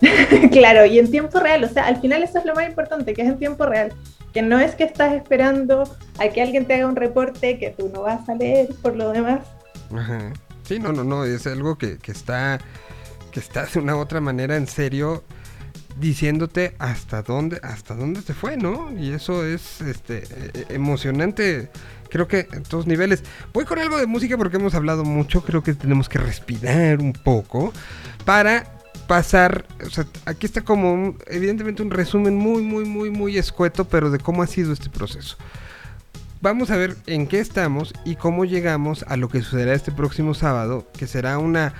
claro, 0.52 0.84
y 0.84 0.98
en 0.98 1.10
tiempo 1.10 1.40
real, 1.40 1.64
o 1.64 1.68
sea, 1.68 1.86
al 1.86 2.00
final 2.00 2.22
eso 2.22 2.38
es 2.38 2.44
lo 2.44 2.54
más 2.54 2.68
importante, 2.68 3.14
que 3.14 3.22
es 3.22 3.28
en 3.28 3.38
tiempo 3.38 3.64
real, 3.64 3.94
que 4.34 4.42
no 4.42 4.60
es 4.60 4.74
que 4.74 4.84
estás 4.84 5.14
esperando 5.14 5.84
a 6.18 6.28
que 6.28 6.42
alguien 6.42 6.66
te 6.66 6.74
haga 6.74 6.86
un 6.86 6.96
reporte 6.96 7.58
que 7.58 7.70
tú 7.70 7.90
no 7.94 8.02
vas 8.02 8.28
a 8.28 8.34
leer 8.34 8.68
por 8.82 8.94
lo 8.94 9.12
demás. 9.12 9.46
Ajá. 9.96 10.32
Sí, 10.64 10.78
no, 10.78 10.92
no, 10.92 11.04
no, 11.04 11.24
es 11.24 11.46
algo 11.46 11.76
que, 11.76 11.98
que 11.98 12.12
está, 12.12 12.58
que 13.34 13.40
está 13.40 13.66
de 13.66 13.80
una 13.80 13.96
u 13.96 13.98
otra 13.98 14.20
manera 14.20 14.56
en 14.56 14.68
serio 14.68 15.24
diciéndote 15.98 16.74
hasta 16.78 17.22
dónde, 17.22 17.60
hasta 17.62 17.94
dónde 17.94 18.22
te 18.22 18.32
fue, 18.32 18.56
¿no? 18.56 18.92
Y 18.96 19.12
eso 19.12 19.44
es 19.44 19.80
este 19.80 20.22
e, 20.54 20.74
emocionante 20.74 21.68
creo 22.10 22.28
que 22.28 22.46
en 22.52 22.62
todos 22.62 22.86
niveles. 22.86 23.24
Voy 23.52 23.64
con 23.64 23.80
algo 23.80 23.98
de 23.98 24.06
música 24.06 24.38
porque 24.38 24.56
hemos 24.56 24.76
hablado 24.76 25.04
mucho, 25.04 25.42
creo 25.42 25.64
que 25.64 25.74
tenemos 25.74 26.08
que 26.08 26.18
respirar 26.18 27.00
un 27.00 27.12
poco 27.12 27.72
para 28.24 28.78
pasar, 29.08 29.66
o 29.84 29.90
sea, 29.90 30.06
aquí 30.24 30.46
está 30.46 30.60
como 30.60 31.16
evidentemente 31.26 31.82
un 31.82 31.90
resumen 31.90 32.36
muy, 32.36 32.62
muy, 32.62 32.84
muy, 32.84 33.10
muy 33.10 33.36
escueto, 33.36 33.86
pero 33.86 34.10
de 34.10 34.20
cómo 34.20 34.44
ha 34.44 34.46
sido 34.46 34.72
este 34.72 34.90
proceso. 34.90 35.36
Vamos 36.40 36.70
a 36.70 36.76
ver 36.76 36.96
en 37.06 37.26
qué 37.26 37.40
estamos 37.40 37.92
y 38.04 38.14
cómo 38.14 38.44
llegamos 38.44 39.04
a 39.08 39.16
lo 39.16 39.28
que 39.28 39.42
sucederá 39.42 39.74
este 39.74 39.90
próximo 39.90 40.34
sábado, 40.34 40.86
que 40.96 41.08
será 41.08 41.38
una 41.38 41.74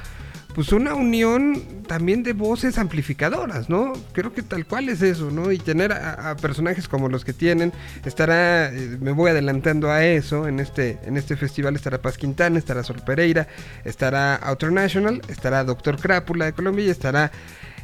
pues 0.54 0.72
una 0.72 0.94
unión 0.94 1.62
también 1.88 2.22
de 2.22 2.32
voces 2.32 2.78
amplificadoras, 2.78 3.68
¿no? 3.68 3.92
Creo 4.12 4.32
que 4.32 4.42
tal 4.42 4.66
cual 4.66 4.88
es 4.88 5.02
eso, 5.02 5.30
¿no? 5.30 5.50
Y 5.50 5.58
tener 5.58 5.92
a, 5.92 6.36
personajes 6.36 6.88
como 6.88 7.08
los 7.08 7.24
que 7.24 7.32
tienen, 7.32 7.72
estará, 8.04 8.72
eh, 8.72 8.96
me 9.00 9.10
voy 9.10 9.32
adelantando 9.32 9.90
a 9.90 10.04
eso, 10.04 10.46
en 10.46 10.60
este, 10.60 10.98
en 11.04 11.16
este 11.16 11.36
festival 11.36 11.74
estará 11.74 12.00
Paz 12.00 12.16
Quintana, 12.16 12.58
estará 12.58 12.84
Sol 12.84 13.02
Pereira, 13.04 13.48
estará 13.84 14.36
Outer 14.36 14.70
National, 14.70 15.20
estará 15.28 15.64
Doctor 15.64 15.98
Crápula 15.98 16.46
de 16.46 16.52
Colombia 16.52 16.86
y 16.86 16.90
estará 16.90 17.32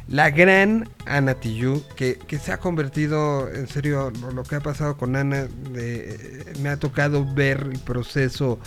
la 0.07 0.29
gran 0.29 0.89
Ana 1.05 1.35
Tijoux, 1.35 1.83
que, 1.95 2.17
que, 2.27 2.39
se 2.39 2.51
ha 2.51 2.57
convertido, 2.57 3.49
en 3.53 3.67
serio, 3.67 4.11
lo, 4.33 4.43
que 4.43 4.55
ha 4.55 4.59
pasado 4.61 4.97
con 4.97 5.15
Ana, 5.15 5.47
de, 5.71 6.45
me 6.61 6.69
ha 6.69 6.77
tocado 6.77 7.25
ver 7.33 7.67
el 7.71 7.79
proceso 7.79 8.59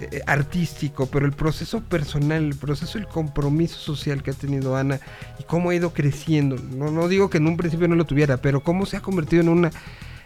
eh, 0.00 0.22
artístico, 0.26 1.06
pero 1.06 1.26
el 1.26 1.32
proceso 1.32 1.80
personal, 1.80 2.44
el 2.44 2.56
proceso, 2.56 2.98
el 2.98 3.06
compromiso 3.06 3.78
social 3.78 4.22
que 4.22 4.30
ha 4.30 4.34
tenido 4.34 4.76
Ana 4.76 5.00
y 5.38 5.42
cómo 5.44 5.70
ha 5.70 5.74
ido 5.74 5.92
creciendo. 5.92 6.56
No, 6.56 6.90
no 6.90 7.08
digo 7.08 7.30
que 7.30 7.38
en 7.38 7.46
un 7.46 7.56
principio 7.56 7.88
no 7.88 7.96
lo 7.96 8.04
tuviera, 8.04 8.36
pero 8.36 8.62
cómo 8.62 8.86
se 8.86 8.96
ha 8.96 9.00
convertido 9.00 9.42
en 9.42 9.48
una, 9.48 9.70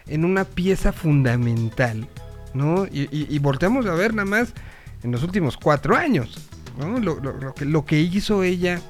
en 0.07 0.25
una 0.25 0.45
pieza 0.45 0.91
fundamental, 0.91 2.07
¿no? 2.53 2.85
Y, 2.91 3.37
volteamos 3.39 3.85
a 3.85 3.93
ver 3.93 4.13
nada 4.13 4.27
más 4.27 4.53
en 5.03 5.11
los 5.11 5.23
últimos 5.23 5.57
cuatro 5.57 5.95
años, 5.95 6.47
¿no? 6.77 6.99
Lo, 6.99 7.53
que, 7.53 7.65
lo 7.65 7.85
que 7.85 7.99
hizo 7.99 8.43
ella 8.43 8.81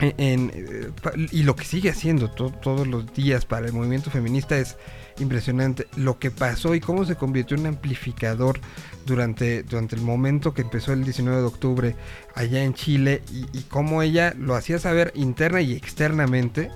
eh, 0.00 0.92
y 1.30 1.42
lo 1.44 1.56
que 1.56 1.64
sigue 1.64 1.90
haciendo 1.90 2.30
todos 2.30 2.86
los 2.86 3.12
días 3.14 3.46
para 3.46 3.66
el 3.66 3.72
movimiento 3.72 4.10
feminista 4.10 4.58
es 4.58 4.76
impresionante 5.18 5.86
lo 5.96 6.18
que 6.18 6.30
pasó 6.30 6.74
y 6.74 6.80
cómo 6.80 7.04
se 7.04 7.16
convirtió 7.16 7.56
en 7.56 7.66
amplificador 7.66 8.60
durante, 9.06 9.62
durante 9.62 9.96
el 9.96 10.02
momento 10.02 10.54
que 10.54 10.62
empezó 10.62 10.92
el 10.92 11.04
19 11.04 11.40
de 11.40 11.46
octubre 11.46 11.96
allá 12.34 12.62
en 12.62 12.74
Chile 12.74 13.22
y, 13.30 13.62
cómo 13.62 14.02
ella 14.02 14.34
lo 14.38 14.54
hacía 14.54 14.78
saber 14.78 15.12
interna 15.14 15.60
y 15.60 15.72
externamente. 15.72 16.70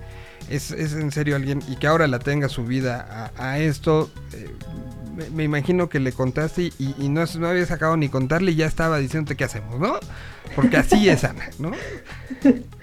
Es, 0.49 0.71
en 0.71 1.11
serio 1.13 1.37
alguien 1.37 1.63
y 1.69 1.77
que 1.77 1.87
ahora 1.87 2.07
la 2.07 2.21
tenga 2.21 2.49
subida 2.49 3.33
a, 3.37 3.51
a 3.51 3.59
esto. 3.59 4.11
Eh, 4.33 4.49
me, 5.33 5.45
imagino 5.45 5.89
que 5.89 6.01
le 6.01 6.13
contaste 6.13 6.73
y, 6.79 7.09
no, 7.09 7.25
no 7.39 7.49
había 7.49 7.67
sacado 7.67 7.97
ni 7.97 8.09
contarle 8.09 8.53
y 8.53 8.57
ya 8.57 8.67
estaba 8.67 8.99
diciéndote 8.99 9.37
qué 9.37 9.45
hacemos, 9.45 9.79
¿no? 9.79 9.99
Porque 10.59 10.77
así 10.77 11.09
es 11.09 11.23
Ana, 11.23 11.51
¿no? 11.61 11.71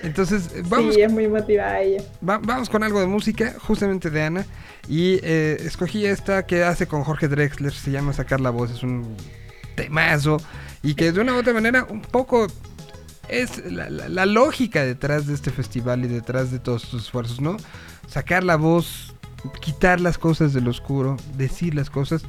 Entonces, 0.02 0.49
vamos. 0.69 0.95
Sí, 0.95 1.02
es 1.02 1.11
muy 1.11 1.27
motivada 1.27 1.81
ella. 1.81 2.02
vamos 2.22 2.69
con 2.69 2.84
algo 2.84 3.02
de 3.02 3.06
música, 3.06 3.53
justamente 3.60 4.10
de 4.10 4.23
Ana. 4.23 4.45
Y 4.88 5.19
eh, 5.23 5.57
escogí 5.60 6.06
esta 6.06 6.45
que 6.45 6.64
hace 6.64 6.88
con 6.88 7.03
Jorge 7.03 7.27
Drexler, 7.27 7.73
se 7.73 7.91
llama 7.91 8.14
Sacar 8.14 8.39
la 8.39 8.49
Voz, 8.49 8.72
es 8.72 8.81
un 8.81 9.18
temazo. 9.76 10.38
Y 10.84 10.95
que 10.95 11.11
de 11.11 11.19
una 11.19 11.34
u 11.34 11.39
otra 11.39 11.52
manera, 11.52 11.84
un 11.84 11.99
poco 11.99 12.47
es 13.27 13.61
la, 13.69 14.26
lógica 14.26 14.85
detrás 14.85 15.27
de 15.27 15.34
este 15.34 15.52
festival 15.52 16.06
y 16.06 16.07
detrás 16.07 16.52
de 16.52 16.60
todos 16.60 16.84
sus 16.84 17.03
esfuerzos, 17.03 17.41
¿no? 17.41 17.57
Sacar 18.07 18.45
la 18.45 18.56
voz, 18.56 19.14
quitar 19.60 19.99
las 19.99 20.18
cosas 20.18 20.53
del 20.53 20.69
oscuro, 20.69 21.18
decir 21.35 21.76
las 21.76 21.89
cosas 21.89 22.23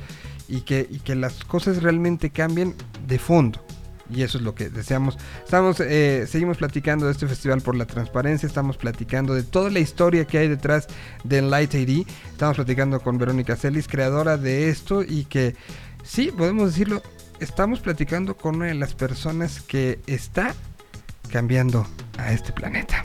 y 0.48 0.62
que, 0.62 0.89
y 0.90 0.98
que 0.98 1.14
las 1.14 1.44
cosas 1.44 1.85
realmente 1.85 2.31
cambien 2.31 2.74
de 3.06 3.20
fondo. 3.20 3.64
Y 4.10 4.22
eso 4.22 4.38
es 4.38 4.44
lo 4.44 4.54
que 4.54 4.68
deseamos. 4.68 5.18
Estamos, 5.44 5.80
eh, 5.80 6.26
seguimos 6.28 6.58
platicando 6.58 7.06
de 7.06 7.12
este 7.12 7.26
festival 7.26 7.60
por 7.60 7.74
la 7.74 7.86
transparencia. 7.86 8.46
Estamos 8.46 8.76
platicando 8.76 9.34
de 9.34 9.42
toda 9.42 9.70
la 9.70 9.80
historia 9.80 10.26
que 10.26 10.38
hay 10.38 10.48
detrás 10.48 10.86
del 11.24 11.50
Light 11.50 11.74
AD. 11.74 12.06
Estamos 12.30 12.56
platicando 12.56 13.00
con 13.00 13.18
Verónica 13.18 13.56
Celis, 13.56 13.88
creadora 13.88 14.36
de 14.36 14.68
esto. 14.68 15.02
Y 15.02 15.24
que, 15.24 15.56
sí, 16.04 16.30
podemos 16.36 16.70
decirlo, 16.72 17.02
estamos 17.40 17.80
platicando 17.80 18.36
con 18.36 18.56
una 18.56 18.66
de 18.66 18.74
las 18.74 18.94
personas 18.94 19.60
que 19.60 20.00
está 20.06 20.54
cambiando 21.30 21.86
a 22.18 22.32
este 22.32 22.52
planeta. 22.52 23.04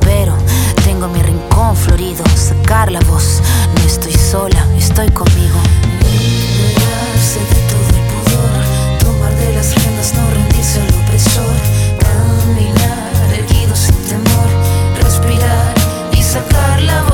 pero 0.00 0.36
tengo 0.84 1.08
mi 1.08 1.22
rincón 1.22 1.74
florido, 1.74 2.22
sacar 2.36 2.92
la 2.92 3.00
voz, 3.00 3.40
no 3.74 3.82
estoy 3.86 4.12
sola, 4.12 4.66
estoy 4.76 5.08
conmigo. 5.08 5.58
Liberarse 6.00 7.40
de 7.40 7.60
todo 7.70 7.88
el 7.88 8.04
pudor, 8.12 8.98
tomar 8.98 9.34
de 9.34 9.54
las 9.54 9.74
riendas, 9.74 10.12
no 10.14 10.30
rendirse 10.30 10.80
al 10.80 10.88
opresor, 11.02 11.56
caminar 11.98 13.32
erguido 13.38 13.74
sin 13.74 13.96
temor, 14.04 14.48
respirar 15.02 15.74
y 16.12 16.22
sacar 16.22 16.82
la 16.82 17.02
voz. 17.02 17.13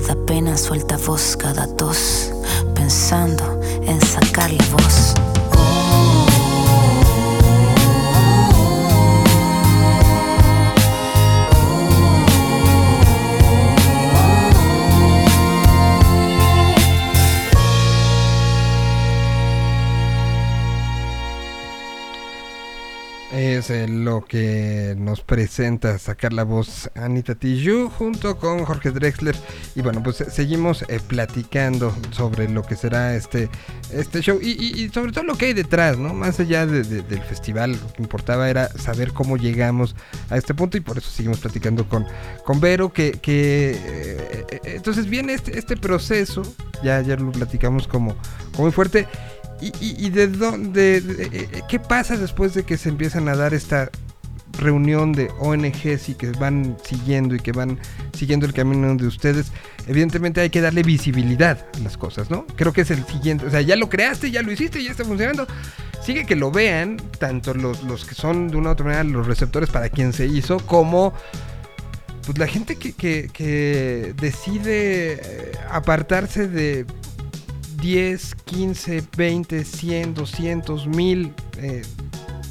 Cada 0.00 0.14
pena 0.26 0.56
suelta 0.56 0.96
voz, 0.96 1.36
cada 1.36 1.66
tos, 1.74 2.30
pensando 2.72 3.60
en 3.82 4.00
sacar 4.00 4.52
la 4.52 4.64
voz. 4.66 5.14
Es 23.30 23.68
lo 23.90 24.24
que 24.24 24.94
nos 24.96 25.20
presenta 25.20 25.98
sacar 25.98 26.32
la 26.32 26.44
voz 26.44 26.90
Anita 26.94 27.34
Tijoux 27.34 27.92
junto 27.92 28.38
con 28.38 28.64
Jorge 28.64 28.90
Drexler. 28.90 29.36
Y 29.74 29.82
bueno, 29.82 30.02
pues 30.02 30.24
seguimos 30.30 30.82
eh, 30.88 30.98
platicando 31.06 31.94
sobre 32.10 32.48
lo 32.48 32.62
que 32.62 32.74
será 32.74 33.14
este, 33.14 33.50
este 33.92 34.22
show 34.22 34.38
y, 34.40 34.82
y- 34.82 34.88
sobre 34.88 35.12
todo 35.12 35.24
lo 35.24 35.36
que 35.36 35.44
hay 35.46 35.52
detrás, 35.52 35.98
¿no? 35.98 36.14
Más 36.14 36.40
allá 36.40 36.64
de- 36.64 36.82
de- 36.84 37.02
del 37.02 37.20
festival, 37.20 37.72
lo 37.72 37.92
que 37.92 38.02
importaba 38.02 38.48
era 38.48 38.70
saber 38.70 39.12
cómo 39.12 39.36
llegamos 39.36 39.94
a 40.30 40.38
este 40.38 40.54
punto 40.54 40.78
y 40.78 40.80
por 40.80 40.96
eso 40.96 41.10
seguimos 41.10 41.38
platicando 41.40 41.86
con, 41.86 42.06
con 42.46 42.60
Vero. 42.60 42.94
Que, 42.94 43.12
que 43.12 43.72
eh, 43.78 44.44
eh, 44.50 44.60
entonces 44.76 45.06
viene 45.06 45.34
este, 45.34 45.58
este 45.58 45.76
proceso, 45.76 46.40
ya 46.82 46.96
ayer 46.96 47.20
lo 47.20 47.30
platicamos 47.32 47.86
como, 47.86 48.16
como 48.52 48.62
muy 48.64 48.72
fuerte. 48.72 49.06
¿Y, 49.60 49.66
y- 49.80 50.06
y 50.06 50.10
de 50.10 50.28
dónde, 50.28 51.00
de- 51.00 51.24
eh, 51.24 51.48
eh, 51.52 51.60
qué 51.68 51.78
pasa 51.80 52.16
después 52.16 52.54
de 52.54 52.62
que 52.64 52.76
se 52.76 52.88
empiezan 52.88 53.28
a 53.28 53.36
dar 53.36 53.54
esta 53.54 53.90
reunión 54.58 55.12
de 55.12 55.30
ONGs 55.40 56.08
y 56.08 56.14
que 56.14 56.30
van 56.32 56.76
siguiendo 56.84 57.34
y 57.34 57.38
que 57.40 57.52
van 57.52 57.78
siguiendo 58.16 58.46
el 58.46 58.52
camino 58.52 58.94
de 58.94 59.06
ustedes? 59.06 59.52
Evidentemente 59.86 60.40
hay 60.40 60.50
que 60.50 60.60
darle 60.60 60.82
visibilidad 60.82 61.66
a 61.76 61.78
las 61.80 61.96
cosas, 61.96 62.30
¿no? 62.30 62.46
Creo 62.56 62.72
que 62.72 62.82
es 62.82 62.90
el 62.90 63.04
siguiente, 63.06 63.46
o 63.46 63.50
sea, 63.50 63.60
ya 63.60 63.76
lo 63.76 63.88
creaste, 63.88 64.30
ya 64.30 64.42
lo 64.42 64.52
hiciste, 64.52 64.82
ya 64.82 64.90
está 64.90 65.04
funcionando. 65.04 65.46
Sigue 66.04 66.24
que 66.24 66.36
lo 66.36 66.50
vean, 66.50 66.96
tanto 67.18 67.52
los, 67.54 67.82
los 67.84 68.04
que 68.04 68.14
son 68.14 68.48
de 68.48 68.56
una 68.56 68.70
u 68.70 68.72
otra 68.72 68.84
manera 68.86 69.04
los 69.04 69.26
receptores 69.26 69.68
para 69.70 69.88
quien 69.88 70.12
se 70.12 70.26
hizo, 70.26 70.58
como 70.60 71.12
pues 72.24 72.38
la 72.38 72.46
gente 72.46 72.76
que, 72.76 72.92
que- 72.92 73.30
que 73.32 74.14
decide 74.20 75.12
eh, 75.14 75.52
apartarse 75.70 76.46
de 76.46 76.84
10, 77.80 78.34
15, 78.44 79.02
20, 79.16 79.64
100, 79.64 80.14
200, 80.14 80.86
1000 80.86 81.34
eh, 81.58 81.82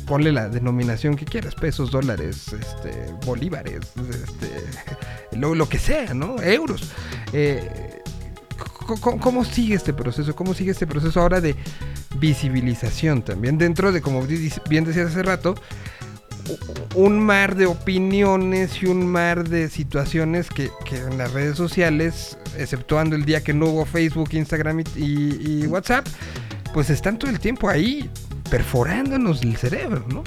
ponle 0.06 0.32
la 0.32 0.48
denominación 0.48 1.16
que 1.16 1.26
quieras, 1.26 1.54
pesos, 1.56 1.92
dólares, 1.92 2.48
este, 2.54 3.14
bolívares, 3.26 3.82
este, 4.10 5.38
lo, 5.38 5.68
que 5.68 5.80
sea, 5.80 6.14
¿no? 6.14 6.42
Euros. 6.42 6.92
Eh, 7.34 8.02
c- 8.88 8.96
c- 8.96 9.20
¿Cómo 9.20 9.44
sigue 9.44 9.76
este 9.76 9.94
proceso? 9.94 10.34
¿Cómo 10.36 10.54
sigue 10.54 10.72
este 10.72 10.88
proceso 10.88 11.20
ahora 11.22 11.42
de 11.42 11.56
visibilización 12.20 13.22
también? 13.22 13.58
Dentro 13.58 13.92
de, 13.92 14.02
como 14.02 14.22
bien 14.26 14.86
decías 14.86 15.08
hace 15.12 15.24
rato, 15.24 15.56
un 16.96 17.20
mar 17.20 17.56
de 17.56 17.66
opiniones 17.66 18.82
y 18.82 18.86
un 18.88 19.06
mar 19.08 19.48
de 19.48 19.70
situaciones 19.70 20.50
que, 20.50 20.70
que 20.86 20.98
en 20.98 21.18
las 21.18 21.32
redes 21.34 21.58
sociales, 21.58 22.38
exceptuando 22.58 23.16
el 23.16 23.26
día 23.26 23.44
que 23.44 23.54
no 23.54 23.68
hubo 23.68 23.86
Facebook, 23.86 24.30
Instagram 24.34 24.80
y, 24.80 24.84
y- 25.04 25.62
y 25.64 25.68
WhatsApp, 25.68 26.06
pues 26.74 26.90
están 26.90 27.18
todo 27.20 27.30
el 27.32 27.40
tiempo 27.40 27.70
ahí 27.70 28.10
perforándonos 28.50 29.42
el 29.44 29.56
cerebro, 29.58 30.06
¿no? 30.10 30.24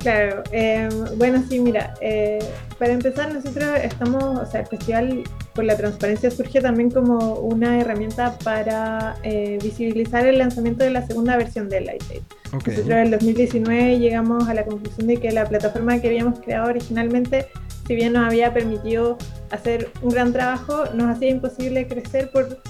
Claro, 0.00 0.42
eh, 0.50 0.88
bueno, 1.16 1.44
sí, 1.48 1.60
mira, 1.60 1.94
eh, 2.00 2.40
para 2.78 2.92
empezar 2.92 3.32
nosotros 3.32 3.68
estamos, 3.84 4.24
o 4.40 4.50
sea, 4.50 4.62
el 4.62 4.66
Festival 4.66 5.22
por 5.54 5.64
la 5.64 5.76
Transparencia 5.76 6.30
surge 6.30 6.60
también 6.60 6.90
como 6.90 7.34
una 7.34 7.80
herramienta 7.80 8.38
para 8.38 9.16
eh, 9.22 9.58
visibilizar 9.62 10.26
el 10.26 10.38
lanzamiento 10.38 10.84
de 10.84 10.90
la 10.90 11.06
segunda 11.06 11.36
versión 11.36 11.68
del 11.68 11.86
Light 11.86 12.02
Aid. 12.10 12.22
Ok. 12.54 12.68
Nosotros 12.68 12.90
en 12.90 12.98
el 12.98 13.10
2019 13.10 13.98
llegamos 13.98 14.48
a 14.48 14.54
la 14.54 14.64
conclusión 14.64 15.06
de 15.06 15.16
que 15.18 15.30
la 15.32 15.46
plataforma 15.46 16.00
que 16.00 16.08
habíamos 16.08 16.40
creado 16.40 16.68
originalmente, 16.68 17.48
si 17.86 17.94
bien 17.94 18.12
nos 18.12 18.26
había 18.26 18.52
permitido 18.52 19.18
hacer 19.50 19.90
un 20.02 20.10
gran 20.10 20.32
trabajo, 20.32 20.84
nos 20.94 21.10
hacía 21.10 21.30
imposible 21.30 21.86
crecer 21.86 22.30
por 22.30 22.60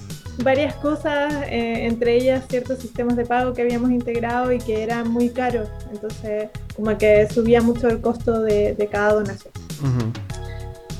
varias 0.42 0.74
cosas, 0.76 1.34
eh, 1.48 1.86
entre 1.86 2.16
ellas 2.16 2.44
ciertos 2.48 2.78
sistemas 2.78 3.16
de 3.16 3.26
pago 3.26 3.52
que 3.52 3.62
habíamos 3.62 3.90
integrado 3.90 4.52
y 4.52 4.58
que 4.58 4.82
eran 4.82 5.10
muy 5.10 5.30
caros. 5.30 5.68
Entonces, 5.92 6.48
como 6.74 6.96
que 6.96 7.28
subía 7.28 7.60
mucho 7.60 7.88
el 7.88 8.00
costo 8.00 8.40
de, 8.40 8.74
de 8.74 8.86
cada 8.86 9.14
donación. 9.14 9.52
Ujú. 9.80 10.12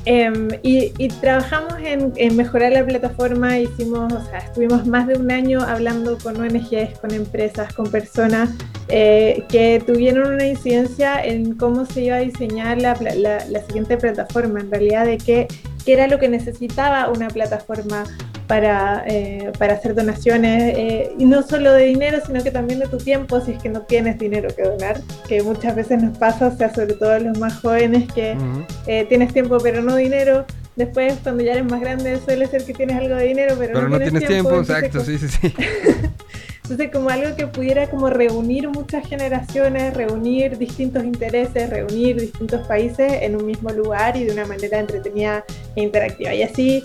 Em, 0.05 0.49
y, 0.63 0.91
trabajamos 1.21 1.75
en, 1.85 2.37
mejorar 2.37 2.73
la 2.73 2.85
plataforma, 2.85 3.59
hicimos, 3.59 4.13
o 4.13 4.25
sea, 4.25 4.39
estuvimos 4.39 4.85
más 4.87 5.07
de 5.07 5.15
un 5.15 5.31
año 5.31 5.61
hablando 5.63 6.19
con 6.19 6.41
ONGs, 6.41 6.99
con 7.01 7.13
empresas, 7.13 7.73
con 7.73 7.89
personas 7.89 8.51
eh, 8.89 9.45
que 9.49 9.81
tuvieron 9.87 10.35
una 10.35 10.45
incidencia 10.47 11.25
en 11.25 11.55
cómo 11.55 11.87
se 11.87 12.03
iba 12.03 12.17
a 12.17 12.21
diseñar 12.21 12.81
la, 12.83 12.95
la- 13.01 13.45
la 13.47 13.63
siguiente 13.67 13.97
plataforma, 13.97 14.59
en 14.61 14.71
realidad 14.73 15.07
de 15.07 15.19
qué, 15.19 15.47
qué 15.85 15.95
era 15.95 16.07
lo 16.07 16.19
que 16.19 16.29
necesitaba 16.29 17.09
una 17.09 17.29
plataforma 17.29 18.05
para, 18.47 19.05
eh, 19.07 19.51
para 19.59 19.75
hacer 19.75 19.95
donaciones, 19.95 20.75
eh, 20.77 21.13
y 21.19 21.25
no 21.25 21.43
solo 21.43 21.73
de 21.73 21.85
dinero, 21.87 22.19
sino 22.27 22.43
que 22.43 22.51
también 22.51 22.81
de 22.81 22.87
tu 22.87 22.99
tiempo, 22.99 23.41
si 23.41 23.53
es 23.53 23.63
que 23.63 23.69
no 23.69 23.83
tienes 23.83 24.19
dinero 24.19 24.49
que 24.55 24.63
donar, 24.63 25.01
que 25.27 25.43
muchas 25.43 25.75
veces 25.75 26.03
nos 26.03 26.19
pasa, 26.19 26.49
o 26.49 26.57
sea, 26.57 26.75
sobre 26.75 26.95
todo 26.95 27.19
los 27.19 27.39
más 27.39 27.61
jóvenes 27.61 28.13
que 28.13 28.37
eh, 28.87 29.07
tienes 29.09 29.33
tiempo 29.33 29.59
pero 29.63 29.83
no 29.83 29.97
dinero. 29.97 30.45
Después, 30.77 31.15
cuando 31.23 31.45
ya 31.45 31.53
eres 31.53 31.65
más 31.65 31.81
grande, 31.81 32.19
suele 32.25 32.47
ser 32.47 32.65
que 32.65 32.73
tienes 32.73 32.97
algo 32.97 33.15
de 33.15 33.27
dinero, 33.27 33.55
pero, 33.59 33.75
Pero 33.75 33.89
no 33.89 33.99
tienes 33.99 34.27
tiempo, 34.27 34.59
exacto, 34.59 35.01
sí, 35.01 35.19
sí, 35.19 35.29
sí. 35.29 35.55
Entonces, 36.63 36.91
como 36.93 37.11
algo 37.11 37.35
que 37.37 37.47
pudiera 37.49 37.91
como 37.91 38.09
reunir 38.09 38.69
muchas 38.69 39.07
generaciones, 39.07 39.95
reunir 39.95 40.59
distintos 40.59 41.05
intereses, 41.05 41.69
reunir 41.69 42.21
distintos 42.21 42.67
países 42.67 43.23
en 43.23 43.37
un 43.37 43.47
mismo 43.47 43.71
lugar 43.71 44.17
y 44.17 44.25
de 44.25 44.33
una 44.33 44.47
manera 44.47 44.79
entretenida 44.79 45.45
e 45.75 45.83
interactiva. 45.83 46.33
Y 46.35 46.43
así 46.43 46.83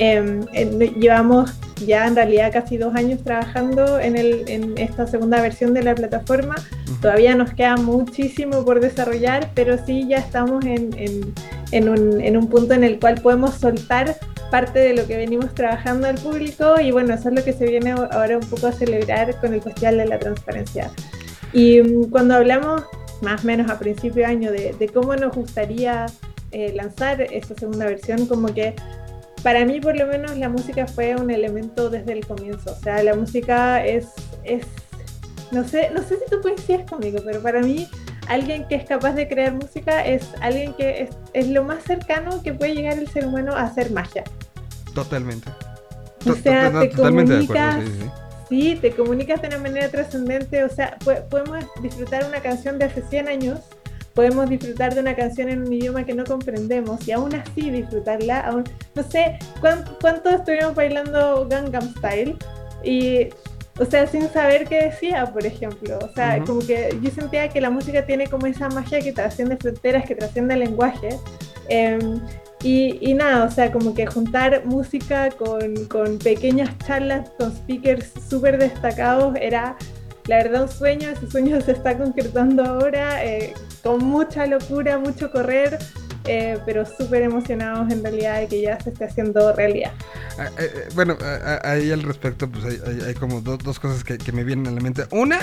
eh, 0.00 0.40
eh, 0.54 0.92
llevamos 0.98 1.52
ya 1.86 2.06
en 2.06 2.16
realidad 2.16 2.50
casi 2.52 2.76
dos 2.76 2.94
años 2.94 3.22
trabajando 3.22 3.98
en, 4.00 4.16
el, 4.16 4.44
en 4.48 4.76
esta 4.76 5.06
segunda 5.06 5.40
versión 5.40 5.72
de 5.74 5.82
la 5.82 5.94
plataforma. 5.94 6.56
Todavía 7.00 7.34
nos 7.34 7.52
queda 7.54 7.76
muchísimo 7.76 8.64
por 8.64 8.80
desarrollar, 8.80 9.50
pero 9.54 9.78
sí 9.86 10.06
ya 10.08 10.16
estamos 10.18 10.64
en, 10.64 10.90
en- 10.98 11.32
en 11.72 11.88
un, 11.88 12.20
en 12.20 12.36
un 12.36 12.48
punto 12.48 12.74
en 12.74 12.82
el 12.82 12.98
cual 12.98 13.20
podemos 13.22 13.54
soltar 13.54 14.16
parte 14.50 14.80
de 14.80 14.92
lo 14.94 15.06
que 15.06 15.16
venimos 15.16 15.54
trabajando 15.54 16.08
al 16.08 16.16
público 16.16 16.80
y 16.80 16.90
bueno, 16.90 17.14
eso 17.14 17.28
es 17.28 17.34
lo 17.36 17.44
que 17.44 17.52
se 17.52 17.64
viene 17.66 17.92
ahora 17.92 18.38
un 18.38 18.46
poco 18.48 18.66
a 18.66 18.72
celebrar 18.72 19.38
con 19.40 19.54
el 19.54 19.62
Festival 19.62 19.98
de 19.98 20.06
la 20.06 20.18
Transparencia. 20.18 20.90
Y 21.52 21.80
mm, 21.80 22.10
cuando 22.10 22.34
hablamos 22.34 22.82
más 23.22 23.44
o 23.44 23.46
menos 23.46 23.70
a 23.70 23.78
principio 23.78 24.22
de 24.22 24.24
año 24.26 24.50
de, 24.50 24.74
de 24.78 24.88
cómo 24.88 25.14
nos 25.14 25.32
gustaría 25.34 26.06
eh, 26.50 26.72
lanzar 26.74 27.20
esta 27.22 27.54
segunda 27.54 27.86
versión, 27.86 28.26
como 28.26 28.52
que 28.52 28.74
para 29.42 29.64
mí 29.64 29.80
por 29.80 29.96
lo 29.96 30.06
menos 30.06 30.36
la 30.36 30.48
música 30.48 30.86
fue 30.86 31.14
un 31.16 31.30
elemento 31.30 31.90
desde 31.90 32.12
el 32.12 32.26
comienzo, 32.26 32.72
o 32.72 32.82
sea, 32.82 33.02
la 33.02 33.14
música 33.14 33.84
es, 33.84 34.06
es 34.44 34.64
no 35.50 35.66
sé, 35.66 35.90
no 35.94 36.02
sé 36.02 36.16
si 36.18 36.30
tú 36.30 36.40
coincides 36.42 36.88
conmigo, 36.88 37.20
pero 37.24 37.40
para 37.42 37.60
mí 37.60 37.88
alguien 38.28 38.66
que 38.68 38.76
es 38.76 38.84
capaz 38.84 39.12
de 39.14 39.26
crear 39.28 39.52
música 39.54 40.04
es 40.04 40.28
alguien 40.40 40.74
que 40.74 41.02
es, 41.02 41.10
es 41.32 41.48
lo 41.48 41.64
más 41.64 41.82
cercano 41.82 42.42
que 42.42 42.52
puede 42.52 42.74
llegar 42.74 42.98
el 42.98 43.08
ser 43.08 43.26
humano 43.26 43.54
a 43.56 43.62
hacer 43.62 43.90
magia. 43.90 44.22
Totalmente. 44.94 45.50
O 46.28 46.34
sea, 46.34 46.70
te 46.80 46.88
totalmente 46.88 47.32
de 47.38 47.44
acuerdo, 47.44 47.70
comunicas, 47.72 48.10
sí, 48.48 48.60
sí, 48.72 48.78
te 48.80 48.90
comunicas 48.92 49.40
de 49.42 49.48
una 49.48 49.58
manera 49.58 49.88
trascendente, 49.88 50.62
o 50.64 50.68
sea, 50.68 50.96
po- 51.04 51.24
podemos 51.30 51.64
disfrutar 51.82 52.24
una 52.26 52.40
canción 52.40 52.78
de 52.78 52.84
hace 52.84 53.02
100 53.02 53.28
años, 53.28 53.60
podemos 54.14 54.48
disfrutar 54.48 54.94
de 54.94 55.00
una 55.00 55.14
canción 55.14 55.48
en 55.48 55.62
un 55.62 55.72
idioma 55.72 56.04
que 56.04 56.14
no 56.14 56.24
comprendemos 56.24 57.06
y 57.06 57.12
aún 57.12 57.34
así 57.34 57.70
disfrutarla, 57.70 58.40
aún, 58.40 58.64
no 58.94 59.02
sé, 59.02 59.38
¿cuán- 59.60 59.84
¿cuánto 60.00 60.30
estuvimos 60.30 60.74
bailando 60.74 61.46
Gangnam 61.48 61.94
Style? 61.96 62.36
Y, 62.82 63.28
o 63.78 63.84
sea, 63.84 64.06
sin 64.06 64.28
saber 64.30 64.66
qué 64.66 64.84
decía, 64.86 65.24
por 65.26 65.46
ejemplo, 65.46 65.98
o 66.02 66.12
sea, 66.14 66.36
Ujú. 66.38 66.46
como 66.46 66.66
que 66.66 66.98
yo 67.02 67.10
sentía 67.10 67.48
que 67.48 67.60
la 67.60 67.70
música 67.70 68.04
tiene 68.04 68.26
como 68.26 68.46
esa 68.46 68.68
magia 68.68 69.00
que 69.00 69.12
trasciende 69.12 69.56
fronteras, 69.56 70.04
que 70.06 70.14
trasciende 70.14 70.54
el 70.54 70.60
lenguaje. 70.60 71.10
Em, 71.68 72.20
y, 72.62 72.98
y 73.00 73.14
nada, 73.14 73.44
o 73.44 73.50
sea, 73.50 73.70
como 73.72 73.94
que 73.94 74.04
juntar 74.06 74.66
música 74.66 75.30
con, 75.30 75.86
con 75.86 76.18
pequeñas 76.18 76.68
charlas, 76.86 77.30
con 77.38 77.52
speakers 77.56 78.10
súper 78.28 78.58
destacados, 78.58 79.34
era 79.40 79.76
la 80.30 80.36
verdad 80.44 80.62
un 80.62 80.68
sueño, 80.68 81.08
ese 81.10 81.28
sueño 81.28 81.60
se 81.60 81.72
está 81.72 81.98
concretando 81.98 82.64
ahora, 82.64 83.24
eh, 83.24 83.52
con 83.82 84.04
mucha 84.04 84.46
locura, 84.46 84.96
mucho 84.98 85.30
correr, 85.32 85.76
eh, 86.24 86.56
pero 86.64 86.84
súper 86.86 87.22
emocionados 87.22 87.90
en 87.92 88.02
realidad 88.04 88.38
de 88.40 88.46
que 88.46 88.62
ya 88.62 88.78
se 88.80 88.90
esté 88.90 89.06
haciendo 89.06 89.52
realidad. 89.54 89.90
Ah, 90.38 90.48
eh, 90.58 90.88
bueno, 90.94 91.16
ah, 91.20 91.58
ah, 91.64 91.70
ahí 91.72 91.90
al 91.90 92.02
respecto, 92.04 92.48
pues 92.48 92.64
hay, 92.64 92.78
hay- 92.86 93.00
hay 93.08 93.14
como 93.14 93.40
do- 93.40 93.56
dos 93.58 93.80
cosas 93.80 94.04
que, 94.04 94.18
que 94.18 94.30
me 94.30 94.44
vienen 94.44 94.68
a 94.68 94.70
la 94.70 94.80
mente. 94.80 95.04
Una, 95.10 95.40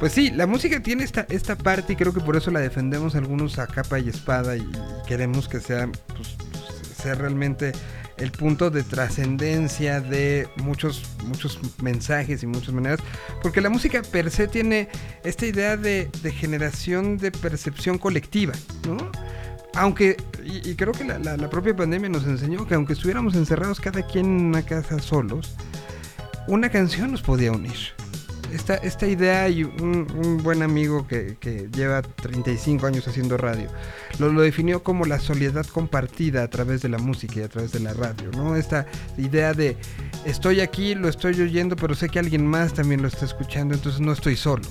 pues 0.00 0.12
sí, 0.12 0.30
la 0.30 0.46
música 0.46 0.80
tiene 0.82 1.04
esta, 1.04 1.26
esta 1.28 1.56
parte 1.56 1.92
y 1.92 1.96
creo 1.96 2.14
que 2.14 2.20
por 2.20 2.34
eso 2.36 2.50
la 2.50 2.60
defendemos 2.60 3.14
algunos 3.16 3.58
a 3.58 3.66
capa 3.66 3.98
y 3.98 4.08
espada 4.08 4.56
y, 4.56 4.60
y 4.60 4.72
queremos 5.06 5.48
que 5.48 5.60
sea, 5.60 5.86
pues, 6.16 6.36
pues, 6.50 6.96
sea 7.02 7.14
realmente 7.14 7.72
el 8.18 8.30
punto 8.30 8.70
de 8.70 8.82
trascendencia 8.82 10.00
de 10.00 10.48
muchos, 10.56 11.02
muchos 11.24 11.58
mensajes 11.82 12.42
y 12.42 12.46
muchas 12.46 12.72
maneras. 12.74 13.00
Porque 13.42 13.60
la 13.60 13.70
música 13.70 14.02
per 14.02 14.30
se 14.30 14.46
tiene 14.48 14.88
esta 15.24 15.46
idea 15.46 15.76
de, 15.76 16.10
de 16.22 16.30
generación 16.32 17.18
de 17.18 17.30
percepción 17.32 17.98
colectiva, 17.98 18.52
¿no? 18.86 19.10
Aunque, 19.76 20.16
y, 20.44 20.74
creo 20.76 20.92
que 20.92 21.04
la, 21.04 21.18
la- 21.18 21.36
la 21.36 21.50
propia 21.50 21.74
pandemia 21.74 22.08
nos 22.08 22.24
enseñó 22.26 22.64
que 22.66 22.74
aunque 22.74 22.92
estuviéramos 22.92 23.34
encerrados 23.34 23.80
cada 23.80 24.06
quien 24.06 24.26
en 24.26 24.44
una 24.46 24.62
casa 24.62 25.00
solos, 25.00 25.54
una 26.46 26.68
canción 26.68 27.10
nos 27.10 27.22
podía 27.22 27.50
unir. 27.50 27.74
Esta, 28.54 28.74
esta 28.76 29.06
idea 29.06 29.48
y 29.48 29.64
un, 29.64 30.40
buen 30.42 30.62
amigo 30.62 31.06
que, 31.08 31.36
que 31.40 31.68
lleva 31.74 32.02
35 32.02 32.86
años 32.86 33.08
haciendo 33.08 33.36
radio, 33.36 33.68
lo, 34.18 34.32
lo 34.32 34.42
definió 34.42 34.82
como 34.82 35.04
la 35.06 35.18
soledad 35.18 35.66
compartida 35.66 36.42
a 36.44 36.48
través 36.48 36.80
de 36.80 36.88
la 36.88 36.98
música 36.98 37.40
y 37.40 37.42
a 37.42 37.48
través 37.48 37.72
de 37.72 37.80
la 37.80 37.92
radio, 37.94 38.30
¿no? 38.36 38.54
Esta 38.56 38.86
idea 39.18 39.54
de 39.54 39.76
estoy 40.24 40.60
aquí, 40.60 40.94
lo 40.94 41.08
estoy 41.08 41.40
oyendo, 41.40 41.74
pero 41.74 41.94
sé 41.94 42.08
que 42.08 42.18
alguien 42.20 42.46
más 42.46 42.74
también 42.74 43.02
lo 43.02 43.08
está 43.08 43.24
escuchando, 43.24 43.74
entonces 43.74 44.00
no 44.00 44.12
estoy 44.12 44.36
solo. 44.36 44.64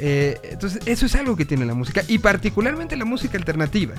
Eh, 0.00 0.40
entonces, 0.42 0.80
eso 0.86 1.06
es 1.06 1.14
algo 1.14 1.36
que 1.36 1.44
tiene 1.44 1.64
la 1.64 1.74
música, 1.74 2.02
y 2.08 2.18
particularmente 2.18 2.96
la 2.96 3.04
música 3.04 3.38
alternativa. 3.38 3.94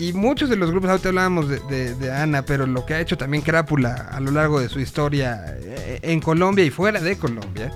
Y 0.00 0.12
muchos 0.12 0.48
de 0.48 0.56
los 0.56 0.70
grupos, 0.70 0.90
ahorita 0.90 1.08
hablábamos 1.10 1.48
de, 1.48 1.94
de- 1.94 2.12
Ana, 2.12 2.42
pero 2.42 2.66
lo 2.66 2.86
que 2.86 2.94
ha 2.94 3.00
hecho 3.00 3.16
también 3.16 3.42
Crápula 3.42 4.08
a 4.12 4.20
lo 4.20 4.30
largo 4.30 4.60
de 4.60 4.68
su 4.68 4.80
historia 4.80 5.44
eh, 5.60 5.98
en 6.02 6.20
Colombia 6.20 6.64
y 6.64 6.70
fuera 6.70 7.00
de 7.00 7.16
Colombia, 7.16 7.72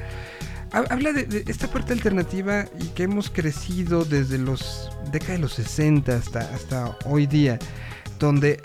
habla 0.72 1.12
de, 1.12 1.44
esta 1.46 1.68
parte 1.68 1.92
alternativa 1.92 2.66
y 2.80 2.88
que 2.88 3.04
hemos 3.04 3.30
crecido 3.30 4.04
desde 4.04 4.38
los 4.38 4.90
décadas 5.10 5.36
de 5.36 5.42
los 5.42 5.52
60 5.54 6.14
hasta, 6.14 6.40
hasta 6.40 6.98
hoy 7.04 7.26
día, 7.26 7.58
donde 8.18 8.60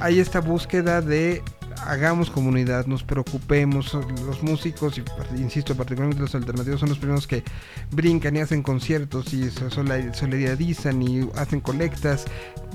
hay 0.00 0.20
esta 0.20 0.40
búsqueda 0.40 1.00
de 1.00 1.42
hagamos 1.86 2.30
comunidad, 2.30 2.86
nos 2.86 3.02
preocupemos, 3.02 3.94
los 4.26 4.42
músicos, 4.42 4.98
y 4.98 5.40
insisto, 5.40 5.74
particularmente 5.74 6.22
los 6.22 6.34
alternativos, 6.34 6.80
son 6.80 6.88
los 6.88 6.98
primeros 6.98 7.26
que 7.26 7.42
brincan 7.90 8.36
y 8.36 8.40
hacen 8.40 8.62
conciertos 8.62 9.32
y 9.32 9.50
solidarizan 9.50 11.02
y 11.02 11.28
hacen 11.36 11.60
colectas, 11.60 12.26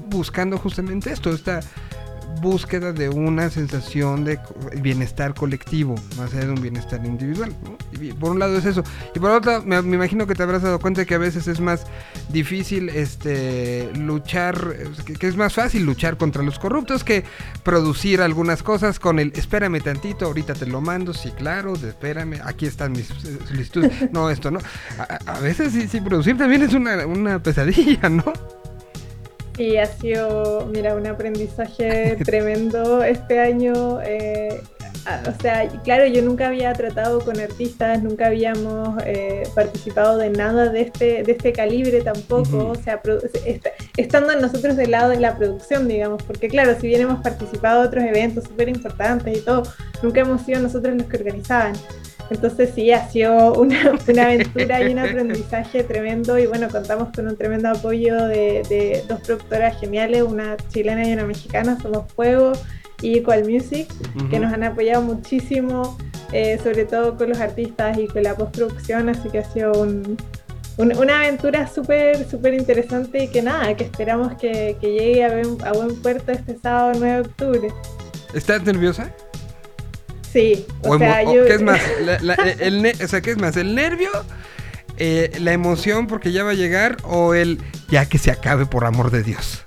buscando 0.09 0.57
justamente 0.57 1.11
esto, 1.11 1.31
esta 1.31 1.61
búsqueda 2.41 2.93
de 2.93 3.09
una 3.09 3.49
sensación 3.49 4.23
de 4.25 4.39
bienestar 4.81 5.33
colectivo, 5.33 5.95
más 6.17 6.33
allá 6.33 6.45
de 6.45 6.51
un 6.51 6.61
bienestar 6.61 7.05
individual. 7.05 7.53
por 8.19 8.31
un 8.31 8.39
lado 8.39 8.57
es 8.57 8.65
eso. 8.65 8.83
Y 9.15 9.19
por 9.19 9.31
otro 9.31 9.61
me, 9.63 9.77
imagino 9.77 10.27
que 10.27 10.35
te 10.35 10.43
habrás 10.43 10.61
dado 10.61 10.79
cuenta 10.79 11.05
que 11.05 11.15
a 11.15 11.17
veces 11.17 11.47
es 11.47 11.59
más 11.59 11.85
difícil 12.29 12.89
este 12.89 13.89
luchar, 13.95 14.75
que, 15.19 15.27
es 15.27 15.35
más 15.35 15.53
fácil 15.53 15.83
luchar 15.85 16.17
contra 16.17 16.43
los 16.43 16.59
corruptos 16.59 17.03
que 17.03 17.23
producir 17.63 18.21
algunas 18.21 18.63
cosas 18.63 18.99
con 18.99 19.19
el 19.19 19.31
espérame 19.35 19.81
tantito, 19.81 20.25
ahorita 20.25 20.53
te 20.53 20.65
lo 20.65 20.81
mando, 20.81 21.13
sí, 21.13 21.31
claro, 21.31 21.73
espérame, 21.75 22.39
aquí 22.43 22.65
están 22.65 22.91
mis 22.93 23.09
eh, 23.11 23.37
solicitudes. 23.47 24.11
No, 24.11 24.29
esto 24.29 24.51
no. 24.51 24.59
A- 24.99 25.19
a 25.33 25.39
veces 25.39 25.73
sí, 25.73 25.87
sí, 25.87 26.01
producir 26.01 26.37
también 26.37 26.61
es 26.63 26.73
una, 26.73 27.05
una 27.05 27.41
pesadilla, 27.41 28.09
¿no? 28.09 28.23
Y 29.57 29.77
ha 29.77 29.85
sido, 29.85 30.67
mira, 30.73 30.95
un 30.95 31.05
aprendizaje 31.07 32.17
tremendo 32.25 33.03
este 33.03 33.39
año. 33.39 34.01
eh, 34.01 34.61
a- 35.05 35.21
o 35.29 35.41
sea, 35.41 35.67
claro, 35.83 36.05
yo 36.05 36.21
nunca 36.21 36.47
había 36.47 36.71
tratado 36.73 37.19
con 37.19 37.37
artistas, 37.39 38.01
nunca 38.01 38.27
habíamos 38.27 38.95
eh, 39.05 39.43
participado 39.53 40.17
de 40.17 40.29
nada 40.29 40.69
de 40.69 40.81
este, 40.81 41.23
de 41.23 41.31
este 41.33 41.51
calibre 41.51 42.01
tampoco. 42.01 42.67
O 42.69 42.75
sea, 42.75 43.01
est- 43.45 43.67
estando 43.97 44.33
nosotros 44.39 44.77
del 44.77 44.91
lado 44.91 45.09
de 45.09 45.19
la 45.19 45.37
producción, 45.37 45.87
digamos, 45.89 46.23
porque 46.23 46.47
claro, 46.47 46.73
si 46.79 46.87
bien 46.87 47.01
hemos 47.01 47.21
participado 47.21 47.81
de 47.81 47.87
otros 47.89 48.03
eventos 48.05 48.45
súper 48.45 48.69
importantes 48.69 49.37
y 49.37 49.41
todo, 49.41 49.63
nunca 50.01 50.21
hemos 50.21 50.41
sido 50.43 50.61
nosotros 50.61 50.95
los 50.95 51.05
que 51.07 51.17
organizaban. 51.17 51.73
Entonces 52.29 52.71
sí, 52.73 52.91
ha 52.91 53.07
sido 53.09 53.53
una, 53.53 53.93
una 54.07 54.23
aventura 54.23 54.81
y 54.81 54.91
un 54.93 54.99
aprendizaje 55.05 55.83
tremendo 55.83 56.37
y 56.39 56.45
bueno, 56.47 56.67
contamos 56.69 57.09
con 57.15 57.27
un 57.27 57.35
tremendo 57.37 57.69
apoyo 57.69 58.15
de, 58.27 58.63
de 58.69 59.03
dos 59.07 59.19
productoras 59.21 59.79
geniales, 59.79 60.23
una 60.23 60.57
chilena 60.69 61.07
y 61.07 61.13
una 61.13 61.25
mexicana, 61.25 61.77
Somos 61.81 62.11
Fuego 62.13 62.53
y 63.01 63.17
Equal 63.19 63.43
Music, 63.49 63.87
que 64.29 64.39
nos 64.39 64.53
han 64.53 64.63
apoyado 64.63 65.01
muchísimo, 65.01 65.97
eh, 66.31 66.57
sobre 66.63 66.85
todo 66.85 67.17
con 67.17 67.29
los 67.29 67.39
artistas 67.39 67.97
y 67.97 68.07
con 68.07 68.23
la 68.23 68.33
postproducción, 68.35 69.09
así 69.09 69.29
que 69.29 69.39
ha 69.39 69.43
sido 69.51 69.73
un- 69.73 70.17
un- 70.77 70.97
una 70.97 71.19
aventura 71.19 71.67
súper, 71.67 72.27
súper 72.29 72.53
interesante 72.53 73.25
y 73.25 73.27
que 73.27 73.41
nada, 73.41 73.75
que 73.75 73.83
esperamos 73.83 74.33
que, 74.35 74.77
que 74.79 74.91
llegue 74.93 75.23
a 75.25 75.29
buen, 75.33 75.57
a 75.67 75.73
buen 75.73 76.01
puerto 76.01 76.31
este 76.31 76.57
sábado 76.57 76.93
9 76.97 77.13
de 77.15 77.21
octubre. 77.21 77.67
¿Estás 78.33 78.63
nerviosa? 78.63 79.11
Sí, 80.33 80.65
o, 80.81 80.95
O 80.95 80.97
sea, 80.97 81.23
yo... 81.23 81.45
¿Qué 81.45 81.53
es 81.53 81.61
más? 81.61 81.79
La- 82.01 82.19
la- 82.19 82.33
el 82.59 82.85
o 83.03 83.07
sea, 83.07 83.21
¿qué 83.21 83.31
es 83.31 83.37
más? 83.37 83.55
¿El 83.55 83.75
nervio? 83.75 84.09
eh, 84.97 85.31
¿La 85.39 85.53
emoción 85.53 86.07
porque 86.07 86.31
ya 86.31 86.43
va 86.43 86.51
a 86.51 86.55
llegar? 86.55 86.97
¿O 87.03 87.33
el 87.33 87.59
ya 87.89 88.05
que 88.07 88.17
se 88.17 88.31
acabe 88.31 88.65
por 88.65 88.85
amor 88.85 89.09
de 89.11 89.23
Dios? 89.23 89.62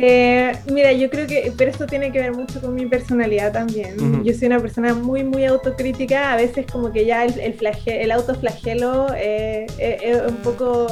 Eh, 0.00 0.52
mira, 0.72 0.92
yo 0.92 1.10
creo 1.10 1.26
que, 1.26 1.52
pero 1.58 1.70
esto 1.72 1.86
tiene 1.86 2.12
que 2.12 2.20
ver 2.20 2.32
mucho 2.32 2.60
con 2.60 2.74
mi 2.74 2.86
personalidad 2.86 3.52
también. 3.52 3.96
Yo 4.24 4.32
soy 4.34 4.46
una 4.46 4.60
persona 4.60 4.94
muy, 4.94 5.24
muy 5.24 5.44
autocrítica. 5.44 6.32
A 6.32 6.36
veces 6.36 6.66
como 6.70 6.92
que 6.92 7.04
ya 7.04 7.24
el, 7.24 7.38
el, 7.40 7.58
flage- 7.58 7.98
el 8.00 8.12
autoflagelo 8.12 9.08
eh, 9.16 9.66
eh, 9.78 9.98
es 10.02 10.20
un 10.22 10.36
poco 10.36 10.86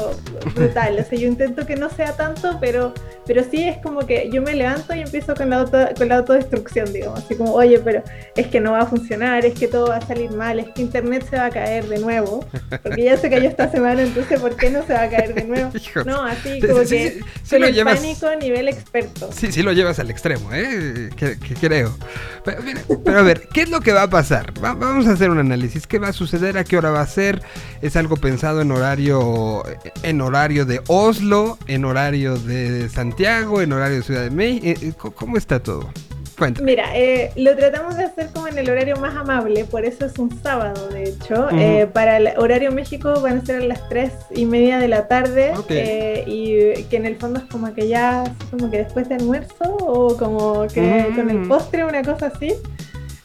brutal. 0.57 0.99
O 0.99 1.05
sea, 1.05 1.19
yo 1.19 1.29
intento 1.29 1.65
que 1.67 1.77
no 1.77 1.89
sea 1.89 2.17
tanto, 2.17 2.59
pero, 2.61 2.93
pero 3.27 3.45
sí 3.49 3.63
es 3.63 3.79
como 3.79 4.01
que 4.07 4.29
yo 4.33 4.43
me 4.43 4.55
levanto 4.55 4.93
y 4.95 5.01
empiezo 5.03 5.35
con 5.37 5.51
la, 5.51 5.61
auto, 5.61 5.79
con 5.97 6.09
la 6.09 6.17
autodestrucción, 6.17 6.93
digamos. 6.93 7.21
Así 7.21 7.37
como, 7.37 7.53
oye, 7.55 7.79
pero 7.79 8.03
es 8.35 8.49
que 8.49 8.59
no 8.61 8.73
va 8.73 8.81
a 8.81 8.87
funcionar, 8.87 9.45
es 9.45 9.55
que 9.55 9.69
todo 9.69 9.87
va 9.89 9.97
a 9.99 10.01
salir 10.01 10.33
mal, 10.33 10.59
es 10.59 10.67
que 10.75 10.83
Internet 10.83 11.25
se 11.31 11.37
va 11.37 11.47
a 11.47 11.51
caer 11.51 11.85
de 11.87 11.99
nuevo. 11.99 12.45
Porque 12.83 13.05
ya 13.05 13.17
se 13.17 13.31
cayó 13.31 13.49
esta 13.49 13.71
semana, 13.71 14.03
entonces 14.03 14.41
¿por 14.41 14.57
qué 14.57 14.71
no 14.71 14.85
se 14.85 14.95
va 14.95 15.03
a 15.03 15.09
caer 15.09 15.33
de 15.33 15.45
nuevo? 15.45 15.71
No, 16.05 16.25
así 16.25 16.61
Sí, 16.61 16.67
como 16.67 16.83
sí, 16.85 16.89
que 16.97 17.11
sí, 17.11 17.21
sí 17.45 17.55
con 17.57 17.65
el 17.65 17.75
llevas- 17.75 18.01
pánico 18.01 18.27
a 18.27 18.35
nivel 18.37 18.67
experto. 18.69 18.96
Sí, 19.33 19.53
sí 19.53 19.63
lo 19.63 19.73
llevas 19.73 19.99
al 19.99 20.11
extremo, 20.11 20.51
¿eh? 20.53 21.11
Que, 21.17 21.37
creo. 21.61 21.97
Pero, 22.45 23.19
a 23.19 23.23
ver, 23.23 23.49
¿qué 23.53 23.63
es 23.63 23.71
lo 23.71 23.81
que 23.81 23.93
va 23.93 24.03
a 24.03 24.11
pasar? 24.11 24.53
Va- 24.63 24.75
vamos 24.75 25.07
a 25.07 25.13
hacer 25.13 25.31
un 25.31 25.39
análisis. 25.39 25.87
¿Qué 25.87 25.99
va 25.99 26.09
a 26.09 26.13
suceder? 26.13 26.57
¿A 26.59 26.65
qué 26.65 26.77
hora 26.77 26.91
va 26.91 27.01
a 27.01 27.07
ser? 27.07 27.43
¿Es 27.83 27.97
algo 27.97 28.17
pensado 28.17 28.61
en 28.61 28.71
horario 28.71 29.63
en 30.03 30.21
horario 30.21 30.65
de 30.65 30.81
Oslo, 30.87 31.59
en 31.67 31.85
horario 31.85 32.37
de 32.39 32.89
Santiago, 32.89 33.61
en 33.63 33.73
horario 33.73 33.97
de 33.99 34.03
Ciudad 34.03 34.23
de 34.23 34.31
México? 34.31 35.11
¿Cómo 35.13 35.37
está 35.37 35.61
todo? 35.63 35.91
Cuéntame. 36.39 36.67
Mira, 36.67 36.97
eh, 36.97 37.31
lo 37.37 37.57
tratamos 37.57 37.97
de 37.97 38.05
hacer 38.05 38.29
como 38.35 38.47
en 38.49 38.59
el 38.59 38.69
horario 38.69 38.97
más 38.97 39.17
amable, 39.17 39.65
por 39.65 39.85
eso 39.87 40.05
es 40.05 40.19
un 40.19 40.31
sábado, 40.43 40.89
de 40.89 41.05
hecho. 41.05 41.49
Eh, 41.53 41.87
para 41.93 42.19
el 42.19 42.29
horario 42.37 42.73
México 42.73 43.21
van 43.23 43.39
a 43.39 43.45
ser 43.47 43.63
a 43.63 43.65
las 43.65 43.89
3 43.89 44.13
y 44.35 44.45
media 44.45 44.79
de 44.79 44.89
la 44.89 45.09
tarde, 45.09 45.53
eh, 45.71 46.25
y 46.27 46.83
que 46.85 46.97
en 46.97 47.07
el 47.07 47.17
fondo 47.17 47.41
es 47.41 47.47
como 47.47 47.73
que 47.73 47.89
ya, 47.89 48.25
como 48.51 48.71
que 48.71 48.79
después 48.79 49.09
de 49.09 49.15
almuerzo, 49.15 49.65
o 49.79 50.17
como 50.19 50.67
que 50.67 51.07
Mm. 51.11 51.17
con 51.17 51.31
el 51.31 51.49
postre, 51.49 51.85
una 51.85 52.03
cosa 52.03 52.27
así. 52.27 52.53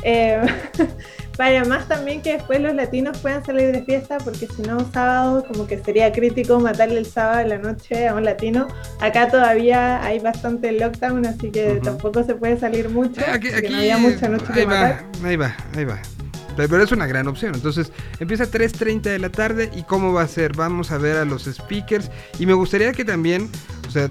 Eh, 1.41 1.53
para 1.55 1.65
más 1.65 1.87
también 1.87 2.21
que 2.21 2.33
después 2.33 2.61
los 2.61 2.75
latinos 2.75 3.17
puedan 3.17 3.43
salir 3.43 3.71
de 3.71 3.83
fiesta, 3.83 4.17
porque 4.19 4.47
si 4.47 4.61
no, 4.61 4.79
sábado, 4.91 5.43
como 5.47 5.65
que 5.65 5.79
sería 5.79 6.11
crítico 6.11 6.59
matarle 6.59 6.99
el 6.99 7.05
sábado 7.07 7.39
en 7.39 7.49
la 7.49 7.57
noche 7.57 8.07
a 8.07 8.13
un 8.15 8.23
latino. 8.23 8.67
Acá 8.99 9.27
todavía 9.29 10.03
hay 10.05 10.19
bastante 10.19 10.71
lockdown, 10.71 11.25
así 11.25 11.49
que 11.49 11.79
tampoco 11.83 12.23
se 12.23 12.35
puede 12.35 12.59
salir 12.59 12.89
mucho. 12.89 13.21
Aquí, 13.21 13.49
porque 13.49 13.57
aquí- 13.57 13.69
no 13.69 13.77
había 13.79 13.97
mucha 13.97 14.29
noche 14.29 14.45
ahí 14.49 14.53
que 14.53 14.65
va, 14.65 14.71
matar. 14.81 15.05
ahí 15.23 15.35
va, 15.35 15.55
ahí 15.75 15.85
va. 15.85 15.99
Pero 16.55 16.67
pero 16.69 16.83
es 16.83 16.91
una 16.91 17.07
gran 17.07 17.27
opción. 17.27 17.55
Entonces, 17.55 17.91
empieza 18.19 18.43
a 18.43 18.47
3.30 18.47 19.09
de 19.09 19.19
la 19.19 19.29
tarde. 19.29 19.69
¿Y 19.73 19.83
cómo 19.83 20.13
va 20.13 20.23
a 20.23 20.27
ser? 20.27 20.53
Vamos 20.55 20.91
a 20.91 20.97
ver 20.97 21.17
a 21.17 21.25
los 21.25 21.45
speakers. 21.45 22.11
Y 22.39 22.45
me 22.45 22.53
gustaría 22.53 22.91
que 22.91 23.05
también, 23.05 23.49
o 23.87 23.91
sea, 23.91 24.09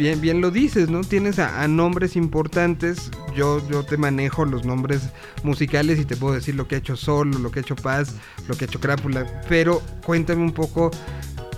bien, 0.00 0.18
bien 0.22 0.40
lo 0.40 0.50
dices, 0.50 0.88
¿no? 0.88 1.02
Tienes 1.02 1.38
a, 1.38 1.68
nombres 1.68 2.16
importantes. 2.16 3.10
Yo, 3.36 3.60
yo 3.68 3.84
te 3.84 3.98
manejo 3.98 4.46
los 4.46 4.64
nombres 4.64 5.02
musicales 5.42 5.98
y 6.00 6.06
te 6.06 6.16
puedo 6.16 6.34
decir 6.34 6.54
lo 6.54 6.66
que 6.66 6.76
ha 6.76 6.78
hecho 6.78 6.96
Sol, 6.96 7.30
lo 7.42 7.50
que 7.50 7.58
ha 7.60 7.62
hecho 7.62 7.76
Paz, 7.76 8.14
lo 8.48 8.56
que 8.56 8.64
ha 8.64 8.66
hecho 8.66 8.80
Crápula. 8.80 9.42
Pero 9.46 9.82
cuéntame 10.04 10.42
un 10.42 10.52
poco 10.52 10.90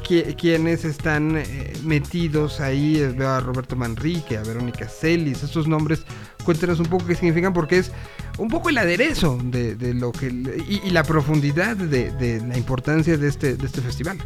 qui- 0.04 0.34
quiénes 0.36 0.84
están 0.84 1.36
eh, 1.36 1.72
metidos 1.84 2.60
ahí. 2.60 2.96
Veo 3.16 3.30
a 3.30 3.38
Roberto 3.38 3.76
Manrique, 3.76 4.36
a 4.36 4.42
Verónica 4.42 4.88
Celis, 4.88 5.44
estos 5.44 5.68
nombres. 5.68 6.02
Cuéntanos 6.44 6.80
un 6.80 6.86
poco 6.86 7.06
qué 7.06 7.14
significan, 7.14 7.52
porque 7.52 7.78
es 7.78 7.92
un 8.38 8.48
poco 8.48 8.70
el 8.70 8.78
aderezo 8.78 9.38
de, 9.44 9.76
de 9.76 9.94
lo 9.94 10.10
que. 10.10 10.26
Y, 10.26 10.80
y 10.84 10.90
la 10.90 11.04
profundidad 11.04 11.76
de, 11.76 12.10
de 12.10 12.40
la 12.44 12.58
importancia 12.58 13.16
de 13.16 13.28
este, 13.28 13.56
de 13.56 13.66
este 13.66 13.80
festival. 13.80 14.18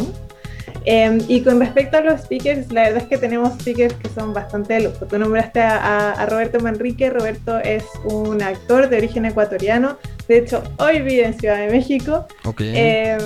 Eh, 0.84 1.18
y 1.28 1.42
con 1.42 1.60
respecto 1.60 1.98
a 1.98 2.00
los 2.00 2.20
speakers, 2.22 2.72
la 2.72 2.82
verdad 2.84 3.02
es 3.02 3.08
que 3.08 3.18
tenemos 3.18 3.52
speakers 3.60 3.94
que 3.94 4.08
son 4.10 4.32
bastante 4.32 4.74
de 4.74 4.80
lujo. 4.82 5.06
Tú 5.06 5.18
nombraste 5.18 5.60
a, 5.60 5.76
a- 5.76 6.12
a 6.12 6.26
Roberto 6.26 6.60
Manrique. 6.60 7.10
Roberto 7.10 7.58
es 7.58 7.84
un 8.04 8.42
actor 8.42 8.88
de 8.88 8.96
origen 8.98 9.24
ecuatoriano. 9.24 9.98
De 10.28 10.38
hecho, 10.38 10.62
hoy 10.78 11.00
vive 11.02 11.24
en 11.26 11.38
Ciudad 11.38 11.58
de 11.58 11.68
México. 11.70 12.26
Eh, 12.74 13.18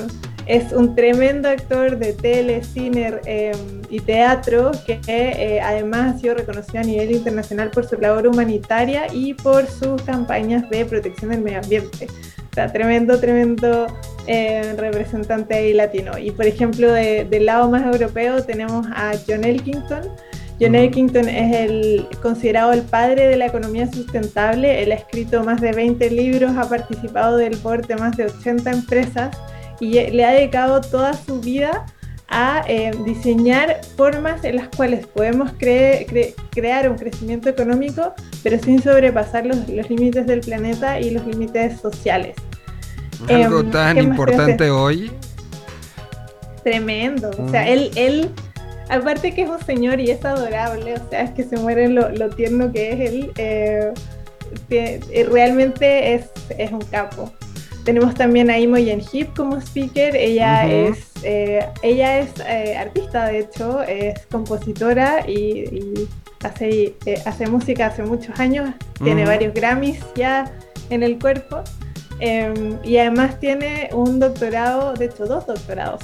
es 0.47 0.73
un 0.73 0.97
tremendo 0.97 1.49
actor 1.49 1.97
de 1.99 2.15
tele, 2.15 2.65
cine 2.65 3.15
eh, 3.27 3.53
y 3.89 4.01
teatro 4.01 4.73
que 4.85 4.99
eh, 5.07 5.61
además 5.63 6.17
ha 6.17 6.19
sido 6.19 6.35
reconocido 6.35 6.81
a 6.81 6.83
nivel 6.83 7.13
internacional 7.13 7.71
por 7.71 7.87
su 7.87 7.97
labor 7.97 8.27
humanitaria 8.27 9.07
y 9.13 9.35
por 9.35 9.69
sus 9.69 10.03
campañas 10.03 10.69
de 10.69 10.85
protección 10.85 11.31
del 11.31 11.43
medio 11.43 11.61
ambiente. 11.61 12.09
Sea, 12.55 12.71
tremendo, 12.73 13.19
tremendo 13.19 13.87
eh, 14.27 14.75
representante 14.77 15.55
ahí 15.55 15.73
latino. 15.73 16.19
Y 16.19 16.31
por 16.33 16.47
ejemplo, 16.47 16.93
de- 16.93 17.25
del 17.25 17.47
lado 17.47 17.71
más 17.71 17.83
europeo 17.85 18.43
tenemos 18.45 18.87
a 18.95 19.13
John 19.27 19.45
Elkington. 19.45 20.03
John. 20.61 20.75
Elkington 20.77 21.29
es 21.29 21.57
el 21.57 22.07
considerado 22.23 22.73
el 22.73 22.83
padre 22.83 23.27
de 23.27 23.37
la 23.37 23.47
economía 23.47 23.91
sustentable. 23.91 24.83
Él 24.83 24.93
ha 24.93 24.97
escrito 24.97 25.43
más 25.43 25.61
de 25.61 25.73
20 25.73 26.09
libros, 26.11 26.53
ha 26.57 26.69
participado 26.69 27.37
del 27.37 27.57
board 27.57 27.87
de 27.89 27.97
más 27.97 28.17
de 28.17 28.27
80 28.27 28.71
empresas 28.71 29.37
y 29.81 29.95
le 30.11 30.25
ha 30.25 30.31
dedicado 30.33 30.81
toda 30.81 31.15
su 31.15 31.41
vida 31.41 31.85
a 32.29 32.65
eh, 32.67 32.93
diseñar 33.05 33.81
formas 33.97 34.43
en 34.45 34.57
las 34.57 34.69
cuales 34.69 35.07
podemos 35.07 35.53
cre- 35.59 36.07
cre- 36.07 36.35
crear 36.51 36.89
un 36.91 36.97
crecimiento 36.97 37.49
económico, 37.51 38.15
pero 38.43 38.59
sin 38.59 38.83
sobrepasar 38.83 39.45
los, 39.45 39.69
los 39.69 39.91
límites 39.91 40.27
del 40.27 40.41
planeta 40.41 40.99
y 41.01 41.11
los 41.11 41.27
límites 41.27 41.81
sociales. 41.81 42.35
Algo 43.29 43.61
em, 43.61 43.71
tan 43.71 43.97
¿qué 43.97 44.03
más 44.03 44.17
te 44.17 44.23
importante 44.23 44.71
hoy. 44.71 45.13
Tremendo. 46.65 47.31
O 47.39 47.49
sea, 47.51 47.63
Mm. 47.65 47.69
él, 47.69 47.91
él, 47.97 48.31
aparte 48.89 49.35
que 49.35 49.43
es 49.43 49.49
un 49.51 49.61
señor 49.65 50.01
y 50.01 50.11
es 50.11 50.25
adorable, 50.25 50.95
o 50.95 51.11
sea, 51.11 51.23
es 51.23 51.31
que 51.33 51.43
se 51.45 51.57
muere 51.57 51.89
lo, 51.89 52.09
lo 52.11 52.31
tierno 52.31 52.73
que 52.73 52.93
es 52.93 53.01
él. 53.11 53.33
eh, 53.37 53.93
eh, 54.71 55.27
realmente 55.31 56.15
es, 56.15 56.27
es 56.59 56.71
un 56.73 56.81
capo. 56.83 57.33
Tenemos 57.85 58.15
también 58.15 58.49
a 58.51 58.59
Imogen 58.59 59.01
Heap 59.01 59.35
como 59.37 59.57
speaker. 59.57 60.15
Ella 60.15 60.67
es, 60.67 61.11
eh, 61.25 61.67
ella 61.83 62.21
es 62.21 62.31
eh, 62.47 62.77
artista, 62.77 63.27
de 63.27 63.41
hecho, 63.41 63.83
es 63.83 64.27
compositora 64.27 65.29
y, 65.29 65.65
y 65.65 66.09
hace, 66.45 66.95
eh, 67.07 67.23
hace 67.27 67.47
música 67.49 67.87
hace 67.87 68.05
muchos 68.05 68.39
años. 68.39 68.71
Tiene 69.03 69.25
varios 69.25 69.53
Grammys 69.53 70.01
ya 70.15 70.53
en 70.91 71.03
el 71.03 71.19
cuerpo. 71.19 71.63
Em, 72.21 72.79
y 72.85 72.99
además 72.99 73.41
tiene 73.41 73.91
un 73.93 74.21
doctorado, 74.21 74.95
de 74.95 75.07
hecho 75.07 75.27
dos 75.27 75.45
doctorados, 75.47 76.03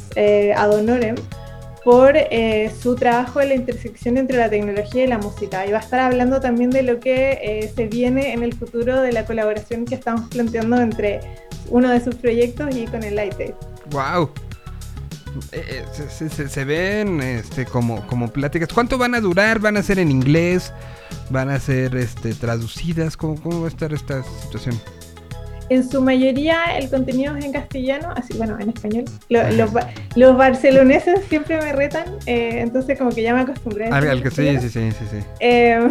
ad 0.57 0.75
honorem, 0.75 1.15
por 1.89 2.13
eh, 2.19 2.71
su 2.83 2.97
trabajo 2.97 3.41
en 3.41 3.49
la 3.49 3.55
intersección 3.55 4.19
entre 4.19 4.37
la 4.37 4.51
tecnología 4.51 5.05
y 5.05 5.07
la 5.07 5.17
música. 5.17 5.65
Y 5.67 5.71
va 5.73 5.79
a 5.79 5.81
estar 5.81 6.01
hablando 6.01 6.39
también 6.39 6.69
de 6.69 6.83
lo 6.83 7.01
que 7.01 7.39
eh, 7.43 7.73
se 7.75 7.87
viene 7.87 8.35
en 8.35 8.43
el 8.43 8.53
futuro 8.53 9.01
de 9.01 9.11
la 9.11 9.25
colaboración 9.25 9.87
que 9.87 9.95
estamos 9.95 10.29
planteando 10.29 10.79
entre 10.83 11.21
uno 11.71 11.89
de 11.89 12.05
sus 12.05 12.15
proyectos 12.17 12.77
y 12.77 12.85
con 12.85 13.03
el 13.05 13.17
Lightaid. 13.17 13.55
Wow. 13.91 14.29
Eh, 15.53 15.83
se- 16.11 16.49
se 16.51 16.65
ven 16.65 17.23
este, 17.23 17.65
como, 17.65 18.07
como 18.07 18.29
pláticas. 18.31 18.69
¿Cuánto 18.71 18.99
van 18.99 19.15
a 19.15 19.21
durar? 19.23 19.59
¿Van 19.59 19.79
a 19.79 19.83
ser 19.83 19.99
en 19.99 20.11
inglés? 20.11 20.75
¿Van 21.31 21.49
a 21.49 21.59
ser 21.59 21.97
este, 21.97 22.35
traducidas? 22.35 23.17
¿Cómo, 23.17 23.41
¿Cómo 23.41 23.61
va 23.63 23.67
a 23.67 23.71
estar 23.71 23.95
esta 23.95 24.23
situación? 24.43 24.79
En 25.71 25.89
su 25.89 26.01
mayoría 26.01 26.65
el 26.79 26.89
contenido 26.89 27.37
es 27.37 27.45
en 27.45 27.53
castellano, 27.53 28.11
así 28.17 28.37
bueno, 28.39 28.59
en 28.59 28.71
español. 28.71 29.05
Lo- 29.29 29.51
los, 29.51 29.71
los 30.17 30.37
barceloneses 30.37 31.21
siempre 31.29 31.59
me 31.59 31.73
retan, 31.73 32.05
eh, 32.27 32.61
entonces 32.61 32.99
como 32.99 33.11
que 33.11 33.23
ya 33.23 33.35
me 33.35 33.41
acostumbré. 33.43 33.89
a 33.89 33.97
Al, 33.97 34.09
al 34.09 34.23
que 34.23 34.31
sí, 34.31 34.59
sí, 34.61 34.69
sí, 34.71 34.91
sí, 34.93 35.05
sí. 35.11 35.17
Eh, 35.41 35.89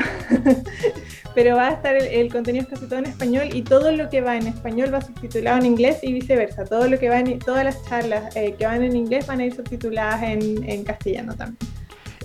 pero 1.35 1.55
va 1.55 1.67
a 1.67 1.71
estar 1.73 1.95
el, 1.95 2.05
el 2.07 2.31
contenido 2.31 2.63
es 2.63 2.69
casi 2.69 2.85
todo 2.87 2.97
en 2.99 3.05
español 3.05 3.49
y 3.53 3.61
todo 3.61 3.91
lo 3.91 4.09
que 4.09 4.21
va 4.21 4.35
en 4.37 4.47
español 4.47 4.91
va 4.93 5.01
subtitulado 5.01 5.59
en 5.59 5.65
inglés 5.67 5.99
y 6.01 6.11
viceversa. 6.13 6.65
Todo 6.65 6.87
lo 6.87 6.97
que 6.97 7.09
va 7.09 7.19
en, 7.19 7.37
todas 7.39 7.63
las 7.63 7.83
charlas 7.87 8.35
eh, 8.35 8.55
que 8.57 8.65
van 8.65 8.81
en 8.83 8.95
inglés 8.95 9.27
van 9.27 9.41
a 9.41 9.45
ir 9.45 9.53
subtituladas 9.55 10.23
en, 10.23 10.67
en 10.67 10.83
castellano 10.83 11.35
también. 11.35 11.57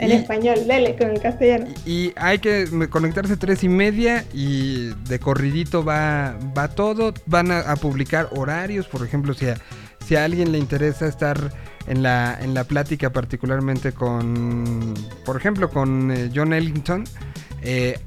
En 0.02 0.10
Y- 0.10 0.14
español, 0.14 0.56
dale 0.66 0.96
con 0.96 1.10
el 1.10 1.20
castellano. 1.20 1.66
Y 1.86 2.12
hay 2.16 2.38
que 2.40 2.66
conectarse 2.90 3.36
tres 3.36 3.62
y 3.64 3.68
media 3.68 4.24
y 4.34 4.88
de 5.08 5.18
corridito 5.18 5.84
va, 5.84 6.36
va 6.56 6.68
todo. 6.68 7.14
Van 7.26 7.50
a, 7.50 7.60
a 7.60 7.76
publicar 7.76 8.28
horarios, 8.32 8.86
por 8.88 9.04
ejemplo, 9.06 9.32
si 9.32 9.46
a, 9.48 9.56
si 10.04 10.16
a 10.16 10.24
alguien 10.24 10.50
le 10.52 10.58
interesa 10.58 11.06
estar 11.06 11.52
en 11.86 12.02
la, 12.02 12.38
en 12.40 12.52
la 12.54 12.64
plática 12.64 13.10
particularmente 13.10 13.92
con, 13.92 14.94
por 15.24 15.36
ejemplo, 15.36 15.70
con 15.70 16.10
eh, 16.10 16.30
John 16.34 16.52
Ellington, 16.52 17.04
eh, 17.62 17.98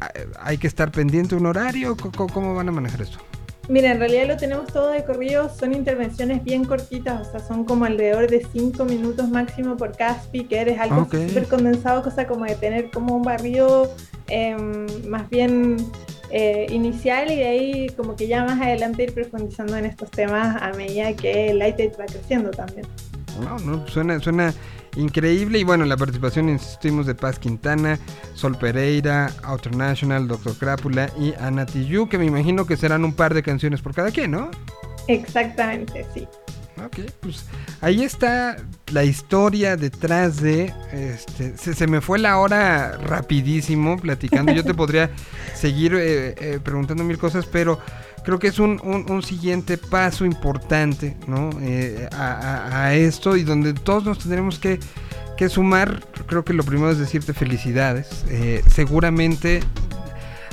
hay 0.42 0.58
que 0.58 0.68
estar 0.68 0.92
pendiente 0.92 1.36
un 1.36 1.46
horario. 1.46 1.96
Co- 1.96 2.28
¿Cómo 2.28 2.56
van 2.56 2.68
a 2.70 2.72
manejar 2.72 3.02
esto? 3.02 3.20
Mira, 3.68 3.92
en 3.92 4.00
realidad 4.00 4.28
lo 4.28 4.38
tenemos 4.38 4.68
todo 4.68 4.92
de 4.92 5.04
corrido, 5.04 5.50
son 5.50 5.74
intervenciones 5.74 6.44
bien 6.44 6.66
cortitas, 6.66 7.28
o 7.28 7.32
sea, 7.32 7.40
son 7.40 7.64
como 7.66 7.86
alrededor 7.86 8.30
de 8.30 8.46
5 8.54 8.86
minutos 8.86 9.30
máximo 9.30 9.76
por 9.76 9.96
cada 9.98 10.16
speaker, 10.22 10.70
es 10.70 10.80
algo 10.80 11.02
Ok. 11.02 11.16
súper 11.28 11.48
condensado, 11.48 12.04
cosa 12.04 12.28
como 12.28 12.46
de 12.46 12.56
tener 12.56 12.92
como 12.92 13.16
un 13.16 13.24
barrido 13.24 13.92
em, 14.28 14.86
más 15.08 15.28
bien 15.30 15.78
eh, 16.32 16.68
inicial 16.70 17.32
y 17.32 17.38
de 17.38 17.48
ahí 17.48 17.90
como 17.96 18.16
que 18.16 18.28
ya 18.28 18.44
más 18.44 18.62
adelante 18.62 19.04
ir 19.04 19.14
profundizando 19.14 19.78
en 19.78 19.86
estos 19.86 20.12
temas 20.12 20.62
a 20.62 20.72
medida 20.74 21.14
que 21.14 21.50
el 21.50 21.62
va 21.62 22.06
creciendo 22.06 22.52
también. 22.52 22.86
No, 23.42 23.58
no, 23.60 23.88
suena, 23.88 24.20
suena 24.20 24.54
increíble. 24.96 25.60
Y 25.60 25.64
bueno, 25.64 25.86
la 25.86 25.98
participación, 25.98 26.50
insistimos, 26.50 27.06
de 27.06 27.16
Paz 27.16 27.40
Quintana, 27.40 28.00
Sol 28.34 28.58
Pereira, 28.58 29.32
Outer 29.44 29.76
National, 29.76 30.28
Doctor 30.28 30.56
Crápula 30.56 31.10
y 31.20 31.34
Ana 31.40 31.66
Tijoux, 31.66 32.10
que 32.10 32.18
me 32.18 32.26
imagino 32.26 32.66
que 32.66 32.78
serán 32.78 33.06
un 33.06 33.14
par 33.14 33.34
de 33.34 33.44
canciones 33.44 33.82
por 33.82 33.94
cada 33.94 34.12
quien, 34.12 34.32
¿no? 34.32 34.52
Exactamente, 35.08 36.06
sí. 36.14 36.28
Ok, 36.84 37.10
pues 37.22 37.46
ahí 37.80 38.04
está 38.04 38.58
la 38.92 39.06
historia 39.06 39.78
detrás 39.78 40.42
de. 40.42 40.74
Este, 40.92 41.56
se, 41.58 41.74
se 41.74 41.88
me 41.88 42.02
fue 42.02 42.20
la 42.20 42.38
hora 42.38 42.98
rapidísimo 42.98 43.98
platicando. 43.98 44.52
Yo 44.52 44.64
te 44.64 44.74
podría 44.76 45.10
seguir 45.54 45.96
eh, 45.96 46.36
eh, 46.38 46.60
preguntando 46.62 47.04
mil 47.06 47.18
cosas, 47.18 47.46
pero 47.46 47.80
creo 48.26 48.40
que 48.40 48.48
es 48.48 48.60
un, 48.60 48.82
un- 48.84 49.24
siguiente 49.24 49.78
paso 49.78 50.26
importante 50.26 51.16
¿no? 51.28 51.50
Eh, 51.62 52.10
a, 52.12 52.94
esto 52.94 53.38
y 53.38 53.44
donde 53.44 53.74
todos 53.74 54.04
nos 54.06 54.20
tendremos 54.20 54.60
que, 54.60 54.80
que 55.38 55.48
sumar. 55.48 56.04
Creo 56.28 56.44
que 56.44 56.54
lo 56.54 56.64
primero 56.64 56.92
es 56.92 56.98
decirte 56.98 57.34
felicidades. 57.34 58.26
Eh, 58.30 58.64
seguramente 58.68 59.62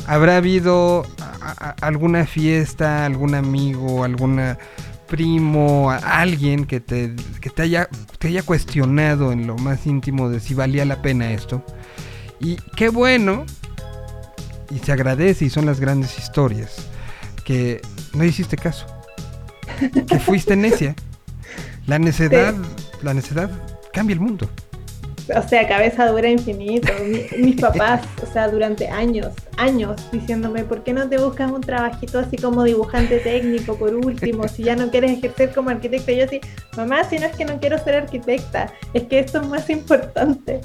habrá 0.07 0.37
habido 0.37 1.05
alguna 1.81 2.27
fiesta, 2.27 3.05
algún 3.07 3.35
amigo, 3.35 4.05
alguna 4.05 4.59
primo, 5.09 5.91
alguien 5.91 6.65
que 6.65 6.81
te, 6.81 7.15
que 7.41 7.51
te 7.51 7.63
haya, 7.63 7.89
te 8.19 8.29
haya 8.29 8.43
cuestionado 8.43 9.31
en 9.33 9.47
lo 9.47 9.57
más 9.59 9.87
íntimo 9.87 10.31
de 10.31 10.41
si 10.41 10.55
valía 10.55 10.85
la 10.85 11.03
pena 11.03 11.33
esto. 11.33 11.65
Y 12.41 12.57
qué 12.77 12.89
bueno, 12.89 13.45
y 14.71 14.79
se 14.79 14.91
agradece 14.93 15.45
y 15.45 15.51
son 15.51 15.67
las 15.67 15.81
grandes 15.81 16.19
historias, 16.19 16.89
que 17.45 17.81
no 18.15 18.25
hiciste 18.25 18.57
caso, 18.57 18.87
que 20.07 20.19
fuiste 20.19 20.57
necia. 20.57 20.95
La 21.87 21.99
necedad, 21.99 22.55
la 23.03 23.13
necedad 23.15 23.51
cambia 23.93 24.15
el 24.15 24.21
mundo. 24.21 24.49
O 25.37 25.49
sea, 25.49 25.67
cabeza 25.69 26.07
dura 26.09 26.29
infinito. 26.29 26.93
Mi- 27.05 27.43
mis 27.45 27.61
papás, 27.61 28.03
o 28.23 28.33
sea, 28.33 28.49
durante 28.49 28.89
años, 28.89 29.29
años, 29.57 30.01
diciéndome, 30.11 30.65
¿por 30.65 30.83
qué 30.83 30.93
no 30.93 31.09
te 31.09 31.17
buscas 31.19 31.51
un 31.51 31.61
trabajito 31.61 32.19
así 32.19 32.37
como 32.37 32.65
dibujante 32.65 33.19
técnico 33.19 33.77
por 33.77 33.95
último? 33.95 34.47
Si 34.49 34.65
ya 34.65 34.75
no 34.77 34.91
quieres 34.91 35.13
ejercer 35.13 35.53
como 35.55 35.71
arquitecta. 35.71 36.13
Y 36.13 36.17
yo 36.19 36.25
así, 36.25 36.41
mamá, 36.77 37.05
si 37.05 37.19
no 37.19 37.27
es 37.27 37.37
que 37.37 37.45
no 37.45 37.59
quiero 37.61 37.79
ser 37.79 37.95
arquitecta, 37.95 38.73
es 38.95 39.05
que 39.05 39.21
esto 39.21 39.41
es 39.41 39.49
más 39.49 39.71
importante. 39.71 40.61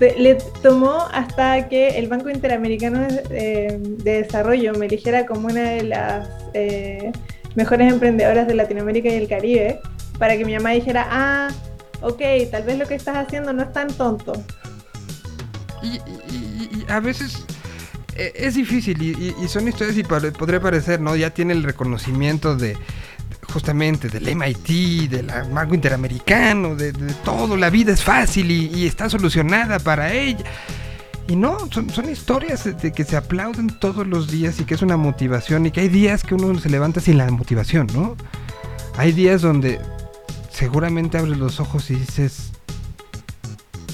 Le 0.00 0.34
tomó 0.62 1.02
hasta 1.12 1.68
que 1.68 1.98
el 1.98 2.08
Banco 2.08 2.28
Interamericano 2.28 3.00
de, 3.00 3.22
eh, 3.30 3.78
de 3.80 4.22
Desarrollo 4.22 4.72
me 4.74 4.86
eligiera 4.86 5.24
como 5.24 5.46
una 5.48 5.62
de 5.70 5.82
las 5.84 6.28
eh, 6.52 7.12
mejores 7.54 7.92
emprendedoras 7.92 8.46
de 8.48 8.54
Latinoamérica 8.54 9.08
y 9.08 9.14
el 9.14 9.28
Caribe, 9.28 9.78
para 10.18 10.36
que 10.36 10.44
mi 10.44 10.54
mamá 10.54 10.70
dijera, 10.70 11.06
ah, 11.10 11.48
ok, 12.02 12.20
tal 12.50 12.64
vez 12.64 12.78
lo 12.78 12.86
que 12.86 12.96
estás 12.96 13.16
haciendo 13.16 13.52
no 13.52 13.62
es 13.62 13.72
tan 13.72 13.88
tonto. 13.88 14.32
Y, 15.82 15.96
y- 16.32 16.70
y- 16.72 16.84
a 16.88 16.98
veces 16.98 17.44
eh, 18.16 18.32
es 18.34 18.54
difícil 18.56 19.00
y, 19.02 19.34
y- 19.42 19.48
son 19.48 19.68
historias 19.68 19.96
y 19.96 20.02
podría 20.02 20.60
parecer, 20.60 21.00
¿no? 21.00 21.14
Ya 21.14 21.30
tiene 21.30 21.52
el 21.52 21.62
reconocimiento 21.62 22.56
de 22.56 22.76
justamente 23.52 24.08
del 24.08 24.34
MIT, 24.34 25.10
del 25.10 25.26
Banco 25.52 25.74
Interamericano, 25.74 26.74
de, 26.74 26.92
todo, 27.24 27.56
la 27.56 27.70
vida 27.70 27.92
es 27.92 28.02
fácil 28.02 28.50
y, 28.50 28.66
y 28.74 28.86
está 28.86 29.08
solucionada 29.08 29.78
para 29.78 30.12
ella. 30.12 30.44
Y 31.26 31.36
no, 31.36 31.58
son, 31.70 31.88
son 31.88 32.10
historias 32.10 32.64
de 32.64 32.92
que 32.92 33.04
se 33.04 33.16
aplauden 33.16 33.78
todos 33.80 34.06
los 34.06 34.30
días 34.30 34.60
y 34.60 34.64
que 34.64 34.74
es 34.74 34.82
una 34.82 34.96
motivación 34.96 35.64
y 35.64 35.70
que 35.70 35.80
hay 35.80 35.88
días 35.88 36.22
que 36.22 36.34
uno 36.34 36.58
se 36.58 36.68
levanta 36.68 37.00
sin 37.00 37.16
la 37.16 37.30
motivación, 37.30 37.86
¿no? 37.94 38.16
Hay 38.96 39.12
días 39.12 39.40
donde 39.40 39.80
seguramente 40.50 41.16
abres 41.16 41.38
los 41.38 41.60
ojos 41.60 41.90
y 41.90 41.94
dices, 41.94 42.52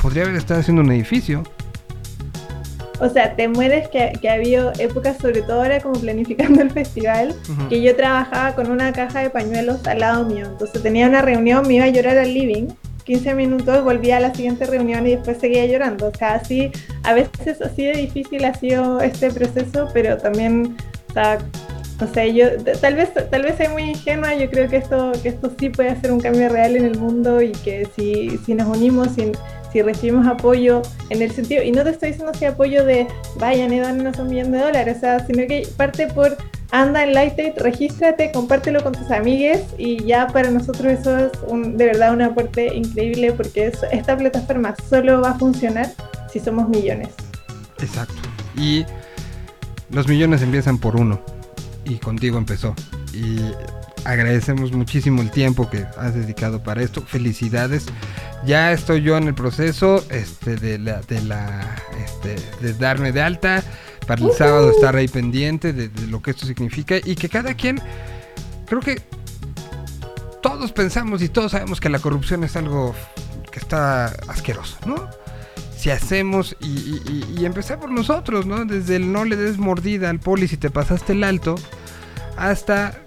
podría 0.03 0.25
haber 0.25 0.37
estado 0.37 0.61
haciendo 0.61 0.83
un 0.83 0.91
edificio. 0.91 1.45
O 3.01 3.09
sea, 3.09 3.35
te 3.35 3.49
mueres 3.49 3.89
que, 3.89 4.13
que 4.21 4.29
ha 4.29 4.35
habido 4.35 4.73
épocas, 4.79 5.17
sobre 5.19 5.43
todo 5.43 5.63
ahora 5.63 5.81
como 5.81 5.99
planificando 5.99 6.61
el 6.63 6.71
festival, 6.71 7.35
Ujú. 7.49 7.69
que 7.69 7.81
yo 7.83 7.97
trabajaba 7.97 8.55
con 8.55 8.71
una 8.71 8.93
caja 8.93 9.21
de 9.21 9.31
pañuelos 9.31 9.87
al 9.87 10.01
lado 10.01 10.25
mío. 10.27 10.47
Entonces 10.47 10.83
tenía 10.83 11.09
una 11.09 11.23
reunión, 11.23 11.67
me 11.67 11.75
iba 11.75 11.87
a 11.87 11.89
llorar 11.89 12.19
al 12.19 12.33
living, 12.35 12.69
15 13.05 13.35
minutos, 13.35 13.83
volvía 13.83 14.19
a 14.19 14.21
la 14.21 14.35
siguiente 14.35 14.67
reunión 14.67 15.07
y 15.07 15.17
después 15.17 15.39
seguía 15.39 15.67
llorando. 15.67 16.09
O 16.09 16.15
sea, 16.15 16.35
así, 16.35 16.71
a 17.03 17.15
veces 17.15 17.61
así 17.63 17.85
de 17.87 17.93
difícil 17.93 18.45
ha 18.45 18.55
sido 18.55 19.01
este 19.01 19.31
proceso, 19.31 19.89
pero 19.93 20.17
también, 20.19 20.77
o 21.09 21.13
sea, 21.13 21.39
no 22.01 22.07
sé, 22.15 22.33
yo 22.33 22.47
tal 22.81 22.95
vez, 22.95 23.11
tal 23.31 23.43
vez 23.43 23.57
soy 23.57 23.69
muy 23.69 23.83
ingenua, 23.83 24.35
yo 24.35 24.49
creo 24.49 24.69
que 24.69 24.77
esto, 24.77 25.13
que 25.23 25.31
esto 25.31 25.51
sí 25.59 25.69
puede 25.71 25.91
hacer 25.91 26.13
un 26.13 26.21
cambio 26.21 26.49
real 26.49 26.77
en 26.77 26.85
el 26.87 26.99
mundo 26.99 27.43
y 27.43 27.53
que 27.53 27.89
si, 27.97 28.39
si 28.47 28.55
nos 28.55 28.75
unimos, 28.75 29.09
si, 29.15 29.33
si 29.73 29.83
recibimos 29.83 30.27
apoyo 30.27 30.83
en 31.11 31.23
el 31.23 31.31
sentido, 31.31 31.63
y 31.63 31.71
no 31.73 31.83
te 31.85 31.91
estoy 31.91 32.11
diciendo 32.11 32.33
si 32.39 32.45
apoyo 32.45 32.85
de 32.85 33.07
vayan 33.39 33.73
y 33.73 33.81
danos 33.81 34.19
un 34.19 34.29
millón 34.29 34.53
de 34.53 34.59
dólares, 34.59 34.97
o 34.99 35.01
sea, 35.01 35.27
sino 35.27 35.47
que 35.47 35.67
parte 35.77 36.07
por 36.09 36.37
anda 36.73 37.03
en 37.03 37.15
Lighted, 37.15 37.55
regístrate, 37.59 38.31
compártelo 38.33 38.83
con 38.85 38.93
tus 38.93 39.11
amigues 39.11 39.63
y 39.77 40.05
ya 40.05 40.29
para 40.29 40.51
nosotros 40.51 40.93
eso 40.93 41.19
es 41.19 41.33
un, 41.49 41.77
de 41.77 41.87
verdad 41.87 42.13
un 42.13 42.23
aporte 42.23 42.73
increíble 42.75 43.33
porque 43.33 43.67
es- 43.67 43.83
esta 43.91 44.17
plataforma 44.17 44.75
solo 44.89 45.21
va 45.21 45.31
a 45.31 45.39
funcionar 45.39 45.91
si 46.33 46.39
somos 46.39 46.69
millones. 46.69 47.09
Exacto. 47.83 48.15
Y 48.57 48.85
los 49.91 50.07
millones 50.07 50.43
empiezan 50.43 50.79
por 50.79 50.95
uno. 50.95 51.21
Y 51.85 51.97
contigo 51.97 52.39
empezó. 52.39 52.75
Y 53.13 53.41
agradecemos 54.05 54.73
muchísimo 54.73 55.23
el 55.23 55.31
tiempo 55.31 55.69
que 55.71 55.85
has 55.99 56.15
dedicado 56.15 56.63
para 56.63 56.83
esto. 56.83 57.03
Felicidades. 57.03 57.87
Ya 58.47 58.73
estoy 58.73 59.03
yo 59.03 59.17
en 59.17 59.29
el 59.29 59.35
proceso 59.35 60.05
este, 60.11 60.57
de, 60.57 60.79
la, 60.79 61.01
de, 61.03 61.21
la, 61.23 61.77
este, 62.05 62.37
de 62.61 62.73
darme 62.75 63.13
de 63.13 63.23
alta 63.23 63.63
para 64.07 64.25
el 64.25 64.33
sábado 64.33 64.71
estar 64.71 64.97
ahí 64.97 65.09
pendiente 65.09 65.73
de, 65.73 65.89
de 65.89 66.07
lo 66.07 66.23
que 66.23 66.31
esto 66.33 66.47
significa 66.47 66.97
y 66.97 67.15
que 67.17 67.29
cada 67.29 67.55
quien, 67.55 67.81
creo 68.67 68.81
que 68.81 69.01
todos 70.43 70.73
pensamos 70.73 71.21
y 71.23 71.29
todos 71.29 71.53
sabemos 71.53 71.81
que 71.81 71.91
la 71.91 71.99
corrupción 71.99 72.43
es 72.45 72.57
algo 72.57 72.95
que 73.53 73.59
está 73.59 74.07
asqueroso, 74.27 74.79
¿no? 74.87 75.09
Si 75.77 75.91
hacemos 75.91 76.57
y, 76.61 76.67
y, 76.67 77.03
y- 77.37 77.41
y 77.41 77.45
empezar 77.45 77.79
por 77.79 77.91
nosotros, 77.91 78.47
¿no? 78.47 78.65
Desde 78.65 78.97
el 78.97 79.13
no 79.13 79.25
le 79.25 79.37
des 79.37 79.59
mordida 79.59 80.09
al 80.11 80.19
poli 80.19 80.49
si 80.49 80.57
te 80.57 80.71
pasaste 80.71 81.13
el 81.13 81.25
alto, 81.25 81.57
hasta 82.37 82.99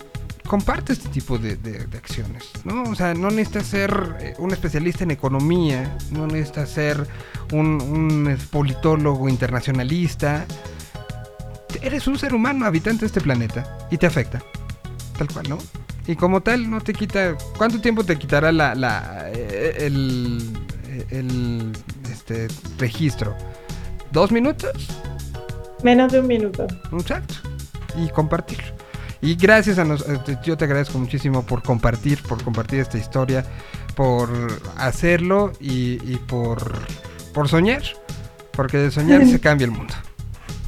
comparte 0.47 0.93
este 0.93 1.09
tipo 1.09 1.37
de, 1.37 1.55
de- 1.55 1.85
de 1.85 1.97
acciones, 1.97 2.49
¿no? 2.63 2.83
O 2.83 2.95
sea, 2.95 3.13
no 3.13 3.29
necesitas 3.29 3.65
ser 3.67 4.15
eh, 4.19 4.33
un 4.37 4.51
especialista 4.51 5.03
en 5.03 5.11
economía, 5.11 5.97
no 6.11 6.27
necesitas 6.27 6.69
ser 6.69 7.07
un, 7.51 7.81
un 7.81 8.37
politólogo 8.51 9.29
internacionalista. 9.29 10.45
Eres 11.81 12.07
un 12.07 12.17
ser 12.19 12.33
humano 12.33 12.65
habitante 12.65 13.01
de 13.01 13.07
este 13.07 13.21
planeta 13.21 13.87
y 13.91 13.97
te 13.97 14.05
afecta, 14.05 14.41
tal 15.17 15.27
cual, 15.29 15.49
¿no? 15.49 15.57
Y 16.05 16.15
como 16.15 16.41
tal, 16.41 16.69
no 16.69 16.81
te 16.81 16.93
quita. 16.93 17.35
¿Cuánto 17.57 17.79
tiempo 17.79 18.03
te 18.03 18.17
quitará 18.17 18.51
la, 18.51 18.75
la, 18.75 19.29
eh, 19.33 19.75
el, 19.79 20.49
el 21.09 21.71
este, 22.11 22.47
registro? 22.77 23.33
¿Dos 24.11 24.31
minutos? 24.31 24.71
Menos 25.81 26.11
de 26.11 26.19
un 26.19 26.27
minuto. 26.27 26.67
Exacto. 26.91 27.35
Y 27.97 28.09
compartirlo. 28.09 28.82
Y 29.23 29.35
gracias 29.35 29.79
a 29.79 29.85
nos, 29.85 30.03
te- 30.25 30.37
yo 30.43 30.57
te 30.57 30.65
agradezco 30.65 30.99
muchísimo 30.99 31.43
por 31.43 31.63
compartir, 31.63 32.21
por 32.23 32.43
compartir 32.43 32.79
esta 32.81 32.97
historia, 32.97 33.45
por 33.95 34.29
hacerlo 34.77 35.53
y, 35.61 35.93
y 36.03 36.17
por, 36.27 36.73
por 37.33 37.47
soñar. 37.47 37.81
Porque 38.51 38.77
de 38.77 38.91
soñar 38.91 39.25
se 39.25 39.39
cambia 39.47 39.65
el 39.65 39.71
mundo. 39.71 39.93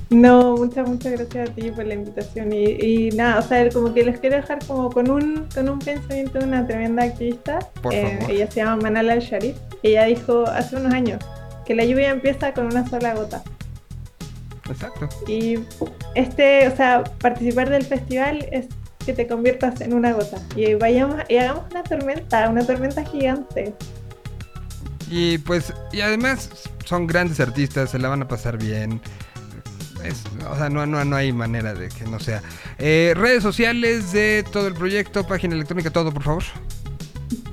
No, 0.09 0.55
muchas, 0.55 0.87
muchas 0.87 1.11
gracias 1.13 1.49
a 1.49 1.53
ti 1.53 1.69
por 1.71 1.85
la 1.85 1.95
invitación. 1.95 2.53
Y, 2.53 2.63
y 2.63 3.09
nada, 3.11 3.39
o 3.39 3.41
sea, 3.41 3.67
como 3.69 3.93
que 3.93 4.05
les 4.05 4.19
quiero 4.19 4.37
dejar 4.37 4.59
como 4.65 4.89
con 4.89 5.09
un, 5.11 5.47
con 5.53 5.67
un 5.67 5.79
pensamiento 5.79 6.39
de 6.39 6.45
una 6.45 6.65
tremenda 6.65 7.03
activista. 7.03 7.59
Por 7.81 7.93
Eh, 7.93 8.17
favor. 8.19 8.31
ella 8.31 8.49
se 8.49 8.55
llama 8.61 8.77
Manal 8.77 9.09
al-Sharif. 9.09 9.57
Ella 9.83 10.05
dijo 10.05 10.45
hace 10.47 10.77
unos 10.77 10.93
años 10.93 11.19
que 11.65 11.75
la 11.75 11.83
lluvia 11.83 12.09
empieza 12.11 12.53
con 12.53 12.67
una 12.67 12.87
sola 12.87 13.15
gota. 13.15 13.43
Exacto. 14.69 15.07
Y 15.27 15.59
este, 16.15 16.67
o 16.67 16.75
sea, 16.75 17.03
participar 17.19 17.69
del 17.69 17.83
festival 17.85 18.47
es 18.51 18.67
que 19.05 19.13
te 19.13 19.27
conviertas 19.27 19.81
en 19.81 19.93
una 19.93 20.13
gota. 20.13 20.37
Y 20.55 20.73
vayamos 20.75 21.17
y 21.29 21.37
hagamos 21.37 21.65
una 21.71 21.83
tormenta, 21.83 22.49
una 22.49 22.65
tormenta 22.65 23.03
gigante. 23.05 23.73
Y 25.09 25.37
pues, 25.39 25.71
y 25.91 26.01
además 26.01 26.49
son 26.83 27.05
grandes 27.05 27.39
artistas, 27.39 27.91
se 27.91 27.99
la 27.99 28.09
van 28.09 28.23
a 28.23 28.27
pasar 28.27 28.57
bien. 28.57 28.99
Es- 30.03 30.23
o 30.49 30.55
sea, 30.57 30.69
no, 30.69 30.85
no, 30.85 31.03
no 31.05 31.15
hay 31.15 31.31
manera 31.31 31.73
de 31.73 31.89
que 31.89 32.05
no 32.05 32.19
sea. 32.19 32.41
Eh, 32.79 33.13
redes 33.15 33.43
sociales 33.43 34.11
de 34.11 34.43
todo 34.51 34.67
el 34.67 34.73
proyecto, 34.73 35.25
página 35.27 35.53
electrónica, 35.55 35.91
todo, 35.91 36.11
por 36.11 36.23
favor. 36.23 36.43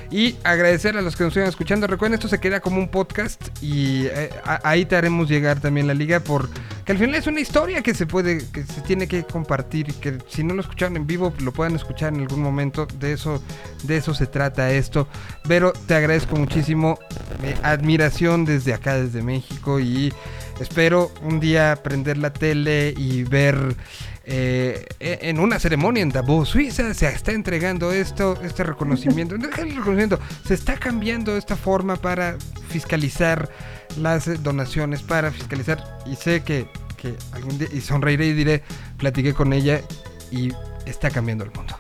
Y 0.10 0.36
agradecer 0.44 0.98
a 0.98 1.02
los 1.02 1.16
que 1.16 1.24
nos 1.24 1.36
están 1.36 1.50
escuchando. 1.50 1.88
Recuerden, 1.88 2.16
esto 2.16 2.28
se 2.28 2.40
queda 2.40 2.60
como 2.60 2.78
un 2.80 2.90
podcast. 2.90 3.50
Y 3.62 4.06
eh, 4.08 4.30
ahí 4.64 4.86
te 4.86 4.96
haremos 4.96 5.30
llegar 5.30 5.60
también 5.60 5.88
la 5.88 5.94
liga. 5.94 6.20
Porque 6.20 6.52
al 6.88 6.98
final 6.98 7.16
es 7.16 7.28
una 7.28 7.40
historia 7.40 7.82
que 7.82 7.94
se 7.94 8.06
puede, 8.06 8.46
que 8.52 8.64
se 8.64 8.82
tiene 8.82 9.08
que 9.08 9.24
compartir. 9.24 9.94
Que 9.96 10.18
si 10.28 10.44
no 10.44 10.54
lo 10.54 10.62
escucharon 10.62 10.98
en 10.98 11.08
vivo, 11.08 11.34
lo 11.40 11.52
puedan 11.52 11.76
escuchar 11.76 12.14
en 12.14 12.22
algún 12.22 12.42
momento. 12.42 12.88
De 13.00 13.14
eso, 13.14 13.42
de 13.84 13.98
eso 13.98 14.14
se 14.14 14.28
trata 14.28 14.72
esto. 14.72 15.08
Pero 15.48 15.74
te 15.88 15.96
agradezco 15.96 16.36
muchísimo. 16.36 17.00
eh, 17.44 17.56
admiración 17.64 18.46
desde 18.46 18.74
acá, 18.74 18.96
desde 18.96 19.22
México. 19.22 19.80
Y 19.80 20.14
espero 20.60 21.12
un 21.22 21.40
día 21.40 21.80
prender 21.84 22.18
la 22.18 22.32
tele 22.34 22.94
y 22.96 23.24
ver 23.24 23.76
eh, 24.23 24.85
en 24.99 25.39
una 25.39 25.60
ceremonia 25.60 26.03
en 26.03 26.10
Davos, 26.10 26.49
Suiza, 26.49 26.93
se 26.93 27.07
está 27.07 27.31
entregando 27.31 27.91
esto, 27.91 28.39
este 28.43 28.64
reconocimiento. 28.64 29.35
El 29.35 29.41
reconocimiento, 29.41 30.19
se 30.45 30.53
está 30.53 30.77
cambiando 30.77 31.35
esta 31.35 31.56
forma 31.56 31.95
para 31.95 32.38
fiscalizar 32.69 33.49
las 33.98 34.43
donaciones, 34.43 35.02
para 35.02 35.31
fiscalizar. 35.31 35.99
Y 36.06 36.15
sé 36.15 36.43
que, 36.43 36.68
que 36.98 37.15
algún 37.31 37.57
día, 37.57 37.68
y 37.73 37.81
sonreiré 37.81 38.27
y 38.27 38.34
diré, 38.34 38.64
platiqué 38.98 39.34
con 39.34 39.53
ella 39.53 39.81
y 40.30 40.52
está 40.85 41.10
cambiando 41.10 41.43
el 41.43 41.52
mundo. 41.52 41.76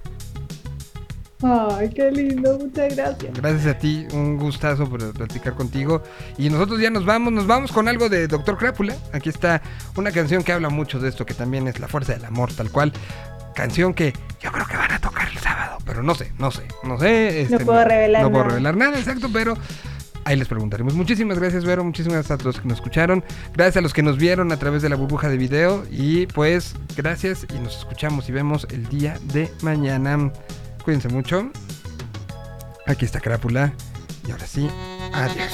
Ay, 1.43 1.89
qué 1.89 2.11
lindo, 2.11 2.57
muchas 2.59 2.95
gracias. 2.95 3.33
Gracias 3.35 3.65
a 3.75 3.77
ti, 3.77 4.05
un 4.13 4.37
gustazo 4.37 4.87
por 4.87 5.11
platicar 5.13 5.53
contigo. 5.55 6.03
Y 6.37 6.49
nosotros 6.49 6.79
ya 6.79 6.89
nos 6.89 7.05
vamos, 7.05 7.33
nos 7.33 7.47
vamos 7.47 7.71
con 7.71 7.87
algo 7.87 8.09
de 8.09 8.27
Doctor 8.27 8.57
Crápula. 8.57 8.95
Aquí 9.13 9.29
está 9.29 9.61
una 9.95 10.11
canción 10.11 10.43
que 10.43 10.51
habla 10.53 10.69
mucho 10.69 10.99
de 10.99 11.09
esto, 11.09 11.25
que 11.25 11.33
también 11.33 11.67
es 11.67 11.79
la 11.79 11.87
fuerza 11.87 12.13
del 12.13 12.25
amor, 12.25 12.53
tal 12.53 12.69
cual. 12.69 12.93
Canción 13.55 13.93
que 13.93 14.13
yo 14.39 14.51
creo 14.51 14.65
que 14.65 14.77
van 14.77 14.91
a 14.91 14.99
tocar 14.99 15.27
el 15.27 15.37
sábado, 15.39 15.77
pero 15.85 16.01
no 16.03 16.15
sé, 16.15 16.31
no 16.37 16.51
sé, 16.51 16.63
no 16.83 16.97
sé. 16.99 17.41
este, 17.41 17.59
puedo 17.65 17.83
revelar 17.83 18.21
No 18.23 18.29
puedo 18.31 18.43
nada. 18.43 18.49
revelar 18.55 18.77
nada, 18.77 18.97
exacto, 18.97 19.27
pero 19.33 19.57
ahí 20.23 20.37
les 20.37 20.47
preguntaremos. 20.47 20.93
Muchísimas 20.93 21.37
gracias, 21.37 21.65
Vero, 21.65 21.83
muchísimas 21.83 22.19
gracias 22.27 22.39
a 22.39 22.43
los 22.43 22.61
que 22.61 22.67
nos 22.67 22.77
escucharon. 22.77 23.25
Gracias 23.53 23.77
a 23.77 23.81
los 23.81 23.93
que 23.93 24.03
nos 24.03 24.17
vieron 24.17 24.51
a 24.53 24.57
través 24.57 24.81
de 24.83 24.89
la 24.89 24.95
burbuja 24.95 25.27
de 25.27 25.35
video. 25.37 25.83
Y 25.91 26.27
pues, 26.27 26.75
gracias 26.95 27.45
y 27.53 27.59
nos 27.59 27.77
escuchamos 27.79 28.29
y 28.29 28.31
vemos 28.31 28.65
el 28.71 28.87
día 28.87 29.17
de 29.33 29.51
mañana. 29.63 30.31
Cuídense 30.83 31.09
mucho. 31.09 31.51
Aquí 32.87 33.05
está 33.05 33.19
Crápula. 33.19 33.73
Y 34.27 34.31
ahora 34.31 34.45
sí, 34.45 34.69
adiós. 35.13 35.51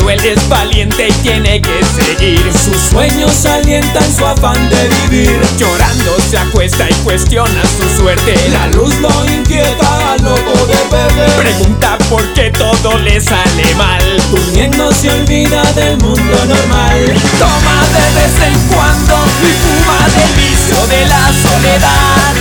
Pero 0.00 0.12
él 0.12 0.24
es 0.24 0.48
valiente 0.48 1.08
y 1.08 1.12
tiene 1.22 1.60
que 1.60 1.84
seguir. 1.84 2.40
Sus 2.52 2.80
sueños 2.90 3.44
alientan 3.44 4.16
su 4.16 4.24
afán 4.24 4.56
de 4.70 4.88
vivir. 4.88 5.38
Llorando 5.58 6.16
se 6.30 6.38
acuesta 6.38 6.88
y 6.88 6.94
cuestiona 7.04 7.62
su 7.76 8.00
suerte. 8.00 8.34
La 8.50 8.66
luz 8.68 8.94
lo 9.00 9.10
inquieta 9.26 10.12
al 10.12 10.22
no 10.22 10.34
poder 10.36 10.86
beber. 10.90 11.30
Pregunta 11.42 11.98
por 12.08 12.22
qué 12.32 12.50
todo 12.50 12.96
le 12.98 13.20
sale 13.20 13.74
mal. 13.76 14.02
Durmiendo 14.30 14.90
se 14.90 15.10
olvida 15.10 15.62
del 15.74 15.98
mundo 15.98 16.36
normal. 16.48 17.14
Toma 17.38 17.84
de 17.92 18.20
vez 18.20 18.48
en 18.48 18.58
cuando 18.68 19.16
y 19.42 19.52
fuma 19.60 20.08
del 20.16 20.32
vicio 20.34 20.86
de 20.86 21.06
la 21.08 21.26
soledad. 21.42 22.34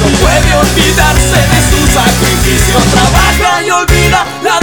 No 0.00 0.06
puede 0.18 0.54
olvidarse 0.56 1.38
de 1.46 1.60
su 1.70 1.86
sacrificio. 1.94 2.78
Trabaja 2.90 3.62
y 3.62 3.70
olvida 3.70 4.26
la 4.42 4.58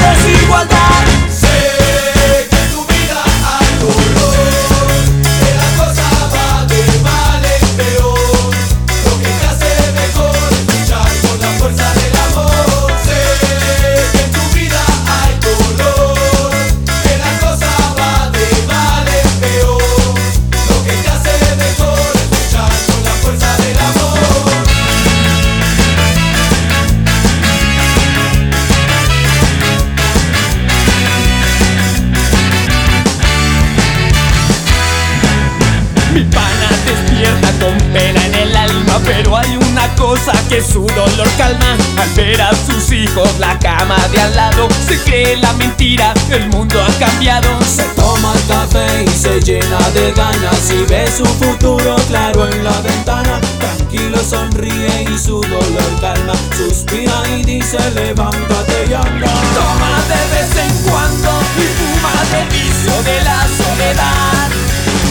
Se 44.88 45.00
cree 45.00 45.38
la 45.38 45.52
mentira, 45.54 46.14
el 46.30 46.48
mundo 46.50 46.80
ha 46.80 47.00
cambiado. 47.00 47.50
Se 47.64 47.84
toma 47.96 48.34
el 48.36 48.48
café 48.48 49.04
y 49.04 49.10
se 49.10 49.42
llena 49.42 49.80
de 49.96 50.12
ganas 50.12 50.70
Y 50.70 50.84
ve 50.86 51.10
su 51.12 51.26
futuro 51.26 51.96
claro 52.08 52.48
en 52.48 52.64
la 52.64 52.80
ventana. 52.82 53.42
Tranquilo 53.60 54.18
sonríe 54.24 55.08
y 55.12 55.18
su 55.18 55.42
dolor 55.42 56.00
calma. 56.00 56.34
Suspira 56.56 57.24
y 57.36 57.44
dice 57.44 57.80
levántate 57.96 58.86
y 58.88 58.94
anda 58.94 59.34
Toma 59.56 60.04
de 60.08 60.22
vez 60.36 60.52
en 60.56 60.92
cuando 60.92 61.30
y 61.58 61.68
fuma 61.78 62.14
del 62.32 62.48
vicio 62.50 62.94
de 63.04 63.24
la 63.24 63.42
soledad. 63.58 64.50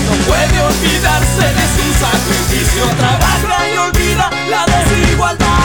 No 0.07 0.15
puede 0.29 0.61
olvidarse 0.61 1.47
de 1.59 1.67
su 1.75 1.87
sacrificio. 1.99 2.85
Trabaja 2.97 3.69
y 3.69 3.77
olvida 3.77 4.31
la 4.49 4.67
desigualdad 4.67 5.64